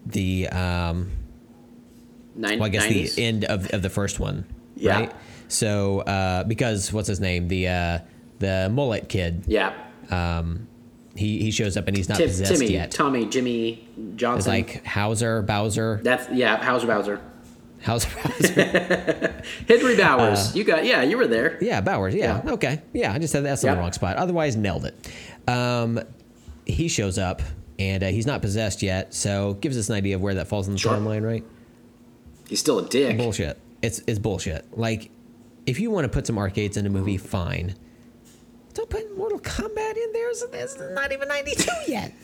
the, 0.05 0.47
um, 0.49 1.11
Nine, 2.35 2.59
well, 2.59 2.67
I 2.67 2.69
guess 2.69 2.85
90s? 2.85 3.15
the 3.15 3.23
end 3.23 3.45
of, 3.45 3.67
of 3.71 3.81
the 3.81 3.89
first 3.89 4.19
one, 4.19 4.45
Yeah. 4.75 4.99
right? 4.99 5.11
So, 5.49 5.99
uh, 6.01 6.45
because 6.45 6.93
what's 6.93 7.09
his 7.09 7.19
name? 7.19 7.49
The 7.49 7.67
uh, 7.67 7.99
the 8.39 8.69
mullet 8.71 9.09
kid. 9.09 9.43
Yeah. 9.47 9.73
um, 10.09 10.67
He 11.13 11.39
he 11.43 11.51
shows 11.51 11.75
up 11.75 11.89
and 11.89 11.97
he's 11.97 12.07
not 12.07 12.17
Tim, 12.19 12.27
possessed 12.29 12.53
Timmy, 12.53 12.71
yet. 12.71 12.89
Tommy, 12.89 13.25
Jimmy 13.25 13.85
Johnson, 14.15 14.37
It's 14.39 14.47
like 14.47 14.85
Hauser, 14.85 15.41
Bowser, 15.41 15.99
that's 16.03 16.29
yeah, 16.31 16.55
Hauser 16.63 16.87
Bowser. 16.87 17.19
Hauser, 17.83 18.09
Bowser. 18.23 19.41
Henry 19.67 19.97
Bowers. 19.97 20.55
you 20.55 20.63
got 20.63 20.85
yeah, 20.85 21.01
you 21.01 21.17
were 21.17 21.27
there. 21.27 21.53
Uh, 21.55 21.57
Yeah, 21.61 21.81
Bowers. 21.81 22.13
Yeah. 22.13 22.41
Yeah. 22.45 22.51
Okay. 22.53 22.81
Yeah, 22.93 23.13
I 23.13 23.19
just 23.19 23.33
had 23.33 23.43
that's 23.43 23.63
in 23.63 23.67
Yep. 23.67 23.75
the 23.75 23.81
wrong 23.81 23.91
spot. 23.93 24.17
Otherwise, 24.17 24.55
nailed 24.55 24.85
it. 24.85 25.49
Um, 25.49 25.99
he 26.65 26.87
shows 26.87 27.17
up 27.17 27.41
and 27.79 28.03
uh, 28.03 28.07
he's 28.07 28.27
not 28.27 28.41
possessed 28.41 28.83
yet, 28.83 29.13
so 29.13 29.55
gives 29.55 29.77
us 29.77 29.89
an 29.89 29.95
idea 29.95 30.15
of 30.15 30.21
where 30.21 30.35
that 30.35 30.47
falls 30.47 30.67
in 30.67 30.73
the 30.73 30.79
Sure. 30.79 30.93
timeline, 30.93 31.25
right? 31.25 31.43
He's 32.47 32.59
still 32.59 32.77
a 32.79 32.87
dick. 32.87 33.17
Bullshit. 33.17 33.57
It's 33.81 34.01
it's 34.05 34.19
bullshit. 34.19 34.77
Like, 34.77 35.09
if 35.65 35.79
you 35.79 35.89
want 35.89 36.05
to 36.05 36.09
put 36.09 36.27
some 36.27 36.37
arcades 36.37 36.77
in 36.77 36.85
a 36.85 36.89
movie, 36.89 37.17
fine. 37.17 37.73
Don't 38.75 38.89
put 38.89 39.17
Mortal 39.17 39.39
Kombat 39.39 39.97
in 39.97 40.13
there. 40.13 40.29
It's, 40.29 40.43
it's 40.53 40.77
not 40.93 41.11
even 41.11 41.27
ninety 41.27 41.55
two 41.55 41.71
yet. 41.87 42.13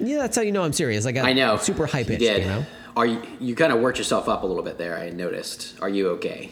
Yeah, 0.00 0.18
that's 0.18 0.34
how 0.34 0.42
you 0.42 0.50
know 0.50 0.64
I'm 0.64 0.72
serious. 0.72 1.06
I 1.06 1.10
I 1.10 1.32
know. 1.32 1.58
super 1.58 1.86
hype 1.86 2.08
did. 2.08 2.20
You 2.22 2.44
know. 2.46 2.66
Are 2.96 3.06
you? 3.06 3.22
You 3.40 3.54
kind 3.54 3.72
of 3.72 3.80
worked 3.80 3.98
yourself 3.98 4.28
up 4.28 4.42
a 4.42 4.46
little 4.46 4.62
bit 4.62 4.78
there. 4.78 4.98
I 4.98 5.10
noticed. 5.10 5.76
Are 5.80 5.88
you 5.88 6.10
okay? 6.10 6.50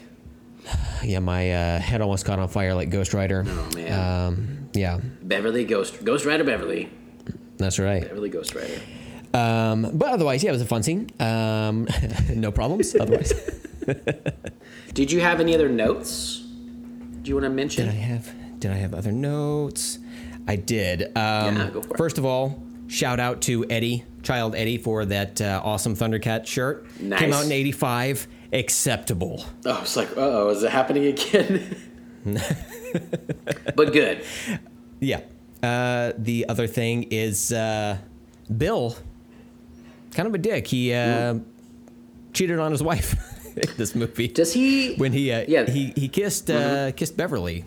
Yeah, 1.02 1.20
my 1.20 1.52
uh, 1.52 1.78
head 1.80 2.00
almost 2.00 2.24
caught 2.26 2.38
on 2.38 2.48
fire 2.48 2.74
like 2.74 2.90
Ghost 2.90 3.14
Rider. 3.14 3.44
Oh 3.46 3.70
man. 3.74 4.26
Um, 4.26 4.68
yeah, 4.74 5.00
Beverly 5.22 5.64
Ghost 5.64 6.04
Ghost 6.04 6.24
Rider 6.24 6.44
Beverly 6.44 6.90
that's 7.60 7.78
right. 7.78 8.02
Beverly 8.02 8.30
Ghost 8.30 8.54
Rider. 8.54 8.80
Um, 9.34 9.90
but 9.92 10.08
otherwise, 10.08 10.42
yeah, 10.42 10.48
it 10.50 10.54
was 10.54 10.62
a 10.62 10.66
fun 10.66 10.82
scene. 10.82 11.10
Um, 11.20 11.86
no 12.34 12.50
problems. 12.50 12.96
Otherwise, 13.00 13.32
Did 14.94 15.12
you 15.12 15.20
have 15.20 15.40
any 15.40 15.54
other 15.54 15.68
notes? 15.68 16.38
Do 16.38 17.28
you 17.28 17.34
want 17.34 17.44
to 17.44 17.50
mention? 17.50 17.86
did 17.86 17.94
I 17.94 17.98
have 17.98 18.58
did 18.58 18.70
I 18.72 18.74
have 18.74 18.94
other 18.94 19.12
notes? 19.12 19.98
I 20.48 20.56
did. 20.56 21.02
Um, 21.16 21.56
Yeah, 21.56 21.70
go 21.72 21.82
for 21.82 21.94
it. 21.94 21.96
First 21.98 22.18
of 22.18 22.24
all, 22.24 22.62
shout 22.90 23.20
out 23.20 23.40
to 23.42 23.64
Eddie, 23.70 24.04
child 24.22 24.54
Eddie, 24.54 24.76
for 24.78 25.04
that 25.06 25.40
uh, 25.40 25.60
awesome 25.64 25.94
Thundercat 25.96 26.46
shirt. 26.46 26.86
Nice. 27.00 27.20
Came 27.20 27.32
out 27.32 27.44
in 27.46 27.52
'85. 27.52 28.26
acceptable. 28.52 29.44
Oh, 29.64 29.78
it's 29.82 29.96
like, 29.96 30.08
oh, 30.16 30.48
is 30.50 30.62
it 30.62 30.70
happening 30.70 31.06
again? 31.06 31.76
but 33.76 33.92
good. 33.92 34.24
Yeah. 34.98 35.20
Uh, 35.62 36.12
the 36.18 36.46
other 36.48 36.66
thing 36.66 37.04
is 37.10 37.52
uh, 37.52 37.98
Bill, 38.56 38.96
kind 40.12 40.26
of 40.26 40.34
a 40.34 40.38
dick. 40.38 40.66
He 40.66 40.92
uh, 40.92 41.36
cheated 42.32 42.58
on 42.58 42.72
his 42.72 42.82
wife 42.82 43.14
in 43.56 43.68
this 43.76 43.94
movie. 43.94 44.28
Does 44.28 44.52
he? 44.52 44.94
when 44.96 45.12
he 45.12 45.30
uh, 45.32 45.44
Yeah. 45.46 45.62
Mm-hmm. 45.64 45.72
he 45.72 45.92
he 45.96 46.08
kissed 46.08 46.50
uh, 46.50 46.92
kissed 46.92 47.16
Beverly 47.16 47.64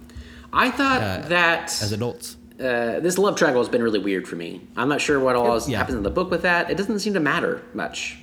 I 0.52 0.70
thought 0.72 1.30
that 1.30 1.64
as 1.82 1.92
adults. 1.92 2.38
Uh, 2.60 3.00
this 3.00 3.18
love 3.18 3.36
triangle 3.36 3.62
has 3.62 3.70
been 3.70 3.82
really 3.84 4.00
weird 4.00 4.28
for 4.28 4.36
me. 4.36 4.62
I'm 4.78 4.90
not 4.90 5.02
sure 5.02 5.20
what 5.20 5.36
all 5.36 5.60
Yeah. 5.68 5.78
happens 5.80 5.98
in 5.98 6.04
the 6.04 6.10
book 6.12 6.30
with 6.32 6.44
that. 6.44 6.70
It 6.70 6.78
doesn't 6.78 7.00
seem 7.00 7.14
to 7.14 7.20
matter 7.20 7.62
much. 7.74 8.18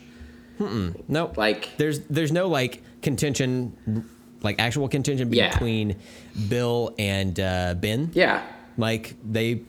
No, 1.09 1.33
Like- 1.37 1.71
there's 1.79 2.01
there's 2.11 2.33
no 2.33 2.47
like 2.49 2.83
contention, 3.03 4.05
like 4.43 4.57
actual 4.61 4.89
contention 4.89 5.33
Yeah. 5.33 5.51
between 5.53 5.97
Bill 6.49 6.95
and 6.99 7.39
uh, 7.41 7.75
Ben. 7.81 8.11
Yeah. 8.13 8.43
Like 8.77 9.15
they 9.29 9.63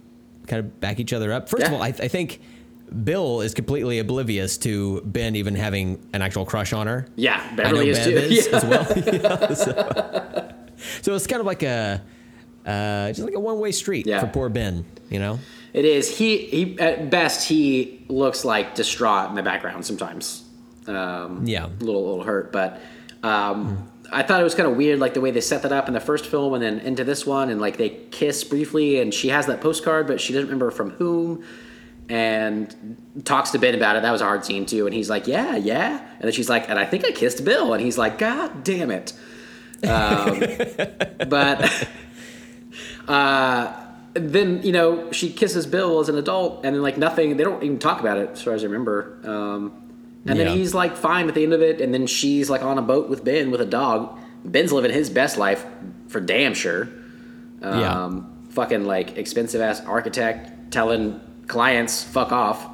kind 0.48 0.60
of 0.60 0.80
back 0.82 1.00
each 1.00 1.14
other 1.14 1.32
up. 1.32 1.48
First 1.48 1.68
of 1.68 1.74
all, 1.74 1.82
I, 1.82 1.88
I 1.88 2.08
think 2.10 2.42
Bill 3.06 3.40
is 3.40 3.54
completely 3.54 4.00
oblivious 4.00 4.58
to 4.60 5.00
Ben 5.06 5.38
even 5.38 5.56
having 5.56 6.06
an 6.12 6.22
actual 6.22 6.46
crush 6.46 6.74
on 6.74 6.88
her. 6.88 7.08
Yeah. 7.16 7.42
I 7.52 7.56
know 7.56 7.56
Beverly 7.64 7.90
is 7.90 7.98
Bev 8.00 8.06
too. 8.06 8.12
is 8.36 8.48
Yeah. 8.52 8.58
as 8.58 8.66
well. 8.66 8.88
Yeah, 9.14 9.54
so, 9.54 10.54
so 11.04 11.16
it's 11.16 11.28
kind 11.28 11.40
of 11.40 11.46
like 11.46 11.64
a 11.64 12.02
uh, 12.66 13.08
just 13.10 13.20
like 13.22 13.34
a 13.34 13.40
one 13.40 13.60
way 13.60 13.72
street 13.72 14.06
Yeah. 14.06 14.20
for 14.20 14.28
poor 14.28 14.50
Ben. 14.50 14.86
You 15.10 15.20
know. 15.20 15.40
It 15.74 15.86
is. 15.86 16.18
He 16.18 16.38
he 16.38 16.80
at 16.80 17.10
best 17.10 17.48
he 17.48 18.04
looks 18.10 18.44
like 18.44 18.76
distraught 18.76 19.30
in 19.30 19.36
the 19.36 19.44
background 19.44 19.86
sometimes. 19.86 20.44
Um, 20.88 21.44
Yeah. 21.46 21.66
a 21.68 21.84
little 21.84 22.06
little 22.08 22.24
hurt, 22.24 22.52
but 22.52 22.80
um, 23.24 23.88
I 24.12 24.24
thought 24.24 24.42
it 24.42 24.44
was 24.44 24.56
kind 24.56 24.68
of 24.70 24.76
weird, 24.76 25.00
like 25.00 25.14
the 25.14 25.22
way 25.22 25.32
they 25.32 25.40
set 25.42 25.62
that 25.62 25.72
up 25.72 25.88
in 25.88 25.94
the 25.94 26.00
first 26.02 26.26
film 26.26 26.54
and 26.54 26.62
then 26.62 26.80
into 26.80 27.04
this 27.06 27.26
one, 27.26 27.50
and 27.50 27.62
like 27.62 27.78
they 27.78 27.90
kiss 28.12 28.44
briefly, 28.44 29.00
and 29.00 29.14
she 29.14 29.30
has 29.30 29.46
that 29.46 29.62
postcard, 29.62 30.08
but 30.08 30.20
she 30.20 30.34
doesn't 30.34 30.48
remember 30.50 30.72
from 30.72 30.90
whom, 30.92 31.44
and 32.10 32.98
talks 33.24 33.52
to 33.52 33.60
Ben 33.60 33.74
about 33.76 33.96
it. 33.96 34.02
That 34.02 34.12
was 34.12 34.20
a 34.22 34.26
hard 34.26 34.44
scene 34.44 34.66
too, 34.66 34.86
and 34.86 34.94
he's 34.94 35.10
like, 35.10 35.28
"Yeah, 35.28 35.56
yeah," 35.56 36.00
and 36.16 36.22
then 36.24 36.32
she's 36.34 36.50
like, 36.50 36.70
"And 36.70 36.78
I 36.78 36.86
think 36.86 37.06
I 37.06 37.12
kissed 37.12 37.46
Bill," 37.46 37.74
and 37.74 37.82
he's 37.82 37.98
like, 37.98 38.18
"God 38.18 38.64
damn 38.66 38.92
it." 38.92 39.14
Um, 39.88 40.40
but 41.30 41.88
then 43.08 44.62
you 44.64 44.72
know 44.72 45.12
she 45.12 45.32
kisses 45.32 45.66
Bill 45.66 46.00
as 46.00 46.10
an 46.10 46.18
adult, 46.18 46.66
and 46.66 46.76
then 46.76 46.82
like 46.82 46.98
nothing. 46.98 47.38
They 47.38 47.44
don't 47.44 47.64
even 47.64 47.80
talk 47.80 48.00
about 48.00 48.18
it, 48.18 48.32
as 48.32 48.42
far 48.44 48.54
as 48.54 48.64
I 48.64 48.68
remember. 48.68 49.18
Um, 49.24 49.74
and 50.26 50.38
Yeah. 50.38 50.46
then 50.46 50.58
he's 50.58 50.74
like 50.74 50.96
fine 50.98 51.28
at 51.28 51.34
the 51.36 51.44
end 51.44 51.54
of 51.54 51.62
it, 51.62 51.82
and 51.82 51.94
then 51.94 52.08
she's 52.08 52.50
like 52.50 52.62
on 52.64 52.78
a 52.78 52.82
boat 52.82 53.10
with 53.10 53.24
Ben 53.24 53.52
with 53.52 53.62
a 53.62 53.66
dog. 53.66 54.18
Ben's 54.44 54.72
living 54.72 54.92
his 54.92 55.10
best 55.10 55.38
life 55.38 55.66
for 56.08 56.20
damn 56.20 56.54
sure. 56.54 56.90
Yeah. 57.62 58.04
Um, 58.06 58.28
Fucking 58.50 58.84
like 58.84 59.18
expensive 59.18 59.62
ass 59.62 59.80
architect 59.86 60.72
telling 60.74 61.22
clients 61.48 62.04
fuck 62.04 62.34
off 62.34 62.68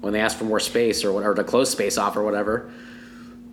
when 0.00 0.12
they 0.12 0.20
ask 0.20 0.38
for 0.38 0.44
more 0.44 0.60
space 0.60 1.04
or 1.04 1.12
whatever 1.12 1.34
to 1.34 1.42
close 1.42 1.68
space 1.68 1.98
off 1.98 2.16
or 2.16 2.22
whatever. 2.22 2.70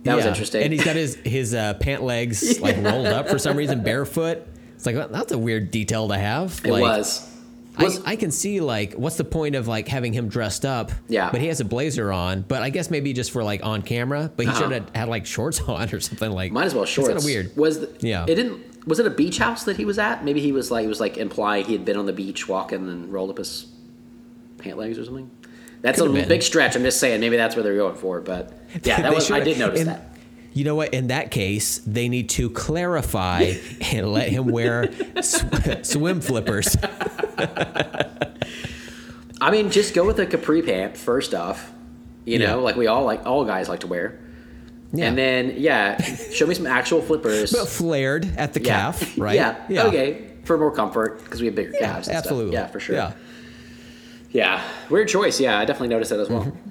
That 0.04 0.14
was 0.14 0.24
interesting. 0.24 0.62
And 0.62 0.72
he's 0.72 0.84
got 0.84 0.94
his 0.94 1.16
his 1.16 1.52
uh, 1.52 1.74
pant 1.74 2.04
legs 2.04 2.60
like 2.60 2.76
rolled 2.76 3.06
up 3.08 3.28
for 3.28 3.40
some 3.40 3.56
reason, 3.56 3.82
barefoot. 3.82 4.46
It's 4.84 4.86
like 4.86 4.96
well, 4.96 5.08
that's 5.08 5.32
a 5.32 5.38
weird 5.38 5.70
detail 5.70 6.08
to 6.08 6.18
have. 6.18 6.60
it 6.62 6.70
like, 6.70 6.82
was. 6.82 7.30
I, 7.78 8.12
I 8.12 8.16
can 8.16 8.30
see 8.30 8.60
like 8.60 8.92
what's 8.92 9.16
the 9.16 9.24
point 9.24 9.54
of 9.54 9.66
like 9.66 9.88
having 9.88 10.12
him 10.12 10.28
dressed 10.28 10.66
up? 10.66 10.92
Yeah. 11.08 11.30
But 11.30 11.40
he 11.40 11.46
has 11.46 11.60
a 11.60 11.64
blazer 11.64 12.12
on. 12.12 12.42
But 12.42 12.62
I 12.62 12.68
guess 12.68 12.90
maybe 12.90 13.14
just 13.14 13.30
for 13.30 13.42
like 13.42 13.64
on 13.64 13.80
camera. 13.80 14.30
But 14.36 14.44
he 14.44 14.50
Uh-huh. 14.52 14.60
should 14.60 14.72
have 14.72 14.90
had 14.94 15.08
like 15.08 15.24
shorts 15.24 15.58
on 15.68 15.88
or 15.94 16.00
something 16.00 16.30
like. 16.30 16.52
Might 16.52 16.66
as 16.66 16.74
well 16.74 16.84
shorts. 16.84 17.08
It's 17.08 17.14
kind 17.14 17.18
of 17.18 17.24
weird. 17.24 17.56
Was 17.56 17.80
the, 17.80 17.96
Yeah. 18.06 18.24
It 18.28 18.34
didn't. 18.34 18.86
Was 18.86 18.98
it 18.98 19.06
a 19.06 19.10
beach 19.10 19.38
house 19.38 19.64
that 19.64 19.78
he 19.78 19.86
was 19.86 19.98
at? 19.98 20.22
Maybe 20.22 20.40
he 20.40 20.52
was 20.52 20.70
like 20.70 20.82
he 20.82 20.88
was 20.88 21.00
like 21.00 21.16
implying 21.16 21.64
he 21.64 21.72
had 21.72 21.86
been 21.86 21.96
on 21.96 22.04
the 22.04 22.12
beach 22.12 22.46
walking 22.46 22.86
and 22.86 23.10
rolled 23.10 23.30
up 23.30 23.38
his 23.38 23.64
pant 24.58 24.76
legs 24.76 24.98
or 24.98 25.04
something. 25.06 25.30
That's 25.80 25.98
Could've 25.98 26.14
a 26.14 26.26
big 26.26 26.42
stretch. 26.42 26.76
I'm 26.76 26.82
just 26.82 27.00
saying. 27.00 27.20
Maybe 27.20 27.38
that's 27.38 27.56
where 27.56 27.62
they're 27.62 27.76
going 27.76 27.96
for. 27.96 28.20
But 28.20 28.52
yeah, 28.82 29.00
that 29.02 29.14
was. 29.14 29.30
I 29.30 29.40
did 29.40 29.58
notice 29.58 29.80
and 29.80 29.88
that. 29.88 30.13
You 30.54 30.64
know 30.64 30.74
what? 30.76 30.94
In 30.94 31.08
that 31.08 31.30
case, 31.30 31.78
they 31.78 32.08
need 32.08 32.28
to 32.30 32.48
clarify 32.48 33.54
and 33.92 34.12
let 34.12 34.28
him 34.30 34.46
wear 34.46 34.90
sw- 35.20 35.42
swim 35.82 36.20
flippers. 36.20 36.76
I 39.40 39.50
mean, 39.50 39.70
just 39.70 39.94
go 39.94 40.04
with 40.06 40.18
a 40.20 40.26
capri 40.26 40.62
pant 40.62 40.96
first 40.96 41.34
off. 41.34 41.72
You 42.24 42.38
know, 42.38 42.44
Yeah. 42.58 42.64
like 42.64 42.76
we 42.76 42.86
all 42.86 43.04
like 43.04 43.26
all 43.26 43.44
guys 43.44 43.68
like 43.68 43.80
to 43.80 43.86
wear. 43.86 44.18
Yeah. 44.92 45.06
And 45.06 45.18
then 45.18 45.54
yeah, 45.58 46.00
show 46.00 46.46
me 46.46 46.54
some 46.54 46.66
actual 46.66 47.02
flippers. 47.02 47.52
but 47.52 47.68
flared 47.68 48.24
at 48.38 48.54
the 48.54 48.60
yeah. 48.62 48.68
calf, 48.92 49.18
right? 49.18 49.34
Yeah. 49.68 49.82
Okay. 49.86 50.30
For 50.44 50.56
more 50.56 50.70
comfort 50.70 51.22
because 51.24 51.40
we 51.40 51.46
have 51.46 51.54
bigger 51.56 51.72
Yeah, 51.72 51.78
calves. 51.94 52.08
and 52.08 52.16
stuff. 52.16 52.24
absolutely. 52.26 52.52
Yeah, 52.54 52.66
for 52.68 52.78
sure. 52.80 52.96
Yeah. 52.96 53.12
Yeah. 54.30 54.62
Weird 54.90 55.08
choice. 55.08 55.40
Yeah, 55.40 55.58
I 55.58 55.64
definitely 55.64 55.88
noticed 55.88 56.10
that 56.10 56.20
as 56.20 56.28
well. 56.28 56.44
Mm-hmm. 56.44 56.70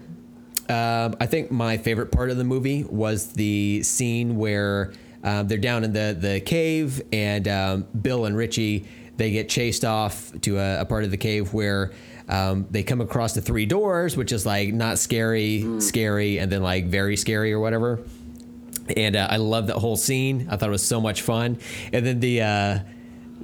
Um, 0.69 1.15
I 1.19 1.25
think 1.25 1.51
my 1.51 1.77
favorite 1.77 2.11
part 2.11 2.29
of 2.29 2.37
the 2.37 2.43
movie 2.43 2.83
was 2.83 3.33
the 3.33 3.83
scene 3.83 4.37
where 4.37 4.93
um, 5.23 5.47
they're 5.47 5.57
down 5.57 5.83
in 5.83 5.93
the, 5.93 6.15
the 6.17 6.39
cave 6.39 7.01
and 7.11 7.47
um, 7.47 7.87
Bill 8.01 8.25
and 8.25 8.35
Richie 8.35 8.87
they 9.17 9.31
get 9.31 9.49
chased 9.49 9.85
off 9.85 10.31
to 10.41 10.57
a, 10.57 10.81
a 10.81 10.85
part 10.85 11.03
of 11.03 11.11
the 11.11 11.17
cave 11.17 11.53
where 11.53 11.91
um, 12.27 12.65
they 12.71 12.83
come 12.83 13.01
across 13.01 13.33
the 13.33 13.41
three 13.41 13.65
doors, 13.65 14.17
which 14.17 14.31
is 14.31 14.45
like 14.45 14.73
not 14.73 14.97
scary, 14.97 15.79
scary, 15.79 16.39
and 16.39 16.51
then 16.51 16.63
like 16.63 16.85
very 16.85 17.15
scary 17.15 17.53
or 17.53 17.59
whatever. 17.59 17.99
And 18.97 19.15
uh, 19.15 19.27
I 19.29 19.37
love 19.37 19.67
that 19.67 19.77
whole 19.77 19.95
scene. 19.95 20.47
I 20.49 20.57
thought 20.57 20.69
it 20.69 20.71
was 20.71 20.85
so 20.85 20.99
much 20.99 21.21
fun. 21.21 21.59
And 21.91 22.05
then 22.05 22.19
the 22.19 22.41
uh, 22.41 22.79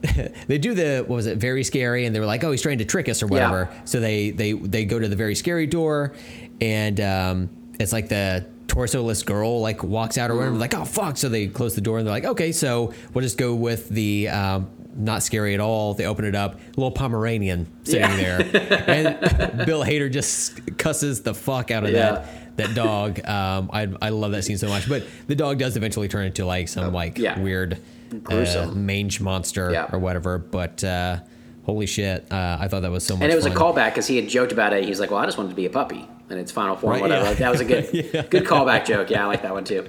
they 0.48 0.58
do 0.58 0.74
the 0.74 1.04
what 1.06 1.16
was 1.16 1.28
it 1.28 1.38
very 1.38 1.64
scary 1.64 2.06
and 2.06 2.16
they 2.16 2.22
were 2.22 2.26
like 2.26 2.42
oh 2.44 2.52
he's 2.52 2.62
trying 2.62 2.78
to 2.78 2.86
trick 2.86 3.10
us 3.10 3.22
or 3.22 3.28
whatever 3.28 3.70
so 3.84 4.00
they 4.00 4.30
they 4.32 4.54
they 4.54 4.86
go 4.86 4.98
to 4.98 5.10
the 5.10 5.16
very 5.16 5.36
scary 5.36 5.68
door 5.68 6.14
and 6.62 7.00
um, 7.02 7.50
it's 7.80 7.94
like 7.94 8.10
the 8.10 8.46
torso-less 8.68 9.24
girl 9.24 9.62
like 9.62 9.84
walks 9.84 10.18
out 10.18 10.30
or 10.30 10.36
whatever 10.36 10.56
like 10.56 10.76
oh 10.76 10.86
fuck 10.86 11.18
so 11.18 11.28
they 11.28 11.48
close 11.48 11.74
the 11.74 11.82
door 11.82 11.98
and 11.98 12.06
they're 12.06 12.14
like 12.14 12.26
okay 12.26 12.52
so 12.52 12.94
we'll 13.14 13.24
just 13.24 13.38
go 13.38 13.56
with 13.56 13.90
the 13.90 14.28
um, 14.30 14.70
not 14.96 15.24
scary 15.24 15.56
at 15.56 15.60
all 15.60 15.96
they 15.96 16.06
open 16.06 16.24
it 16.24 16.36
up 16.36 16.60
little 16.78 16.92
pomeranian 16.92 17.66
sitting 17.84 18.02
Yeah. 18.02 18.38
there 18.44 18.88
and 18.88 19.58
bill 19.66 19.84
hader 19.84 20.12
just 20.12 20.78
cusses 20.78 21.24
the 21.24 21.34
fuck 21.34 21.72
out 21.72 21.84
of 21.84 21.90
Yeah. 21.92 22.12
that 22.12 22.58
that 22.58 22.76
dog 22.76 23.20
um, 23.28 23.72
I, 23.74 23.88
I 24.04 24.10
love 24.10 24.34
that 24.34 24.44
scene 24.44 24.58
so 24.60 24.68
much 24.68 24.88
but 24.88 25.04
the 25.26 25.36
dog 25.36 25.58
does 25.58 25.76
eventually 25.76 26.08
turn 26.08 26.28
into 26.28 26.46
like 26.46 26.68
some 26.68 26.94
like 26.94 27.18
Oh, 27.18 27.24
yeah. 27.24 27.40
weird 27.40 27.82
Gruesome. 28.24 28.70
uh, 28.70 28.74
mange 28.76 29.20
monster 29.22 29.72
Yeah. 29.72 29.88
or 29.92 29.98
whatever. 30.00 30.40
But 30.40 30.84
uh, 30.84 31.20
holy 31.66 31.86
shit, 31.86 32.26
uh, 32.32 32.58
I 32.60 32.68
thought 32.68 32.82
that 32.82 32.90
was 32.90 33.06
so 33.06 33.14
much. 33.16 33.22
And 33.22 33.32
it 33.32 33.36
was 33.36 33.46
fun. 33.46 33.56
a 33.56 33.60
callback 33.60 33.92
because 33.92 34.08
he 34.08 34.16
had 34.16 34.28
joked 34.28 34.52
about 34.52 34.74
it. 34.74 34.84
He's 34.84 35.00
like, 35.00 35.12
"Well, 35.12 35.20
I 35.20 35.26
just 35.26 35.38
wanted 35.38 35.50
to 35.52 35.56
be 35.56 35.68
a 35.68 35.70
puppy," 35.70 36.08
and 36.30 36.40
its 36.40 36.52
final 36.52 36.76
form, 36.76 36.94
Right, 36.94 37.02
whatever. 37.02 37.26
yeah. 37.26 37.34
That 37.34 37.52
was 37.52 37.60
a 37.62 37.66
good, 37.66 37.92
good 38.30 38.44
callback 38.46 38.86
joke. 38.86 39.10
Yeah, 39.10 39.24
I 39.24 39.28
like 39.28 39.42
that 39.44 39.54
one 39.54 39.64
too. 39.64 39.88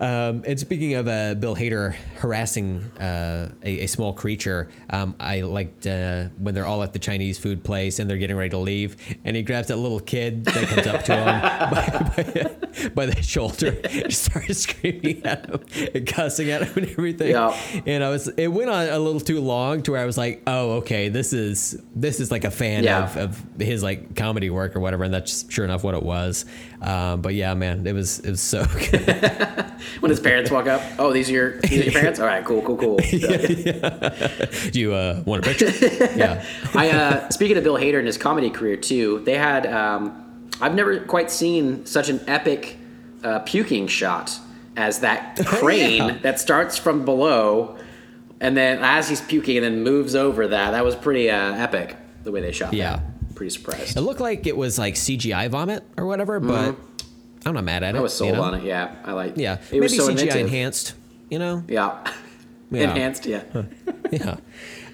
Um, 0.00 0.42
and 0.46 0.58
speaking 0.58 0.94
of 0.94 1.06
uh, 1.06 1.34
Bill 1.34 1.54
Hader 1.54 1.94
harassing 2.16 2.80
uh, 3.00 3.52
a, 3.62 3.80
a 3.84 3.86
small 3.86 4.12
creature, 4.12 4.68
um, 4.90 5.14
I 5.20 5.42
liked 5.42 5.86
uh, 5.86 6.24
when 6.38 6.54
they're 6.54 6.66
all 6.66 6.82
at 6.82 6.92
the 6.92 6.98
Chinese 6.98 7.38
food 7.38 7.62
place 7.62 7.98
and 8.00 8.10
they're 8.10 8.18
getting 8.18 8.36
ready 8.36 8.50
to 8.50 8.58
leave, 8.58 8.96
and 9.24 9.36
he 9.36 9.42
grabs 9.42 9.68
that 9.68 9.76
little 9.76 10.00
kid 10.00 10.44
that 10.46 10.68
comes 10.68 10.86
up 10.88 11.04
to 11.04 11.14
him 11.14 11.24
by, 11.70 12.48
by, 12.82 12.88
by 12.90 13.06
the 13.06 13.22
shoulder 13.22 13.78
and 13.88 14.12
starts 14.12 14.58
screaming 14.60 15.24
at 15.24 15.46
him 15.48 15.60
and 15.94 16.06
cussing 16.06 16.50
at 16.50 16.62
him 16.64 16.82
and 16.82 16.90
everything. 16.90 17.30
Yeah. 17.30 17.56
And 17.86 18.02
I 18.02 18.08
was, 18.10 18.26
it 18.28 18.48
went 18.48 18.70
on 18.70 18.88
a 18.88 18.98
little 18.98 19.20
too 19.20 19.40
long 19.40 19.82
to 19.84 19.92
where 19.92 20.00
I 20.00 20.06
was 20.06 20.18
like, 20.18 20.42
oh, 20.48 20.72
okay, 20.78 21.08
this 21.08 21.32
is 21.32 21.80
this 21.94 22.18
is 22.18 22.30
like 22.32 22.44
a 22.44 22.50
fan 22.50 22.82
Yeah. 22.84 23.04
of, 23.04 23.16
of 23.16 23.60
his 23.60 23.82
like 23.82 24.16
comedy 24.16 24.50
work 24.50 24.74
or 24.74 24.80
whatever, 24.80 25.04
and 25.04 25.14
that's 25.14 25.50
sure 25.50 25.64
enough 25.64 25.84
what 25.84 25.94
it 25.94 26.02
was. 26.02 26.44
Um, 26.86 27.20
but 27.22 27.34
yeah, 27.34 27.54
man, 27.54 27.86
it 27.86 27.92
was 27.92 28.18
it 28.20 28.30
was 28.30 28.40
so 28.40 28.64
good. 28.90 29.64
When 30.00 30.08
his 30.10 30.20
parents 30.20 30.50
walk 30.50 30.66
up, 30.66 30.80
oh, 30.98 31.12
these 31.12 31.28
are 31.28 31.32
your, 31.32 31.60
these 31.60 31.80
are 31.80 31.84
your 31.84 31.92
parents. 31.92 32.18
All 32.18 32.26
right, 32.26 32.42
cool, 32.44 32.62
cool, 32.62 32.76
cool. 32.76 32.96
Do 34.72 34.80
you 34.80 34.94
uh, 34.94 35.22
want 35.26 35.46
a 35.46 35.48
picture? 35.54 35.70
yeah. 36.16 36.44
I 36.74 36.90
uh, 36.90 37.28
speaking 37.30 37.56
of 37.58 37.64
Bill 37.64 37.76
Hader 37.76 37.98
and 37.98 38.06
his 38.06 38.16
comedy 38.18 38.50
career 38.50 38.76
too, 38.76 39.20
they 39.24 39.36
had. 39.36 39.66
Um, 39.66 40.20
I've 40.60 40.74
never 40.74 41.00
quite 41.00 41.30
seen 41.30 41.84
such 41.84 42.08
an 42.08 42.20
epic 42.26 42.78
uh, 43.22 43.40
puking 43.40 43.88
shot 43.88 44.38
as 44.76 45.00
that 45.00 45.36
crane 45.44 45.96
Yeah. 46.08 46.18
that 46.22 46.40
starts 46.40 46.78
from 46.78 47.04
below, 47.04 47.76
and 48.40 48.56
then 48.56 48.78
as 48.82 49.08
he's 49.08 49.20
puking, 49.20 49.56
and 49.58 49.64
then 49.64 49.82
moves 49.82 50.14
over 50.14 50.46
that. 50.48 50.70
That 50.72 50.84
was 50.84 50.94
pretty 50.96 51.30
uh, 51.30 51.54
epic 51.54 51.96
the 52.22 52.32
way 52.32 52.40
they 52.40 52.52
shot. 52.52 52.72
Yeah. 52.72 52.96
that. 52.96 53.13
Pretty 53.34 53.50
surprised. 53.50 53.96
It 53.96 54.00
looked 54.02 54.20
like 54.20 54.46
it 54.46 54.56
was 54.56 54.78
like 54.78 54.94
CGI 54.94 55.48
vomit 55.50 55.82
or 55.96 56.06
whatever, 56.06 56.40
but 56.40 56.76
I'm 57.46 57.54
not 57.54 57.64
mad 57.64 57.82
at 57.82 57.88
it. 57.88 57.88
Mm-hmm. 57.90 57.98
I 57.98 58.02
was 58.02 58.14
sold 58.14 58.30
you 58.30 58.36
know? 58.36 58.42
on 58.42 58.54
it. 58.54 58.64
Yeah, 58.64 58.94
I 59.04 59.12
like. 59.12 59.34
Yeah, 59.36 59.58
it 59.70 59.80
was 59.80 59.92
maybe 59.92 60.00
so 60.02 60.08
CGI 60.08 60.10
inventive. 60.10 60.36
enhanced. 60.40 60.94
You 61.30 61.38
know, 61.38 61.64
Yeah. 61.68 62.04
Yeah. 62.70 62.90
enhanced. 62.90 63.26
Yeah. 63.26 63.42
yeah. 64.10 64.36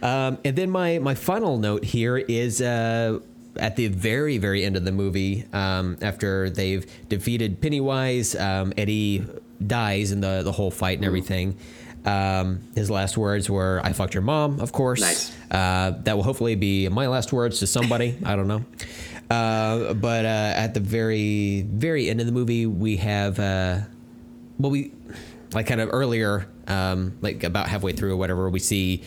Um, 0.03 0.39
and 0.45 0.57
then 0.57 0.71
my 0.71 0.99
my 0.99 1.15
final 1.15 1.57
note 1.59 1.85
here 1.85 2.19
is 2.19 2.61
uh, 2.61 3.21
at 3.57 3.77
the 3.77 3.87
very 3.89 4.37
very 4.39 4.65
end 4.65 4.77
of 4.77 4.85
the 4.85 4.93
movie, 4.93 5.47
um, 5.53 5.97
after 6.03 6.51
they've 6.51 6.85
defeated 7.09 7.61
Pennywise, 7.61 8.35
um, 8.37 8.73
Eddie 8.77 9.25
dies 9.67 10.11
in 10.12 10.21
the 10.21 10.43
the 10.43 10.53
whole 10.53 10.71
fight 10.71 10.99
and 10.99 11.07
everything. 11.07 11.57
Um, 12.05 12.60
his 12.74 12.90
last 12.90 13.18
words 13.18 13.51
were, 13.51 13.81
"I 13.85 13.93
fucked 13.93 14.14
your 14.14 14.22
mom," 14.22 14.60
of 14.60 14.72
course. 14.72 15.01
Nice. 15.01 15.32
Uh, 15.51 15.93
that 16.05 16.16
will 16.16 16.24
hopefully 16.24 16.55
be 16.55 16.89
my 16.89 17.09
last 17.09 17.32
words 17.32 17.59
to 17.60 17.66
somebody. 17.66 18.16
I 18.24 18.36
don't 18.36 18.48
know. 18.48 18.64
Uh, 19.31 19.94
but 19.94 20.24
uh, 20.24 20.52
at 20.56 20.74
the 20.74 20.81
very 20.81 21.62
very 21.62 22.09
end 22.09 22.20
of 22.20 22.27
the 22.27 22.32
movie, 22.32 22.66
we 22.66 22.97
have 22.97 23.39
uh, 23.39 23.81
well, 24.59 24.70
we 24.70 24.93
like 25.52 25.66
kind 25.66 25.81
of 25.81 25.90
earlier, 25.93 26.47
um, 26.66 27.16
like 27.20 27.44
about 27.44 27.68
halfway 27.68 27.93
through 27.93 28.12
or 28.12 28.16
whatever, 28.16 28.48
we 28.48 28.60
see 28.60 29.02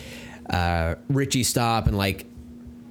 uh, 0.49 0.95
Richie 1.10 1.44
stop 1.44 1.88
and 1.88 1.98
like 1.98 2.26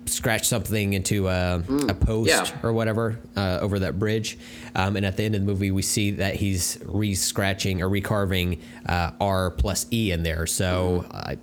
scratch 0.06 0.46
something 0.46 0.92
into 0.92 1.28
a, 1.28 1.62
a 1.88 1.94
post 1.94 2.28
yeah. 2.28 2.58
or 2.62 2.72
whatever 2.72 3.18
uh, 3.36 3.58
over 3.60 3.80
that 3.80 3.98
bridge. 3.98 4.38
Um, 4.74 4.96
and 4.96 5.04
at 5.04 5.16
the 5.16 5.24
end 5.24 5.34
of 5.34 5.42
the 5.42 5.46
movie, 5.46 5.70
we 5.70 5.82
see 5.82 6.12
that 6.12 6.36
he's 6.36 6.78
re-scratching 6.84 7.82
or 7.82 7.88
recarving 7.88 8.60
uh, 8.86 9.10
R 9.20 9.50
plus 9.50 9.86
E 9.92 10.12
in 10.12 10.22
there. 10.22 10.46
So, 10.46 11.04
uh, 11.10 11.34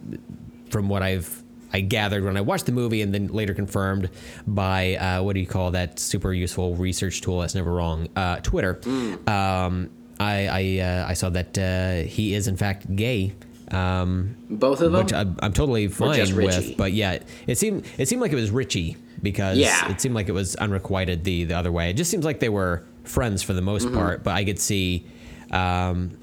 from 0.69 0.89
what 0.89 1.01
I've 1.03 1.43
I 1.71 1.81
gathered 1.81 2.23
when 2.23 2.35
I 2.35 2.41
watched 2.41 2.65
the 2.65 2.71
movie, 2.71 3.03
and 3.03 3.13
then 3.13 3.27
later 3.27 3.53
confirmed 3.53 4.09
by 4.47 4.95
uh, 4.95 5.21
what 5.21 5.33
do 5.33 5.39
you 5.39 5.45
call 5.45 5.69
that 5.71 5.99
super 5.99 6.33
useful 6.33 6.75
research 6.75 7.21
tool 7.21 7.41
that's 7.41 7.53
never 7.53 7.71
wrong, 7.71 8.07
uh, 8.15 8.37
Twitter. 8.37 8.79
Um, 9.27 9.91
I 10.19 10.47
I, 10.47 10.79
uh, 10.79 11.05
I 11.09 11.13
saw 11.13 11.29
that 11.29 11.57
uh, 11.57 12.07
he 12.07 12.33
is 12.33 12.47
in 12.47 12.57
fact 12.57 12.95
gay. 12.95 13.33
Um, 13.71 14.35
Both 14.49 14.81
of 14.81 14.91
them. 14.91 15.03
which 15.03 15.13
I'm, 15.13 15.37
I'm 15.43 15.53
totally 15.53 15.87
fine 15.89 16.35
with. 16.35 16.75
But 16.75 16.91
yeah, 16.93 17.19
it 17.45 17.59
seemed 17.59 17.85
it 17.99 18.07
seemed 18.07 18.21
like 18.21 18.31
it 18.31 18.35
was 18.35 18.49
Richie 18.49 18.97
because 19.21 19.57
Yeah. 19.59 19.91
it 19.91 20.01
seemed 20.01 20.15
like 20.15 20.27
it 20.27 20.31
was 20.33 20.55
unrequited 20.55 21.23
the 21.23 21.43
the 21.43 21.53
other 21.55 21.71
way. 21.71 21.91
It 21.91 21.93
just 21.93 22.09
seems 22.09 22.25
like 22.25 22.39
they 22.39 22.49
were 22.49 22.83
friends 23.09 23.41
for 23.43 23.53
the 23.53 23.61
most 23.61 23.85
Mm-hmm. 23.87 23.95
part. 23.95 24.23
But 24.23 24.35
I 24.35 24.45
could 24.45 24.59
see 24.59 25.05
um, 25.51 26.17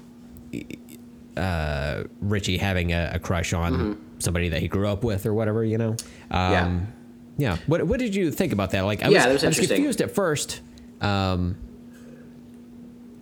uh, 1.35 2.03
Richie 2.21 2.57
having 2.57 2.93
a, 2.93 3.11
a 3.15 3.19
crush 3.19 3.53
on 3.53 4.01
somebody 4.19 4.49
that 4.49 4.61
he 4.61 4.67
grew 4.67 4.87
up 4.87 5.03
with 5.03 5.25
or 5.25 5.33
whatever. 5.33 5.63
You 5.63 5.77
know. 5.77 5.89
Um, 6.31 6.51
Yeah. 6.51 6.79
Yeah. 7.39 7.57
What 7.67 7.83
What 7.83 7.99
did 7.99 8.15
you 8.15 8.31
think 8.31 8.53
about 8.53 8.71
that? 8.71 8.81
Like, 8.81 9.03
I 9.03 9.09
Yeah, 9.09 9.27
was, 9.27 9.43
was 9.43 9.43
I 9.43 9.47
was 9.61 9.67
confused 9.67 10.01
at 10.01 10.11
first. 10.11 10.61
Um, 11.01 11.57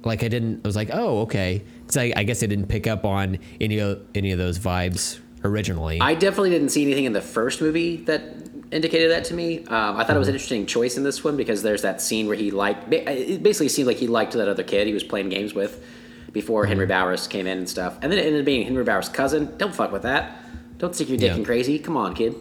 like 0.04 0.24
I 0.24 0.28
didn't. 0.30 0.62
I 0.64 0.68
was 0.68 0.76
like, 0.76 0.90
oh, 0.94 1.22
okay. 1.22 1.64
Because 1.82 1.98
I, 1.98 2.14
I 2.16 2.24
guess 2.24 2.42
I 2.44 2.46
didn't 2.46 2.68
pick 2.68 2.88
up 2.88 3.04
on 3.06 3.40
any 3.60 3.80
of 3.80 4.02
any 4.16 4.32
of 4.32 4.38
those 4.38 4.58
vibes 4.60 5.20
originally. 5.44 6.00
I 6.00 6.14
definitely 6.14 6.52
didn't 6.52 6.70
see 6.70 6.84
anything 6.84 7.06
in 7.06 7.14
the 7.14 7.22
first 7.22 7.60
movie 7.62 7.98
that 8.06 8.55
indicated 8.72 9.12
that 9.12 9.26
to 9.26 9.34
me. 9.34 9.60
Um, 9.66 9.98
I 9.98 10.04
thought 10.04 10.16
it 10.16 10.20
was 10.20 10.28
an 10.28 10.34
interesting 10.36 10.66
choice 10.66 10.98
in 10.98 11.04
this 11.04 11.24
one 11.24 11.38
because 11.38 11.62
there's 11.64 11.82
that 11.84 12.02
scene 12.02 12.28
where 12.28 12.36
he 12.36 12.52
liked. 12.52 12.92
It 12.92 13.42
basically 13.44 13.70
seemed 13.70 13.88
like 13.88 13.98
he 13.98 14.08
liked 14.08 14.34
that 14.34 14.48
other 14.48 14.64
kid 14.64 14.88
he 14.88 14.94
was 14.94 15.04
playing 15.04 15.30
games 15.30 15.54
with 15.54 15.84
before 16.32 16.66
Henry 16.66 16.86
Bowers 16.86 17.28
came 17.28 17.48
in 17.48 17.58
and 17.60 17.70
stuff. 17.70 17.98
And 18.02 18.12
then 18.12 18.20
it 18.20 18.26
ended 18.26 18.42
up 18.42 18.46
being 18.46 18.64
Henry 18.66 18.84
Bowers' 18.84 19.08
cousin. 19.10 19.56
Don't 19.58 19.74
fuck 19.74 19.92
with 19.92 20.02
that. 20.04 20.38
Don't 20.78 20.94
stick 20.94 21.08
your 21.10 21.18
dick 21.18 21.32
Yeah. 21.32 21.36
in 21.38 21.46
crazy. 21.46 21.80
Come 21.80 21.96
on, 21.96 22.14
kid. 22.16 22.36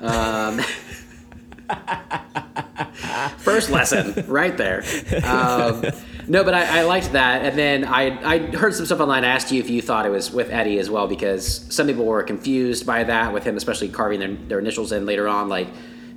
Um, 0.00 0.60
first 3.38 3.70
lesson 3.70 4.24
right 4.28 4.56
there. 4.56 4.82
Um, 5.24 5.84
no, 6.30 6.44
but 6.44 6.54
I, 6.54 6.78
I 6.78 6.82
liked 6.82 7.10
that, 7.10 7.44
and 7.44 7.58
then 7.58 7.84
I 7.84 8.34
I 8.34 8.38
heard 8.38 8.72
some 8.72 8.86
stuff 8.86 9.00
online. 9.00 9.24
I 9.24 9.30
asked 9.30 9.50
you 9.50 9.58
if 9.58 9.68
you 9.68 9.82
thought 9.82 10.06
it 10.06 10.10
was 10.10 10.30
with 10.30 10.48
Eddie 10.50 10.78
as 10.78 10.88
well, 10.88 11.08
because 11.08 11.66
some 11.74 11.88
people 11.88 12.04
were 12.04 12.22
confused 12.22 12.86
by 12.86 13.02
that 13.02 13.32
with 13.32 13.42
him, 13.42 13.56
especially 13.56 13.88
carving 13.88 14.20
their, 14.20 14.34
their 14.34 14.58
initials 14.60 14.92
in 14.92 15.06
later 15.06 15.26
on. 15.26 15.48
Like, 15.48 15.66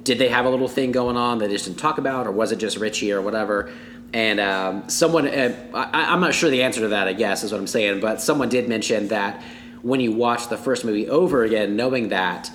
did 0.04 0.20
they 0.20 0.30
have 0.30 0.46
a 0.46 0.52
little 0.52 0.68
thing 0.68 0.92
going 0.92 1.18
on 1.18 1.40
that 1.40 1.48
they 1.48 1.54
just 1.54 1.66
didn't 1.66 1.80
talk 1.80 1.98
about, 1.98 2.28
or 2.28 2.32
was 2.32 2.52
it 2.52 2.58
just 2.58 2.78
Richie 2.78 3.12
or 3.12 3.24
whatever? 3.24 3.72
And 4.14 4.40
um, 4.40 4.88
someone, 4.88 5.28
uh, 5.28 5.56
I, 5.74 6.14
I'm 6.14 6.22
not 6.22 6.36
sure 6.36 6.52
the 6.52 6.62
answer 6.62 6.82
to 6.82 6.90
that. 6.90 7.08
I 7.08 7.14
guess 7.14 7.44
is 7.44 7.52
what 7.52 7.58
I'm 7.58 7.66
saying, 7.66 8.00
but 8.00 8.22
someone 8.22 8.50
did 8.50 8.70
mention 8.70 9.08
that 9.08 9.42
when 9.82 10.00
you 10.00 10.12
watch 10.12 10.48
the 10.48 10.58
first 10.58 10.86
movie 10.86 11.10
over 11.10 11.44
again, 11.44 11.76
knowing 11.76 12.10
that. 12.10 12.52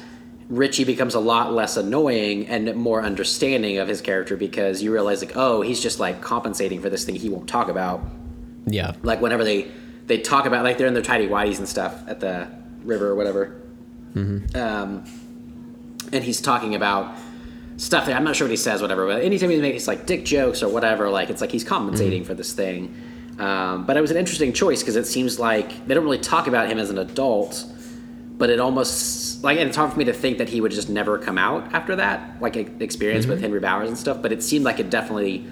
Richie 0.48 0.84
becomes 0.84 1.14
a 1.14 1.20
lot 1.20 1.52
less 1.52 1.76
annoying 1.76 2.46
and 2.46 2.74
more 2.74 3.02
understanding 3.02 3.78
of 3.78 3.88
his 3.88 4.00
character 4.00 4.36
because 4.36 4.82
you 4.82 4.92
realize 4.92 5.22
like 5.22 5.36
oh 5.36 5.60
he's 5.60 5.80
just 5.80 6.00
like 6.00 6.22
compensating 6.22 6.80
for 6.80 6.88
this 6.88 7.04
thing 7.04 7.14
he 7.16 7.28
won't 7.28 7.48
talk 7.48 7.68
about. 7.68 8.00
Yeah. 8.66 8.92
like 9.02 9.20
whenever 9.20 9.44
they 9.44 9.70
they 10.06 10.18
talk 10.18 10.46
about 10.46 10.64
like 10.64 10.78
they're 10.78 10.86
in 10.86 10.94
their 10.94 11.02
tidy 11.02 11.26
whities 11.28 11.58
and 11.58 11.68
stuff 11.68 12.02
at 12.06 12.20
the 12.20 12.48
river 12.82 13.08
or 13.08 13.14
whatever. 13.14 13.60
Um, 14.56 15.04
and 16.12 16.24
he's 16.24 16.40
talking 16.40 16.74
about 16.74 17.16
stuff 17.76 18.06
that 18.06 18.16
I'm 18.16 18.24
not 18.24 18.34
sure 18.34 18.46
what 18.46 18.50
he 18.50 18.56
says 18.56 18.82
whatever 18.82 19.06
but 19.06 19.22
anytime 19.22 19.50
he 19.50 19.58
makes 19.60 19.86
like 19.86 20.06
dick 20.06 20.24
jokes 20.24 20.62
or 20.62 20.68
whatever 20.68 21.08
like 21.10 21.30
it's 21.30 21.40
like 21.40 21.52
he's 21.52 21.62
compensating 21.64 22.24
for 22.24 22.34
this 22.34 22.52
thing. 22.52 22.94
Um, 23.38 23.86
but 23.86 23.96
it 23.96 24.00
was 24.00 24.10
an 24.10 24.16
interesting 24.16 24.52
choice 24.52 24.80
because 24.82 24.96
it 24.96 25.06
seems 25.06 25.38
like 25.38 25.86
they 25.86 25.94
don't 25.94 26.02
really 26.04 26.18
talk 26.18 26.48
about 26.48 26.68
him 26.68 26.78
as 26.78 26.90
an 26.90 26.98
adult 26.98 27.64
but 28.38 28.50
it 28.50 28.60
almost 28.60 29.42
like 29.44 29.58
and 29.58 29.68
it's 29.68 29.76
hard 29.76 29.92
for 29.92 29.98
me 29.98 30.04
to 30.04 30.12
think 30.12 30.38
that 30.38 30.48
he 30.48 30.60
would 30.60 30.72
just 30.72 30.88
never 30.88 31.18
come 31.18 31.36
out 31.38 31.72
after 31.74 31.96
that 31.96 32.40
like 32.40 32.56
experience 32.80 33.26
with 33.26 33.40
Henry 33.40 33.60
Bowers 33.60 33.88
and 33.88 33.98
stuff 33.98 34.22
but 34.22 34.32
it 34.32 34.42
seemed 34.42 34.64
like 34.64 34.78
it 34.80 34.88
definitely 34.90 35.44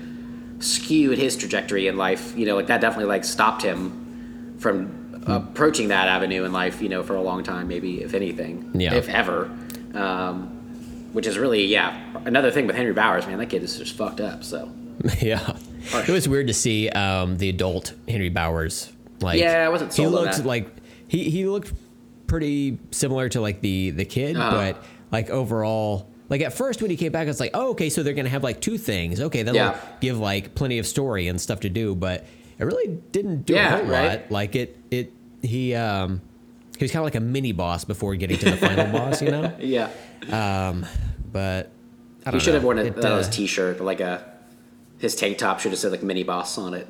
skewed 0.61 1.19
his 1.19 1.37
trajectory 1.37 1.87
in 1.87 1.97
life 1.97 2.37
you 2.37 2.47
know 2.47 2.55
like 2.57 2.67
that 2.69 2.81
definitely 2.81 3.07
like 3.07 3.25
stopped 3.25 3.63
him 3.63 4.55
from 4.59 5.23
approaching 5.27 5.89
that 5.89 6.09
avenue 6.09 6.45
in 6.45 6.53
life 6.53 6.81
you 6.81 6.89
know 6.89 7.03
for 7.03 7.15
a 7.17 7.21
long 7.23 7.43
time 7.43 7.69
maybe 7.69 8.03
if 8.03 8.15
anything 8.15 8.71
Yeah. 8.75 8.95
if 8.95 9.09
ever 9.09 9.51
um, 9.95 10.47
which 11.13 11.27
is 11.27 11.37
really 11.39 11.65
yeah 11.67 12.01
another 12.25 12.51
thing 12.51 12.67
with 12.67 12.77
Henry 12.77 12.93
Bowers 12.93 13.27
man 13.27 13.39
that 13.39 13.47
kid 13.47 13.63
is 13.63 13.77
just 13.79 13.97
fucked 13.97 14.21
up 14.21 14.45
so 14.45 14.71
yeah. 15.21 15.57
It 15.93 16.09
was 16.09 16.29
weird 16.29 16.47
to 16.49 16.55
see 16.55 16.89
um, 16.89 17.37
the 17.37 17.49
adult 17.49 17.93
Henry 18.09 18.29
Bowers. 18.31 18.91
Like, 19.21 19.39
Yeah, 19.39 19.65
I 19.65 19.69
wasn't 19.69 19.93
He 19.93 20.03
sold 20.03 20.17
on 20.17 20.25
looked 20.25 20.45
like 20.45 20.69
he 21.07 21.31
he 21.31 21.47
looked 21.47 21.73
pretty 22.27 22.79
similar 22.91 23.29
to 23.31 23.41
like 23.41 23.61
the 23.61 23.91
the 23.91 24.05
kid, 24.05 24.37
Uh-huh. 24.37 24.51
but 24.51 24.85
like 25.13 25.31
overall. 25.31 26.11
Like 26.29 26.41
at 26.41 26.53
first 26.53 26.83
when 26.83 26.91
he 26.91 26.97
came 26.97 27.13
back, 27.13 27.29
it's 27.29 27.39
like, 27.39 27.53
oh, 27.55 27.71
okay, 27.71 27.89
so 27.89 28.03
they're 28.03 28.13
gonna 28.13 28.29
have 28.29 28.43
like 28.43 28.61
two 28.61 28.79
things. 28.79 29.21
Okay, 29.21 29.45
that'll 29.45 29.55
Yeah. 29.61 29.79
give 30.01 30.19
like 30.19 30.57
plenty 30.57 30.81
of 30.81 30.87
story 30.87 31.29
and 31.29 31.41
stuff 31.41 31.61
to 31.61 31.69
do, 31.69 31.95
but 31.95 32.27
it 32.59 32.65
really 32.65 32.99
didn't 33.13 33.47
do 33.47 33.55
Yeah, 33.55 33.75
a 33.75 33.77
whole 33.79 33.87
right. 33.87 34.23
lot. 34.23 34.31
Like 34.33 34.57
it 34.57 34.77
it 34.91 35.13
he 35.43 35.73
um 35.77 36.21
he 36.77 36.85
was 36.85 36.91
kind 36.91 37.01
of 37.03 37.05
like 37.05 37.15
a 37.15 37.21
mini 37.21 37.53
boss 37.53 37.85
before 37.85 38.17
getting 38.17 38.39
to 38.39 38.45
the 38.51 38.57
final 38.57 38.87
boss, 38.99 39.23
you 39.23 39.31
know. 39.31 39.55
yeah 39.61 39.89
Um, 40.33 40.85
But 41.33 41.71
I 42.27 42.33
he 42.33 42.41
should 42.41 42.55
have 42.55 42.65
worn 42.65 42.79
a, 42.81 42.85
It, 42.87 42.97
that 42.97 43.13
on 43.13 43.19
his 43.19 43.29
uh, 43.29 43.31
t-shirt 43.31 43.81
like 43.81 44.01
a 44.01 44.25
his 44.99 45.15
tank 45.15 45.39
top 45.39 45.61
should 45.61 45.71
have 45.71 45.79
said 45.79 45.93
like 45.93 46.03
mini 46.03 46.25
boss 46.25 46.59
on 46.59 46.75
it 46.75 46.89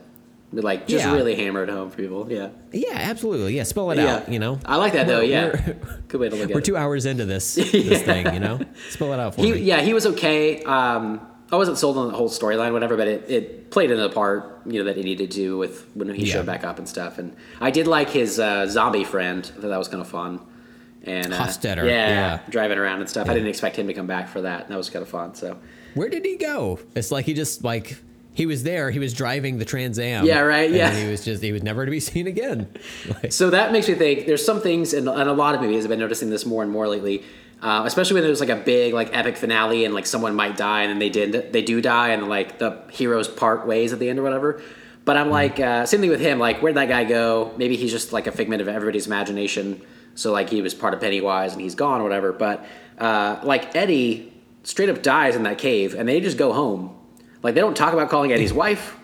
like 0.53 0.87
just 0.87 1.05
Yeah. 1.05 1.13
really 1.15 1.35
hammer 1.35 1.63
it 1.65 1.69
home 1.69 1.91
for 1.91 1.97
people 1.97 2.27
yeah 2.31 2.49
Yeah, 2.73 2.93
absolutely. 2.95 3.57
Yeah, 3.57 3.65
spell 3.65 3.91
it 3.91 3.99
yeah 3.99 4.17
out. 4.17 4.29
You 4.33 4.39
know, 4.39 4.59
I 4.65 4.77
like 4.77 4.93
that 4.95 5.07
though 5.07 5.19
We're- 5.19 5.31
yeah 5.31 5.45
we're- 5.67 5.77
good 6.09 6.21
way 6.21 6.29
to 6.29 6.37
look 6.37 6.45
at 6.45 6.51
it. 6.51 6.55
We're 6.55 6.61
two 6.61 6.77
hours 6.77 7.05
into 7.07 7.25
this 7.25 7.55
this 7.73 8.03
thing, 8.03 8.33
you 8.33 8.41
know. 8.41 8.61
Spell 8.91 9.13
it 9.13 9.19
out 9.21 9.35
for 9.35 9.43
he, 9.43 9.53
me. 9.53 9.61
yeah, 9.61 9.81
he 9.83 9.93
was 9.95 10.07
okay. 10.07 10.63
Um, 10.63 11.27
I 11.53 11.57
wasn't 11.57 11.79
sold 11.79 11.97
on 11.97 12.09
the 12.11 12.17
whole 12.17 12.29
storyline, 12.29 12.73
whatever, 12.73 12.97
but 12.97 13.07
it, 13.07 13.31
it 13.31 13.71
played 13.71 13.91
in 13.93 13.99
the 13.99 14.09
part 14.09 14.63
you 14.67 14.79
know 14.81 14.85
that 14.87 14.99
it 14.99 15.05
needed 15.05 15.31
to 15.31 15.37
do 15.37 15.57
with 15.59 15.87
when 15.95 16.13
he 16.15 16.25
Yeah. 16.27 16.35
showed 16.35 16.47
back 16.47 16.65
up 16.65 16.79
and 16.79 16.89
stuff. 16.89 17.19
And 17.19 17.37
I 17.61 17.71
did 17.71 17.87
like 17.87 18.11
his 18.11 18.39
uh, 18.41 18.67
zombie 18.67 19.05
friend. 19.05 19.49
I 19.57 19.61
thought 19.61 19.69
that 19.69 19.79
was 19.79 19.89
kind 19.89 20.01
of 20.01 20.09
fun. 20.09 20.41
And 21.05 21.33
uh, 21.33 21.47
yeah, 21.65 21.85
yeah. 21.85 22.41
driving 22.49 22.79
around 22.79 22.99
and 23.01 23.09
stuff. 23.09 23.29
I 23.29 23.35
didn't 23.35 23.49
expect 23.49 23.77
him 23.77 23.87
to 23.87 23.95
come 23.95 24.09
back 24.09 24.27
for 24.29 24.41
that. 24.43 24.63
and 24.63 24.71
That 24.71 24.77
was 24.77 24.91
kind 24.91 25.05
of 25.05 25.09
fun. 25.09 25.37
So 25.37 25.57
Where 25.95 26.09
did 26.09 26.25
he 26.25 26.37
go? 26.37 26.81
It's 26.97 27.13
like 27.13 27.27
he 27.27 27.33
just 27.35 27.63
like 27.63 27.97
he 28.37 28.45
was 28.45 28.65
there. 28.65 28.91
He 28.91 28.99
was 28.99 29.15
driving 29.15 29.57
the 29.57 29.65
Trans 29.65 29.99
Am. 29.99 30.27
Yeah, 30.27 30.41
right, 30.41 30.67
and 30.67 30.77
yeah. 30.77 30.91
he 30.91 31.11
was 31.11 31.25
just 31.25 31.43
he 31.43 31.53
was 31.53 31.63
never 31.63 31.87
to 31.87 31.91
be 31.91 32.01
seen 32.13 32.27
again. 32.27 32.69
Like, 33.09 33.33
So 33.33 33.49
that 33.49 33.73
makes 33.73 33.89
me 33.89 33.95
think 33.95 34.27
there's 34.27 34.45
some 34.45 34.61
things 34.61 34.93
in, 34.93 35.09
in 35.09 35.27
a 35.27 35.33
lot 35.33 35.55
of 35.55 35.63
movies. 35.63 35.87
I've 35.87 35.89
been 35.89 35.99
noticing 35.99 36.29
this 36.29 36.45
more 36.45 36.63
and 36.63 36.71
more 36.71 36.87
lately, 36.87 37.25
uh, 37.63 37.85
especially 37.87 38.13
when 38.13 38.25
there's 38.25 38.41
like 38.41 38.51
a 38.51 38.57
big 38.57 38.93
like 38.93 39.17
epic 39.17 39.39
finale 39.39 39.87
and 39.87 39.95
like 39.95 40.05
someone 40.05 40.35
might 40.35 40.59
die 40.59 40.83
and 40.83 40.91
then 40.91 40.99
they 40.99 41.09
did 41.09 41.51
they 41.51 41.63
do 41.63 41.81
die 41.81 42.11
and 42.11 42.29
like 42.29 42.59
the 42.59 42.83
heroes 42.93 43.27
part 43.27 43.67
ways 43.67 43.95
at 43.95 44.01
the 44.01 44.11
end 44.11 44.19
or 44.19 44.23
whatever. 44.23 44.61
But 45.07 45.17
I'm 45.17 45.31
like 45.31 45.59
uh, 45.59 45.87
same 45.87 46.03
thing 46.03 46.11
with 46.11 46.21
him. 46.21 46.39
Like 46.39 46.61
where'd 46.61 46.75
that 46.75 46.89
guy 46.89 47.05
go? 47.05 47.55
Maybe 47.57 47.77
he's 47.77 47.91
just 47.91 48.13
like 48.13 48.27
a 48.27 48.33
figment 48.33 48.61
of 48.61 48.69
everybody's 48.69 49.07
imagination. 49.07 49.81
So 50.15 50.31
like 50.31 50.51
he 50.51 50.61
was 50.61 50.75
part 50.75 50.93
of 50.93 51.01
Pennywise 51.01 51.55
and 51.55 51.63
he's 51.63 51.75
gone 51.75 52.03
or 52.03 52.05
whatever. 52.05 52.35
But 52.35 52.67
uh, 52.99 53.41
like 53.43 53.75
Eddie 53.75 54.35
straight 54.63 54.91
up 54.91 55.03
dies 55.03 55.37
in 55.37 55.45
that 55.45 55.57
cave 55.57 55.95
and 55.95 56.07
they 56.07 56.21
just 56.21 56.37
go 56.37 56.53
home. 56.53 56.96
Like 57.43 57.55
they 57.55 57.61
don't 57.61 57.77
talk 57.77 57.93
about 57.93 58.09
calling 58.11 58.33
Eddie's 58.33 58.53
wife. 58.53 58.97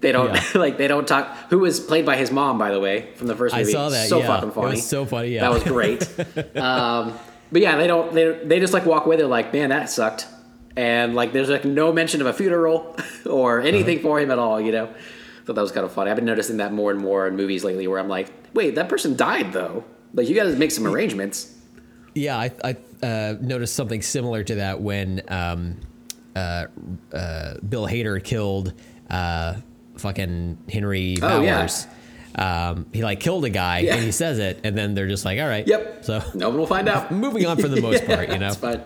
They 0.00 0.12
don't 0.12 0.34
Yeah. 0.34 0.42
like 0.54 0.76
they 0.78 0.88
don't 0.88 1.06
talk. 1.08 1.34
Who 1.50 1.60
was 1.60 1.80
played 1.80 2.04
by 2.06 2.16
his 2.16 2.30
mom, 2.30 2.58
by 2.58 2.70
the 2.70 2.80
way, 2.80 3.12
from 3.16 3.26
the 3.26 3.36
first 3.36 3.54
movie? 3.54 3.68
I 3.68 3.72
saw 3.72 3.88
that, 3.90 4.08
So 4.08 4.18
yeah. 4.18 4.26
fucking 4.26 4.48
It 4.50 4.54
funny. 4.54 4.70
was 4.72 4.86
so 4.86 5.04
funny, 5.06 5.28
yeah. 5.28 5.40
That 5.42 5.52
was 5.52 5.62
great. 5.64 6.02
um, 6.56 7.18
but 7.52 7.62
yeah, 7.62 7.76
they 7.76 7.86
don't. 7.86 8.12
They 8.12 8.32
they 8.44 8.60
just 8.60 8.72
like 8.72 8.84
walk 8.86 9.06
away. 9.06 9.16
They're 9.16 9.26
like, 9.26 9.52
man, 9.52 9.70
that 9.70 9.88
sucked. 9.90 10.26
And 10.76 11.14
like, 11.14 11.32
there's 11.32 11.48
like 11.48 11.64
no 11.64 11.92
mention 11.92 12.20
of 12.20 12.26
a 12.26 12.32
funeral 12.32 12.96
or 13.26 13.60
anything 13.60 13.98
Uh-huh. 13.98 14.08
for 14.08 14.20
him 14.20 14.30
at 14.30 14.38
all. 14.38 14.60
You 14.60 14.72
know. 14.72 14.94
Thought 15.44 15.56
that 15.56 15.62
was 15.62 15.72
kind 15.72 15.84
of 15.84 15.92
funny. 15.92 16.10
I've 16.10 16.16
been 16.16 16.24
noticing 16.24 16.56
that 16.56 16.72
more 16.72 16.90
and 16.90 16.98
more 16.98 17.28
in 17.28 17.36
movies 17.36 17.64
lately, 17.64 17.86
where 17.86 17.98
I'm 18.00 18.08
like, 18.08 18.32
wait, 18.54 18.76
that 18.76 18.88
person 18.88 19.14
died 19.14 19.52
though. 19.52 19.84
Like, 20.14 20.26
you 20.28 20.34
got 20.34 20.44
to 20.44 20.56
make 20.56 20.70
some 20.70 20.86
arrangements. 20.86 21.52
yeah, 22.14 22.38
I, 22.38 22.50
I 22.64 22.76
uh, 23.06 23.36
noticed 23.42 23.74
something 23.74 24.00
similar 24.00 24.42
to 24.42 24.54
that 24.54 24.80
when 24.80 25.20
um, 25.28 25.76
uh, 26.36 26.66
uh, 27.12 27.54
Bill 27.68 27.86
Hader 27.86 28.22
killed 28.22 28.72
uh, 29.10 29.54
fucking 29.96 30.58
Henry 30.70 31.16
Oh, 31.22 31.40
yeah. 31.42 31.58
Bowers. 31.60 31.86
um, 32.36 32.86
he 32.92 33.02
like 33.04 33.20
killed 33.20 33.44
a 33.44 33.50
guy 33.50 33.80
Yeah. 33.80 33.94
and 33.94 34.04
he 34.04 34.10
says 34.12 34.38
it, 34.38 34.60
and 34.64 34.76
then 34.76 34.94
they're 34.94 35.06
just 35.08 35.24
like, 35.24 35.38
all 35.40 35.46
right, 35.48 35.66
Yep. 35.66 36.04
So 36.04 36.22
no 36.34 36.48
one 36.50 36.58
will 36.58 36.66
find 36.66 36.88
out. 36.88 37.10
moving 37.12 37.46
on 37.46 37.56
for 37.58 37.68
the 37.68 37.80
most 37.80 38.04
part, 38.06 38.28
you 38.30 38.38
know. 38.38 38.52
That's 38.52 38.56
fine. 38.56 38.82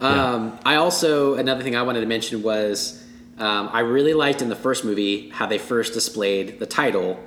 Um, 0.00 0.58
I 0.64 0.76
also 0.76 1.34
another 1.34 1.62
thing 1.62 1.76
I 1.76 1.82
wanted 1.82 2.00
to 2.00 2.06
mention 2.06 2.42
was 2.42 3.04
um, 3.38 3.68
I 3.72 3.80
really 3.80 4.14
liked 4.14 4.40
in 4.40 4.48
the 4.48 4.56
first 4.56 4.84
movie 4.84 5.28
how 5.30 5.46
they 5.46 5.58
first 5.58 5.92
displayed 5.92 6.58
the 6.58 6.66
title 6.66 7.18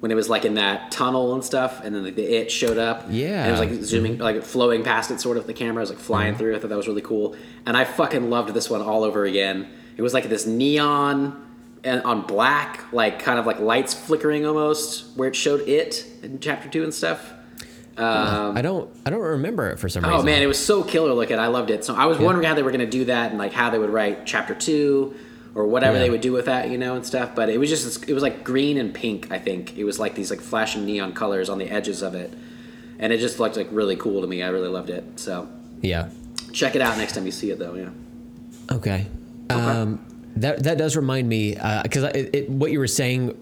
when 0.00 0.10
it 0.10 0.14
was 0.14 0.28
like 0.28 0.44
in 0.44 0.54
that 0.54 0.90
tunnel 0.90 1.34
and 1.34 1.44
stuff, 1.44 1.82
and 1.84 1.94
then 1.94 2.04
like, 2.04 2.16
the 2.16 2.24
it 2.24 2.50
showed 2.50 2.78
up. 2.78 3.06
Yeah. 3.08 3.44
and 3.44 3.48
it 3.48 3.50
was 3.50 3.60
like 3.60 3.84
zooming, 3.84 4.18
like 4.18 4.42
flowing 4.42 4.82
past 4.82 5.10
it, 5.10 5.20
sort 5.20 5.36
of. 5.36 5.46
The 5.46 5.54
camera 5.54 5.80
was 5.80 5.90
like 5.90 5.98
flying 5.98 6.34
through. 6.34 6.56
I 6.56 6.58
thought 6.58 6.70
that 6.70 6.76
was 6.76 6.88
really 6.88 7.02
cool, 7.02 7.36
and 7.66 7.76
I 7.76 7.84
fucking 7.84 8.30
loved 8.30 8.54
this 8.54 8.68
one 8.68 8.82
all 8.82 9.04
over 9.04 9.24
again. 9.24 9.68
It 9.96 10.02
was 10.02 10.14
like 10.14 10.24
this 10.24 10.46
neon 10.46 11.46
and 11.84 12.02
on 12.02 12.22
black, 12.22 12.90
like 12.92 13.20
kind 13.20 13.38
of 13.38 13.46
like 13.46 13.60
lights 13.60 13.92
flickering 13.92 14.46
almost, 14.46 15.16
where 15.16 15.28
it 15.28 15.36
showed 15.36 15.60
it 15.68 16.06
in 16.22 16.40
chapter 16.40 16.68
two 16.68 16.82
and 16.82 16.94
stuff. 16.94 17.32
Um, 17.98 18.56
I 18.56 18.62
don't 18.62 18.90
I 19.04 19.10
don't 19.10 19.20
remember 19.20 19.68
it 19.68 19.78
for 19.78 19.90
some 19.90 20.02
reason. 20.02 20.18
Oh 20.18 20.22
man, 20.22 20.42
it 20.42 20.46
was 20.46 20.64
so 20.64 20.82
killer 20.82 21.12
looking. 21.12 21.38
I 21.38 21.48
loved 21.48 21.70
it. 21.70 21.84
So 21.84 21.94
I 21.94 22.06
was 22.06 22.18
wondering 22.18 22.46
how 22.46 22.54
they 22.54 22.62
were 22.62 22.70
going 22.70 22.80
to 22.80 22.86
do 22.86 23.04
that 23.06 23.30
and 23.30 23.38
like 23.38 23.52
how 23.52 23.68
they 23.68 23.78
would 23.78 23.90
write 23.90 24.24
chapter 24.24 24.54
two 24.54 25.14
or 25.54 25.66
whatever 25.66 25.96
Yeah. 25.96 26.02
they 26.04 26.10
would 26.10 26.20
do 26.20 26.32
with 26.32 26.46
that, 26.46 26.70
you 26.70 26.78
know, 26.78 26.94
and 26.94 27.04
stuff. 27.04 27.34
But 27.34 27.48
it 27.48 27.58
was 27.58 27.68
just 27.68 28.08
it 28.08 28.14
was 28.14 28.22
like 28.22 28.44
green 28.44 28.76
and 28.78 28.94
pink. 28.94 29.30
I 29.30 29.38
think 29.38 29.76
it 29.76 29.84
was 29.84 29.98
like 29.98 30.14
these 30.14 30.30
like 30.30 30.40
flashing 30.40 30.84
neon 30.86 31.12
colors 31.12 31.48
on 31.48 31.58
the 31.58 31.68
edges 31.70 32.02
of 32.02 32.14
it, 32.14 32.32
and 32.98 33.12
it 33.12 33.18
just 33.18 33.38
looked 33.40 33.56
like 33.56 33.68
really 33.70 33.96
cool 33.96 34.20
to 34.20 34.26
me. 34.26 34.42
I 34.42 34.48
really 34.48 34.68
loved 34.68 34.90
it. 34.90 35.04
So 35.18 35.48
yeah. 35.82 36.08
check 36.52 36.74
it 36.76 36.82
out 36.82 36.96
next 36.98 37.14
time 37.14 37.26
you 37.26 37.32
see 37.32 37.50
it, 37.50 37.58
though. 37.58 37.74
Yeah. 37.74 37.88
Okay. 38.72 39.06
Um, 39.50 39.98
that 40.36 40.62
that 40.62 40.78
does 40.78 40.94
remind 40.96 41.28
me 41.28 41.54
because 41.82 42.04
it, 42.14 42.48
what 42.48 42.70
you 42.70 42.78
were 42.78 42.86
saying 42.86 43.36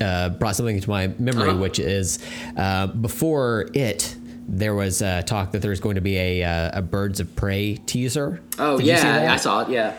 uh, 0.00 0.28
brought 0.30 0.56
something 0.56 0.78
to 0.80 0.90
my 0.90 1.08
memory, 1.18 1.48
Uh-huh. 1.50 1.58
which 1.58 1.78
is 1.78 2.18
uh, 2.56 2.86
before 2.88 3.68
it. 3.74 4.16
There 4.52 4.74
was 4.74 5.00
uh, 5.00 5.22
talk 5.22 5.52
that 5.52 5.62
there 5.62 5.70
was 5.70 5.78
going 5.78 5.94
to 5.94 6.00
be 6.00 6.16
a, 6.18 6.42
uh, 6.42 6.78
a 6.80 6.82
Birds 6.82 7.20
of 7.20 7.36
Prey 7.36 7.76
teaser. 7.86 8.42
Oh 8.58 8.78
Did 8.78 8.86
you 8.88 8.96
see 8.96 9.02
that? 9.04 9.22
yeah, 9.22 9.32
I 9.32 9.36
saw 9.36 9.60
it. 9.62 9.68
Yeah. 9.70 9.94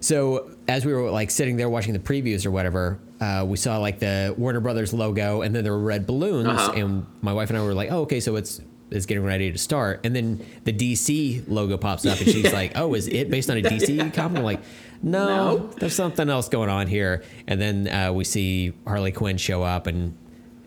So 0.00 0.50
as 0.68 0.84
we 0.84 0.92
were 0.92 1.10
like 1.10 1.30
sitting 1.30 1.56
there 1.56 1.68
watching 1.68 1.92
the 1.94 1.98
previews 1.98 2.44
or 2.46 2.50
whatever, 2.50 2.98
uh, 3.20 3.44
we 3.48 3.56
saw 3.56 3.78
like 3.78 3.98
the 3.98 4.34
Warner 4.36 4.60
Brothers 4.60 4.92
logo, 4.92 5.42
and 5.42 5.54
then 5.54 5.64
there 5.64 5.72
were 5.72 5.78
red 5.80 6.06
balloons, 6.06 6.48
Uh-huh. 6.48 6.72
and 6.76 7.06
my 7.22 7.32
wife 7.32 7.48
and 7.50 7.58
I 7.58 7.62
were 7.62 7.74
like, 7.74 7.90
"Oh, 7.90 8.02
okay, 8.02 8.20
so 8.20 8.36
it's 8.36 8.60
it's 8.90 9.06
getting 9.06 9.24
ready 9.24 9.50
to 9.50 9.58
start." 9.58 10.00
And 10.04 10.14
then 10.14 10.44
the 10.64 10.72
DC 10.72 11.42
logo 11.48 11.76
pops 11.76 12.04
up, 12.06 12.18
and 12.20 12.28
she's 12.28 12.52
like, 12.52 12.72
"Oh, 12.76 12.94
is 12.94 13.08
it 13.08 13.30
based 13.30 13.50
on 13.50 13.56
a 13.56 13.62
DC 13.62 14.12
comic?" 14.14 14.38
I'm 14.38 14.44
like, 14.44 14.60
no, 15.02 15.26
No. 15.26 15.66
there's 15.78 15.94
something 15.94 16.28
else 16.28 16.48
going 16.48 16.68
on 16.70 16.86
here." 16.86 17.22
And 17.46 17.60
then 17.60 17.88
uh, 17.88 18.12
we 18.12 18.24
see 18.24 18.72
Harley 18.86 19.12
Quinn 19.12 19.36
show 19.38 19.62
up 19.62 19.86
and. 19.86 20.16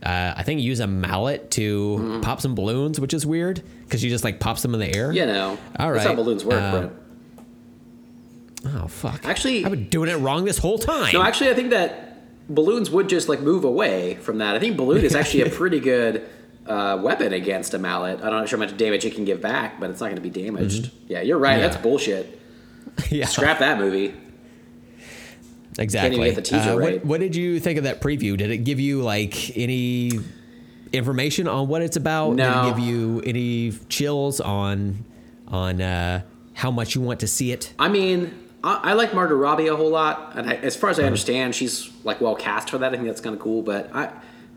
Uh, 0.03 0.33
I 0.35 0.41
think 0.41 0.61
use 0.61 0.79
a 0.79 0.87
mallet 0.87 1.51
to 1.51 1.97
Mm-hmm. 1.99 2.21
pop 2.21 2.41
some 2.41 2.55
balloons, 2.55 2.99
which 2.99 3.13
is 3.13 3.23
weird 3.23 3.61
because 3.83 4.01
she 4.01 4.09
just 4.09 4.23
like 4.23 4.39
pops 4.39 4.63
them 4.63 4.73
in 4.73 4.79
the 4.79 4.95
air. 4.95 5.11
You 5.11 5.27
know. 5.27 5.59
All 5.77 5.93
That's 5.93 6.05
how 6.07 6.15
balloons 6.15 6.43
work. 6.43 6.59
Uh, 6.59 6.89
Oh 8.65 8.87
fuck! 8.87 9.25
Actually- 9.25 9.65
I've 9.65 9.71
been 9.71 9.89
doing 9.89 10.09
it 10.09 10.15
wrong 10.17 10.45
this 10.45 10.57
whole 10.59 10.77
time. 10.77 11.11
No, 11.13 11.23
actually, 11.23 11.49
I 11.49 11.53
think 11.55 11.71
that 11.71 12.07
balloons 12.49 12.89
would 12.91 13.09
just 13.09 13.27
like 13.29 13.39
move 13.41 13.63
away 13.63 14.15
from 14.15 14.37
that. 14.39 14.55
I 14.55 14.59
think 14.59 14.77
balloon 14.77 15.03
is 15.03 15.15
actually 15.15 15.43
a 15.43 15.49
pretty 15.59 15.79
good 15.79 16.27
uh, 16.67 16.99
weapon 17.01 17.33
against 17.33 17.73
a 17.73 17.79
mallet. 17.79 18.19
I'm 18.21 18.31
not 18.31 18.47
sure 18.49 18.59
how 18.59 18.65
much 18.65 18.77
damage 18.77 19.03
it 19.05 19.15
can 19.15 19.25
give 19.25 19.41
back, 19.41 19.79
but 19.79 19.89
it's 19.89 19.99
not 19.99 20.07
going 20.07 20.15
to 20.17 20.21
be 20.21 20.29
damaged. 20.29 20.91
Yeah, 21.07 21.21
you're 21.21 21.37
right. 21.39 21.53
Mm-hmm. 21.53 21.61
Yeah. 21.61 21.67
That's 21.69 21.81
bullshit. 21.81 22.39
yeah, 23.09 23.25
Scrap 23.25 23.59
that 23.59 23.77
movie. 23.79 24.13
exactly. 25.79 26.19
get 26.25 26.35
the 26.35 26.41
teaser 26.41 26.71
Uh, 26.71 26.75
right. 26.75 26.93
what, 26.99 27.05
what 27.05 27.19
did 27.19 27.35
you 27.35 27.59
think 27.59 27.77
of 27.77 27.85
that 27.85 28.01
preview? 28.01 28.37
Did 28.37 28.51
it 28.51 28.59
give 28.59 28.79
you 28.79 29.01
like 29.01 29.55
any 29.57 30.11
information 30.91 31.47
on 31.47 31.67
what 31.67 31.81
it's 31.81 31.97
about? 31.97 32.35
Did 32.37 32.45
it 32.45 32.65
give 32.75 32.79
you 32.79 33.21
any 33.25 33.71
chills 33.89 34.39
on 34.41 35.05
on 35.47 35.81
uh, 35.81 36.21
how 36.53 36.71
much 36.71 36.95
you 36.95 37.01
want 37.01 37.21
to 37.21 37.27
see 37.27 37.51
it? 37.51 37.73
I 37.79 37.87
mean, 37.89 38.40
I, 38.63 38.91
I 38.91 38.93
like 38.93 39.13
Margot 39.13 39.35
Robbie 39.35 39.67
a 39.67 39.75
whole 39.75 39.89
lot, 39.89 40.33
and 40.35 40.49
I, 40.49 40.53
as 40.55 40.75
far 40.75 40.89
as. 40.89 40.99
I 40.99 41.03
understand, 41.03 41.55
she's 41.55 41.91
like 42.03 42.21
well 42.21 42.35
cast 42.35 42.69
for 42.69 42.77
that. 42.79 42.93
I 42.93 42.95
think 42.95 43.07
that's 43.07 43.21
kind 43.21 43.35
of 43.35 43.41
cool, 43.41 43.61
but 43.61 43.89
I. 43.95 44.11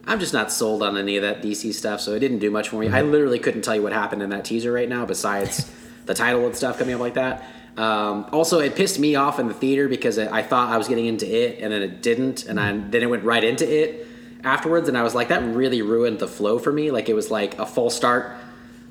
I'm 0.07 0.21
just 0.21 0.35
not 0.35 0.53
sold 0.53 0.83
on 0.83 0.99
any 0.99 1.17
of 1.17 1.23
that 1.23 1.41
DC 1.41 1.73
stuff, 1.73 1.99
so 1.99 2.13
it 2.13 2.19
didn't 2.19 2.41
do 2.41 2.51
much 2.51 2.69
for 2.69 2.77
me. 2.77 2.89
I 2.89 3.01
Mm-hmm. 3.01 3.11
literally 3.11 3.39
couldn't 3.39 3.63
tell 3.63 3.75
you 3.75 3.83
what 3.83 3.95
happened 3.95 4.23
in 4.23 4.29
that 4.31 4.45
teaser 4.45 4.71
right 4.71 4.87
now, 4.89 5.07
besides 5.07 5.71
the 6.05 6.13
title 6.13 6.45
and 6.45 6.55
stuff 6.55 6.79
coming 6.79 6.95
up 6.95 7.01
like 7.01 7.15
that. 7.15 7.43
Um, 7.79 8.27
also, 8.31 8.59
it 8.61 8.77
pissed 8.77 8.99
me 8.99 9.15
off 9.15 9.41
in 9.41 9.49
the 9.49 9.55
theater 9.55 9.89
because 9.89 10.19
I 10.19 10.43
thought 10.43 10.71
I 10.71 10.77
was 10.77 10.89
getting 10.89 11.07
into 11.07 11.27
it, 11.27 11.59
and 11.61 11.73
then 11.73 11.81
it 11.81 12.03
didn't, 12.03 12.45
and 12.45 12.61
I, 12.61 12.77
then 12.77 13.03
it 13.03 13.07
went 13.09 13.25
right 13.25 13.43
into 13.43 13.67
it 13.67 14.07
afterwards, 14.45 14.89
and 14.91 14.99
I 14.99 15.03
was 15.03 15.15
like, 15.15 15.29
that 15.29 15.43
really 15.43 15.81
ruined 15.81 16.19
the 16.19 16.29
flow 16.29 16.59
for 16.59 16.71
me. 16.71 16.91
Like 16.91 17.09
it 17.09 17.15
was 17.15 17.31
like 17.31 17.59
a 17.59 17.65
full 17.65 17.89
start 17.89 18.37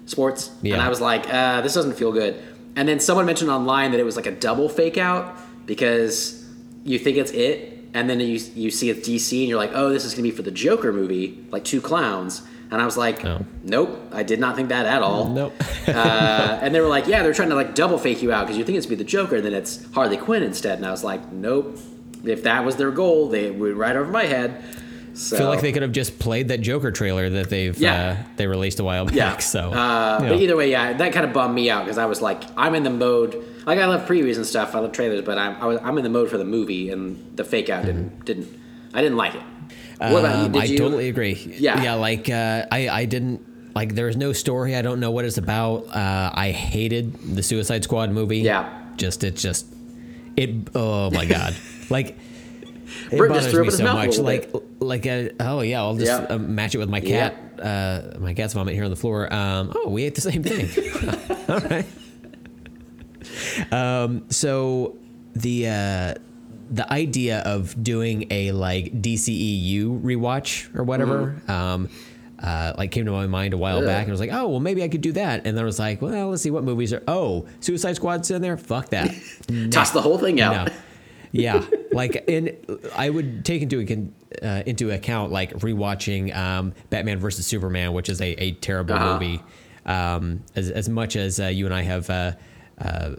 sports, 0.08 0.50
and 0.74 0.82
I 0.82 0.90
was 0.90 1.00
like, 1.00 1.32
uh, 1.32 1.62
this 1.62 1.76
doesn't 1.76 1.94
feel 1.94 2.12
good. 2.12 2.42
And 2.76 2.88
then 2.88 3.00
someone 3.00 3.26
mentioned 3.26 3.52
online 3.52 3.92
that 3.92 4.00
it 4.00 4.04
was 4.04 4.16
like 4.16 4.26
a 4.26 4.32
double 4.32 4.70
fake 4.70 4.98
out 4.98 5.38
because 5.66 6.44
you 6.84 7.00
think 7.00 7.18
it's 7.18 7.32
it, 7.32 7.80
and 7.94 8.10
then 8.10 8.20
you 8.20 8.40
you 8.56 8.72
see 8.72 8.90
it's 8.90 9.08
DC, 9.08 9.40
and 9.40 9.50
you're 9.50 9.58
like, 9.58 9.72
oh, 9.74 9.90
this 9.90 10.06
is 10.06 10.14
gonna 10.14 10.24
be 10.24 10.32
for 10.32 10.42
the 10.42 10.52
Joker 10.52 10.92
movie, 10.92 11.46
like 11.52 11.64
two 11.64 11.82
clowns. 11.82 12.42
And 12.72 12.82
I 12.82 12.86
was 12.86 12.98
like, 12.98 13.24
nope, 13.64 14.00
I 14.12 14.24
did 14.24 14.40
not 14.40 14.56
think 14.56 14.70
that 14.70 14.88
at 14.88 15.04
all. 15.04 15.30
Nope. 15.30 15.54
uh, 15.88 16.60
and 16.60 16.74
they 16.74 16.82
were 16.82 16.88
like, 16.88 17.06
yeah, 17.06 17.22
they're 17.22 17.34
trying 17.34 17.50
to 17.50 17.56
like 17.56 17.76
double 17.76 18.00
fake 18.00 18.24
you 18.24 18.32
out 18.32 18.48
because 18.48 18.58
you 18.58 18.64
think 18.64 18.78
it's 18.78 18.88
gonna 18.88 18.98
be 18.98 19.04
the 19.04 19.10
Joker, 19.10 19.36
and 19.36 19.46
then 19.46 19.54
it's 19.54 19.86
Harley 19.94 20.18
Quinn 20.18 20.42
instead. 20.42 20.80
And 20.80 20.88
I 20.88 20.92
was 20.92 21.04
like, 21.04 21.32
nope. 21.32 21.78
If 22.24 22.44
that 22.44 22.66
was 22.66 22.78
their 22.78 22.90
goal, 22.90 23.28
they 23.28 23.52
would 23.52 23.76
right 23.76 23.96
over 23.96 24.10
my 24.10 24.24
head. 24.24 24.64
So 25.14 25.36
I 25.36 25.40
feel 25.40 25.48
like 25.50 25.62
they 25.62 25.72
could 25.72 25.84
have 25.84 25.92
just 25.92 26.18
played 26.18 26.48
that 26.48 26.62
Joker 26.62 26.92
trailer 26.92 27.30
that 27.30 27.50
they've 27.50 27.78
Yeah. 27.78 28.18
uh, 28.20 28.28
they 28.38 28.48
released 28.48 28.80
a 28.80 28.84
while 28.84 29.06
back. 29.06 29.16
Yeah. 29.16 29.38
So, 29.38 29.72
uh, 29.72 30.20
but 30.20 30.26
know. 30.30 30.34
either 30.36 30.56
way, 30.56 30.72
yeah, 30.72 30.94
that 30.94 31.14
kind 31.14 31.26
of 31.26 31.34
bummed 31.34 31.54
me 31.54 31.70
out 31.70 31.86
because 31.86 31.98
I 32.00 32.06
was 32.06 32.22
like, 32.22 32.44
I'm 32.58 32.74
in 32.74 32.84
the 32.84 32.90
mode. 32.90 33.36
Like 33.66 33.80
I 33.80 33.86
love 33.86 34.08
previews 34.08 34.38
and 34.38 34.46
stuff. 34.46 34.74
I 34.76 34.80
love 34.80 34.92
trailers, 34.92 35.22
but 35.22 35.38
I'm 35.38 35.56
I 35.62 35.66
was, 35.68 35.80
I'm 35.84 35.98
in 35.98 36.04
the 36.04 36.10
mode 36.10 36.30
for 36.30 36.38
the 36.38 36.46
movie, 36.46 36.90
and 36.90 37.38
the 37.38 37.44
fake 37.44 37.70
out 37.70 37.86
didn't 37.86 38.26
didn't. 38.26 38.48
I 38.94 39.02
didn't 39.02 39.18
like 39.18 39.36
it. 39.36 39.42
What 40.00 40.20
about 40.20 40.40
you? 40.40 40.46
Um, 40.46 40.52
Did 40.52 40.62
I 40.62 40.66
you? 40.66 40.78
totally 40.78 41.08
agree. 41.10 41.34
Yeah. 41.60 41.82
yeah. 41.82 41.94
Like 41.94 42.30
uh, 42.30 42.66
I, 42.72 42.90
I 42.90 43.06
didn't 43.06 43.74
like. 43.76 43.96
There's 43.96 44.18
no 44.18 44.34
story. 44.34 44.76
I 44.76 44.82
don't 44.82 45.00
know 45.00 45.12
what 45.12 45.24
it's 45.26 45.38
about. 45.38 45.88
Uh, 45.96 46.32
I 46.34 46.52
hated 46.52 47.36
the 47.36 47.42
Suicide 47.44 47.84
Squad 47.84 48.10
movie. 48.12 48.40
Yeah. 48.40 48.70
Just 48.98 49.24
it's 49.24 49.42
just 49.42 49.66
it. 50.36 50.50
Oh 50.76 51.12
my 51.12 51.26
god. 51.26 51.56
like. 51.90 52.18
It 53.12 53.18
bothers 53.18 53.50
threw 53.52 53.64
me 53.64 53.70
so 53.72 53.84
mouth 53.84 53.96
much. 54.08 54.18
Like, 54.20 54.52
like, 54.80 55.06
uh, 55.06 55.30
oh 55.40 55.62
yeah, 55.62 55.82
I'll 55.82 55.96
just 55.96 56.08
Yeah. 56.08 56.28
uh, 56.36 56.38
match 56.38 56.76
it 56.76 56.80
with 56.80 56.90
my 56.90 57.00
Yeah. 57.00 57.30
cat. 57.30 57.60
Uh, 57.64 58.20
my 58.20 58.34
cat's 58.34 58.54
vomit 58.54 58.74
here 58.74 58.84
on 58.84 58.90
the 58.90 58.96
floor. 58.96 59.32
Um, 59.34 59.72
oh, 59.76 59.90
we 59.90 60.04
ate 60.04 60.16
the 60.16 60.22
same 60.22 60.44
thing. 60.44 60.68
All 61.50 61.60
right. 61.60 61.86
Um, 63.72 64.26
so 64.30 64.98
the 65.36 65.68
uh, 65.68 66.14
the 66.72 66.92
idea 66.92 67.40
of 67.40 67.82
doing 67.82 68.28
a 68.32 68.52
like 68.52 68.92
DCEU 69.02 70.02
rewatch 70.02 70.74
or 70.76 70.84
whatever, 70.84 71.42
um, 71.48 71.90
uh, 72.40 72.74
like 72.78 72.92
came 72.92 73.06
to 73.06 73.12
my 73.12 73.28
mind 73.28 73.54
a 73.54 73.58
while 73.58 73.78
Ugh. 73.80 73.86
back, 73.86 74.04
and 74.04 74.10
I 74.10 74.12
was 74.12 74.20
like, 74.20 74.34
oh 74.34 74.48
well, 74.50 74.60
maybe 74.60 74.84
I 74.84 74.88
could 74.90 75.02
do 75.02 75.12
that. 75.14 75.46
And 75.46 75.56
then 75.56 75.64
I 75.64 75.66
was 75.66 75.80
like, 75.80 76.02
well, 76.02 76.30
let's 76.30 76.42
see 76.42 76.52
what 76.52 76.64
movies 76.64 76.92
are. 76.94 77.04
Oh, 77.08 77.46
Suicide 77.60 77.96
Squad's 77.96 78.30
in 78.32 78.42
there. 78.42 78.58
Fuck 78.58 78.90
that. 78.90 79.12
Toss 79.72 79.92
the 79.92 80.02
whole 80.02 80.18
thing 80.18 80.42
out. 80.42 80.68
No. 80.68 80.74
Yeah, 81.36 81.66
like, 81.92 82.24
and 82.30 82.56
I 82.96 83.10
would 83.10 83.44
take 83.44 83.64
into 83.64 83.80
account, 83.80 84.14
uh, 84.42 84.62
into 84.68 84.92
account 84.92 85.32
like 85.32 85.52
rewatching 85.56 86.34
um, 86.36 86.74
Batman 86.92 87.18
versus 87.20 87.46
Superman, 87.48 87.92
which 87.94 88.08
is 88.08 88.22
a, 88.22 88.32
a 88.42 88.52
terrible 88.54 88.94
Uh-huh. 88.94 89.14
movie. 89.14 89.42
Um, 89.86 90.44
as 90.56 90.70
as 90.70 90.88
much 90.88 91.16
as 91.18 91.40
uh, 91.40 91.48
you 91.48 91.66
and 91.66 91.74
I 91.74 91.82
have 91.82 92.10
uh, 92.10 92.32
uh, 92.80 93.16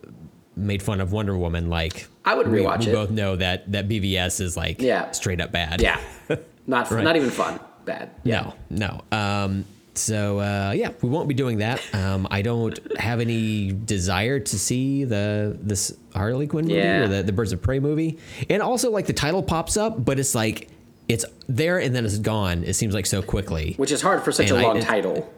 made 0.56 0.80
fun 0.82 1.00
of 1.00 1.12
Wonder 1.12 1.36
Woman, 1.36 1.68
like 1.68 2.06
I 2.24 2.34
would 2.36 2.46
rewatch 2.46 2.84
we 2.86 2.92
it. 2.92 2.94
both 2.94 3.10
know 3.10 3.34
that 3.36 3.70
that 3.72 3.88
BVS 3.88 4.40
is 4.40 4.56
like 4.56 4.80
Yeah. 4.80 5.10
straight 5.10 5.40
up 5.40 5.50
bad. 5.52 5.82
Yeah, 5.82 6.00
not 6.66 6.90
Right. 6.92 7.02
not 7.04 7.16
even 7.16 7.30
fun. 7.30 7.58
Bad. 7.84 8.12
No, 8.24 8.54
no. 8.70 9.02
Um, 9.12 9.64
so 9.94 10.40
uh, 10.40 10.72
yeah, 10.76 10.90
we 11.02 11.08
won't 11.08 11.28
be 11.28 11.34
doing 11.34 11.58
that. 11.58 11.80
Um, 11.94 12.26
I 12.30 12.42
don't 12.42 12.78
have 13.00 13.20
any 13.20 13.72
desire 13.72 14.40
to 14.40 14.58
see 14.58 15.04
the 15.04 15.56
this 15.60 15.96
Harley 16.14 16.46
Quinn 16.46 16.66
movie 16.66 16.76
Yeah. 16.80 17.02
or 17.04 17.08
the, 17.08 17.22
the 17.22 17.32
Birds 17.32 17.52
of 17.52 17.62
Prey 17.62 17.78
movie. 17.80 18.18
And 18.50 18.62
also, 18.62 18.90
like 18.90 19.06
the 19.06 19.12
title 19.12 19.42
pops 19.42 19.76
up, 19.76 20.04
but 20.04 20.18
it's 20.18 20.34
like 20.34 20.68
it's 21.08 21.24
there 21.48 21.78
and 21.78 21.94
then 21.94 22.04
it's 22.04 22.18
gone. 22.18 22.64
It 22.64 22.74
seems 22.74 22.94
like 22.94 23.06
so 23.06 23.22
quickly. 23.22 23.74
Which 23.76 23.92
is 23.92 24.00
hard 24.02 24.22
for 24.22 24.32
such 24.32 24.50
And 24.50 24.58
a 24.58 24.62
I- 24.62 24.64
long 24.66 24.76
it- 24.78 24.84
title. 24.84 25.32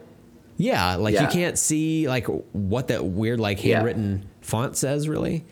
Yeah, 0.59 0.95
like 0.95 1.13
Yeah. 1.13 1.23
you 1.23 1.27
can't 1.27 1.57
see 1.59 2.07
like 2.07 2.25
what 2.53 2.87
that 2.87 3.05
weird 3.05 3.39
like 3.39 3.63
Yeah. 3.63 3.75
handwritten 3.75 4.27
font 4.41 4.75
says. 4.75 5.07
Really, 5.07 5.45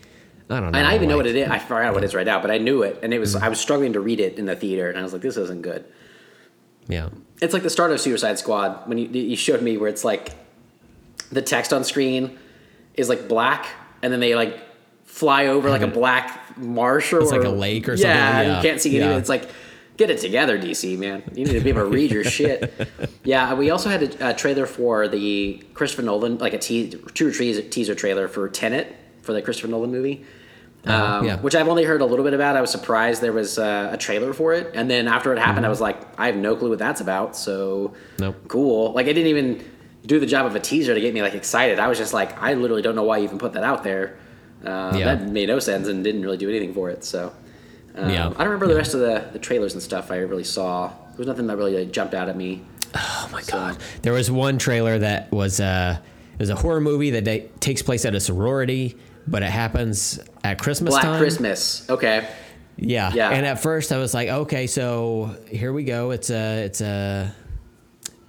I 0.50 0.60
don't 0.60 0.72
know. 0.72 0.78
And 0.80 0.88
I 0.88 0.96
even 0.96 1.10
know 1.10 1.18
what 1.18 1.28
it 1.28 1.36
is. 1.36 1.48
I 1.48 1.60
forgot 1.60 1.94
what 1.94 2.04
it 2.04 2.08
is 2.08 2.16
right 2.16 2.26
now, 2.26 2.42
but 2.42 2.50
I 2.50 2.58
knew 2.58 2.82
it, 2.82 2.98
and 3.04 3.14
it 3.14 3.20
was 3.20 3.36
I 3.36 3.50
was 3.50 3.60
struggling 3.60 3.94
to 3.94 4.00
read 4.00 4.20
it 4.20 4.40
in 4.40 4.46
the 4.46 4.56
theater, 4.56 4.90
and 4.90 4.98
I 4.98 5.04
was 5.04 5.14
like, 5.14 5.22
"This 5.22 5.38
isn't 5.38 5.62
good." 5.62 5.86
Yeah, 6.88 7.10
It's 7.42 7.54
like 7.54 7.64
the 7.64 7.70
start 7.70 7.92
of 7.92 8.00
Suicide 8.00 8.40
Squad 8.40 8.88
when 8.88 8.98
you, 8.98 9.08
you 9.08 9.36
showed 9.36 9.62
me 9.62 9.78
where 9.78 9.90
it's 9.90 10.04
like 10.06 10.34
the 11.32 11.42
text 11.42 11.74
on 11.74 11.84
screen 11.84 12.38
is 12.94 13.10
like 13.10 13.28
black, 13.28 13.68
and 14.02 14.12
then 14.14 14.20
they 14.20 14.36
like 14.36 14.60
fly 15.04 15.48
over 15.48 15.70
like 15.70 15.82
a 15.82 15.88
black 16.02 16.58
marsh 16.58 17.12
or 17.14 17.20
It's 17.22 17.32
like 17.32 17.44
a 17.44 17.50
lake 17.50 17.90
or 17.90 17.98
something, 17.98 18.10
Yeah, 18.10 18.40
and 18.40 18.48
yeah. 18.48 18.56
you 18.58 18.62
can't 18.62 18.82
see 18.82 18.92
anything. 18.96 19.12
Yeah. 19.12 19.18
It's 19.18 19.30
like 19.30 19.50
Get 19.98 20.10
it 20.10 20.20
together, 20.20 20.60
DC 20.60 20.98
man. 20.98 21.24
You 21.34 21.46
need 21.46 21.54
to 21.54 21.62
be 21.62 21.70
able 21.70 21.84
to 21.84 21.88
read 21.90 22.12
your 22.12 22.24
shit. 22.26 22.74
Yeah, 23.24 23.56
we 23.56 23.72
also 23.72 23.90
had 23.90 24.04
a, 24.04 24.30
a 24.30 24.34
trailer 24.36 24.68
for 24.68 25.08
the 25.08 25.64
Christopher 25.74 26.04
Nolan, 26.04 26.38
like 26.38 26.54
a 26.54 26.60
te- 26.60 26.92
true 26.92 27.32
teaser, 27.32 27.64
teaser 27.64 27.96
trailer 27.96 28.28
for 28.28 28.48
Tenet 28.50 28.94
for 29.24 29.34
the 29.34 29.42
Christopher 29.42 29.70
Nolan 29.70 29.90
movie. 29.90 30.24
Um, 30.86 31.26
yeah. 31.26 31.38
Which 31.38 31.56
I've 31.56 31.68
only 31.68 31.84
heard 31.84 32.02
a 32.02 32.06
little 32.06 32.24
bit 32.26 32.34
about. 32.34 32.56
I 32.56 32.62
was 32.62 32.70
surprised 32.70 33.22
there 33.22 33.34
was 33.34 33.58
uh, 33.58 33.90
a 33.92 33.98
trailer 33.98 34.34
for 34.34 34.54
it, 34.54 34.72
and 34.76 34.90
then 34.90 35.08
after 35.08 35.34
it 35.34 35.40
happened, 35.40 35.66
I 35.66 35.70
was 35.70 35.82
like, 35.82 35.98
I 36.20 36.28
have 36.28 36.36
no 36.36 36.56
clue 36.56 36.70
what 36.70 36.80
that's 36.80 37.02
about. 37.02 37.36
So 37.36 37.94
Nope. 38.20 38.36
cool. 38.48 38.92
Like 38.94 39.06
I 39.08 39.14
didn't 39.14 39.28
even 39.30 39.64
do 40.06 40.20
the 40.20 40.26
job 40.28 40.46
of 40.46 40.56
a 40.56 40.60
teaser 40.60 40.94
to 40.94 41.02
get 41.02 41.14
me 41.14 41.22
like 41.24 41.34
excited. 41.34 41.80
I 41.80 41.88
was 41.88 41.98
just 41.98 42.14
like, 42.14 42.40
I 42.42 42.54
literally 42.54 42.82
don't 42.84 42.96
know 42.96 43.04
why 43.04 43.18
you 43.18 43.24
even 43.24 43.40
put 43.40 43.54
that 43.54 43.64
out 43.64 43.84
there. 43.84 44.18
Uh, 44.64 44.94
Yeah. 44.96 45.16
That 45.16 45.28
made 45.30 45.48
no 45.48 45.60
sense 45.60 45.88
and 45.88 46.04
didn't 46.04 46.22
really 46.22 46.38
do 46.38 46.50
anything 46.50 46.74
for 46.74 46.90
it. 46.92 47.04
So 47.04 47.34
um, 47.96 48.10
Yeah. 48.10 48.28
I 48.28 48.30
don't 48.30 48.54
remember 48.54 48.68
the 48.68 48.76
rest 48.76 48.94
of 48.94 49.00
the, 49.00 49.28
the 49.34 49.40
trailers 49.40 49.74
and 49.74 49.82
stuff 49.82 50.12
I 50.12 50.18
really 50.18 50.44
saw. 50.44 50.90
There 50.90 51.18
was 51.20 51.28
nothing 51.28 51.48
that 51.48 51.58
really 51.58 51.78
like, 51.78 51.92
jumped 51.92 52.14
out 52.14 52.30
at 52.30 52.38
me. 52.38 52.62
Oh 52.98 53.30
my 53.32 53.42
god! 53.42 53.78
There 54.04 54.14
was 54.14 54.30
one 54.32 54.58
trailer 54.60 55.00
that 55.00 55.30
was 55.32 55.60
uh, 55.60 55.98
it 56.34 56.40
was 56.40 56.50
a 56.50 56.56
horror 56.56 56.80
movie 56.80 57.10
that 57.20 57.60
takes 57.60 57.82
place 57.82 58.06
at 58.06 58.14
a 58.16 58.20
sorority, 58.20 58.96
but 59.28 59.44
it 59.44 59.50
happens 59.50 60.20
at 60.44 60.60
Christmas 60.60 60.92
Black 60.94 61.04
time. 61.04 61.20
Christmas. 61.20 61.90
Okay. 61.90 62.28
Yeah. 62.78 63.12
Yeah. 63.14 63.30
And 63.30 63.46
at 63.46 63.62
first 63.62 63.92
I 63.92 63.98
was 63.98 64.14
like, 64.14 64.30
okay, 64.30 64.68
so 64.68 65.36
here 65.50 65.72
we 65.74 65.84
go. 65.84 66.12
It's 66.12 66.30
a, 66.30 66.64
it's 66.66 66.82
a, 66.82 67.34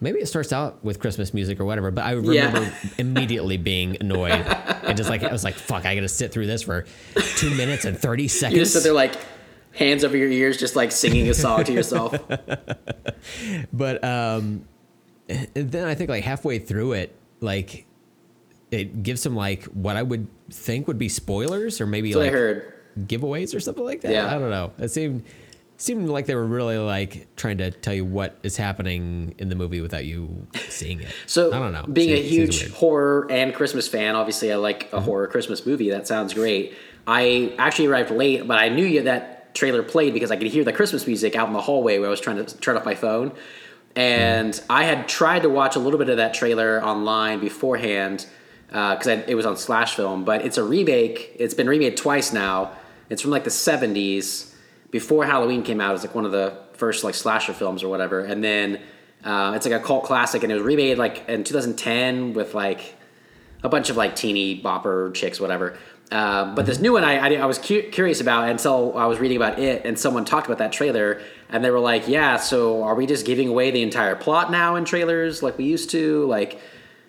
maybe 0.00 0.20
it 0.20 0.26
starts 0.26 0.52
out 0.52 0.84
with 0.84 1.00
Christmas 1.00 1.34
music 1.34 1.58
or 1.58 1.64
whatever, 1.64 1.90
but 1.90 2.04
I 2.04 2.12
Yeah. 2.14 2.46
remember 2.46 2.72
immediately 2.98 3.56
being 3.56 3.96
annoyed 4.00 4.32
and 4.32 4.96
just 4.96 5.10
like, 5.10 5.22
I 5.24 5.32
was 5.32 5.42
like, 5.44 5.54
fuck, 5.54 5.84
I 5.84 5.94
gotta 5.94 6.08
sit 6.08 6.32
through 6.32 6.46
this 6.46 6.62
for 6.62 6.84
two 7.36 7.50
minutes 7.54 7.84
and 7.84 7.98
30 7.98 8.28
seconds. 8.28 8.54
You 8.56 8.62
just 8.62 8.72
sit 8.74 8.82
there 8.84 8.92
like 8.92 9.14
hands 9.72 10.04
over 10.04 10.16
your 10.16 10.30
ears, 10.30 10.56
just 10.58 10.76
like 10.76 10.92
singing 10.92 11.28
a 11.28 11.34
song 11.34 11.64
to 11.64 11.72
yourself. 11.72 12.14
but, 13.72 14.02
um, 14.04 14.64
and 15.28 15.48
then 15.72 15.86
I 15.88 15.94
think 15.94 16.08
like 16.10 16.24
halfway 16.24 16.58
through 16.58 16.92
it, 16.92 17.14
like, 17.40 17.85
it 18.70 19.02
gives 19.02 19.22
some 19.22 19.36
like 19.36 19.64
what 19.64 19.96
I 19.96 20.02
would 20.02 20.26
think 20.50 20.86
would 20.88 20.98
be 20.98 21.08
spoilers 21.08 21.80
or 21.80 21.86
maybe 21.86 22.12
That's 22.12 22.20
like 22.20 22.28
I 22.30 22.32
heard. 22.32 22.72
giveaways 22.98 23.54
or 23.54 23.60
something 23.60 23.84
like 23.84 24.00
that. 24.02 24.12
Yeah. 24.12 24.26
I 24.34 24.38
don't 24.38 24.50
know. 24.50 24.72
It 24.78 24.88
seemed 24.90 25.24
seemed 25.78 26.08
like 26.08 26.24
they 26.24 26.34
were 26.34 26.46
really 26.46 26.78
like 26.78 27.28
trying 27.36 27.58
to 27.58 27.70
tell 27.70 27.92
you 27.92 28.04
what 28.04 28.38
is 28.42 28.56
happening 28.56 29.34
in 29.38 29.50
the 29.50 29.54
movie 29.54 29.80
without 29.82 30.06
you 30.06 30.46
seeing 30.70 31.00
it. 31.02 31.08
So, 31.26 31.52
I 31.52 31.58
don't 31.58 31.72
know. 31.72 31.84
Being 31.92 32.12
a 32.12 32.16
Seems- 32.16 32.30
seems 32.30 32.60
huge. 32.60 32.68
Mm-hmm. 32.70 32.78
horror 32.78 33.26
and 33.30 33.54
Christmas 33.54 33.86
fan, 33.86 34.14
obviously, 34.16 34.50
I 34.52 34.56
like 34.56 34.90
a 34.94 35.00
horror 35.02 35.26
Christmas 35.26 35.66
movie. 35.66 35.90
That 35.90 36.06
sounds 36.06 36.32
great. 36.32 36.74
I 37.06 37.54
actually 37.58 37.88
arrived 37.88 38.10
late, 38.10 38.48
but 38.48 38.58
I 38.58 38.68
knew 38.70 38.86
you 38.86 39.02
that 39.02 39.54
trailer 39.54 39.82
played 39.82 40.14
because 40.14 40.30
I 40.30 40.36
could 40.36 40.46
hear 40.48 40.64
the 40.64 40.72
Christmas 40.72 41.06
music 41.06 41.36
out 41.36 41.46
in 41.46 41.52
the 41.52 41.60
hallway 41.60 41.98
where 41.98 42.08
I 42.08 42.10
was 42.10 42.20
trying 42.20 42.44
to 42.44 42.56
turn 42.58 42.76
off 42.76 42.84
my 42.86 42.94
phone. 42.94 43.32
And 43.94 44.54
Mm. 44.54 44.64
I 44.70 44.84
had 44.84 45.08
tried 45.08 45.42
to 45.42 45.48
watch 45.50 45.76
a 45.76 45.78
little 45.78 45.98
bit 45.98 46.08
of 46.08 46.16
that 46.16 46.32
trailer 46.34 46.82
online 46.82 47.38
beforehand 47.40 48.26
because 48.68 49.06
it 49.06 49.34
was 49.34 49.46
on 49.46 49.56
Slash 49.56 49.94
Film, 49.94 50.24
but 50.24 50.44
it's 50.44 50.58
a 50.58 50.64
remake. 50.64 51.36
It's 51.38 51.54
been 51.54 51.68
remade 51.68 51.96
twice 51.96 52.32
now. 52.32 52.72
It's 53.08 53.22
from 53.22 53.30
like 53.30 53.44
the 53.44 53.50
70s 53.50 54.52
before 54.90 55.24
Halloween 55.24 55.62
came 55.62 55.80
out. 55.80 55.90
It 55.90 55.92
was 55.92 56.04
like 56.04 56.14
one 56.14 56.24
of 56.24 56.32
the 56.32 56.58
first 56.72 57.04
like 57.04 57.14
slasher 57.14 57.52
films 57.52 57.82
or 57.82 57.88
whatever. 57.88 58.20
And 58.20 58.42
then 58.42 58.80
uh, 59.24 59.52
it's 59.56 59.66
like 59.66 59.74
a 59.74 59.84
cult 59.84 60.04
classic, 60.04 60.42
and 60.42 60.52
it 60.52 60.54
was 60.54 60.64
remade 60.64 60.98
like 60.98 61.28
in 61.28 61.44
2010 61.44 62.34
with 62.34 62.54
like 62.54 62.94
a 63.62 63.68
bunch 63.68 63.90
of 63.90 63.96
like 63.96 64.14
teeny 64.14 64.60
bopper 64.60 65.12
chicks, 65.14 65.40
whatever. 65.40 65.76
Uh, 66.12 66.54
but 66.54 66.66
this 66.66 66.78
new 66.78 66.92
one, 66.92 67.02
I, 67.02 67.16
I, 67.16 67.34
I 67.34 67.46
was 67.46 67.58
cu- 67.58 67.90
curious 67.90 68.20
about 68.20 68.48
until 68.48 68.96
I 68.96 69.06
was 69.06 69.18
reading 69.18 69.36
about 69.36 69.58
it, 69.58 69.84
and 69.84 69.98
someone 69.98 70.24
talked 70.24 70.46
about 70.46 70.58
that 70.58 70.70
trailer, 70.70 71.20
and 71.48 71.64
they 71.64 71.70
were 71.70 71.80
like, 71.80 72.06
"Yeah, 72.06 72.36
so 72.36 72.84
are 72.84 72.94
we 72.94 73.06
just 73.06 73.26
giving 73.26 73.48
away 73.48 73.72
the 73.72 73.82
entire 73.82 74.14
plot 74.14 74.52
now 74.52 74.76
in 74.76 74.84
trailers 74.84 75.42
like 75.42 75.58
we 75.58 75.64
used 75.64 75.90
to?" 75.90 76.24
Like 76.26 76.60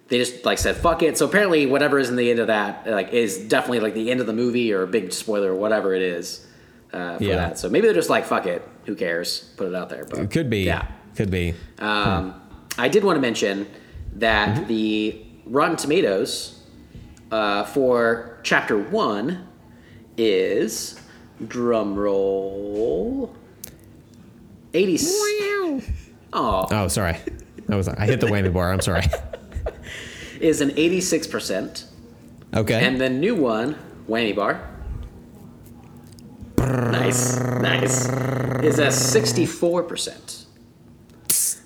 they 0.09 0.17
just 0.19 0.45
like 0.45 0.57
said, 0.57 0.75
"Fuck 0.77 1.03
it." 1.03 1.17
So 1.17 1.25
apparently, 1.25 1.65
whatever 1.65 1.99
is 1.99 2.09
in 2.09 2.15
the 2.15 2.29
end 2.31 2.39
of 2.39 2.47
that, 2.47 2.87
like, 2.87 3.11
is 3.13 3.37
definitely 3.37 3.79
like 3.81 3.93
the 3.93 4.09
end 4.11 4.19
of 4.21 4.27
the 4.27 4.33
movie 4.33 4.71
or 4.73 4.83
a 4.83 4.87
big 4.87 5.11
spoiler 5.11 5.51
or 5.53 5.55
whatever 5.55 5.93
it 5.93 6.01
is 6.01 6.45
uh, 6.93 7.17
for 7.17 7.23
Yeah. 7.23 7.35
that. 7.35 7.59
So 7.59 7.69
maybe 7.69 7.87
they're 7.87 7.93
just 7.95 8.09
like, 8.09 8.25
"Fuck 8.25 8.45
it, 8.45 8.67
who 8.85 8.95
cares?" 8.95 9.41
Put 9.57 9.67
it 9.67 9.75
out 9.75 9.89
there. 9.89 10.05
But 10.05 10.19
It 10.19 10.31
could 10.31 10.49
be. 10.49 10.59
yeah. 10.59 10.87
Could 11.15 11.31
be. 11.31 11.53
Um, 11.79 12.35
I 12.77 12.87
did 12.89 13.03
want 13.03 13.17
to 13.17 13.21
mention 13.21 13.67
that 14.17 14.55
Mm-hmm. 14.55 14.67
the 14.67 15.25
Rotten 15.45 15.75
Tomatoes 15.77 16.59
uh, 17.31 17.63
for 17.65 18.37
Chapter 18.43 18.77
One 18.77 19.47
is 20.17 20.99
drum 21.47 21.95
roll 21.95 23.35
eighty. 24.73 24.97
Oh, 26.33 26.67
Oh, 26.71 26.87
sorry. 26.87 27.17
That 27.67 27.75
was 27.75 27.87
I 27.89 28.05
hit 28.05 28.19
the 28.21 28.27
whammy 28.27 28.51
bar. 28.53 28.71
I'm 28.71 28.81
sorry. 28.81 29.03
is 30.41 30.61
an 30.61 30.71
eighty-six 30.77 31.27
percent, 31.27 31.85
Okay. 32.53 32.85
and 32.85 32.99
the 32.99 33.09
new 33.09 33.35
one, 33.35 33.77
whammy 34.07 34.35
bar. 34.35 34.69
Nice, 36.57 37.39
nice. 37.39 38.07
Is 38.63 38.79
a 38.79 38.91
sixty-four 38.91 39.83
percent. 39.83 40.45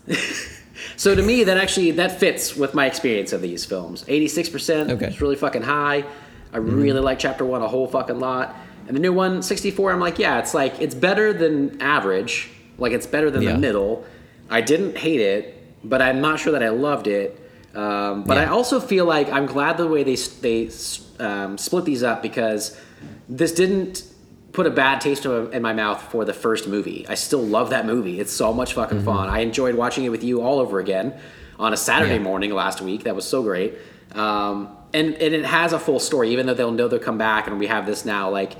So 0.97 1.15
to 1.15 1.23
me, 1.23 1.43
that 1.45 1.57
actually 1.57 1.89
that 1.91 2.19
fits 2.19 2.55
with 2.55 2.75
my 2.75 2.85
experience 2.85 3.33
of 3.33 3.41
these 3.41 3.65
films. 3.65 4.05
Eighty-six 4.07 4.49
percent. 4.49 4.91
Okay. 4.91 5.07
It's 5.07 5.19
really 5.19 5.35
fucking 5.35 5.63
high. 5.63 6.05
I 6.53 6.59
mm-hmm. 6.59 6.79
really 6.79 6.99
like 6.99 7.17
Chapter 7.17 7.43
One 7.43 7.63
a 7.63 7.67
whole 7.67 7.87
fucking 7.87 8.19
lot, 8.19 8.55
and 8.87 8.95
the 8.95 9.01
new 9.01 9.13
one, 9.13 9.41
64, 9.41 9.93
I'm 9.93 9.99
like, 9.99 10.19
yeah, 10.19 10.37
it's 10.37 10.53
like 10.53 10.79
it's 10.79 10.93
better 10.93 11.33
than 11.33 11.81
average. 11.81 12.49
Like 12.77 12.91
it's 12.91 13.07
better 13.07 13.31
than 13.31 13.41
Yeah. 13.41 13.53
the 13.53 13.57
middle. 13.57 14.05
I 14.47 14.61
didn't 14.61 14.97
hate 14.97 15.21
it, 15.21 15.63
but 15.83 16.03
I'm 16.03 16.21
not 16.21 16.39
sure 16.39 16.51
that 16.51 16.61
I 16.61 16.69
loved 16.69 17.07
it. 17.07 17.39
Um, 17.75 18.23
but 18.23 18.37
I 18.37 18.45
also 18.45 18.79
feel 18.79 19.05
like 19.05 19.29
I'm 19.31 19.45
glad 19.45 19.77
the 19.77 19.87
way 19.87 20.03
they 20.03 20.15
they 20.15 20.69
um, 21.19 21.57
split 21.57 21.85
these 21.85 22.03
up 22.03 22.21
because 22.21 22.77
this 23.29 23.53
didn't 23.53 24.03
put 24.51 24.67
a 24.67 24.69
bad 24.69 24.99
taste 24.99 25.23
in 25.25 25.31
my- 25.31 25.51
in 25.51 25.61
my 25.61 25.71
mouth 25.73 26.01
for 26.11 26.25
the 26.25 26.33
first 26.33 26.67
movie. 26.67 27.05
I 27.07 27.15
still 27.15 27.41
love 27.41 27.69
that 27.69 27.85
movie. 27.85 28.19
It's 28.19 28.33
so 28.33 28.53
much 28.53 28.73
fucking 28.73 28.97
Mm-hmm. 28.99 29.05
fun. 29.05 29.29
I 29.29 29.39
enjoyed 29.39 29.75
watching 29.75 30.03
it 30.03 30.09
with 30.09 30.23
you 30.23 30.41
all 30.41 30.59
over 30.59 30.79
again 30.79 31.13
on 31.57 31.71
a 31.73 31.77
Saturday 31.77 32.15
Yeah. 32.15 32.23
morning 32.23 32.51
last 32.53 32.81
week. 32.81 33.03
That 33.05 33.15
was 33.15 33.25
so 33.25 33.41
great. 33.43 33.75
Um, 34.13 34.75
and, 34.93 35.13
and 35.13 35.33
it 35.33 35.45
has 35.45 35.71
a 35.71 35.79
full 35.79 35.99
story, 36.01 36.31
even 36.31 36.47
though 36.47 36.53
they'll 36.53 36.71
know 36.73 36.89
they'll 36.89 36.99
come 36.99 37.17
back 37.17 37.47
and 37.47 37.57
we 37.59 37.67
have 37.67 37.85
this 37.85 38.03
now. 38.03 38.29
Like, 38.29 38.53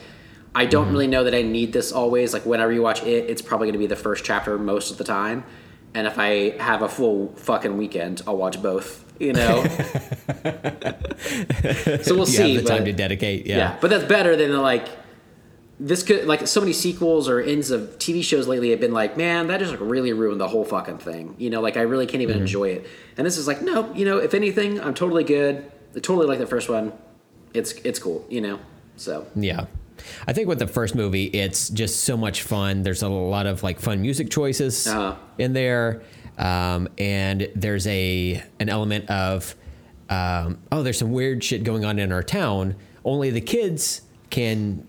I 0.56 0.66
don't 0.66 0.86
Mm-hmm. 0.86 0.94
really 0.94 1.08
know 1.08 1.26
that 1.26 1.36
I 1.36 1.42
need 1.42 1.74
this 1.74 1.92
always. 1.92 2.32
Like, 2.32 2.46
whenever 2.46 2.72
you 2.72 2.82
watch 2.82 3.04
it, 3.04 3.30
it's 3.30 3.42
probably 3.42 3.66
going 3.68 3.74
to 3.74 3.80
be 3.80 3.88
the 3.88 3.98
first 3.98 4.24
chapter 4.24 4.58
most 4.58 4.92
of 4.92 4.98
the 4.98 5.04
time. 5.04 5.44
And 5.94 6.08
if 6.08 6.18
I 6.18 6.52
have 6.58 6.82
a 6.82 6.90
full 6.90 7.30
fucking 7.36 7.78
weekend, 7.78 8.22
I'll 8.26 8.38
watch 8.38 8.62
both. 8.62 9.06
You 9.20 9.34
know. 9.34 9.64
so 12.02 12.16
we'll 12.16 12.20
you 12.20 12.26
see. 12.26 12.56
have 12.56 12.64
the 12.64 12.70
time 12.70 12.86
to 12.86 12.94
dedicate. 12.94 13.46
yeah. 13.46 13.58
Yeah. 13.58 13.78
but 13.82 13.90
that's 13.90 14.06
better 14.06 14.36
than 14.36 14.56
like 14.62 14.88
this 15.80 16.04
could 16.04 16.26
like 16.26 16.48
so 16.48 16.60
many 16.60 16.74
sequels 16.74 17.28
or 17.28 17.40
ends 17.40 17.72
of 17.72 17.82
TV 17.98 18.24
shows 18.24 18.48
lately 18.48 18.70
have 18.72 18.80
been 18.80 18.94
like, 18.94 19.18
man, 19.18 19.48
that 19.48 19.60
just 19.60 19.72
like 19.72 19.80
really 19.82 20.14
ruined 20.14 20.40
the 20.40 20.48
whole 20.48 20.64
fucking 20.64 21.00
thing. 21.00 21.36
You 21.40 21.50
know, 21.50 21.62
like 21.62 21.78
I 21.78 21.82
really 21.82 22.06
can't 22.08 22.22
even 22.22 22.36
Mm-hmm. 22.36 22.42
enjoy 22.44 22.70
it. 22.70 22.88
And 23.18 23.26
this 23.28 23.38
is 23.38 23.48
like, 23.48 23.62
no, 23.62 23.92
you 23.94 24.06
know, 24.06 24.18
if 24.18 24.34
anything, 24.34 24.80
I'm 24.80 24.94
totally 24.94 25.24
good. 25.24 25.72
I 25.96 26.00
totally 26.00 26.28
like 26.28 26.40
the 26.40 26.48
first 26.48 26.70
one. 26.70 26.94
It's 27.54 27.74
it's 27.84 28.00
cool, 28.00 28.26
you 28.30 28.42
know. 28.42 28.60
So 28.96 29.28
Yeah. 29.36 29.66
I 30.28 30.34
think 30.34 30.48
with 30.48 30.60
the 30.60 30.68
first 30.68 30.96
movie, 30.96 31.26
it's 31.26 31.70
just 31.70 32.02
so 32.04 32.16
much 32.18 32.44
fun. 32.44 32.84
There's 32.84 33.02
a 33.04 33.10
lot 33.10 33.46
of 33.46 33.64
like 33.64 33.80
fun 33.80 34.02
music 34.02 34.30
choices 34.30 34.88
Uh-huh. 34.88 35.16
in 35.38 35.54
there, 35.54 36.02
um, 36.38 36.88
and 36.98 37.50
there's 37.56 37.86
a 37.88 38.44
an 38.60 38.70
element 38.70 39.10
of 39.10 39.56
um, 40.10 40.60
oh, 40.72 40.84
there's 40.84 40.98
some 40.98 41.12
weird 41.12 41.44
shit 41.44 41.64
going 41.64 41.86
on 41.86 41.98
in 42.00 42.12
our 42.12 42.24
town. 42.24 42.76
Only 43.06 43.30
the 43.30 43.42
kids 43.42 44.02
can 44.30 44.86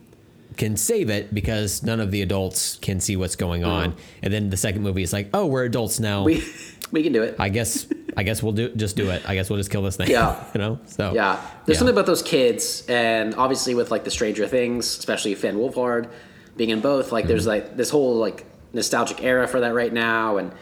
can 0.56 0.76
save 0.76 1.08
it 1.08 1.32
because 1.32 1.82
none 1.82 1.98
of 2.00 2.10
the 2.10 2.20
adults 2.22 2.76
can 2.82 3.00
see 3.00 3.16
what's 3.16 3.36
going 3.36 3.64
on. 3.64 3.94
And 4.22 4.30
then 4.32 4.50
the 4.50 4.56
second 4.58 4.82
movie 4.82 5.02
is 5.02 5.10
like, 5.12 5.30
oh, 5.32 5.46
we're 5.46 5.64
adults 5.64 5.98
now. 6.00 6.24
we 6.24 6.42
we 6.90 7.02
can 7.02 7.12
do 7.12 7.22
it. 7.22 7.36
I 7.38 7.48
guess 7.48 7.86
I 8.16 8.22
guess 8.22 8.42
we'll 8.42 8.52
do 8.52 8.68
just 8.74 8.96
do 8.96 9.10
it. 9.10 9.22
I 9.28 9.34
guess 9.34 9.48
we'll 9.50 9.58
just 9.58 9.70
kill 9.70 9.82
this 9.82 9.96
thing. 9.96 10.10
Yeah. 10.10 10.42
you 10.54 10.58
know. 10.58 10.78
So 10.86 11.12
Yeah, 11.14 11.40
there's 11.66 11.76
yeah. 11.76 11.78
something 11.78 11.94
about 11.94 12.06
those 12.06 12.22
kids, 12.22 12.84
and 12.88 13.34
obviously 13.34 13.74
with 13.74 13.90
like 13.90 14.04
the 14.04 14.10
Stranger 14.10 14.46
Things, 14.46 14.86
especially 14.98 15.34
Finn 15.34 15.56
Wolfhard 15.56 16.08
being 16.56 16.70
in 16.70 16.80
both. 16.80 17.12
Like, 17.12 17.24
Mm-hmm. 17.24 17.28
there's 17.28 17.46
like 17.46 17.76
this 17.76 17.90
whole 17.90 18.16
like 18.16 18.44
nostalgic 18.72 19.22
era 19.22 19.46
for 19.48 19.60
that 19.60 19.74
right 19.74 19.92
now, 19.92 20.36
and 20.38 20.52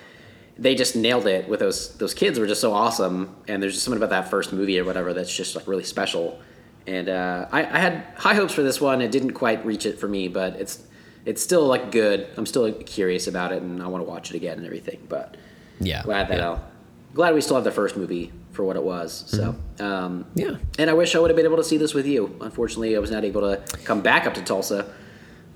they 0.58 0.74
just 0.74 0.94
nailed 0.94 1.26
it 1.26 1.48
with 1.48 1.60
those 1.60 1.96
those 1.96 2.12
kids 2.14 2.38
were 2.38 2.46
just 2.46 2.60
so 2.60 2.72
awesome. 2.72 3.34
And 3.48 3.62
there's 3.62 3.72
just 3.74 3.84
something 3.84 4.02
about 4.02 4.10
that 4.10 4.30
first 4.30 4.52
movie 4.52 4.78
or 4.78 4.84
whatever 4.84 5.12
that's 5.14 5.34
just 5.34 5.56
like 5.56 5.66
really 5.66 5.84
special. 5.84 6.38
And 6.86 7.08
uh, 7.08 7.46
I, 7.52 7.60
I 7.64 7.78
had 7.78 8.04
high 8.16 8.34
hopes 8.34 8.54
for 8.54 8.62
this 8.62 8.80
one. 8.80 9.00
It 9.02 9.10
didn't 9.10 9.32
quite 9.32 9.64
reach 9.66 9.86
it 9.86 9.98
for 9.98 10.08
me, 10.08 10.28
but 10.28 10.56
it's 10.56 10.82
it's 11.24 11.42
still 11.42 11.66
like 11.66 11.90
good. 11.90 12.26
I'm 12.36 12.46
still 12.46 12.72
curious 12.72 13.26
about 13.26 13.52
it, 13.52 13.62
and 13.62 13.82
I 13.82 13.86
want 13.88 14.04
to 14.04 14.08
watch 14.08 14.30
it 14.30 14.36
again 14.36 14.56
and 14.58 14.66
everything. 14.66 15.00
But 15.08 15.36
yeah, 15.80 16.02
glad 16.02 16.28
that 16.28 16.38
yeah. 16.38 16.48
I'll 16.50 16.69
glad 17.14 17.34
we 17.34 17.40
still 17.40 17.56
have 17.56 17.64
the 17.64 17.70
first 17.72 17.96
movie 17.96 18.32
for 18.52 18.64
what 18.64 18.76
it 18.76 18.82
was. 18.82 19.24
So 19.28 19.54
um, 19.78 20.26
Yeah. 20.34 20.56
and 20.78 20.90
I 20.90 20.92
wish 20.92 21.14
I 21.14 21.18
would 21.18 21.30
have 21.30 21.36
been 21.36 21.46
able 21.46 21.56
to 21.56 21.64
see 21.64 21.76
this 21.76 21.94
with 21.94 22.06
you. 22.06 22.36
Unfortunately, 22.40 22.96
I 22.96 22.98
was 23.00 23.10
not 23.10 23.24
able 23.24 23.40
to 23.42 23.56
come 23.84 24.00
back 24.00 24.26
up 24.26 24.34
to 24.34 24.42
Tulsa 24.42 24.92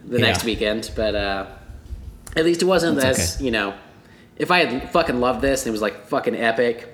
the 0.05 0.19
Yeah. 0.19 0.27
next 0.27 0.45
weekend. 0.45 0.91
But 0.97 1.15
uh, 1.15 1.47
At 2.37 2.45
least 2.45 2.63
it 2.63 2.67
wasn't 2.67 2.97
That's 3.01 3.19
as 3.19 3.37
okay. 3.37 3.45
you 3.45 3.51
know. 3.51 3.75
If 4.37 4.51
I 4.51 4.65
had 4.65 4.91
fucking 4.91 5.21
loved 5.21 5.41
this 5.43 5.63
and 5.63 5.69
it 5.69 5.73
was 5.73 5.83
like 5.83 6.07
fucking 6.09 6.35
epic, 6.35 6.91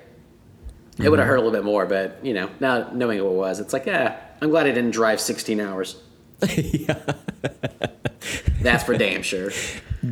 it 1.01 1.09
would 1.09 1.17
have 1.17 1.27
hurt 1.27 1.37
a 1.37 1.41
little 1.41 1.51
bit 1.53 1.63
more. 1.63 1.85
But 1.87 2.19
you 2.23 2.33
know, 2.35 2.49
now 2.59 2.89
knowing 2.91 3.23
what 3.23 3.31
it 3.31 3.35
was, 3.35 3.59
it's 3.59 3.73
like, 3.73 3.85
yeah, 3.87 4.17
I'm 4.41 4.49
glad 4.51 4.67
I 4.67 4.71
didn't 4.71 4.91
drive 4.91 5.19
16 5.19 5.59
hours. 5.59 5.95
That's 8.61 8.83
for 8.83 8.95
damn 8.97 9.23
sure. 9.23 9.51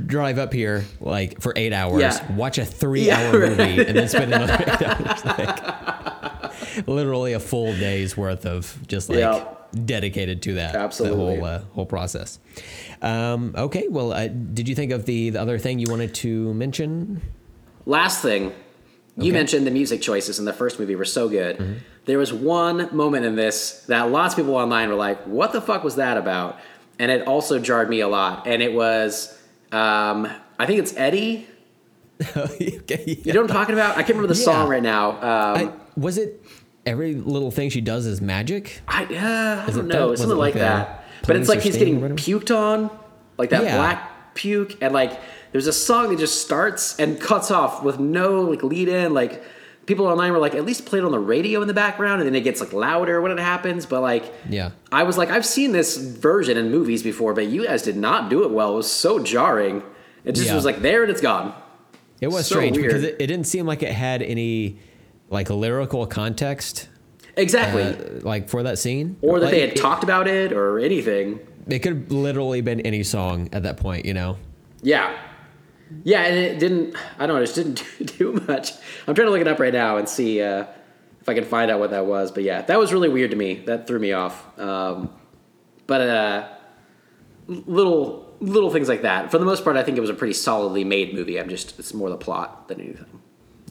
Drive 0.06 0.38
up 0.40 0.54
here 0.54 0.86
like 1.00 1.42
for 1.42 1.54
eight 1.56 1.74
hours, 1.74 2.02
Yeah. 2.02 2.36
watch 2.36 2.58
a 2.58 2.66
three 2.66 3.08
Yeah, 3.08 3.20
hour 3.20 3.40
right. 3.40 3.50
movie, 3.58 3.86
and 3.86 3.98
then 3.98 4.08
spend 4.08 4.34
another 4.34 4.54
eight 4.60 4.82
hours. 4.88 5.26
Like, 5.26 6.88
literally 6.88 7.34
a 7.34 7.40
full 7.40 7.74
day's 7.74 8.16
worth 8.18 8.46
of 8.46 8.78
just 8.88 9.10
like 9.10 9.20
Yeah. 9.20 9.46
dedicated 9.86 10.42
to 10.44 10.56
that. 10.56 10.76
Absolutely. 10.76 11.36
The 11.36 11.42
whole, 11.42 11.46
uh, 11.46 11.60
whole 11.74 11.86
process. 11.86 12.40
Um, 13.02 13.54
okay. 13.58 13.88
Well, 13.90 14.12
uh, 14.14 14.28
did 14.28 14.68
you 14.68 14.76
think 14.76 14.92
of 14.92 15.06
the, 15.06 15.32
the 15.32 15.42
other 15.42 15.58
thing 15.58 15.80
you 15.80 15.88
wanted 15.90 16.14
to 16.16 16.54
mention? 16.54 17.22
Last 17.86 18.22
thing, 18.22 18.52
you 19.20 19.32
Okay. 19.32 19.38
mentioned 19.40 19.68
the 19.68 19.72
music 19.72 20.02
choices 20.02 20.40
in 20.40 20.46
the 20.46 20.54
first 20.54 20.80
movie 20.80 20.96
were 20.96 21.06
so 21.06 21.28
good. 21.30 21.82
There 22.06 22.18
was 22.18 22.32
one 22.34 22.90
moment 22.96 23.26
in 23.26 23.36
this 23.36 23.84
that 23.88 24.10
lots 24.12 24.34
of 24.34 24.38
people 24.38 24.56
online 24.56 24.90
were 24.90 24.96
like, 24.96 25.22
"What 25.26 25.52
the 25.54 25.62
fuck 25.62 25.84
was 25.84 25.96
that 25.96 26.18
about?" 26.18 26.58
And 26.98 27.12
it 27.12 27.28
also 27.28 27.60
jarred 27.60 27.90
me 27.90 28.00
a 28.02 28.08
lot. 28.08 28.48
And 28.48 28.62
it 28.62 28.74
was, 28.74 29.38
um, 29.72 30.28
I 30.58 30.66
think 30.66 30.80
it's 30.80 30.94
Eddie. 30.98 31.48
okay. 32.38 33.18
You 33.24 33.34
know 33.34 33.42
what 33.42 33.50
I'm 33.52 33.56
talking 33.56 33.74
about? 33.74 33.92
I 33.92 34.04
can't 34.04 34.10
remember 34.18 34.34
the 34.34 34.40
Yeah. 34.40 34.46
song 34.46 34.70
right 34.70 34.84
now. 34.84 35.12
Um, 35.12 35.18
I, 35.58 35.72
was 35.96 36.18
it 36.18 36.44
every 36.86 37.16
little 37.16 37.52
thing 37.52 37.70
she 37.70 37.82
does 37.82 38.06
is 38.06 38.20
magic? 38.22 38.82
I, 38.88 39.04
uh, 39.06 39.64
I 39.68 39.72
don't 39.72 39.80
it 39.86 39.94
know, 39.94 40.16
something 40.16 40.38
like 40.38 40.56
like 40.56 40.62
that. 40.62 41.06
But 41.28 41.36
it's 41.38 41.48
like 41.50 41.62
he's 41.62 41.78
getting 41.78 42.02
puked 42.02 42.56
on, 42.56 42.90
like 43.38 43.50
that 43.52 43.64
Yeah. 43.64 43.78
black 43.78 44.34
puke, 44.36 44.78
and 44.82 44.94
like 44.94 45.20
there's 45.52 45.68
a 45.68 45.74
song 45.74 46.10
that 46.10 46.20
just 46.20 46.42
starts 46.42 46.98
and 47.00 47.20
cuts 47.20 47.52
off 47.52 47.84
with 47.84 48.00
no 48.00 48.42
like 48.42 48.64
lead 48.64 48.88
in. 48.88 49.14
Like 49.14 49.44
people 49.86 50.06
online 50.08 50.32
were 50.32 50.38
like, 50.40 50.54
at 50.56 50.66
least 50.66 50.86
play 50.86 51.00
it 51.00 51.06
on 51.06 51.12
the 51.12 51.20
radio 51.20 51.62
in 51.62 51.68
the 51.68 51.74
background, 51.74 52.22
and 52.22 52.28
then 52.28 52.36
it 52.36 52.42
gets 52.42 52.60
like 52.62 52.74
louder 52.74 53.22
when 53.22 53.32
it 53.32 53.40
happens. 53.40 53.86
But 53.86 54.02
like, 54.02 54.32
Yeah. 54.50 54.72
I 54.92 55.04
was 55.04 55.18
like, 55.18 55.30
I've 55.32 55.46
seen 55.46 55.72
this 55.72 55.98
version 55.98 56.58
in 56.58 56.70
movies 56.72 57.02
before, 57.04 57.34
but 57.34 57.48
you 57.48 57.66
guys 57.66 57.82
did 57.82 57.98
not 57.98 58.30
do 58.30 58.44
it 58.44 58.52
well. 58.52 58.74
It 58.74 58.78
was 58.78 58.92
so 58.92 59.20
jarring. 59.20 59.82
It 60.24 60.34
just 60.34 60.48
Yeah. 60.50 60.56
was 60.56 60.66
like 60.66 60.82
there 60.82 61.02
and 61.04 61.12
it's 61.12 61.22
gone. 61.22 61.54
It 62.22 62.28
was 62.28 62.46
So 62.48 62.56
strange 62.56 62.76
because 62.78 63.04
it, 63.04 63.16
it 63.20 63.28
didn't 63.28 63.46
seem 63.48 63.66
like 63.66 63.82
it 63.82 63.94
had 63.94 64.22
any 64.22 64.78
like 65.30 65.50
lyrical 65.50 66.06
context, 66.06 66.90
Exactly. 67.38 67.84
uh, 67.84 68.20
like 68.24 68.50
for 68.50 68.64
that 68.64 68.78
scene, 68.78 69.16
or 69.22 69.40
that 69.40 69.46
Like, 69.46 69.54
they 69.54 69.62
had 69.62 69.70
it- 69.70 69.76
talked 69.78 70.04
about 70.04 70.28
it 70.28 70.52
or 70.52 70.80
anything. 70.80 71.40
It 71.68 71.80
could 71.80 71.94
have 71.94 72.12
literally 72.12 72.62
been 72.62 72.82
any 72.82 73.04
song 73.04 73.48
at 73.54 73.64
that 73.64 73.78
point, 73.78 74.06
you 74.06 74.14
know. 74.14 74.38
Yeah. 74.82 75.16
Yeah, 76.04 76.22
and 76.24 76.38
it 76.38 76.60
didn't, 76.60 76.96
I 77.18 77.26
don't 77.26 77.36
know, 77.36 77.42
it 77.42 77.46
just 77.46 77.56
didn't 77.56 77.84
do, 78.08 78.34
do 78.34 78.46
much. 78.48 78.74
I'm 79.08 79.16
trying 79.16 79.28
to 79.28 79.32
look 79.32 79.42
it 79.42 79.48
up 79.48 79.60
right 79.60 79.74
now 79.74 79.98
and 79.98 80.08
see 80.08 80.42
uh, 80.42 80.66
if 81.22 81.28
I 81.28 81.34
can 81.34 81.46
find 81.46 81.72
out 81.72 81.80
what 81.80 81.92
that 81.92 82.06
was. 82.06 82.32
But 82.32 82.44
yeah, 82.44 82.62
that 82.62 82.78
was 82.78 82.94
really 82.94 83.10
weird 83.10 83.32
to 83.32 83.38
me. 83.38 83.56
That 83.66 83.88
threw 83.88 84.00
me 84.00 84.14
off. 84.14 84.60
Um, 84.60 85.10
but 85.88 86.02
uh, 86.02 86.48
little 87.48 88.30
little 88.40 88.70
things 88.70 88.88
like 88.88 89.02
that. 89.02 89.32
For 89.32 89.38
the 89.38 89.46
most 89.46 89.64
part, 89.64 89.76
I 89.76 89.84
think 89.84 89.98
it 89.98 90.02
was 90.02 90.10
a 90.10 90.14
pretty 90.14 90.34
solidly 90.34 90.84
made 90.84 91.14
movie. 91.14 91.40
I'm 91.40 91.50
just, 91.50 91.78
it's 91.80 91.94
more 91.94 92.10
the 92.10 92.18
plot 92.18 92.68
than 92.68 92.80
anything. 92.80 93.22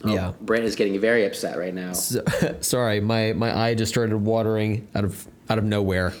Oh, 0.03 0.13
Yeah. 0.13 0.33
Brent 0.41 0.63
is 0.65 0.75
getting 0.75 0.99
very 0.99 1.25
upset 1.25 1.57
right 1.57 1.73
now. 1.73 1.93
So, 1.93 2.23
sorry, 2.61 2.99
my 3.01 3.33
my 3.33 3.57
eye 3.57 3.75
just 3.75 3.91
started 3.91 4.17
watering 4.17 4.87
out 4.95 5.03
of 5.05 5.27
out 5.49 5.57
of 5.57 5.63
nowhere. 5.63 6.13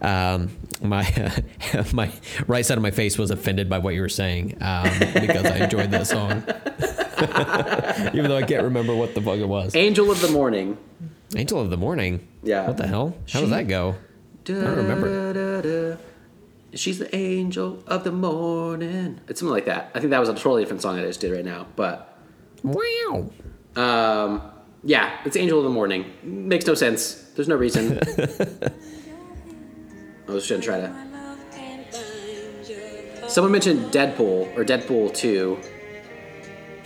Um, 0.00 0.50
my 0.80 1.32
my 1.92 2.10
right 2.46 2.64
side 2.64 2.78
of 2.78 2.82
my 2.82 2.90
face 2.92 3.18
was 3.18 3.30
offended 3.30 3.68
by 3.68 3.78
what 3.78 3.94
you 3.94 4.00
were 4.00 4.08
saying 4.08 4.56
um, 4.60 4.88
because 5.14 5.44
I 5.46 5.56
enjoyed 5.64 5.90
that 5.90 6.06
song, 6.06 6.42
even 8.14 8.28
though 8.30 8.36
I 8.36 8.42
can't 8.42 8.62
remember 8.64 8.94
what 8.94 9.14
the 9.14 9.20
fuck 9.20 9.38
it 9.38 9.48
was. 9.48 9.74
Angel 9.74 10.10
of 10.10 10.20
the 10.20 10.28
Morning. 10.28 10.78
Angel 11.36 11.60
of 11.60 11.70
the 11.70 11.76
Morning. 11.76 12.26
Yeah. 12.42 12.66
What 12.68 12.76
the 12.76 12.86
hell? 12.86 13.16
How 13.32 13.40
does 13.40 13.50
that 13.50 13.68
go? 13.68 13.96
I 14.48 14.52
don't 14.52 14.76
remember. 14.76 15.32
Da-da-da. 15.34 15.96
She's 16.74 16.98
the 16.98 17.14
angel 17.16 17.82
of 17.86 18.04
the 18.04 18.12
morning. 18.12 19.20
It's 19.26 19.40
something 19.40 19.52
like 19.52 19.64
that. 19.66 19.90
I 19.94 20.00
think 20.00 20.10
that 20.10 20.20
was 20.20 20.28
a 20.28 20.34
totally 20.34 20.62
different 20.62 20.82
song 20.82 20.98
I 20.98 21.02
just 21.02 21.20
did 21.20 21.32
right 21.32 21.44
now. 21.44 21.66
But 21.76 22.07
Wow. 22.62 23.30
um, 23.76 24.42
yeah, 24.84 25.18
it's 25.24 25.36
Angel 25.36 25.58
of 25.58 25.64
the 25.64 25.70
Morning. 25.70 26.04
Makes 26.22 26.66
no 26.66 26.74
sense. 26.74 27.14
There's 27.34 27.48
no 27.48 27.56
reason. 27.56 27.98
I 30.28 30.32
was 30.32 30.46
just 30.46 30.50
gonna 30.50 30.62
try 30.62 30.80
to. 30.80 31.08
Someone 33.28 33.52
mentioned 33.52 33.92
Deadpool 33.92 34.56
or 34.56 34.64
Deadpool 34.64 35.14
2. 35.14 35.58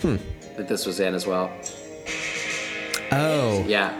Hmm. 0.01 0.15
That 0.57 0.67
this 0.67 0.85
was 0.85 0.99
in 0.99 1.13
as 1.15 1.25
well. 1.25 1.51
Oh. 3.11 3.63
Yeah. 3.67 3.93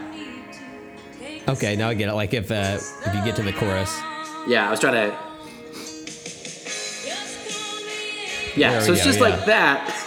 Okay, 1.48 1.76
now 1.76 1.88
I 1.88 1.94
get 1.94 2.08
it. 2.08 2.14
Like 2.14 2.34
if 2.34 2.50
uh, 2.50 2.78
if 3.06 3.14
you 3.14 3.24
get 3.24 3.36
to 3.36 3.42
the 3.42 3.52
chorus. 3.52 3.98
Yeah, 4.46 4.66
I 4.68 4.70
was 4.70 4.80
trying 4.80 5.10
to. 5.10 5.16
Yeah, 8.56 8.70
There 8.72 8.80
so 8.82 8.92
it's 8.92 9.00
go, 9.00 9.04
just 9.06 9.18
yeah. 9.18 9.24
like 9.28 9.44
that. 9.46 10.03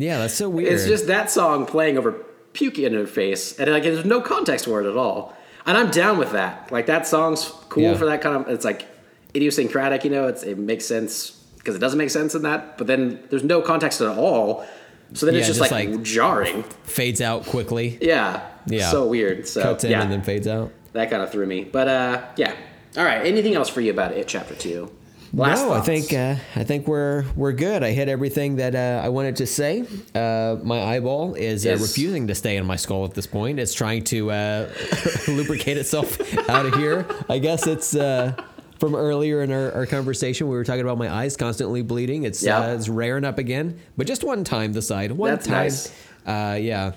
Yeah, 0.00 0.18
that's 0.18 0.34
so 0.34 0.48
weird. 0.48 0.72
It's 0.72 0.86
just 0.86 1.06
that 1.08 1.30
song 1.30 1.66
playing 1.66 1.98
over 1.98 2.12
puke 2.52 2.78
in 2.78 2.94
her 2.94 3.06
face, 3.06 3.58
and 3.58 3.70
like 3.70 3.82
there's 3.82 4.04
no 4.04 4.20
context 4.20 4.64
for 4.66 4.80
it 4.82 4.88
at 4.90 4.96
all. 4.96 5.34
And 5.66 5.76
I'm 5.76 5.90
down 5.90 6.18
with 6.18 6.32
that. 6.32 6.70
Like 6.72 6.86
that 6.86 7.06
song's 7.06 7.44
cool 7.68 7.82
Yeah. 7.82 7.94
for 7.96 8.06
that 8.06 8.20
kind 8.22 8.36
of. 8.36 8.48
It's 8.48 8.64
like 8.64 8.86
idiosyncratic, 9.34 10.04
you 10.04 10.10
know. 10.10 10.26
It's 10.28 10.42
it 10.42 10.58
makes 10.58 10.84
sense 10.86 11.30
because 11.58 11.74
it 11.74 11.78
doesn't 11.80 11.98
make 11.98 12.10
sense 12.10 12.34
in 12.34 12.42
that. 12.42 12.78
But 12.78 12.86
then 12.86 13.20
there's 13.30 13.44
no 13.44 13.60
context 13.60 14.00
at 14.00 14.08
all. 14.08 14.64
So 15.14 15.24
then 15.26 15.34
it's 15.36 15.46
just, 15.46 15.58
just 15.58 15.70
like, 15.72 15.88
like- 15.88 16.02
jarring. 16.02 16.62
fades 16.84 17.20
out 17.22 17.44
quickly, 17.46 17.96
Yeah. 18.00 18.40
Yeah. 18.66 18.90
So 18.90 19.06
weird. 19.06 19.48
So 19.48 19.62
cuts 19.62 19.84
in, 19.84 19.90
yeah, 19.90 20.02
and 20.02 20.12
then 20.12 20.20
fades 20.22 20.46
out. 20.46 20.70
that 20.92 21.08
kind 21.10 21.22
of 21.22 21.32
threw 21.32 21.46
me. 21.46 21.64
But 21.64 21.88
uh, 21.88 22.22
yeah. 22.36 22.52
All 22.96 23.04
right. 23.04 23.24
Anything 23.26 23.54
else 23.54 23.68
for 23.70 23.80
you 23.80 23.90
about 23.90 24.12
it? 24.12 24.28
Chapter 24.28 24.54
two. 24.54 24.90
Last 25.34 25.62
no, 25.62 25.72
I 25.72 25.80
think 25.82 26.12
uh, 26.12 26.36
I 26.56 26.64
think 26.64 26.88
we're 26.88 27.24
we're 27.36 27.52
good. 27.52 27.82
I 27.82 27.90
hit 27.90 28.08
everything 28.08 28.56
that 28.56 28.74
uh, 28.74 29.02
I 29.04 29.10
wanted 29.10 29.36
to 29.36 29.46
say. 29.46 29.84
Uh, 30.14 30.56
my 30.62 30.80
eyeball 30.82 31.34
is 31.34 31.66
uh, 31.66 31.70
Yes. 31.70 31.82
refusing 31.82 32.26
to 32.28 32.34
stay 32.34 32.56
in 32.56 32.64
my 32.66 32.76
skull 32.76 33.04
at 33.04 33.12
this 33.14 33.26
point. 33.26 33.58
It's 33.60 33.74
trying 33.74 34.04
to 34.04 34.30
uh, 34.30 34.68
lubricate 35.28 35.76
itself 35.76 36.18
out 36.48 36.64
of 36.66 36.74
here. 36.74 37.06
I 37.28 37.38
guess 37.38 37.66
it's 37.66 37.94
uh, 37.94 38.32
from 38.78 38.94
earlier 38.94 39.42
in 39.42 39.52
our, 39.52 39.70
our 39.72 39.86
conversation. 39.86 40.48
We 40.48 40.56
were 40.56 40.64
talking 40.64 40.80
about 40.82 40.96
my 40.98 41.12
eyes 41.12 41.36
constantly 41.36 41.82
bleeding. 41.82 42.22
It's 42.24 42.46
uh, 42.46 42.74
it's 42.78 42.88
raring 42.88 43.24
up 43.24 43.36
again, 43.38 43.78
but 43.98 44.06
just 44.06 44.24
one 44.24 44.44
time 44.44 44.72
the 44.72 44.80
side. 44.82 45.12
One 45.12 45.30
That's 45.30 45.46
time. 45.46 45.54
nice. 45.64 45.92
Uh, 46.26 46.58
yeah. 46.60 46.92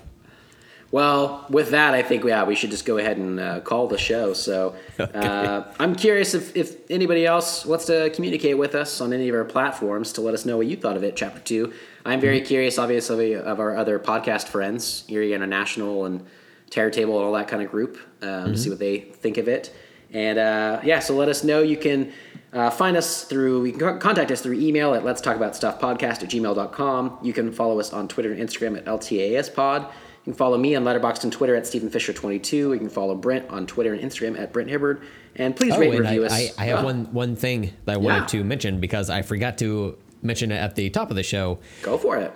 Well, 0.92 1.46
with 1.48 1.70
that, 1.70 1.94
I 1.94 2.02
think 2.02 2.22
yeah, 2.22 2.44
we 2.44 2.54
should 2.54 2.70
just 2.70 2.84
go 2.84 2.98
ahead 2.98 3.16
and 3.16 3.40
uh, 3.40 3.60
call 3.60 3.88
the 3.88 3.96
show. 3.98 4.34
So, 4.34 4.76
uh, 4.98 5.64
I'm 5.80 5.94
curious 5.96 6.34
if, 6.34 6.54
if 6.54 6.88
anybody 6.90 7.24
else 7.26 7.64
wants 7.66 7.86
to 7.86 8.10
communicate 8.10 8.58
with 8.58 8.74
us 8.74 9.00
on 9.00 9.12
any 9.12 9.28
of 9.30 9.34
our 9.34 9.44
platforms 9.44 10.12
to 10.12 10.20
let 10.20 10.34
us 10.34 10.44
know 10.44 10.58
what 10.58 10.66
you 10.66 10.76
thought 10.76 10.96
of 10.96 11.02
it. 11.02 11.16
Chapter 11.16 11.40
two. 11.40 11.72
I'm 12.04 12.20
very 12.20 12.38
Mm-hmm. 12.40 12.46
curious, 12.46 12.78
obviously, 12.78 13.34
of 13.34 13.58
our 13.58 13.74
other 13.76 13.98
podcast 13.98 14.48
friends, 14.48 15.04
Erie 15.08 15.32
International 15.32 16.04
and 16.04 16.26
Terror 16.68 16.90
Table 16.90 17.16
and 17.16 17.24
all 17.26 17.32
that 17.32 17.48
kind 17.48 17.62
of 17.62 17.70
group, 17.70 17.96
um, 18.20 18.28
Mm-hmm. 18.28 18.52
to 18.52 18.58
see 18.58 18.68
what 18.70 18.78
they 18.78 18.98
think 19.00 19.38
of 19.38 19.48
it. 19.48 19.74
And 20.12 20.38
uh, 20.38 20.80
yeah, 20.84 20.98
so 20.98 21.14
let 21.16 21.30
us 21.30 21.42
know. 21.42 21.62
You 21.62 21.78
can 21.78 22.12
uh, 22.52 22.68
find 22.68 22.98
us 22.98 23.24
through, 23.24 23.64
you 23.64 23.72
can 23.72 23.98
contact 23.98 24.30
us 24.30 24.42
through 24.42 24.60
email 24.60 24.92
at 24.94 25.04
let's 25.06 25.22
talk 25.22 25.36
about 25.36 25.56
stuff 25.56 25.80
podcast 25.80 26.22
at 26.22 26.28
gmail.com. 26.28 27.18
You 27.22 27.32
can 27.32 27.50
follow 27.50 27.80
us 27.80 27.94
on 27.94 28.08
Twitter 28.08 28.30
and 28.30 28.38
Instagram 28.38 28.76
at 28.76 28.84
LTASpod. 28.84 29.90
You 30.24 30.32
can 30.32 30.34
follow 30.34 30.56
me 30.56 30.76
on 30.76 30.84
Letterboxd 30.84 31.24
and 31.24 31.32
Twitter 31.32 31.56
at 31.56 31.66
Stephen 31.66 31.90
Fisher22. 31.90 32.52
You 32.52 32.78
can 32.78 32.88
follow 32.88 33.14
Brent 33.16 33.48
on 33.50 33.66
Twitter 33.66 33.92
and 33.92 34.00
Instagram 34.02 34.38
at 34.38 34.52
Brent 34.52 34.70
Hibbard. 34.70 35.02
And 35.34 35.56
please 35.56 35.72
Oh, 35.74 35.78
rate 35.80 35.88
and 35.90 35.98
and 35.98 36.06
I, 36.06 36.10
review 36.10 36.24
us. 36.26 36.32
I, 36.32 36.62
I 36.62 36.66
have 36.66 36.80
Oh, 36.80 36.84
one 36.84 37.12
one 37.12 37.34
thing 37.36 37.72
that 37.86 37.94
I 37.94 37.96
wanted 37.96 38.20
Yeah. 38.20 38.26
to 38.26 38.44
mention 38.44 38.78
because 38.80 39.10
I 39.10 39.22
forgot 39.22 39.58
to 39.58 39.98
mention 40.22 40.52
it 40.52 40.56
at 40.56 40.76
the 40.76 40.90
top 40.90 41.10
of 41.10 41.16
the 41.16 41.22
show. 41.24 41.58
Go 41.82 41.98
for 41.98 42.18
it. 42.18 42.32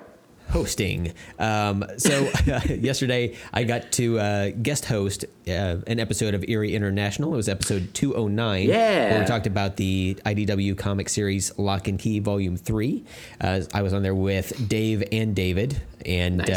hosting. 0.51 1.13
Um, 1.39 1.85
so 1.99 2.29
yesterday 2.69 3.37
I 3.53 3.63
got 3.65 3.93
to 3.93 4.19
uh, 4.19 4.51
guest 4.51 4.85
host 4.87 5.25
uh, 5.49 5.51
an 5.87 6.01
episode 6.01 6.35
of 6.35 6.45
Erie 6.49 6.75
International. 6.75 7.35
It 7.35 7.37
was 7.37 7.49
episode 7.49 7.93
209. 7.95 8.69
Yeah. 8.69 9.11
Where 9.13 9.21
we 9.21 9.27
talked 9.27 9.47
about 9.47 9.77
the 9.77 10.17
IDW 10.27 10.77
comic 10.77 11.09
series 11.09 11.57
Locke 11.59 11.87
and 11.89 11.99
Key 12.01 12.19
Volume 12.21 12.57
3. 12.57 13.05
Uh, 13.41 13.61
I 13.75 13.83
was 13.83 13.93
on 13.93 14.03
there 14.03 14.15
with 14.15 14.69
Dave 14.69 15.05
and 15.13 15.35
David. 15.37 15.81
And 16.05 16.39
Nice. 16.39 16.49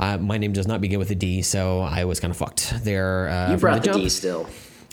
Uh, 0.00 0.04
uh, 0.04 0.18
my 0.18 0.38
name 0.38 0.52
does 0.52 0.66
not 0.66 0.80
begin 0.80 0.98
with 0.98 1.10
a 1.10 1.14
D, 1.14 1.42
so 1.42 1.80
I 1.80 2.04
was 2.04 2.20
kind 2.20 2.30
of 2.30 2.36
fucked 2.36 2.72
there. 2.84 3.28
Uh, 3.28 3.52
You 3.52 3.56
brought 3.58 3.80
the, 3.82 3.86
jump. 3.86 4.02
D 4.02 4.08
still. 4.08 4.48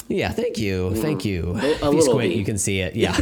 Yeah, 0.10 0.32
thank 0.32 0.58
you, 0.58 0.96
thank 0.96 1.26
you. 1.26 1.52
A- 1.58 1.86
a 1.86 1.90
if 1.90 1.94
you 1.96 2.02
squint, 2.02 2.34
D. 2.34 2.40
you 2.40 2.46
can 2.46 2.58
see 2.58 2.80
it. 2.80 2.96
Yeah. 2.96 3.12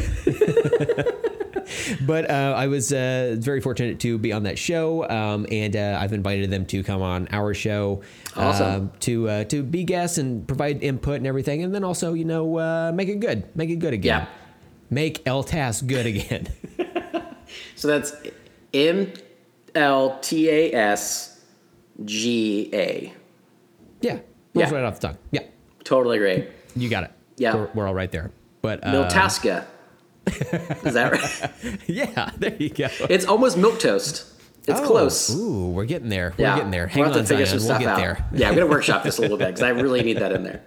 but 2.02 2.30
uh, 2.30 2.53
I 2.56 2.68
was 2.68 2.91
uh, 2.94 3.36
very 3.40 3.62
fortunate 3.62 3.99
to 4.02 4.18
be 4.18 4.32
on 4.32 4.44
that 4.44 4.57
show, 4.60 5.07
um, 5.10 5.45
and 5.52 5.76
uh, 5.76 5.98
I've 5.99 6.14
invited 6.14 6.52
them 6.52 6.66
to 6.68 6.84
come 6.84 7.02
on 7.02 7.28
our 7.32 7.53
show, 7.53 8.02
Awesome. 8.36 8.68
um, 8.68 8.91
to 9.02 9.30
uh, 9.30 9.44
to 9.45 9.64
be 9.64 9.84
guests 9.84 10.18
and 10.18 10.48
provide 10.48 10.84
input 10.84 11.18
and 11.18 11.28
everything, 11.28 11.64
and 11.64 11.74
then 11.74 11.84
also 11.84 12.14
you 12.14 12.26
know 12.26 12.57
uh, 12.60 12.91
make 12.94 13.10
it 13.10 13.20
good, 13.20 13.44
make 13.56 13.70
it 13.70 13.78
good 13.78 13.94
again, 13.94 14.22
Yeah. 14.22 14.28
make 14.90 15.26
El 15.28 15.44
Tas 15.44 15.82
good 15.82 16.06
again. 16.06 16.48
So 17.76 17.88
that's 17.88 18.14
M 18.74 19.14
L 19.76 20.18
T 20.22 20.49
A 20.49 20.74
S 20.74 21.35
G 22.04 22.70
A. 22.74 23.14
Yeah, 24.02 24.12
rolls 24.14 24.22
Yeah. 24.54 24.72
right 24.72 24.84
off 24.84 25.00
the 25.00 25.08
tongue. 25.10 25.18
Yeah, 25.32 25.44
Totally 25.84 26.18
great. 26.18 26.50
you 26.76 26.90
got 26.90 27.04
it. 27.06 27.12
Yeah. 27.38 27.56
we're, 27.56 27.70
we're 27.74 27.88
all 27.88 27.94
right 27.94 28.12
there. 28.12 28.32
But 28.62 28.84
uh, 28.86 28.92
Miltasca. 28.92 29.66
Is 30.28 30.94
that 30.96 31.12
right? 31.12 31.80
yeah, 31.88 32.32
there 32.38 32.56
you 32.58 32.70
go. 32.70 32.88
It's 33.10 33.26
almost 33.26 33.58
milk 33.58 33.80
toast. 33.80 34.26
It's 34.68 34.80
Oh, 34.80 34.86
close. 34.88 35.36
Ooh, 35.36 35.68
we're 35.70 35.86
getting 35.86 36.10
there. 36.10 36.34
We're 36.38 36.46
yeah, 36.46 36.56
getting 36.56 36.72
there. 36.72 36.90
We'll 36.96 37.06
Hang 37.06 37.14
to 37.14 37.20
on, 37.20 37.26
Zion. 37.28 37.48
We'll 37.60 37.78
get 37.80 37.88
out. 37.88 37.98
there. 37.98 38.26
Yeah, 38.34 38.50
I'm 38.50 38.56
gonna 38.56 38.66
workshop 38.68 39.04
this 39.04 39.20
a 39.20 39.22
little 39.22 39.38
bit 39.38 39.48
because 39.50 39.62
I 39.62 39.70
really 39.70 40.02
need 40.02 40.18
that 40.18 40.32
in 40.32 40.44
there. 40.44 40.64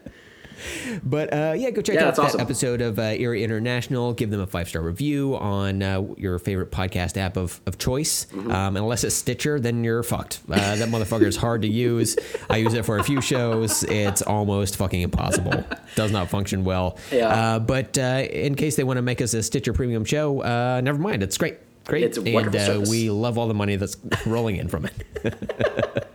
But 1.04 1.32
uh, 1.32 1.54
yeah, 1.56 1.70
go 1.70 1.80
check 1.80 1.94
Yeah, 1.96 2.08
out 2.08 2.16
that 2.16 2.22
awesome. 2.22 2.40
episode 2.40 2.80
of 2.80 2.98
uh, 2.98 3.02
Erie 3.16 3.44
International. 3.44 4.12
Give 4.12 4.30
them 4.30 4.40
a 4.40 4.46
five 4.46 4.68
star 4.68 4.82
review 4.82 5.36
on 5.36 5.82
uh, 5.82 6.02
your 6.16 6.38
favorite 6.38 6.70
podcast 6.70 7.16
app 7.16 7.36
of, 7.36 7.60
of 7.66 7.78
choice. 7.78 8.26
Mm-hmm. 8.26 8.50
Um, 8.50 8.76
unless 8.76 9.04
it's 9.04 9.14
Stitcher, 9.14 9.60
then 9.60 9.84
you're 9.84 10.02
fucked. 10.02 10.40
Uh, 10.50 10.76
that 10.76 10.88
motherfucker 10.88 11.26
is 11.26 11.36
hard 11.36 11.62
to 11.62 11.68
use. 11.68 12.16
I 12.50 12.56
use 12.58 12.74
it 12.74 12.84
for 12.84 12.98
a 12.98 13.04
few 13.04 13.20
shows. 13.20 13.84
It's 13.84 14.22
almost 14.22 14.76
fucking 14.76 15.00
impossible. 15.02 15.64
Does 15.94 16.10
not 16.12 16.28
function 16.28 16.64
well. 16.64 16.98
Yeah. 17.12 17.28
Uh, 17.28 17.58
but 17.58 17.96
uh, 17.98 18.26
in 18.30 18.54
case 18.54 18.76
they 18.76 18.84
want 18.84 18.96
to 18.98 19.02
make 19.02 19.20
us 19.20 19.34
a 19.34 19.42
Stitcher 19.42 19.72
premium 19.72 20.04
show, 20.04 20.42
uh, 20.42 20.80
never 20.82 20.98
mind. 20.98 21.22
It's 21.22 21.38
great. 21.38 21.58
Great. 21.86 22.04
It's 22.04 22.18
and 22.18 22.86
we 22.88 23.08
love 23.10 23.38
all 23.38 23.48
the 23.48 23.54
money 23.54 23.76
that's 23.76 23.96
rolling 24.26 24.56
in 24.56 24.68
from 24.68 24.86
it. 24.86 26.04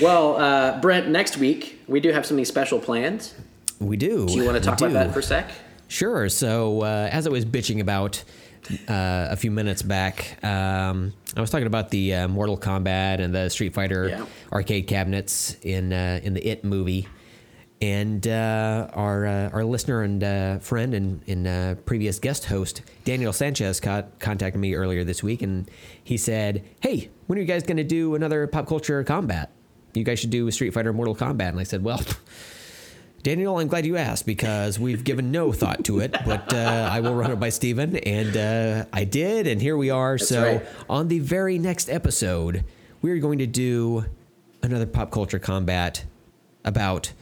Well, 0.00 0.36
uh, 0.36 0.80
Brent, 0.80 1.08
next 1.08 1.36
week 1.36 1.80
we 1.86 2.00
do 2.00 2.10
have 2.12 2.24
something 2.24 2.44
special 2.44 2.78
planned. 2.78 3.32
We 3.80 3.96
do. 3.96 4.26
Do 4.26 4.34
you 4.34 4.44
want 4.44 4.56
to 4.56 4.62
talk 4.62 4.78
about 4.80 4.92
that 4.92 5.12
for 5.12 5.20
a 5.20 5.22
sec? 5.22 5.50
Sure. 5.88 6.28
So, 6.28 6.82
uh, 6.82 7.08
as 7.10 7.26
I 7.26 7.30
was 7.30 7.44
bitching 7.44 7.80
about 7.80 8.22
uh, 8.88 9.28
a 9.30 9.36
few 9.36 9.50
minutes 9.50 9.82
back, 9.82 10.42
um, 10.44 11.12
I 11.36 11.40
was 11.40 11.50
talking 11.50 11.66
about 11.66 11.90
the 11.90 12.14
uh, 12.14 12.28
Mortal 12.28 12.56
Kombat 12.58 13.20
and 13.20 13.34
the 13.34 13.48
Street 13.48 13.74
Fighter 13.74 14.08
Yeah. 14.08 14.26
arcade 14.52 14.86
cabinets 14.86 15.56
in 15.62 15.92
uh, 15.92 16.20
in 16.22 16.34
the 16.34 16.46
It 16.46 16.62
movie, 16.64 17.08
and 17.80 18.26
uh, 18.28 18.88
our 18.92 19.26
uh, 19.26 19.48
our 19.50 19.64
listener 19.64 20.02
and 20.02 20.22
uh, 20.22 20.58
friend 20.60 20.94
and, 20.94 21.22
and 21.26 21.46
uh, 21.46 21.74
previous 21.86 22.18
guest 22.18 22.44
host 22.44 22.82
Daniel 23.04 23.32
Sanchez 23.32 23.80
co- 23.80 24.04
contacted 24.18 24.60
me 24.60 24.74
earlier 24.74 25.02
this 25.04 25.22
week, 25.22 25.42
and 25.42 25.68
he 26.04 26.16
said, 26.16 26.62
"Hey, 26.80 27.10
when 27.26 27.38
are 27.38 27.42
you 27.42 27.46
guys 27.48 27.62
going 27.64 27.78
to 27.78 27.84
do 27.84 28.14
another 28.14 28.46
pop 28.46 28.66
culture 28.68 29.02
combat? 29.04 29.50
You 29.94 30.04
guys 30.04 30.18
should 30.18 30.30
do 30.30 30.46
a 30.46 30.52
Street 30.52 30.72
Fighter 30.72 30.92
Mortal 30.92 31.14
Kombat." 31.14 31.50
And 31.50 31.60
I 31.60 31.64
said, 31.64 31.82
"Well." 31.82 32.00
Daniel, 33.22 33.58
I'm 33.58 33.68
glad 33.68 33.84
you 33.84 33.98
asked 33.98 34.24
because 34.24 34.78
we've 34.78 35.04
given 35.04 35.30
no 35.30 35.52
thought 35.52 35.84
to 35.84 35.98
it, 36.00 36.16
but 36.24 36.54
uh, 36.54 36.88
I 36.90 37.00
will 37.00 37.14
run 37.14 37.30
it 37.30 37.38
by 37.38 37.50
Stephen, 37.50 37.96
and 37.98 38.34
uh, 38.34 38.86
I 38.94 39.04
did, 39.04 39.46
and 39.46 39.60
here 39.60 39.76
we 39.76 39.90
are. 39.90 40.16
so, 40.16 40.42
right. 40.42 40.66
on 40.88 41.08
the 41.08 41.18
very 41.18 41.58
next 41.58 41.90
episode, 41.90 42.64
we're 43.02 43.18
going 43.18 43.38
to 43.40 43.46
do 43.46 44.06
another 44.62 44.86
pop 44.86 45.10
culture 45.10 45.38
combat 45.38 46.04
about. 46.64 47.12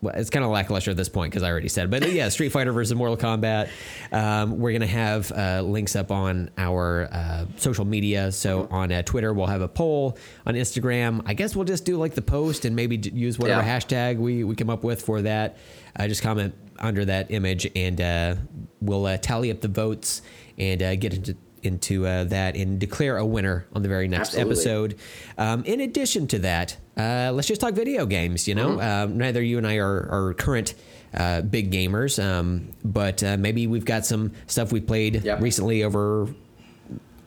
Well, 0.00 0.14
it's 0.14 0.30
kind 0.30 0.44
of 0.44 0.52
lackluster 0.52 0.92
at 0.92 0.96
this 0.96 1.08
point 1.08 1.32
because 1.32 1.42
I 1.42 1.50
already 1.50 1.68
said, 1.68 1.90
but 1.90 2.12
yeah, 2.12 2.28
Street 2.28 2.50
Fighter 2.50 2.70
versus 2.70 2.94
Mortal 2.94 3.16
Kombat. 3.16 3.68
Um, 4.12 4.58
we're 4.60 4.72
gonna 4.72 4.86
have 4.86 5.32
uh, 5.32 5.62
links 5.62 5.96
up 5.96 6.12
on 6.12 6.50
our 6.56 7.08
uh, 7.10 7.46
social 7.56 7.84
media. 7.84 8.30
So 8.30 8.68
on 8.70 8.92
uh, 8.92 9.02
Twitter, 9.02 9.32
we'll 9.32 9.46
have 9.48 9.60
a 9.60 9.66
poll. 9.66 10.16
On 10.46 10.54
Instagram, 10.54 11.22
I 11.26 11.34
guess 11.34 11.56
we'll 11.56 11.64
just 11.64 11.84
do 11.84 11.96
like 11.96 12.14
the 12.14 12.22
post 12.22 12.64
and 12.64 12.76
maybe 12.76 12.96
d- 12.96 13.10
use 13.10 13.40
whatever 13.40 13.62
Yeah. 13.62 13.78
hashtag 13.78 14.18
we, 14.18 14.44
we 14.44 14.54
come 14.54 14.70
up 14.70 14.84
with 14.84 15.02
for 15.02 15.22
that. 15.22 15.56
Uh, 15.98 16.06
just 16.06 16.22
comment 16.22 16.54
under 16.78 17.04
that 17.04 17.32
image, 17.32 17.68
and 17.74 18.00
uh, 18.00 18.34
we'll 18.80 19.04
uh, 19.06 19.16
tally 19.16 19.50
up 19.50 19.60
the 19.62 19.68
votes 19.68 20.22
and 20.58 20.80
uh, 20.80 20.94
get 20.94 21.12
into 21.12 21.36
into 21.64 22.06
uh, 22.06 22.22
that 22.22 22.54
and 22.54 22.78
declare 22.78 23.16
a 23.16 23.26
winner 23.26 23.66
on 23.72 23.82
the 23.82 23.88
very 23.88 24.06
next 24.06 24.28
Absolutely. 24.36 24.52
episode. 24.52 24.94
Um, 25.36 25.64
in 25.64 25.80
addition 25.80 26.28
to 26.28 26.38
that, 26.38 26.76
uh, 26.98 27.30
let's 27.32 27.46
just 27.48 27.60
talk 27.60 27.74
video 27.74 28.04
games. 28.06 28.48
You 28.48 28.54
know, 28.54 28.80
um, 28.80 29.16
neither 29.18 29.40
you 29.42 29.56
and 29.58 29.66
I 29.66 29.76
are, 29.76 30.08
are 30.10 30.34
current 30.34 30.74
uh, 31.14 31.40
big 31.42 31.70
gamers, 31.72 32.22
um, 32.22 32.72
but 32.84 33.22
uh, 33.22 33.36
maybe 33.38 33.66
we've 33.66 33.84
got 33.84 34.04
some 34.04 34.32
stuff 34.46 34.72
we 34.72 34.80
played 34.80 35.24
Yep. 35.24 35.40
recently 35.40 35.84
over 35.84 36.28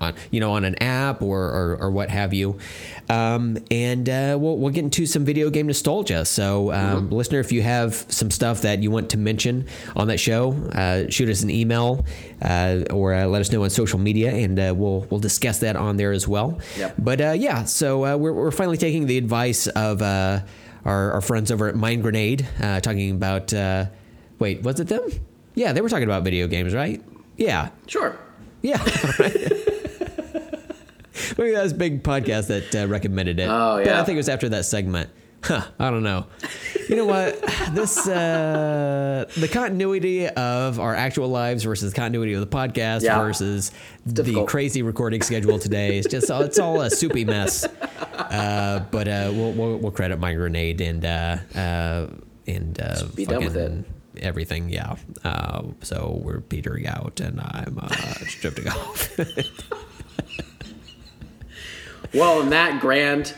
on 0.02 0.14
you 0.32 0.40
know 0.40 0.52
on 0.54 0.66
an 0.66 0.76
app 0.82 1.22
or 1.22 1.42
or, 1.44 1.78
or 1.82 1.92
what 1.92 2.10
have 2.10 2.34
you. 2.34 2.58
Um, 3.10 3.58
and 3.70 4.08
uh, 4.08 4.38
we'll, 4.40 4.58
we'll 4.58 4.72
get 4.72 4.86
into 4.86 5.06
some 5.06 5.26
video 5.26 5.50
game 5.50 5.68
nostalgia. 5.68 6.24
So 6.24 6.72
um, 6.72 7.10
listener 7.10 7.40
if 7.40 7.52
you 7.52 7.62
have 7.62 7.94
some 8.08 8.32
stuff 8.32 8.62
that 8.62 8.82
you 8.82 8.90
want 8.92 9.10
to 9.12 9.18
mention 9.18 9.68
on 9.96 10.08
that 10.08 10.18
show 10.20 10.54
uh, 10.74 11.10
shoot 11.10 11.28
us 11.30 11.44
an 11.44 11.50
email 11.50 12.06
uh, 12.42 12.84
or 12.90 13.14
uh, 13.14 13.26
let 13.26 13.42
us 13.42 13.52
know 13.52 13.64
on 13.64 13.70
social 13.70 14.00
media 14.00 14.32
and 14.32 14.58
uh, 14.60 14.74
we'll 14.76 15.06
we'll 15.10 15.20
discuss 15.20 15.60
that 15.60 15.76
on 15.76 15.98
there 15.98 16.12
as 16.12 16.28
well. 16.28 16.60
Yep. 16.78 16.96
but 17.00 17.20
uh, 17.22 17.32
yeah 17.38 17.66
so 17.66 18.06
uh, 18.06 18.16
we're, 18.18 18.34
we're 18.34 18.52
finally 18.52 18.78
taking 18.78 19.06
the 19.08 19.18
advice 19.18 19.68
of 19.68 20.02
uh, 20.02 20.40
our, 20.86 21.12
our 21.14 21.22
friends 21.22 21.52
over 21.52 21.68
at 21.68 21.76
Mind 21.76 22.02
Grenade 22.02 22.48
uh, 22.62 22.80
talking 22.80 23.12
about 23.12 23.54
uh, 23.54 23.86
wait 24.40 24.64
was 24.64 24.80
it 24.80 24.88
them? 24.88 25.10
Yeah 25.54 25.74
they 25.74 25.82
were 25.82 25.90
talking 25.90 26.06
about 26.06 26.24
video 26.24 26.48
games 26.48 26.74
right? 26.74 27.04
Yeah. 27.38 27.70
Sure. 27.88 28.18
yeah. 28.62 28.78
Maybe 31.38 31.52
that 31.52 31.64
was 31.64 31.74
big 31.74 32.04
podcast 32.04 32.48
that 32.48 32.76
uh, 32.84 32.88
recommended 32.88 33.40
it. 33.40 33.48
Oh, 33.50 33.78
But 33.78 33.86
yeah. 33.86 34.02
I 34.02 34.04
think 34.04 34.16
it 34.16 34.20
was 34.20 34.30
after 34.30 34.50
that 34.50 34.66
segment. 34.66 35.10
Huh, 35.44 35.66
I 35.80 35.90
don't 35.90 36.04
know. 36.04 36.28
You 36.88 36.96
know 36.98 37.06
what? 37.08 37.40
This 37.74 38.06
uh, 38.08 39.26
the 39.38 39.48
continuity 39.48 40.28
of 40.28 40.80
our 40.80 40.94
actual 40.94 41.30
lives 41.30 41.64
versus 41.64 41.94
the 41.94 41.96
continuity 42.00 42.34
of 42.34 42.42
the 42.42 42.48
podcast 42.58 43.02
Yeah. 43.02 43.18
versus 43.18 43.72
the 44.06 44.44
crazy 44.46 44.82
recording 44.84 45.22
schedule 45.22 45.58
today. 45.58 45.98
It's 45.98 46.08
just 46.10 46.30
it's 46.30 46.60
all 46.60 46.82
a 46.82 46.90
soupy 46.92 47.26
mess. 47.26 47.66
Uh, 48.32 48.80
but 48.92 49.08
uh, 49.10 49.30
we'll, 49.34 49.52
we'll 49.52 49.78
we'll 49.78 49.92
credit 49.92 50.18
Mind 50.18 50.38
Grenade 50.38 50.80
and 50.80 51.04
uh, 51.04 51.38
uh, 51.56 52.08
and 52.48 52.80
uh, 52.80 53.04
be 53.14 53.26
done 53.26 53.44
with 53.44 53.56
fucking 53.56 53.86
everything. 54.22 54.70
Yeah. 54.70 54.96
Uh, 55.24 55.64
so 55.82 56.22
we're 56.24 56.40
petering 56.40 56.88
out, 56.88 57.20
and 57.20 57.42
I'm 57.42 57.78
uh, 57.82 57.90
drifting 58.40 58.70
off. 58.70 59.18
Well, 62.14 62.42
in 62.42 62.50
that 62.50 62.82
grand 62.82 63.34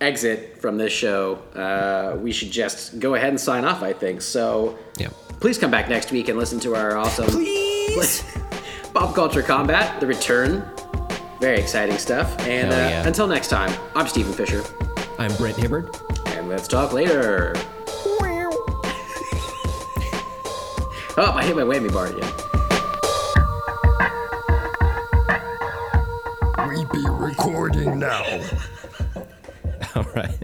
exit 0.00 0.60
from 0.60 0.78
this 0.78 0.92
show, 0.92 1.36
uh, 1.54 2.16
we 2.18 2.32
should 2.32 2.50
just 2.50 2.98
go 2.98 3.14
ahead 3.14 3.30
and 3.30 3.40
sign 3.40 3.64
off, 3.64 3.82
I 3.82 3.92
think. 3.92 4.20
So 4.22 4.78
yeah. 4.96 5.08
please 5.40 5.58
come 5.58 5.70
back 5.70 5.88
next 5.88 6.10
week 6.10 6.28
and 6.28 6.38
listen 6.38 6.58
to 6.60 6.74
our 6.74 6.96
awesome 6.96 7.26
Please. 7.26 8.24
Pop 8.94 9.14
Culture 9.14 9.42
Combat, 9.42 10.00
The 10.00 10.06
Return. 10.06 10.64
Very 11.40 11.58
exciting 11.58 11.98
stuff. 11.98 12.36
And 12.40 12.72
uh, 12.72 12.76
yeah. 12.76 13.06
until 13.06 13.26
next 13.28 13.48
time, 13.48 13.72
I'm 13.94 14.08
Stephen 14.08 14.32
Fisher, 14.32 14.64
I'm 15.18 15.34
Brent 15.36 15.56
Hibbard. 15.56 15.96
and 16.26 16.48
let's 16.48 16.66
talk 16.66 16.92
later. 16.92 17.54
Oh, 21.20 21.32
I 21.32 21.44
hit 21.44 21.56
my 21.56 21.62
whammy 21.62 21.92
bar 21.92 22.06
again. 22.06 22.32
Recording 27.78 28.00
now. 28.00 28.22
All 29.94 30.02
right. 30.16 30.34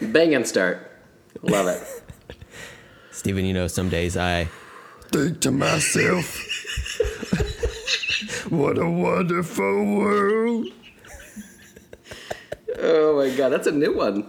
Bang 0.00 0.34
and 0.34 0.46
start. 0.46 0.90
Love 1.42 1.66
it. 1.68 1.82
Stephen, 3.12 3.44
you 3.44 3.52
know, 3.52 3.66
some 3.66 3.88
days 3.90 4.16
I. 4.16 4.48
Think 5.12 5.40
to 5.42 5.50
myself, 5.52 6.24
what 8.50 8.78
a 8.78 8.88
wonderful 8.90 9.84
world. 9.98 10.66
Oh 12.80 13.16
my 13.18 13.36
god, 13.36 13.50
that's 13.50 13.68
a 13.68 13.72
new 13.72 13.94
one. 13.96 14.26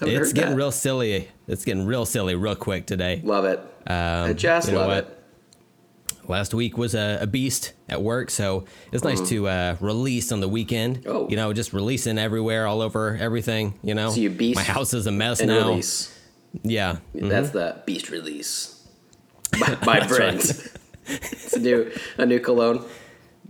Haven't 0.00 0.14
It's 0.16 0.32
getting 0.34 0.50
that. 0.50 0.56
real 0.56 0.72
silly. 0.72 1.28
It's 1.48 1.64
getting 1.64 1.86
real 1.86 2.04
silly 2.04 2.34
real 2.34 2.54
quick 2.54 2.86
today. 2.86 3.22
Love 3.24 3.46
it. 3.46 3.60
I 3.86 4.34
just 4.34 4.68
Um, 4.68 4.74
you 4.74 4.78
know 4.80 4.86
love 4.86 4.94
what? 5.04 5.04
it. 5.10 5.15
Last 6.28 6.54
week 6.54 6.76
was 6.76 6.94
a, 6.94 7.18
a 7.22 7.26
beast 7.26 7.72
at 7.88 8.02
work, 8.02 8.30
so 8.30 8.64
it's 8.92 9.04
nice 9.04 9.20
to 9.28 9.46
uh, 9.48 9.76
release 9.80 10.32
on 10.32 10.40
the 10.40 10.48
weekend. 10.48 10.98
Mm-hmm. 10.98 11.08
Oh. 11.10 11.28
You 11.28 11.36
know, 11.36 11.52
just 11.52 11.72
releasing 11.72 12.18
everywhere, 12.18 12.66
all 12.66 12.80
over 12.82 13.16
everything. 13.20 13.78
You 13.82 13.94
know, 13.94 14.10
So 14.10 14.20
you 14.20 14.30
beast 14.30 14.56
my 14.56 14.62
house 14.62 14.92
is 14.94 15.06
a 15.06 15.12
mess 15.12 15.40
now. 15.40 15.68
release. 15.68 16.12
Yeah, 16.62 16.96
That's 17.14 17.50
the 17.50 17.82
beast 17.84 18.08
release 18.10 18.82
That's 19.52 19.84
Brent. 19.84 20.10
right. 20.10 20.68
it's 21.06 21.52
a 21.52 21.60
new 21.60 21.92
a 22.18 22.26
new 22.26 22.40
cologne. 22.40 22.78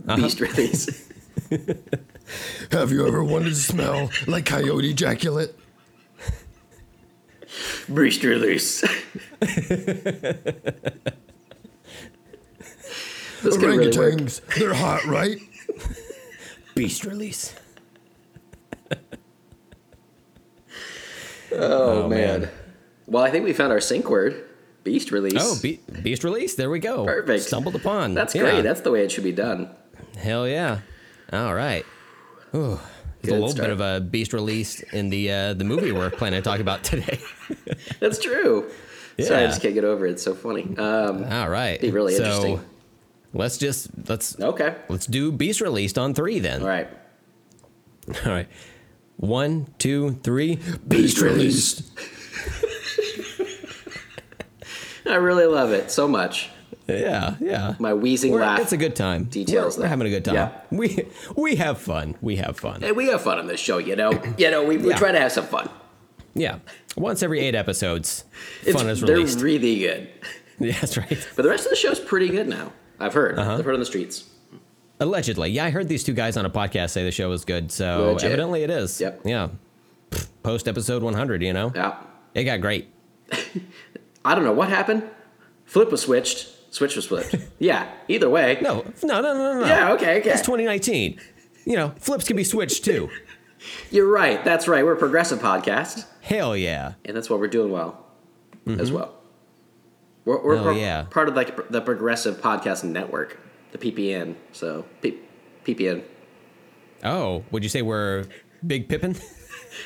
Uh-huh. 0.08 0.16
Beast 0.16 0.40
release. 0.40 1.08
Have 2.72 2.90
you 2.90 3.06
ever 3.06 3.22
wanted 3.24 3.50
to 3.50 3.54
smell 3.54 4.10
like 4.26 4.44
coyote 4.46 4.90
ejaculate? 4.90 5.54
Beast 7.92 8.22
release. 8.24 8.84
That's 13.42 13.56
gonna 13.56 13.76
really 13.76 13.96
work. 13.96 14.14
Orangutans, 14.14 14.40
they're 14.58 14.74
hot, 14.74 15.04
right? 15.04 15.38
beast 16.74 17.04
release. 17.04 17.54
Oh, 21.52 22.04
Oh, 22.04 22.08
man. 22.08 22.40
man. 22.42 22.50
Well, 23.06 23.22
I 23.22 23.30
think 23.30 23.44
we 23.44 23.52
found 23.52 23.72
our 23.72 23.80
sync 23.80 24.10
word. 24.10 24.44
Beast 24.84 25.10
release. 25.10 25.34
Oh, 25.38 25.58
Be- 25.62 25.80
Beast 26.02 26.22
release. 26.24 26.54
There 26.54 26.68
we 26.70 26.78
go. 26.80 27.04
Perfect. 27.04 27.44
Stumbled 27.44 27.74
upon. 27.76 28.14
That's 28.14 28.34
Yeah. 28.34 28.42
great. 28.42 28.62
That's 28.62 28.80
the 28.82 28.90
way 28.90 29.04
it 29.04 29.10
should 29.10 29.24
be 29.24 29.32
done. 29.32 29.70
Hell 30.18 30.46
yeah. 30.46 30.80
All 31.32 31.54
right. 31.54 31.84
Ooh. 32.54 32.78
There's 33.22 33.30
a 33.32 33.34
little 33.34 33.48
start. 33.48 33.68
bit 33.68 33.72
of 33.72 33.80
a 33.80 34.00
beast 34.00 34.32
release 34.32 34.80
in 34.92 35.08
the 35.10 35.32
uh, 35.32 35.54
the 35.54 35.64
movie 35.64 35.90
we're 35.90 36.10
planning 36.10 36.40
to 36.40 36.44
talk 36.48 36.60
about 36.60 36.84
today. 36.84 37.18
That's 38.00 38.18
true. 38.20 38.70
Yeah. 39.16 39.26
Sorry, 39.26 39.44
I 39.44 39.46
just 39.46 39.62
can't 39.62 39.74
get 39.74 39.84
over 39.84 40.06
it. 40.06 40.12
It's 40.12 40.22
so 40.22 40.34
funny. 40.34 40.76
Um, 40.76 41.24
All 41.24 41.48
right. 41.48 41.80
Be 41.80 41.90
really 41.90 42.14
so, 42.14 42.22
interesting. 42.24 42.60
Let's 43.36 43.58
just 43.58 43.88
let's 44.08 44.40
okay. 44.40 44.76
let's 44.88 45.06
do 45.06 45.30
beast 45.30 45.60
released 45.60 45.98
on 45.98 46.14
three 46.14 46.38
then. 46.38 46.62
All 46.62 46.68
right. 46.68 46.88
All 48.24 48.32
right. 48.32 48.48
One, 49.18 49.66
two, 49.78 50.18
three. 50.22 50.58
Beast 50.88 51.20
released. 51.20 51.82
I 55.06 55.14
really 55.16 55.46
love 55.46 55.72
it 55.72 55.90
so 55.90 56.08
much. 56.08 56.50
Yeah, 56.88 57.36
yeah. 57.40 57.74
My 57.78 57.94
wheezing 57.94 58.32
We're- 58.32 58.44
laugh. 58.46 58.60
it's 58.60 58.72
a 58.72 58.76
good 58.76 58.94
time. 58.96 59.24
Details 59.24 59.76
We're, 59.76 59.84
we're 59.84 59.88
having 59.88 60.06
a 60.06 60.10
good 60.10 60.24
time. 60.24 60.34
Yeah. 60.34 60.52
We 60.70 61.06
we 61.36 61.56
have 61.56 61.78
fun. 61.78 62.16
We 62.20 62.36
have 62.36 62.58
fun. 62.58 62.80
Hey, 62.82 62.92
we 62.92 63.06
have 63.08 63.22
fun 63.22 63.38
on 63.38 63.46
this 63.48 63.60
show, 63.60 63.78
you 63.78 63.96
know. 63.96 64.12
You 64.38 64.50
know, 64.50 64.64
we, 64.64 64.76
we 64.78 64.90
Yeah. 64.90 64.96
try 64.96 65.12
to 65.12 65.20
have 65.20 65.32
some 65.32 65.46
fun. 65.46 65.68
Yeah. 66.34 66.58
Once 66.96 67.22
every 67.22 67.40
eight 67.40 67.54
episodes, 67.54 68.24
It's, 68.62 68.76
fun 68.80 68.88
is 68.88 69.00
they're 69.00 69.16
really 69.16 69.78
good. 69.80 70.08
yeah, 70.58 70.72
that's 70.80 70.96
right. 70.96 71.28
But 71.34 71.42
the 71.42 71.48
rest 71.48 71.64
of 71.64 71.70
the 71.70 71.76
show's 71.76 72.00
pretty 72.00 72.28
good 72.28 72.48
now. 72.48 72.72
I've 72.98 73.14
heard. 73.14 73.38
Uh-huh. 73.38 73.56
I've 73.58 73.64
heard 73.64 73.74
on 73.74 73.80
the 73.80 73.86
streets. 73.86 74.24
Allegedly. 75.00 75.50
Yeah, 75.50 75.66
I 75.66 75.70
heard 75.70 75.88
these 75.88 76.02
two 76.04 76.14
guys 76.14 76.36
on 76.36 76.46
a 76.46 76.50
podcast 76.50 76.90
say 76.90 77.04
the 77.04 77.10
show 77.12 77.28
was 77.28 77.44
good, 77.44 77.70
so 77.70 78.12
Legit. 78.12 78.24
evidently 78.24 78.62
it 78.62 78.70
is. 78.70 79.00
Yep. 79.00 79.20
Yeah. 79.24 79.48
Post 80.42 80.68
episode 80.68 81.02
100, 81.02 81.42
you 81.42 81.52
know? 81.52 81.72
Yeah. 81.74 81.98
It 82.34 82.44
got 82.44 82.60
great. 82.60 82.88
I 84.24 84.34
don't 84.34 84.44
know 84.44 84.52
what 84.52 84.68
happened. 84.70 85.02
Flip 85.66 85.90
was 85.90 86.00
switched. 86.02 86.48
Switch 86.72 86.96
was 86.96 87.06
flipped. 87.06 87.34
yeah. 87.58 87.90
Either 88.08 88.30
way. 88.30 88.58
No, 88.62 88.84
no, 89.02 89.20
no, 89.20 89.34
no, 89.34 89.60
no. 89.60 89.66
Yeah. 89.66 89.92
Okay. 89.92 90.20
Okay. 90.20 90.30
It's 90.30 90.40
2019. 90.40 91.20
You 91.64 91.76
know, 91.76 91.92
flips 91.98 92.26
can 92.26 92.36
be 92.36 92.44
switched 92.44 92.84
too. 92.84 93.10
You're 93.90 94.08
right. 94.10 94.42
That's 94.44 94.68
right. 94.68 94.84
We're 94.84 94.92
a 94.94 94.98
progressive 94.98 95.40
podcast, 95.40 96.06
Hell 96.20 96.56
yeah. 96.56 96.92
and 97.04 97.16
that's 97.16 97.28
what 97.28 97.40
we're 97.40 97.48
doing 97.48 97.72
well, 97.72 98.06
as 98.78 98.92
well. 98.92 99.15
We're, 100.26 100.42
we're 100.44 100.56
Oh, 100.58 100.62
pro- 100.64 100.76
yeah. 100.76 101.04
part 101.08 101.28
of 101.28 101.34
like 101.36 101.70
the 101.70 101.80
Progressive 101.80 102.42
Podcast 102.42 102.84
Network, 102.84 103.38
the 103.72 103.78
PPN. 103.78 104.34
So 104.52 104.84
P- 105.00 105.18
PPN. 105.64 106.02
Oh, 107.02 107.44
would 107.50 107.62
you 107.62 107.68
say 107.70 107.80
we're 107.80 108.26
Big 108.66 108.88
Pippin? 108.88 109.16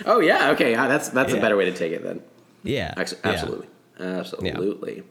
Oh 0.06 0.20
yeah. 0.20 0.50
Okay. 0.52 0.74
that's 0.76 1.08
that's 1.08 1.32
Yeah. 1.32 1.38
a 1.38 1.40
better 1.40 1.56
way 1.56 1.64
to 1.64 1.72
take 1.72 1.90
it 1.92 2.04
then. 2.04 2.22
yeah. 2.62 2.94
Ex- 2.96 3.12
yeah. 3.24 3.30
Absolutely. 3.32 3.66
Absolutely. 3.98 5.02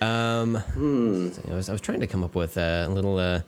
I 0.00 1.54
was, 1.54 1.68
I 1.68 1.72
was 1.72 1.80
trying 1.80 1.98
to 2.00 2.06
come 2.06 2.22
up 2.22 2.34
with 2.36 2.56
a 2.56 2.86
little 2.88 3.18
uh, 3.18 3.40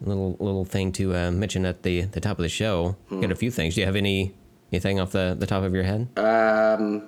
little 0.00 0.36
little 0.40 0.64
thing 0.64 0.92
to 0.92 1.14
uh, 1.14 1.30
mention 1.30 1.66
at 1.66 1.82
the, 1.82 2.02
the 2.02 2.20
top 2.20 2.38
of 2.38 2.42
the 2.42 2.48
show. 2.48 2.96
Hmm. 3.10 3.20
Got 3.20 3.32
a 3.32 3.36
few 3.36 3.50
things. 3.50 3.74
Do 3.74 3.80
you 3.80 3.86
have 3.86 3.96
any 3.96 4.34
anything 4.72 4.98
off 4.98 5.12
the, 5.12 5.36
the 5.38 5.46
top 5.46 5.62
of 5.62 5.74
your 5.74 5.84
head? 5.84 6.08
Uh, 6.16 7.00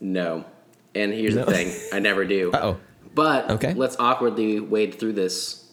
No. 0.00 0.44
And 0.94 1.12
here's 1.12 1.34
No. 1.34 1.44
the 1.44 1.52
thing. 1.52 1.72
I 1.92 1.98
never 1.98 2.24
do. 2.24 2.50
Uh-oh. 2.54 2.78
But 3.14 3.50
Okay. 3.50 3.74
let's 3.74 3.96
awkwardly 3.98 4.60
wade 4.60 4.94
through 4.98 5.12
this 5.14 5.64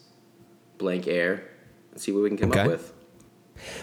blank 0.78 1.06
air 1.08 1.42
and 1.92 2.00
see 2.00 2.12
what 2.12 2.22
we 2.22 2.28
can 2.28 2.38
come 2.38 2.50
Okay. 2.50 2.60
up 2.60 2.66
with. 2.68 2.92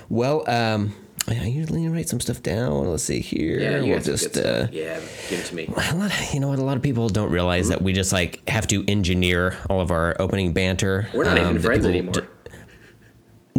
Well, 0.10 0.49
um, 0.49 0.94
I 1.28 1.45
usually 1.45 1.88
write 1.88 2.10
some 2.10 2.20
stuff 2.20 2.41
down. 2.41 2.88
Let's 2.90 3.03
see 3.03 3.20
here. 3.20 3.60
Yeah, 3.60 3.82
we'll 3.82 3.99
just 3.99 4.36
uh. 4.38 4.68
Yeah, 4.72 4.99
give 5.30 5.40
it 5.40 5.45
to 5.48 5.56
me. 5.56 5.68
a 5.68 5.95
lot 5.95 6.11
of- 6.11 6.34
you 6.34 6.40
know 6.40 6.48
what? 6.49 6.60
A 6.60 6.64
lot 6.64 6.76
of 6.78 6.84
people 6.84 7.07
don't 7.10 7.32
realize 7.32 7.70
that 7.70 7.82
we 7.82 7.94
just 7.94 8.11
like 8.11 8.48
have 8.49 8.66
to 8.68 8.84
engineer 8.88 9.57
all 9.70 9.80
of 9.82 9.91
our 9.91 10.16
opening 10.20 10.53
banter. 10.53 11.07
We're 11.14 11.26
not 11.26 11.38
um, 11.38 11.49
even 11.52 11.61
friends 11.61 11.86
anymore. 11.86 12.14
d- 12.14 12.22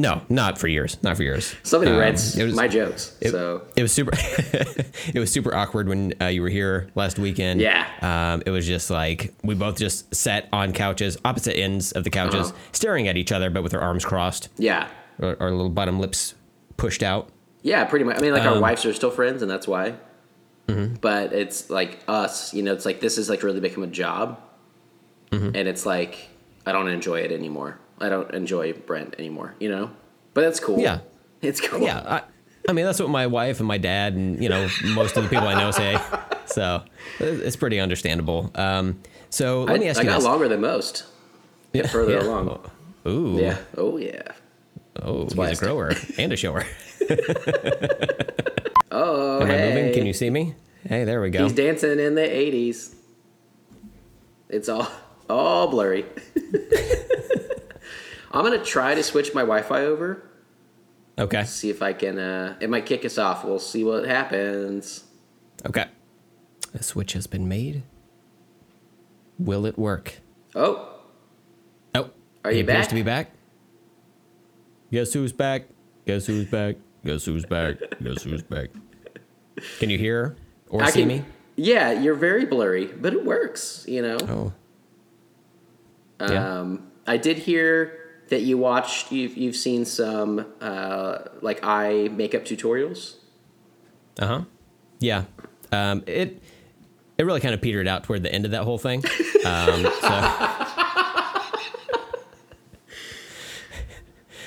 no, 0.01 0.23
not 0.29 0.59
for 0.59 0.67
years. 0.67 0.97
Not 1.03 1.17
for 1.17 1.23
years. 1.23 1.55
Somebody 1.63 1.93
Um, 1.93 2.01
it 2.03 2.45
was- 2.45 2.55
my 2.57 2.67
jokes. 2.67 3.17
It, 3.21 3.31
so 3.31 3.63
it 3.77 3.83
was 3.83 3.93
super. 3.93 4.13
it 4.17 5.19
was 5.19 5.31
super 5.31 5.55
awkward 5.55 5.89
when 5.89 6.15
uh, 6.21 6.27
you 6.27 6.43
were 6.43 6.49
here 6.49 6.91
last 6.95 7.19
weekend. 7.19 7.61
Yeah. 7.61 7.87
Um, 8.03 8.43
it 8.47 8.51
was 8.51 8.67
just 8.67 8.91
like 8.91 9.33
we 9.45 9.55
both 9.55 9.77
just 9.79 10.13
sat 10.15 10.49
on 10.53 10.73
couches, 10.73 11.17
opposite 11.25 11.57
ends 11.57 11.93
of 11.93 12.05
the 12.05 12.11
couches, 12.11 12.49
Uh-huh. 12.49 12.59
staring 12.73 13.07
at 13.09 13.17
each 13.17 13.31
other, 13.33 13.51
but 13.51 13.63
with 13.63 13.75
our 13.75 13.81
arms 13.81 14.05
crossed, 14.05 14.49
yeah. 14.59 14.89
our, 15.23 15.37
our 15.41 15.51
little 15.51 15.69
bottom 15.71 16.01
lips 16.01 16.35
pushed 16.77 17.03
out. 17.03 17.29
Yeah, 17.63 17.85
pretty 17.85 18.05
much. 18.07 18.17
I 18.17 18.21
mean, 18.23 18.33
like 18.33 18.45
our 18.47 18.55
Um, 18.55 18.61
wives 18.61 18.87
are 18.87 18.95
still 18.95 19.11
friends, 19.11 19.43
and 19.43 19.51
that's 19.51 19.69
why. 19.69 19.95
Mm-hmm. 20.67 20.95
But 21.01 21.33
it's 21.35 21.69
like 21.69 21.99
us, 22.09 22.55
you 22.55 22.63
know. 22.63 22.73
It's 22.73 22.87
like 22.87 23.01
this 23.01 23.19
is 23.19 23.29
like 23.29 23.43
really 23.43 23.61
become 23.61 23.83
a 23.83 23.87
job, 23.89 24.41
Mm-hmm. 25.31 25.55
and 25.55 25.69
it's 25.69 25.85
like 25.87 26.29
I 26.67 26.73
don't 26.73 26.89
enjoy 26.89 27.21
it 27.21 27.33
anymore. 27.33 27.79
I 28.01 28.09
don't 28.09 28.33
enjoy 28.35 28.73
Brent 28.73 29.15
anymore, 29.19 29.55
you 29.61 29.69
know. 29.69 29.91
But 30.35 30.43
that's 30.43 30.61
cool. 30.61 30.79
Yeah. 30.79 31.01
it's 31.43 31.61
cool. 31.61 31.81
Yeah. 31.81 31.99
I, 32.01 32.23
I 32.69 32.73
mean, 32.73 32.85
that's 32.85 33.01
what 33.01 33.11
my 33.11 33.27
wife 33.27 33.59
and 33.59 33.67
my 33.67 33.79
dad 33.79 34.15
and 34.15 34.43
you 34.43 34.49
know 34.49 34.69
most 34.95 35.17
of 35.17 35.25
the 35.25 35.29
people 35.29 35.49
I 35.49 35.55
know 35.61 35.71
say. 35.71 35.99
So 36.47 36.83
it's 37.21 37.55
pretty 37.55 37.79
understandable. 37.79 38.51
Um, 38.57 39.01
so 39.31 39.63
let 39.63 39.77
I, 39.77 39.79
me 39.79 39.89
ask 39.89 40.01
I 40.01 40.03
you 40.03 40.09
got 40.09 40.17
this. 40.17 40.25
longer 40.25 40.49
than 40.49 40.61
most. 40.61 41.05
Yeah, 41.73 41.87
further 41.87 42.15
yeah. 42.15 42.23
along. 42.23 42.71
Ooh. 43.07 43.39
Yeah. 43.41 43.57
Oh 43.77 43.97
yeah. 43.97 44.23
Oh, 45.01 45.23
he's 45.23 45.37
why 45.37 45.47
I 45.47 45.51
a 45.51 45.55
grower 45.55 45.93
and 46.19 46.33
a 46.33 46.37
shower. 46.37 46.67
Oh, 48.91 49.41
Am 49.43 49.47
hey. 49.47 49.71
I 49.71 49.75
moving? 49.75 49.95
Can 49.95 50.07
you 50.07 50.13
see 50.13 50.29
me? 50.29 50.57
Hey, 50.89 51.05
there 51.05 51.21
we 51.21 51.31
go. 51.31 51.45
He's 51.45 51.53
dancing 51.53 52.01
in 52.01 52.17
the 52.17 52.23
'80s. 52.23 52.97
It's 54.49 54.69
all 54.69 54.91
all 55.29 55.69
blurry. 55.69 56.05
I'm 58.31 58.45
gonna 58.45 58.65
try 58.65 58.95
to 58.95 59.03
switch 59.03 59.35
my 59.35 59.41
Wi-Fi 59.43 59.85
over. 59.85 60.27
Okay. 61.19 61.45
See 61.45 61.69
if 61.71 61.83
I 61.83 61.93
can. 61.93 62.19
Uh, 62.19 62.57
it 62.61 62.71
might 62.71 62.87
kick 62.87 63.05
us 63.05 63.19
off. 63.19 63.45
We'll 63.45 63.59
see 63.59 63.85
what 63.85 64.07
happens. 64.07 65.05
Okay. 65.67 65.87
A 66.73 66.83
switch 66.83 67.13
has 67.15 67.27
been 67.27 67.49
made. 67.49 67.83
Will 69.39 69.67
it 69.67 69.79
work? 69.79 70.21
Oh, 70.55 70.87
Oh, 71.95 72.11
Are 72.45 72.51
he 72.53 72.59
you 72.59 72.65
back? 72.65 72.89
to 72.89 72.95
be 72.95 73.03
back. 73.03 73.33
Guess 74.93 75.13
who's 75.13 75.33
back? 75.33 75.65
Guess 76.07 76.27
who's 76.27 76.47
back? 76.47 76.77
Guess 77.05 77.25
who's 77.25 77.45
back? 77.45 77.77
Guess 78.03 78.23
who's 78.23 78.43
back? 78.43 78.69
Can 79.79 79.91
you 79.91 79.99
hear 79.99 80.37
or 80.69 80.83
I 80.83 80.91
see 80.91 81.01
can. 81.01 81.09
me? 81.09 81.25
Yeah, 81.57 81.93
you're 81.93 82.15
very 82.15 82.47
blurry, 82.47 82.87
but 82.87 83.13
it 83.13 83.25
works. 83.25 83.85
You 83.89 84.03
know. 84.03 84.17
Oh, 84.23 84.53
yeah. 86.21 86.61
Um, 86.61 86.91
I 87.07 87.17
did 87.17 87.39
hear 87.39 88.00
that 88.31 88.43
you 88.43 88.59
watched. 88.59 89.13
You've 89.13 89.37
you've 89.37 89.57
seen 89.57 89.85
some 89.85 90.47
uh, 90.61 91.19
like 91.43 91.61
eye 91.63 92.09
makeup 92.13 92.45
tutorials. 92.45 93.15
Uh 94.19 94.27
huh. 94.27 94.45
Yeah. 94.99 95.25
Um, 95.73 96.03
it 96.07 96.43
it 97.19 97.25
really 97.25 97.41
kind 97.41 97.55
of 97.55 97.61
petered 97.61 97.87
out 97.87 98.05
toward 98.05 98.23
the 98.23 98.33
end 98.33 98.45
of 98.45 98.51
that 98.53 98.65
whole 98.65 98.79
thing. 98.79 99.05
Um, 99.45 99.83
so, 100.01 100.37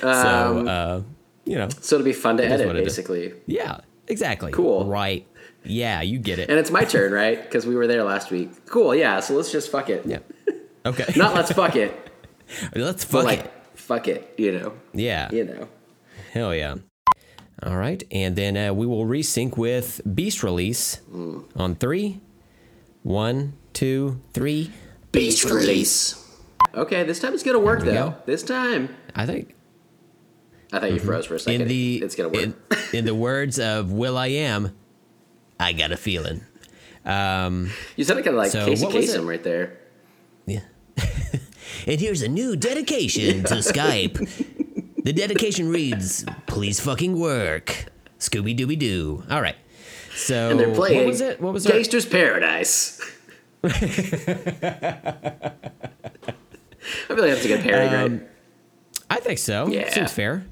so 0.00 0.66
uh, 0.66 1.02
you 1.44 1.56
know, 1.56 1.68
So 1.80 1.96
it'll 1.96 2.04
be 2.04 2.12
fun 2.12 2.36
to 2.38 2.44
edit, 2.44 2.66
what 2.66 2.76
it 2.76 2.80
is. 2.80 2.84
basically. 2.92 3.34
yeah, 3.46 3.78
exactly. 4.08 4.52
Cool. 4.52 4.86
Right. 4.86 5.26
Yeah, 5.64 6.02
you 6.02 6.18
get 6.18 6.38
it. 6.38 6.50
And 6.50 6.58
it's 6.58 6.70
my 6.70 6.84
turn, 6.84 7.12
right? 7.12 7.42
Because 7.42 7.66
we 7.66 7.74
were 7.74 7.86
there 7.86 8.04
last 8.04 8.30
week. 8.30 8.66
Cool, 8.66 8.94
yeah. 8.94 9.20
So 9.20 9.34
let's 9.34 9.50
just 9.50 9.70
fuck 9.70 9.88
it. 9.90 10.04
yeah. 10.06 10.18
Okay. 10.86 11.06
Not 11.16 11.34
let's 11.34 11.50
fuck 11.50 11.76
it, 11.76 12.10
Let's 12.74 13.04
fuck 13.04 13.24
like 13.24 13.38
it. 13.40 13.52
Fuck 13.86 14.08
it. 14.08 14.34
You 14.38 14.52
know. 14.58 14.72
Yeah. 14.92 15.30
You 15.32 15.44
know. 15.44 15.68
Hell 16.32 16.54
yeah. 16.54 16.76
All 17.62 17.76
right, 17.76 18.02
and 18.10 18.34
then 18.36 18.56
uh, 18.56 18.74
we 18.74 18.84
will 18.86 19.04
resync 19.06 19.56
with 19.56 20.00
Beast 20.14 20.42
release 20.42 21.00
Mm. 21.12 21.44
on 21.56 21.74
three. 21.76 22.20
One, 23.02 23.54
two, 23.72 24.20
three. 24.32 24.70
Beast 25.12 25.44
release. 25.44 26.20
Okay, 26.74 27.04
this 27.04 27.20
time 27.20 27.32
it's 27.34 27.42
gonna 27.42 27.58
work 27.60 27.80
though. 27.84 27.92
go. 27.92 28.16
This 28.26 28.42
time. 28.42 28.94
I 29.14 29.24
think 29.26 29.54
I 30.72 30.80
thought 30.80 30.92
you 30.92 30.98
froze 30.98 31.26
for 31.26 31.36
a 31.36 31.38
second. 31.38 31.62
in 31.62 31.68
the 31.68 32.02
it's 32.02 32.16
gonna 32.16 32.30
work. 32.30 32.42
in, 32.42 32.54
in 32.92 33.04
the 33.04 33.14
words 33.14 33.58
of 33.60 33.92
will.i.am, 33.92 34.74
I 35.60 35.72
got 35.72 35.92
a 35.92 35.96
feeling. 35.96 36.40
Um, 37.04 37.70
you 37.96 38.04
sounded 38.04 38.24
kind 38.24 38.34
of 38.36 38.42
like 38.42 38.50
So 38.50 38.64
Casey 38.66 38.86
Kasem 38.86 39.28
right 39.28 39.42
there. 39.42 39.78
yeah. 40.46 40.60
And 41.86 42.00
here's 42.00 42.22
a 42.22 42.28
new 42.28 42.56
dedication 42.56 43.44
to 43.44 43.54
Skype. 43.56 44.16
The 45.04 45.12
dedication 45.12 45.68
reads, 45.68 46.24
"Please 46.46 46.80
fucking 46.80 47.18
work." 47.18 47.86
Scooby 48.18 48.56
Dooby 48.56 48.78
Doo. 48.78 49.22
All 49.30 49.42
right. 49.42 49.56
So 50.14 50.50
And 50.50 50.58
they're 50.60 50.74
playing 50.74 50.98
what 50.98 51.06
was 51.06 51.20
it? 51.20 51.40
What 51.40 51.52
was 51.52 51.66
it? 51.66 51.72
Gangsta's 51.74 52.06
Paradise. 52.06 53.00
I 53.64 53.68
feel 57.08 57.16
like 57.16 57.30
that's 57.30 57.44
a 57.44 57.48
good 57.48 57.62
parody, 57.62 57.94
Um, 57.96 58.12
right? 58.18 58.28
I 59.10 59.16
think 59.20 59.38
so. 59.38 59.66
Yeah. 59.68 59.90
Seems 59.90 60.12
fair. 60.12 60.44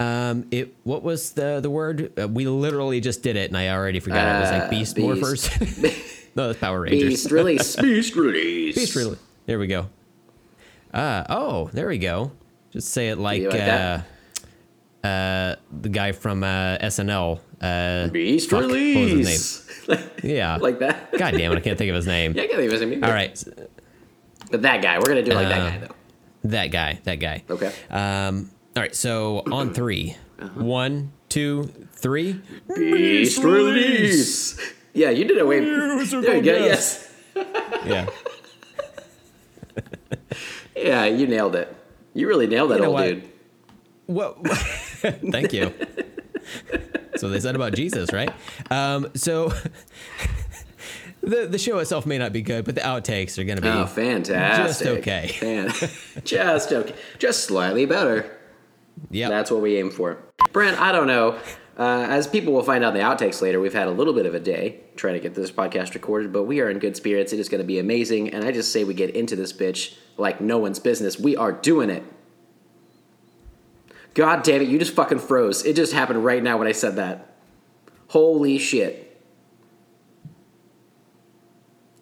Um, 0.00 0.46
it 0.50 0.74
what 0.84 1.02
was 1.02 1.32
the 1.32 1.60
the 1.60 1.70
word? 1.70 2.12
Uh, 2.20 2.26
we 2.28 2.46
literally 2.46 3.00
just 3.00 3.22
did 3.22 3.36
it, 3.36 3.50
and 3.50 3.56
I 3.56 3.68
already 3.70 4.00
forgot. 4.00 4.36
it 4.36 4.40
was 4.40 4.50
Uh, 4.50 4.58
like 4.60 4.70
beast 4.70 4.96
beast. 4.96 5.08
morphers. 5.08 6.08
No, 6.34 6.46
that's 6.46 6.58
Power 6.60 6.80
Rangers. 6.80 7.02
Beast 7.10 7.30
release. 7.30 7.76
Beast 7.76 8.16
release. 8.16 8.74
Beast 8.74 8.96
really. 8.96 9.18
There 9.44 9.58
we 9.58 9.66
go. 9.66 9.90
Uh, 10.92 11.24
oh, 11.28 11.70
there 11.72 11.88
we 11.88 11.98
go. 11.98 12.32
Just 12.70 12.90
say 12.90 13.08
it 13.08 13.18
like, 13.18 13.42
like 13.42 13.60
uh, 13.60 14.00
uh, 15.06 15.56
the 15.80 15.88
guy 15.88 16.12
from 16.12 16.42
uh, 16.44 16.78
SNL. 16.78 17.40
Uh, 17.60 18.08
Beast 18.08 18.50
fuck, 18.50 18.62
what 18.62 18.70
was 18.70 18.76
his 18.76 19.12
release. 19.12 20.12
yeah. 20.22 20.56
like 20.56 20.78
that. 20.80 21.12
God 21.12 21.32
damn 21.32 21.52
it, 21.52 21.56
I 21.56 21.60
can't 21.60 21.78
think 21.78 21.90
of 21.90 21.96
his 21.96 22.06
name. 22.06 22.32
Yeah, 22.36 22.42
I 22.42 22.46
can't 22.46 22.58
think 22.58 22.72
of 22.72 22.80
his 22.80 22.88
name. 22.88 23.04
All 23.04 23.10
right, 23.10 23.42
But 24.50 24.62
that 24.62 24.82
guy, 24.82 24.98
we're 24.98 25.06
gonna 25.06 25.22
do 25.22 25.30
it 25.32 25.34
like 25.34 25.48
that 25.48 25.60
Uh, 25.60 25.70
guy 25.70 25.78
though. 25.78 25.94
that 26.44 26.66
guy, 26.68 27.00
that 27.04 27.16
guy. 27.16 27.44
Okay. 27.48 27.72
Um, 27.90 28.50
all 28.76 28.82
right, 28.82 28.94
so 28.94 29.42
on 29.52 29.72
3 29.74 30.16
Uh-huh. 30.40 30.64
One, 30.64 31.12
two, 31.28 31.70
three. 31.92 32.40
Beast 32.74 33.42
release. 33.44 34.58
Yeah, 34.94 35.10
you 35.10 35.24
did 35.24 35.36
it 35.38 35.46
way. 35.46 35.60
There 35.60 36.02
you 36.36 36.42
go. 36.42 36.56
Yes. 36.64 37.12
Yeah. 37.86 38.06
Yeah, 40.76 41.04
you 41.04 41.26
nailed 41.26 41.54
it. 41.56 41.74
You 42.14 42.28
really 42.28 42.46
nailed 42.46 42.70
that 42.70 42.76
You 42.76 42.82
know 42.82 42.86
old 42.88 42.94
what? 42.94 43.06
dude. 43.08 43.28
What? 44.06 44.46
Thank 45.30 45.52
you. 45.52 45.72
so 47.16 47.28
they 47.28 47.40
said 47.40 47.54
about 47.56 47.74
Jesus, 47.74 48.12
right? 48.12 48.32
Um, 48.70 49.08
so 49.14 49.52
the 51.22 51.46
the 51.46 51.58
show 51.58 51.78
itself 51.78 52.04
may 52.06 52.18
not 52.18 52.32
be 52.32 52.42
good, 52.42 52.64
but 52.64 52.74
the 52.74 52.80
outtakes 52.80 53.38
are 53.38 53.44
going 53.44 53.56
to 53.56 53.62
be 53.62 53.68
Oh, 53.68 53.86
fantastic. 53.86 54.66
just 54.66 54.82
okay. 54.98 55.28
Fan- 55.28 56.22
just 56.24 56.72
okay. 56.72 56.94
Just 57.18 57.44
slightly 57.44 57.86
better. 57.86 58.30
Yeah. 59.10 59.28
That's 59.28 59.50
what 59.50 59.62
we 59.62 59.76
aim 59.78 59.90
for. 59.90 60.18
Brent, 60.52 60.78
I 60.80 60.92
don't 60.92 61.06
know. 61.06 61.38
Uh, 61.78 62.06
as 62.08 62.26
people 62.26 62.52
will 62.52 62.62
find 62.62 62.84
out 62.84 62.94
in 62.94 63.00
the 63.00 63.06
outtakes 63.06 63.40
later, 63.40 63.58
we've 63.58 63.72
had 63.72 63.88
a 63.88 63.90
little 63.90 64.12
bit 64.12 64.26
of 64.26 64.34
a 64.34 64.40
day 64.40 64.80
trying 64.94 65.14
to 65.14 65.20
get 65.20 65.34
this 65.34 65.50
podcast 65.50 65.94
recorded, 65.94 66.32
but 66.32 66.44
we 66.44 66.60
are 66.60 66.68
in 66.68 66.78
good 66.78 66.96
spirits. 66.96 67.32
It 67.32 67.40
is 67.40 67.48
going 67.48 67.62
to 67.62 67.66
be 67.66 67.78
amazing. 67.78 68.34
And 68.34 68.44
I 68.44 68.52
just 68.52 68.72
say 68.72 68.84
we 68.84 68.92
get 68.92 69.16
into 69.16 69.36
this 69.36 69.52
bitch 69.52 69.94
like 70.18 70.40
no 70.40 70.58
one's 70.58 70.78
business. 70.78 71.18
We 71.18 71.36
are 71.36 71.52
doing 71.52 71.88
it. 71.88 72.02
God 74.14 74.42
damn 74.42 74.60
it, 74.60 74.68
you 74.68 74.78
just 74.78 74.94
fucking 74.94 75.20
froze. 75.20 75.64
It 75.64 75.74
just 75.74 75.94
happened 75.94 76.22
right 76.22 76.42
now 76.42 76.58
when 76.58 76.68
I 76.68 76.72
said 76.72 76.96
that. 76.96 77.34
Holy 78.08 78.58
shit. 78.58 79.08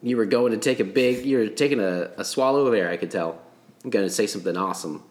You 0.02 0.16
were 0.16 0.26
going 0.26 0.50
to 0.50 0.58
take 0.58 0.80
a 0.80 0.84
big, 0.84 1.24
you 1.24 1.38
were 1.38 1.46
taking 1.46 1.78
a, 1.78 2.10
a 2.16 2.24
swallow 2.24 2.66
of 2.66 2.74
air, 2.74 2.90
I 2.90 2.96
could 2.96 3.12
tell. 3.12 3.40
I'm 3.84 3.90
going 3.90 4.06
to 4.06 4.12
say 4.12 4.26
something 4.26 4.56
awesome. 4.56 5.04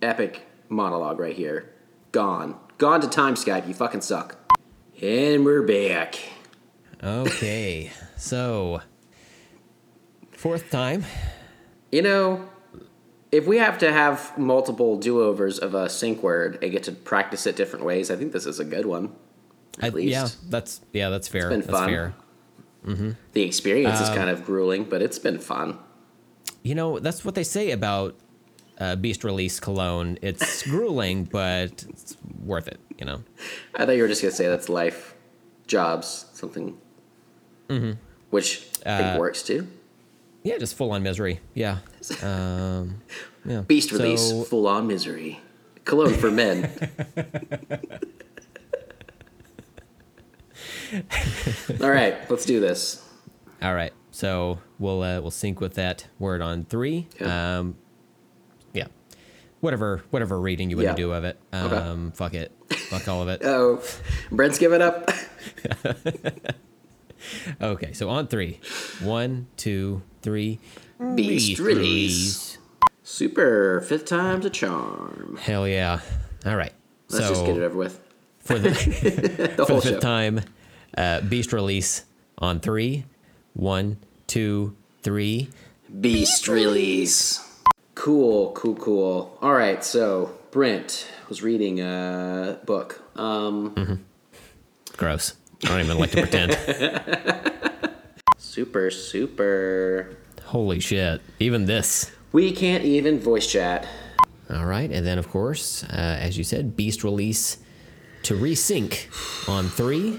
Epic 0.00 0.46
monologue 0.68 1.18
right 1.18 1.34
here. 1.34 1.74
Gone. 2.12 2.56
Gone 2.80 3.02
to 3.02 3.08
time 3.08 3.34
Skype, 3.34 3.68
you 3.68 3.74
fucking 3.74 4.00
suck. 4.00 4.36
And 5.02 5.44
we're 5.44 5.62
back. 5.62 6.18
Okay. 7.04 7.90
So 8.16 8.82
fourth 10.32 10.68
time. 10.70 11.06
You 11.90 12.02
know, 12.02 12.50
if 13.32 13.46
we 13.46 13.56
have 13.56 13.78
to 13.78 13.90
have 13.90 14.36
multiple 14.36 14.98
do 14.98 15.22
overs 15.22 15.58
of 15.58 15.74
a 15.74 15.88
sync 15.88 16.22
word 16.22 16.58
and 16.62 16.70
get 16.70 16.82
to 16.82 16.92
practice 16.92 17.46
it 17.46 17.56
different 17.56 17.86
ways, 17.86 18.10
I 18.10 18.16
think 18.16 18.32
this 18.32 18.44
is 18.44 18.60
a 18.60 18.64
good 18.66 18.84
one. 18.84 19.14
I, 19.80 19.86
At 19.86 19.94
least. 19.94 20.10
yeah, 20.10 20.28
that's 20.50 20.82
yeah, 20.92 21.08
that's 21.08 21.28
fair. 21.28 21.50
It's 21.50 21.66
been 21.66 21.72
that's 21.72 21.72
fun. 21.72 21.88
fair. 21.88 23.14
The 23.32 23.42
experience 23.42 23.96
Um, 23.96 24.02
is 24.02 24.08
kind 24.10 24.28
of 24.28 24.44
grueling, 24.44 24.84
but 24.84 25.00
it's 25.00 25.18
been 25.18 25.38
fun. 25.38 25.78
You 26.62 26.74
know, 26.74 26.98
that's 26.98 27.24
what 27.24 27.34
they 27.34 27.44
say 27.44 27.70
about 27.70 28.16
uh, 28.80 28.96
Beast 28.96 29.22
Release 29.22 29.60
Cologne. 29.60 30.18
It's 30.22 30.62
grueling, 30.68 31.24
but 31.24 31.84
it's 31.88 32.16
worth 32.44 32.66
it. 32.66 32.80
You 32.98 33.04
know. 33.06 33.22
I 33.74 33.84
thought 33.86 33.92
you 33.96 34.02
were 34.02 34.08
just 34.08 34.22
going 34.22 34.30
to 34.32 34.36
say 34.36 34.48
that's 34.48 34.68
life, 34.68 35.14
jobs, 35.66 36.26
something. 36.32 36.76
Which 38.30 38.66
I 38.84 38.96
think 38.98 39.16
Uh, 39.16 39.18
works 39.20 39.42
too. 39.44 39.68
Yeah, 40.42 40.58
just 40.58 40.74
full 40.76 40.90
on 40.92 41.02
misery. 41.02 41.40
Yeah. 41.54 41.78
Um, 42.22 43.02
yeah. 43.44 43.60
Beast 43.60 43.92
release, 43.92 44.30
So- 44.30 44.44
full 44.44 44.66
on 44.66 44.86
misery. 44.88 45.38
Cologne 45.84 46.14
for 46.14 46.30
men. 46.30 46.70
All 51.80 51.90
right, 51.90 52.28
let's 52.30 52.44
do 52.44 52.60
this. 52.60 53.06
All 53.62 53.74
right. 53.74 53.92
So 54.10 54.58
we'll 54.78 55.02
uh, 55.02 55.20
we'll 55.20 55.30
sync 55.30 55.60
with 55.60 55.74
that 55.74 56.06
word 56.18 56.42
on 56.42 56.64
three. 56.64 57.06
Yeah. 57.20 57.58
Um, 57.58 57.76
yeah. 57.76 57.89
Whatever 59.60 60.02
whatever 60.10 60.40
reading 60.40 60.70
you 60.70 60.76
want 60.76 60.84
Yeah. 60.86 60.92
to 60.92 60.96
do 60.96 61.12
of 61.12 61.24
it. 61.24 61.38
Okay. 61.52 61.76
Um, 61.76 62.12
Fuck 62.12 62.34
it. 62.34 62.50
Fuck 62.88 63.06
all 63.08 63.22
of 63.22 63.28
it. 63.28 63.42
Oh, 63.44 63.82
Brent's 64.32 64.58
giving 64.58 64.80
up. 64.82 65.10
Okay. 67.60 67.92
So 67.92 68.08
on 68.08 68.26
three. 68.28 68.60
One, 69.02 69.46
two, 69.56 70.02
three. 70.22 70.58
Beast 71.14 71.58
release. 71.60 72.58
Super. 73.02 73.80
Fifth 73.82 74.06
time's 74.06 74.46
a 74.46 74.50
charm. 74.50 75.38
Hell 75.40 75.68
yeah. 75.68 76.00
All 76.46 76.56
right. 76.56 76.72
Let's 77.10 77.26
so 77.26 77.34
just 77.34 77.44
get 77.46 77.56
it 77.56 77.62
over 77.62 77.76
with. 77.76 78.00
for 78.40 78.58
the 78.58 78.70
The 79.56 79.66
for 79.66 79.74
the 79.74 79.80
fifth 79.82 79.84
show. 79.94 80.00
time, 80.00 80.40
uh, 80.96 81.20
Beast 81.22 81.52
release 81.52 82.04
on 82.38 82.60
three. 82.60 83.04
One, 83.52 83.98
two, 84.26 84.74
three. 85.02 85.50
Beast 86.00 86.48
release. 86.48 87.46
Cool, 88.10 88.52
cool, 88.52 88.76
cool. 88.76 89.38
All 89.42 89.52
right, 89.52 89.84
so 89.84 90.34
Brent 90.52 91.06
was 91.28 91.42
reading 91.42 91.80
a 91.82 92.58
book. 92.64 93.02
Um, 93.14 94.06
Gross. 94.96 95.34
I 95.64 95.68
don't 95.68 95.80
even 95.80 95.98
like 95.98 96.10
to 96.12 96.22
pretend. 96.26 97.92
super, 98.38 98.90
super. 98.90 100.16
Holy 100.44 100.80
shit. 100.80 101.20
Even 101.40 101.66
this. 101.66 102.10
We 102.32 102.52
can't 102.52 102.84
even 102.84 103.20
voice 103.20 103.46
chat. 103.46 103.86
All 104.48 104.64
right, 104.64 104.90
and 104.90 105.06
then 105.06 105.18
of 105.18 105.28
course, 105.28 105.84
uh, 105.84 106.16
as 106.22 106.38
you 106.38 106.42
said, 106.44 106.74
Beast 106.74 107.04
release 107.04 107.58
to 108.22 108.32
resync 108.34 109.46
on 109.46 109.68
three. 109.68 110.18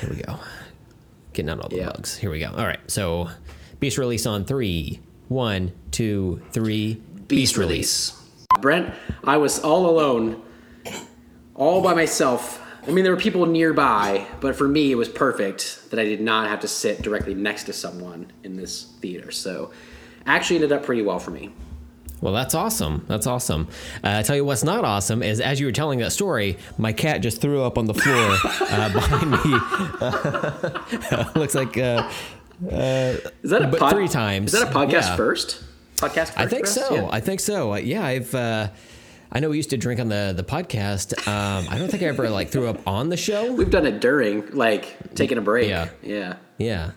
Here 0.00 0.08
we 0.08 0.22
go. 0.22 0.38
Getting 1.34 1.50
out 1.50 1.60
all 1.60 1.68
the 1.68 1.76
Yeah. 1.76 1.90
bugs. 1.90 2.16
Here 2.16 2.30
we 2.30 2.38
go. 2.40 2.48
All 2.56 2.64
right, 2.64 2.80
so 2.90 3.28
Beast 3.80 3.98
release 3.98 4.24
on 4.24 4.46
three. 4.46 5.00
One, 5.30 5.72
two, 5.92 6.42
three. 6.50 7.00
Beast 7.28 7.56
release. 7.56 8.20
Brent, 8.60 8.92
I 9.22 9.36
was 9.36 9.60
all 9.60 9.88
alone, 9.88 10.42
all 11.54 11.80
by 11.82 11.94
myself. 11.94 12.60
I 12.82 12.90
mean, 12.90 13.04
there 13.04 13.14
were 13.14 13.20
people 13.20 13.46
nearby, 13.46 14.26
but 14.40 14.56
for 14.56 14.66
me, 14.66 14.90
it 14.90 14.96
was 14.96 15.08
perfect 15.08 15.88
that 15.90 16.00
I 16.00 16.04
did 16.04 16.20
not 16.20 16.48
have 16.48 16.58
to 16.62 16.68
sit 16.68 17.02
directly 17.02 17.34
next 17.34 17.62
to 17.64 17.72
someone 17.72 18.32
in 18.42 18.56
this 18.56 18.86
theater. 19.00 19.30
So, 19.30 19.70
actually, 20.26 20.56
ended 20.56 20.72
up 20.72 20.82
pretty 20.82 21.02
well 21.02 21.20
for 21.20 21.30
me. 21.30 21.50
Well, 22.20 22.32
that's 22.32 22.56
awesome. 22.56 23.04
That's 23.06 23.28
awesome. 23.28 23.68
Uh, 24.02 24.16
I 24.18 24.22
tell 24.22 24.34
you 24.34 24.44
what's 24.44 24.64
not 24.64 24.84
awesome 24.84 25.22
is 25.22 25.40
as 25.40 25.60
you 25.60 25.66
were 25.66 25.72
telling 25.72 26.00
that 26.00 26.10
story, 26.10 26.58
my 26.76 26.92
cat 26.92 27.20
just 27.20 27.40
threw 27.40 27.62
up 27.62 27.78
on 27.78 27.86
the 27.86 27.94
floor 27.94 28.36
uh, 28.68 28.88
behind 28.92 29.30
me. 29.30 29.38
Looks 31.40 31.54
like 31.54 31.78
uh, 32.66 33.16
Is 33.42 33.50
that 33.50 33.62
a 33.62 33.68
pod- 33.76 33.92
three 33.92 34.08
times, 34.08 34.52
Is 34.54 34.60
that 34.60 34.70
a 34.70 34.74
podcast 34.74 34.90
yeah. 34.92 35.16
first? 35.16 35.62
Podcast. 35.96 36.28
First 36.28 36.38
I 36.38 36.46
think 36.46 36.66
so. 36.66 36.94
Yeah. 36.94 37.08
I 37.10 37.20
think 37.20 37.40
so. 37.40 37.74
Yeah, 37.76 38.04
I've. 38.04 38.34
Uh, 38.34 38.68
I 39.32 39.38
know 39.38 39.50
we 39.50 39.58
used 39.58 39.70
to 39.70 39.76
drink 39.76 40.00
on 40.00 40.08
the 40.08 40.32
the 40.36 40.42
podcast. 40.42 41.16
Um, 41.28 41.66
I 41.70 41.78
don't 41.78 41.88
think 41.90 42.02
I 42.02 42.06
ever 42.06 42.28
like 42.30 42.48
threw 42.50 42.68
up 42.68 42.86
on 42.86 43.10
the 43.10 43.16
show. 43.16 43.52
We've 43.54 43.70
done 43.70 43.86
it 43.86 44.00
during, 44.00 44.50
like 44.52 45.14
taking 45.14 45.38
a 45.38 45.40
break. 45.42 45.68
Yeah. 45.68 45.90
Yeah. 46.02 46.36
Yeah. 46.58 46.90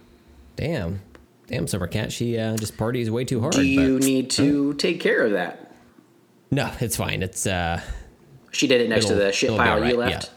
Damn. 0.55 1.01
Damn, 1.47 1.67
Summer 1.67 1.87
Cat. 1.87 2.11
She 2.11 2.37
uh, 2.37 2.55
just 2.57 2.77
parties 2.77 3.11
way 3.11 3.25
too 3.25 3.41
hard. 3.41 3.53
Do 3.53 3.61
you 3.63 3.99
but- 3.99 4.05
need 4.05 4.29
to 4.31 4.73
take 4.75 4.99
care 4.99 5.25
of 5.25 5.33
that? 5.33 5.71
No, 6.49 6.71
it's 6.79 6.95
fine. 6.95 7.21
It's 7.23 7.45
uh. 7.45 7.81
She 8.51 8.67
did 8.67 8.81
it 8.81 8.89
next 8.89 9.07
to 9.07 9.15
the 9.15 9.31
shit 9.31 9.49
pile 9.49 9.79
you 9.85 9.93
alright, 9.95 9.97
left. 9.97 10.31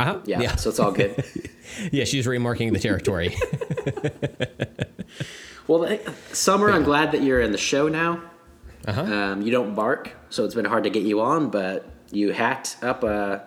Uh-huh. 0.00 0.20
Yeah. 0.24 0.40
Yeah. 0.40 0.56
So 0.56 0.70
it's 0.70 0.78
all 0.80 0.92
good. 0.92 1.22
Yeah. 1.92 2.04
She's 2.04 2.26
remarking 2.26 2.72
the 2.72 2.78
territory. 2.78 3.36
well, 5.68 5.86
th- 5.86 6.00
Summer, 6.32 6.70
I'm 6.70 6.82
glad 6.84 7.12
that 7.12 7.22
you're 7.22 7.40
in 7.40 7.52
the 7.52 7.58
show 7.58 7.88
now. 7.88 8.22
Uh-huh. 8.86 9.02
Um, 9.02 9.42
you 9.42 9.50
don't 9.52 9.74
bark, 9.74 10.10
so 10.30 10.44
it's 10.44 10.54
been 10.54 10.64
hard 10.64 10.84
to 10.84 10.90
get 10.90 11.02
you 11.04 11.20
on, 11.20 11.50
but 11.50 11.88
you 12.10 12.32
hacked 12.32 12.76
up 12.82 13.04
a 13.04 13.44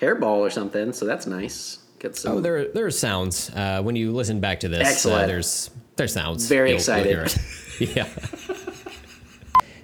hairball 0.00 0.38
or 0.38 0.50
something, 0.50 0.92
so 0.92 1.04
that's 1.04 1.26
nice. 1.26 1.78
Get 1.98 2.16
some. 2.16 2.38
Oh, 2.38 2.40
there 2.40 2.68
there 2.68 2.86
are 2.86 2.90
sounds. 2.90 3.50
Uh, 3.50 3.82
when 3.82 3.96
you 3.96 4.12
listen 4.12 4.40
back 4.40 4.60
to 4.60 4.68
this, 4.68 4.88
Excellent. 4.88 5.24
Uh, 5.24 5.26
there's 5.26 5.70
there's 5.96 6.12
sounds. 6.12 6.48
Very 6.48 6.70
You'll- 6.70 6.80
you'll 6.80 7.20
excited. 7.20 7.40
yeah. 7.96 8.08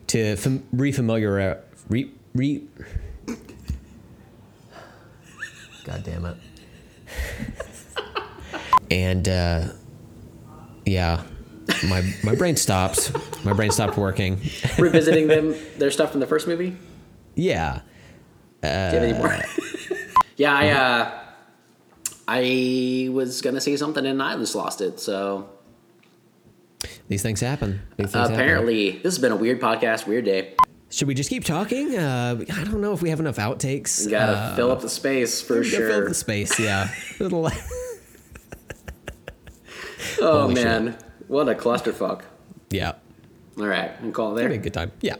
to 0.09 0.37
fam- 0.37 0.67
refamiliar 0.75 1.61
re 1.89 2.11
re. 2.35 2.67
God 5.85 6.03
damn 6.05 6.25
it. 6.27 6.37
And 8.91 9.29
uh, 9.29 9.69
yeah, 10.87 11.23
my 11.89 12.03
my 12.23 12.35
brain 12.35 12.57
stops. 12.57 13.13
My 13.45 13.53
brain 13.53 13.71
stopped 13.71 13.97
working. 13.97 14.41
Revisiting 14.79 15.27
them, 15.29 15.55
their 15.79 15.91
stuff 15.91 16.11
from 16.11 16.21
the 16.21 16.27
first 16.27 16.47
movie. 16.49 16.77
Yeah. 17.35 17.81
Do 18.63 19.07
you 19.07 19.15
more? 19.15 19.39
yeah, 20.37 20.55
I 20.55 20.69
uh, 20.71 21.21
I 22.27 23.09
was 23.13 23.41
gonna 23.43 23.61
say 23.61 23.77
something 23.77 24.05
and 24.05 24.23
I 24.23 24.37
just 24.37 24.55
lost 24.55 24.81
it. 24.81 24.99
So 24.99 25.49
These 27.09 27.23
things 27.23 27.41
happen. 27.41 27.81
These 27.97 28.11
things 28.11 28.15
happen. 28.15 28.35
apparently, 28.35 28.91
this 28.93 29.15
has 29.15 29.19
been 29.19 29.33
a 29.33 29.37
weird 29.37 29.61
podcast, 29.61 30.07
weird 30.07 30.25
day. 30.25 30.55
Should 30.91 31.07
we 31.07 31.15
just 31.15 31.29
keep 31.29 31.45
talking? 31.45 31.97
Uh, 31.99 32.41
I 32.51 32.65
don't 32.65 32.81
know 32.81 32.95
if 32.95 33.03
we 33.03 33.11
have 33.11 33.21
enough 33.21 33.37
outtakes. 33.37 34.05
You 34.05 34.11
gotta 34.11 34.33
Uh, 34.33 34.57
fill 34.57 34.71
up 34.71 34.81
the 34.81 34.89
space 34.89 35.41
for 35.43 35.63
sure. 35.63 35.81
Fill 35.89 35.99
sure. 36.01 36.09
the 36.09 36.15
space, 36.15 36.59
yeah. 36.59 36.89
Little- 40.21 40.29
Oh 40.37 40.41
Holy 40.43 40.55
shit. 40.57 40.65
man, 40.65 40.97
what 41.29 41.49
a 41.49 41.55
clusterfuck! 41.55 42.23
yeah. 42.71 42.93
All 43.59 43.67
right, 43.67 43.91
I'm 44.01 44.13
calling 44.13 44.49
Be 44.49 44.55
a 44.55 44.59
good 44.59 44.75
time. 44.75 44.93
Yeah. 45.01 45.17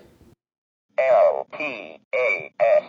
L 0.99 1.47
P 1.57 1.99
A 2.15 2.53
S 2.61 2.83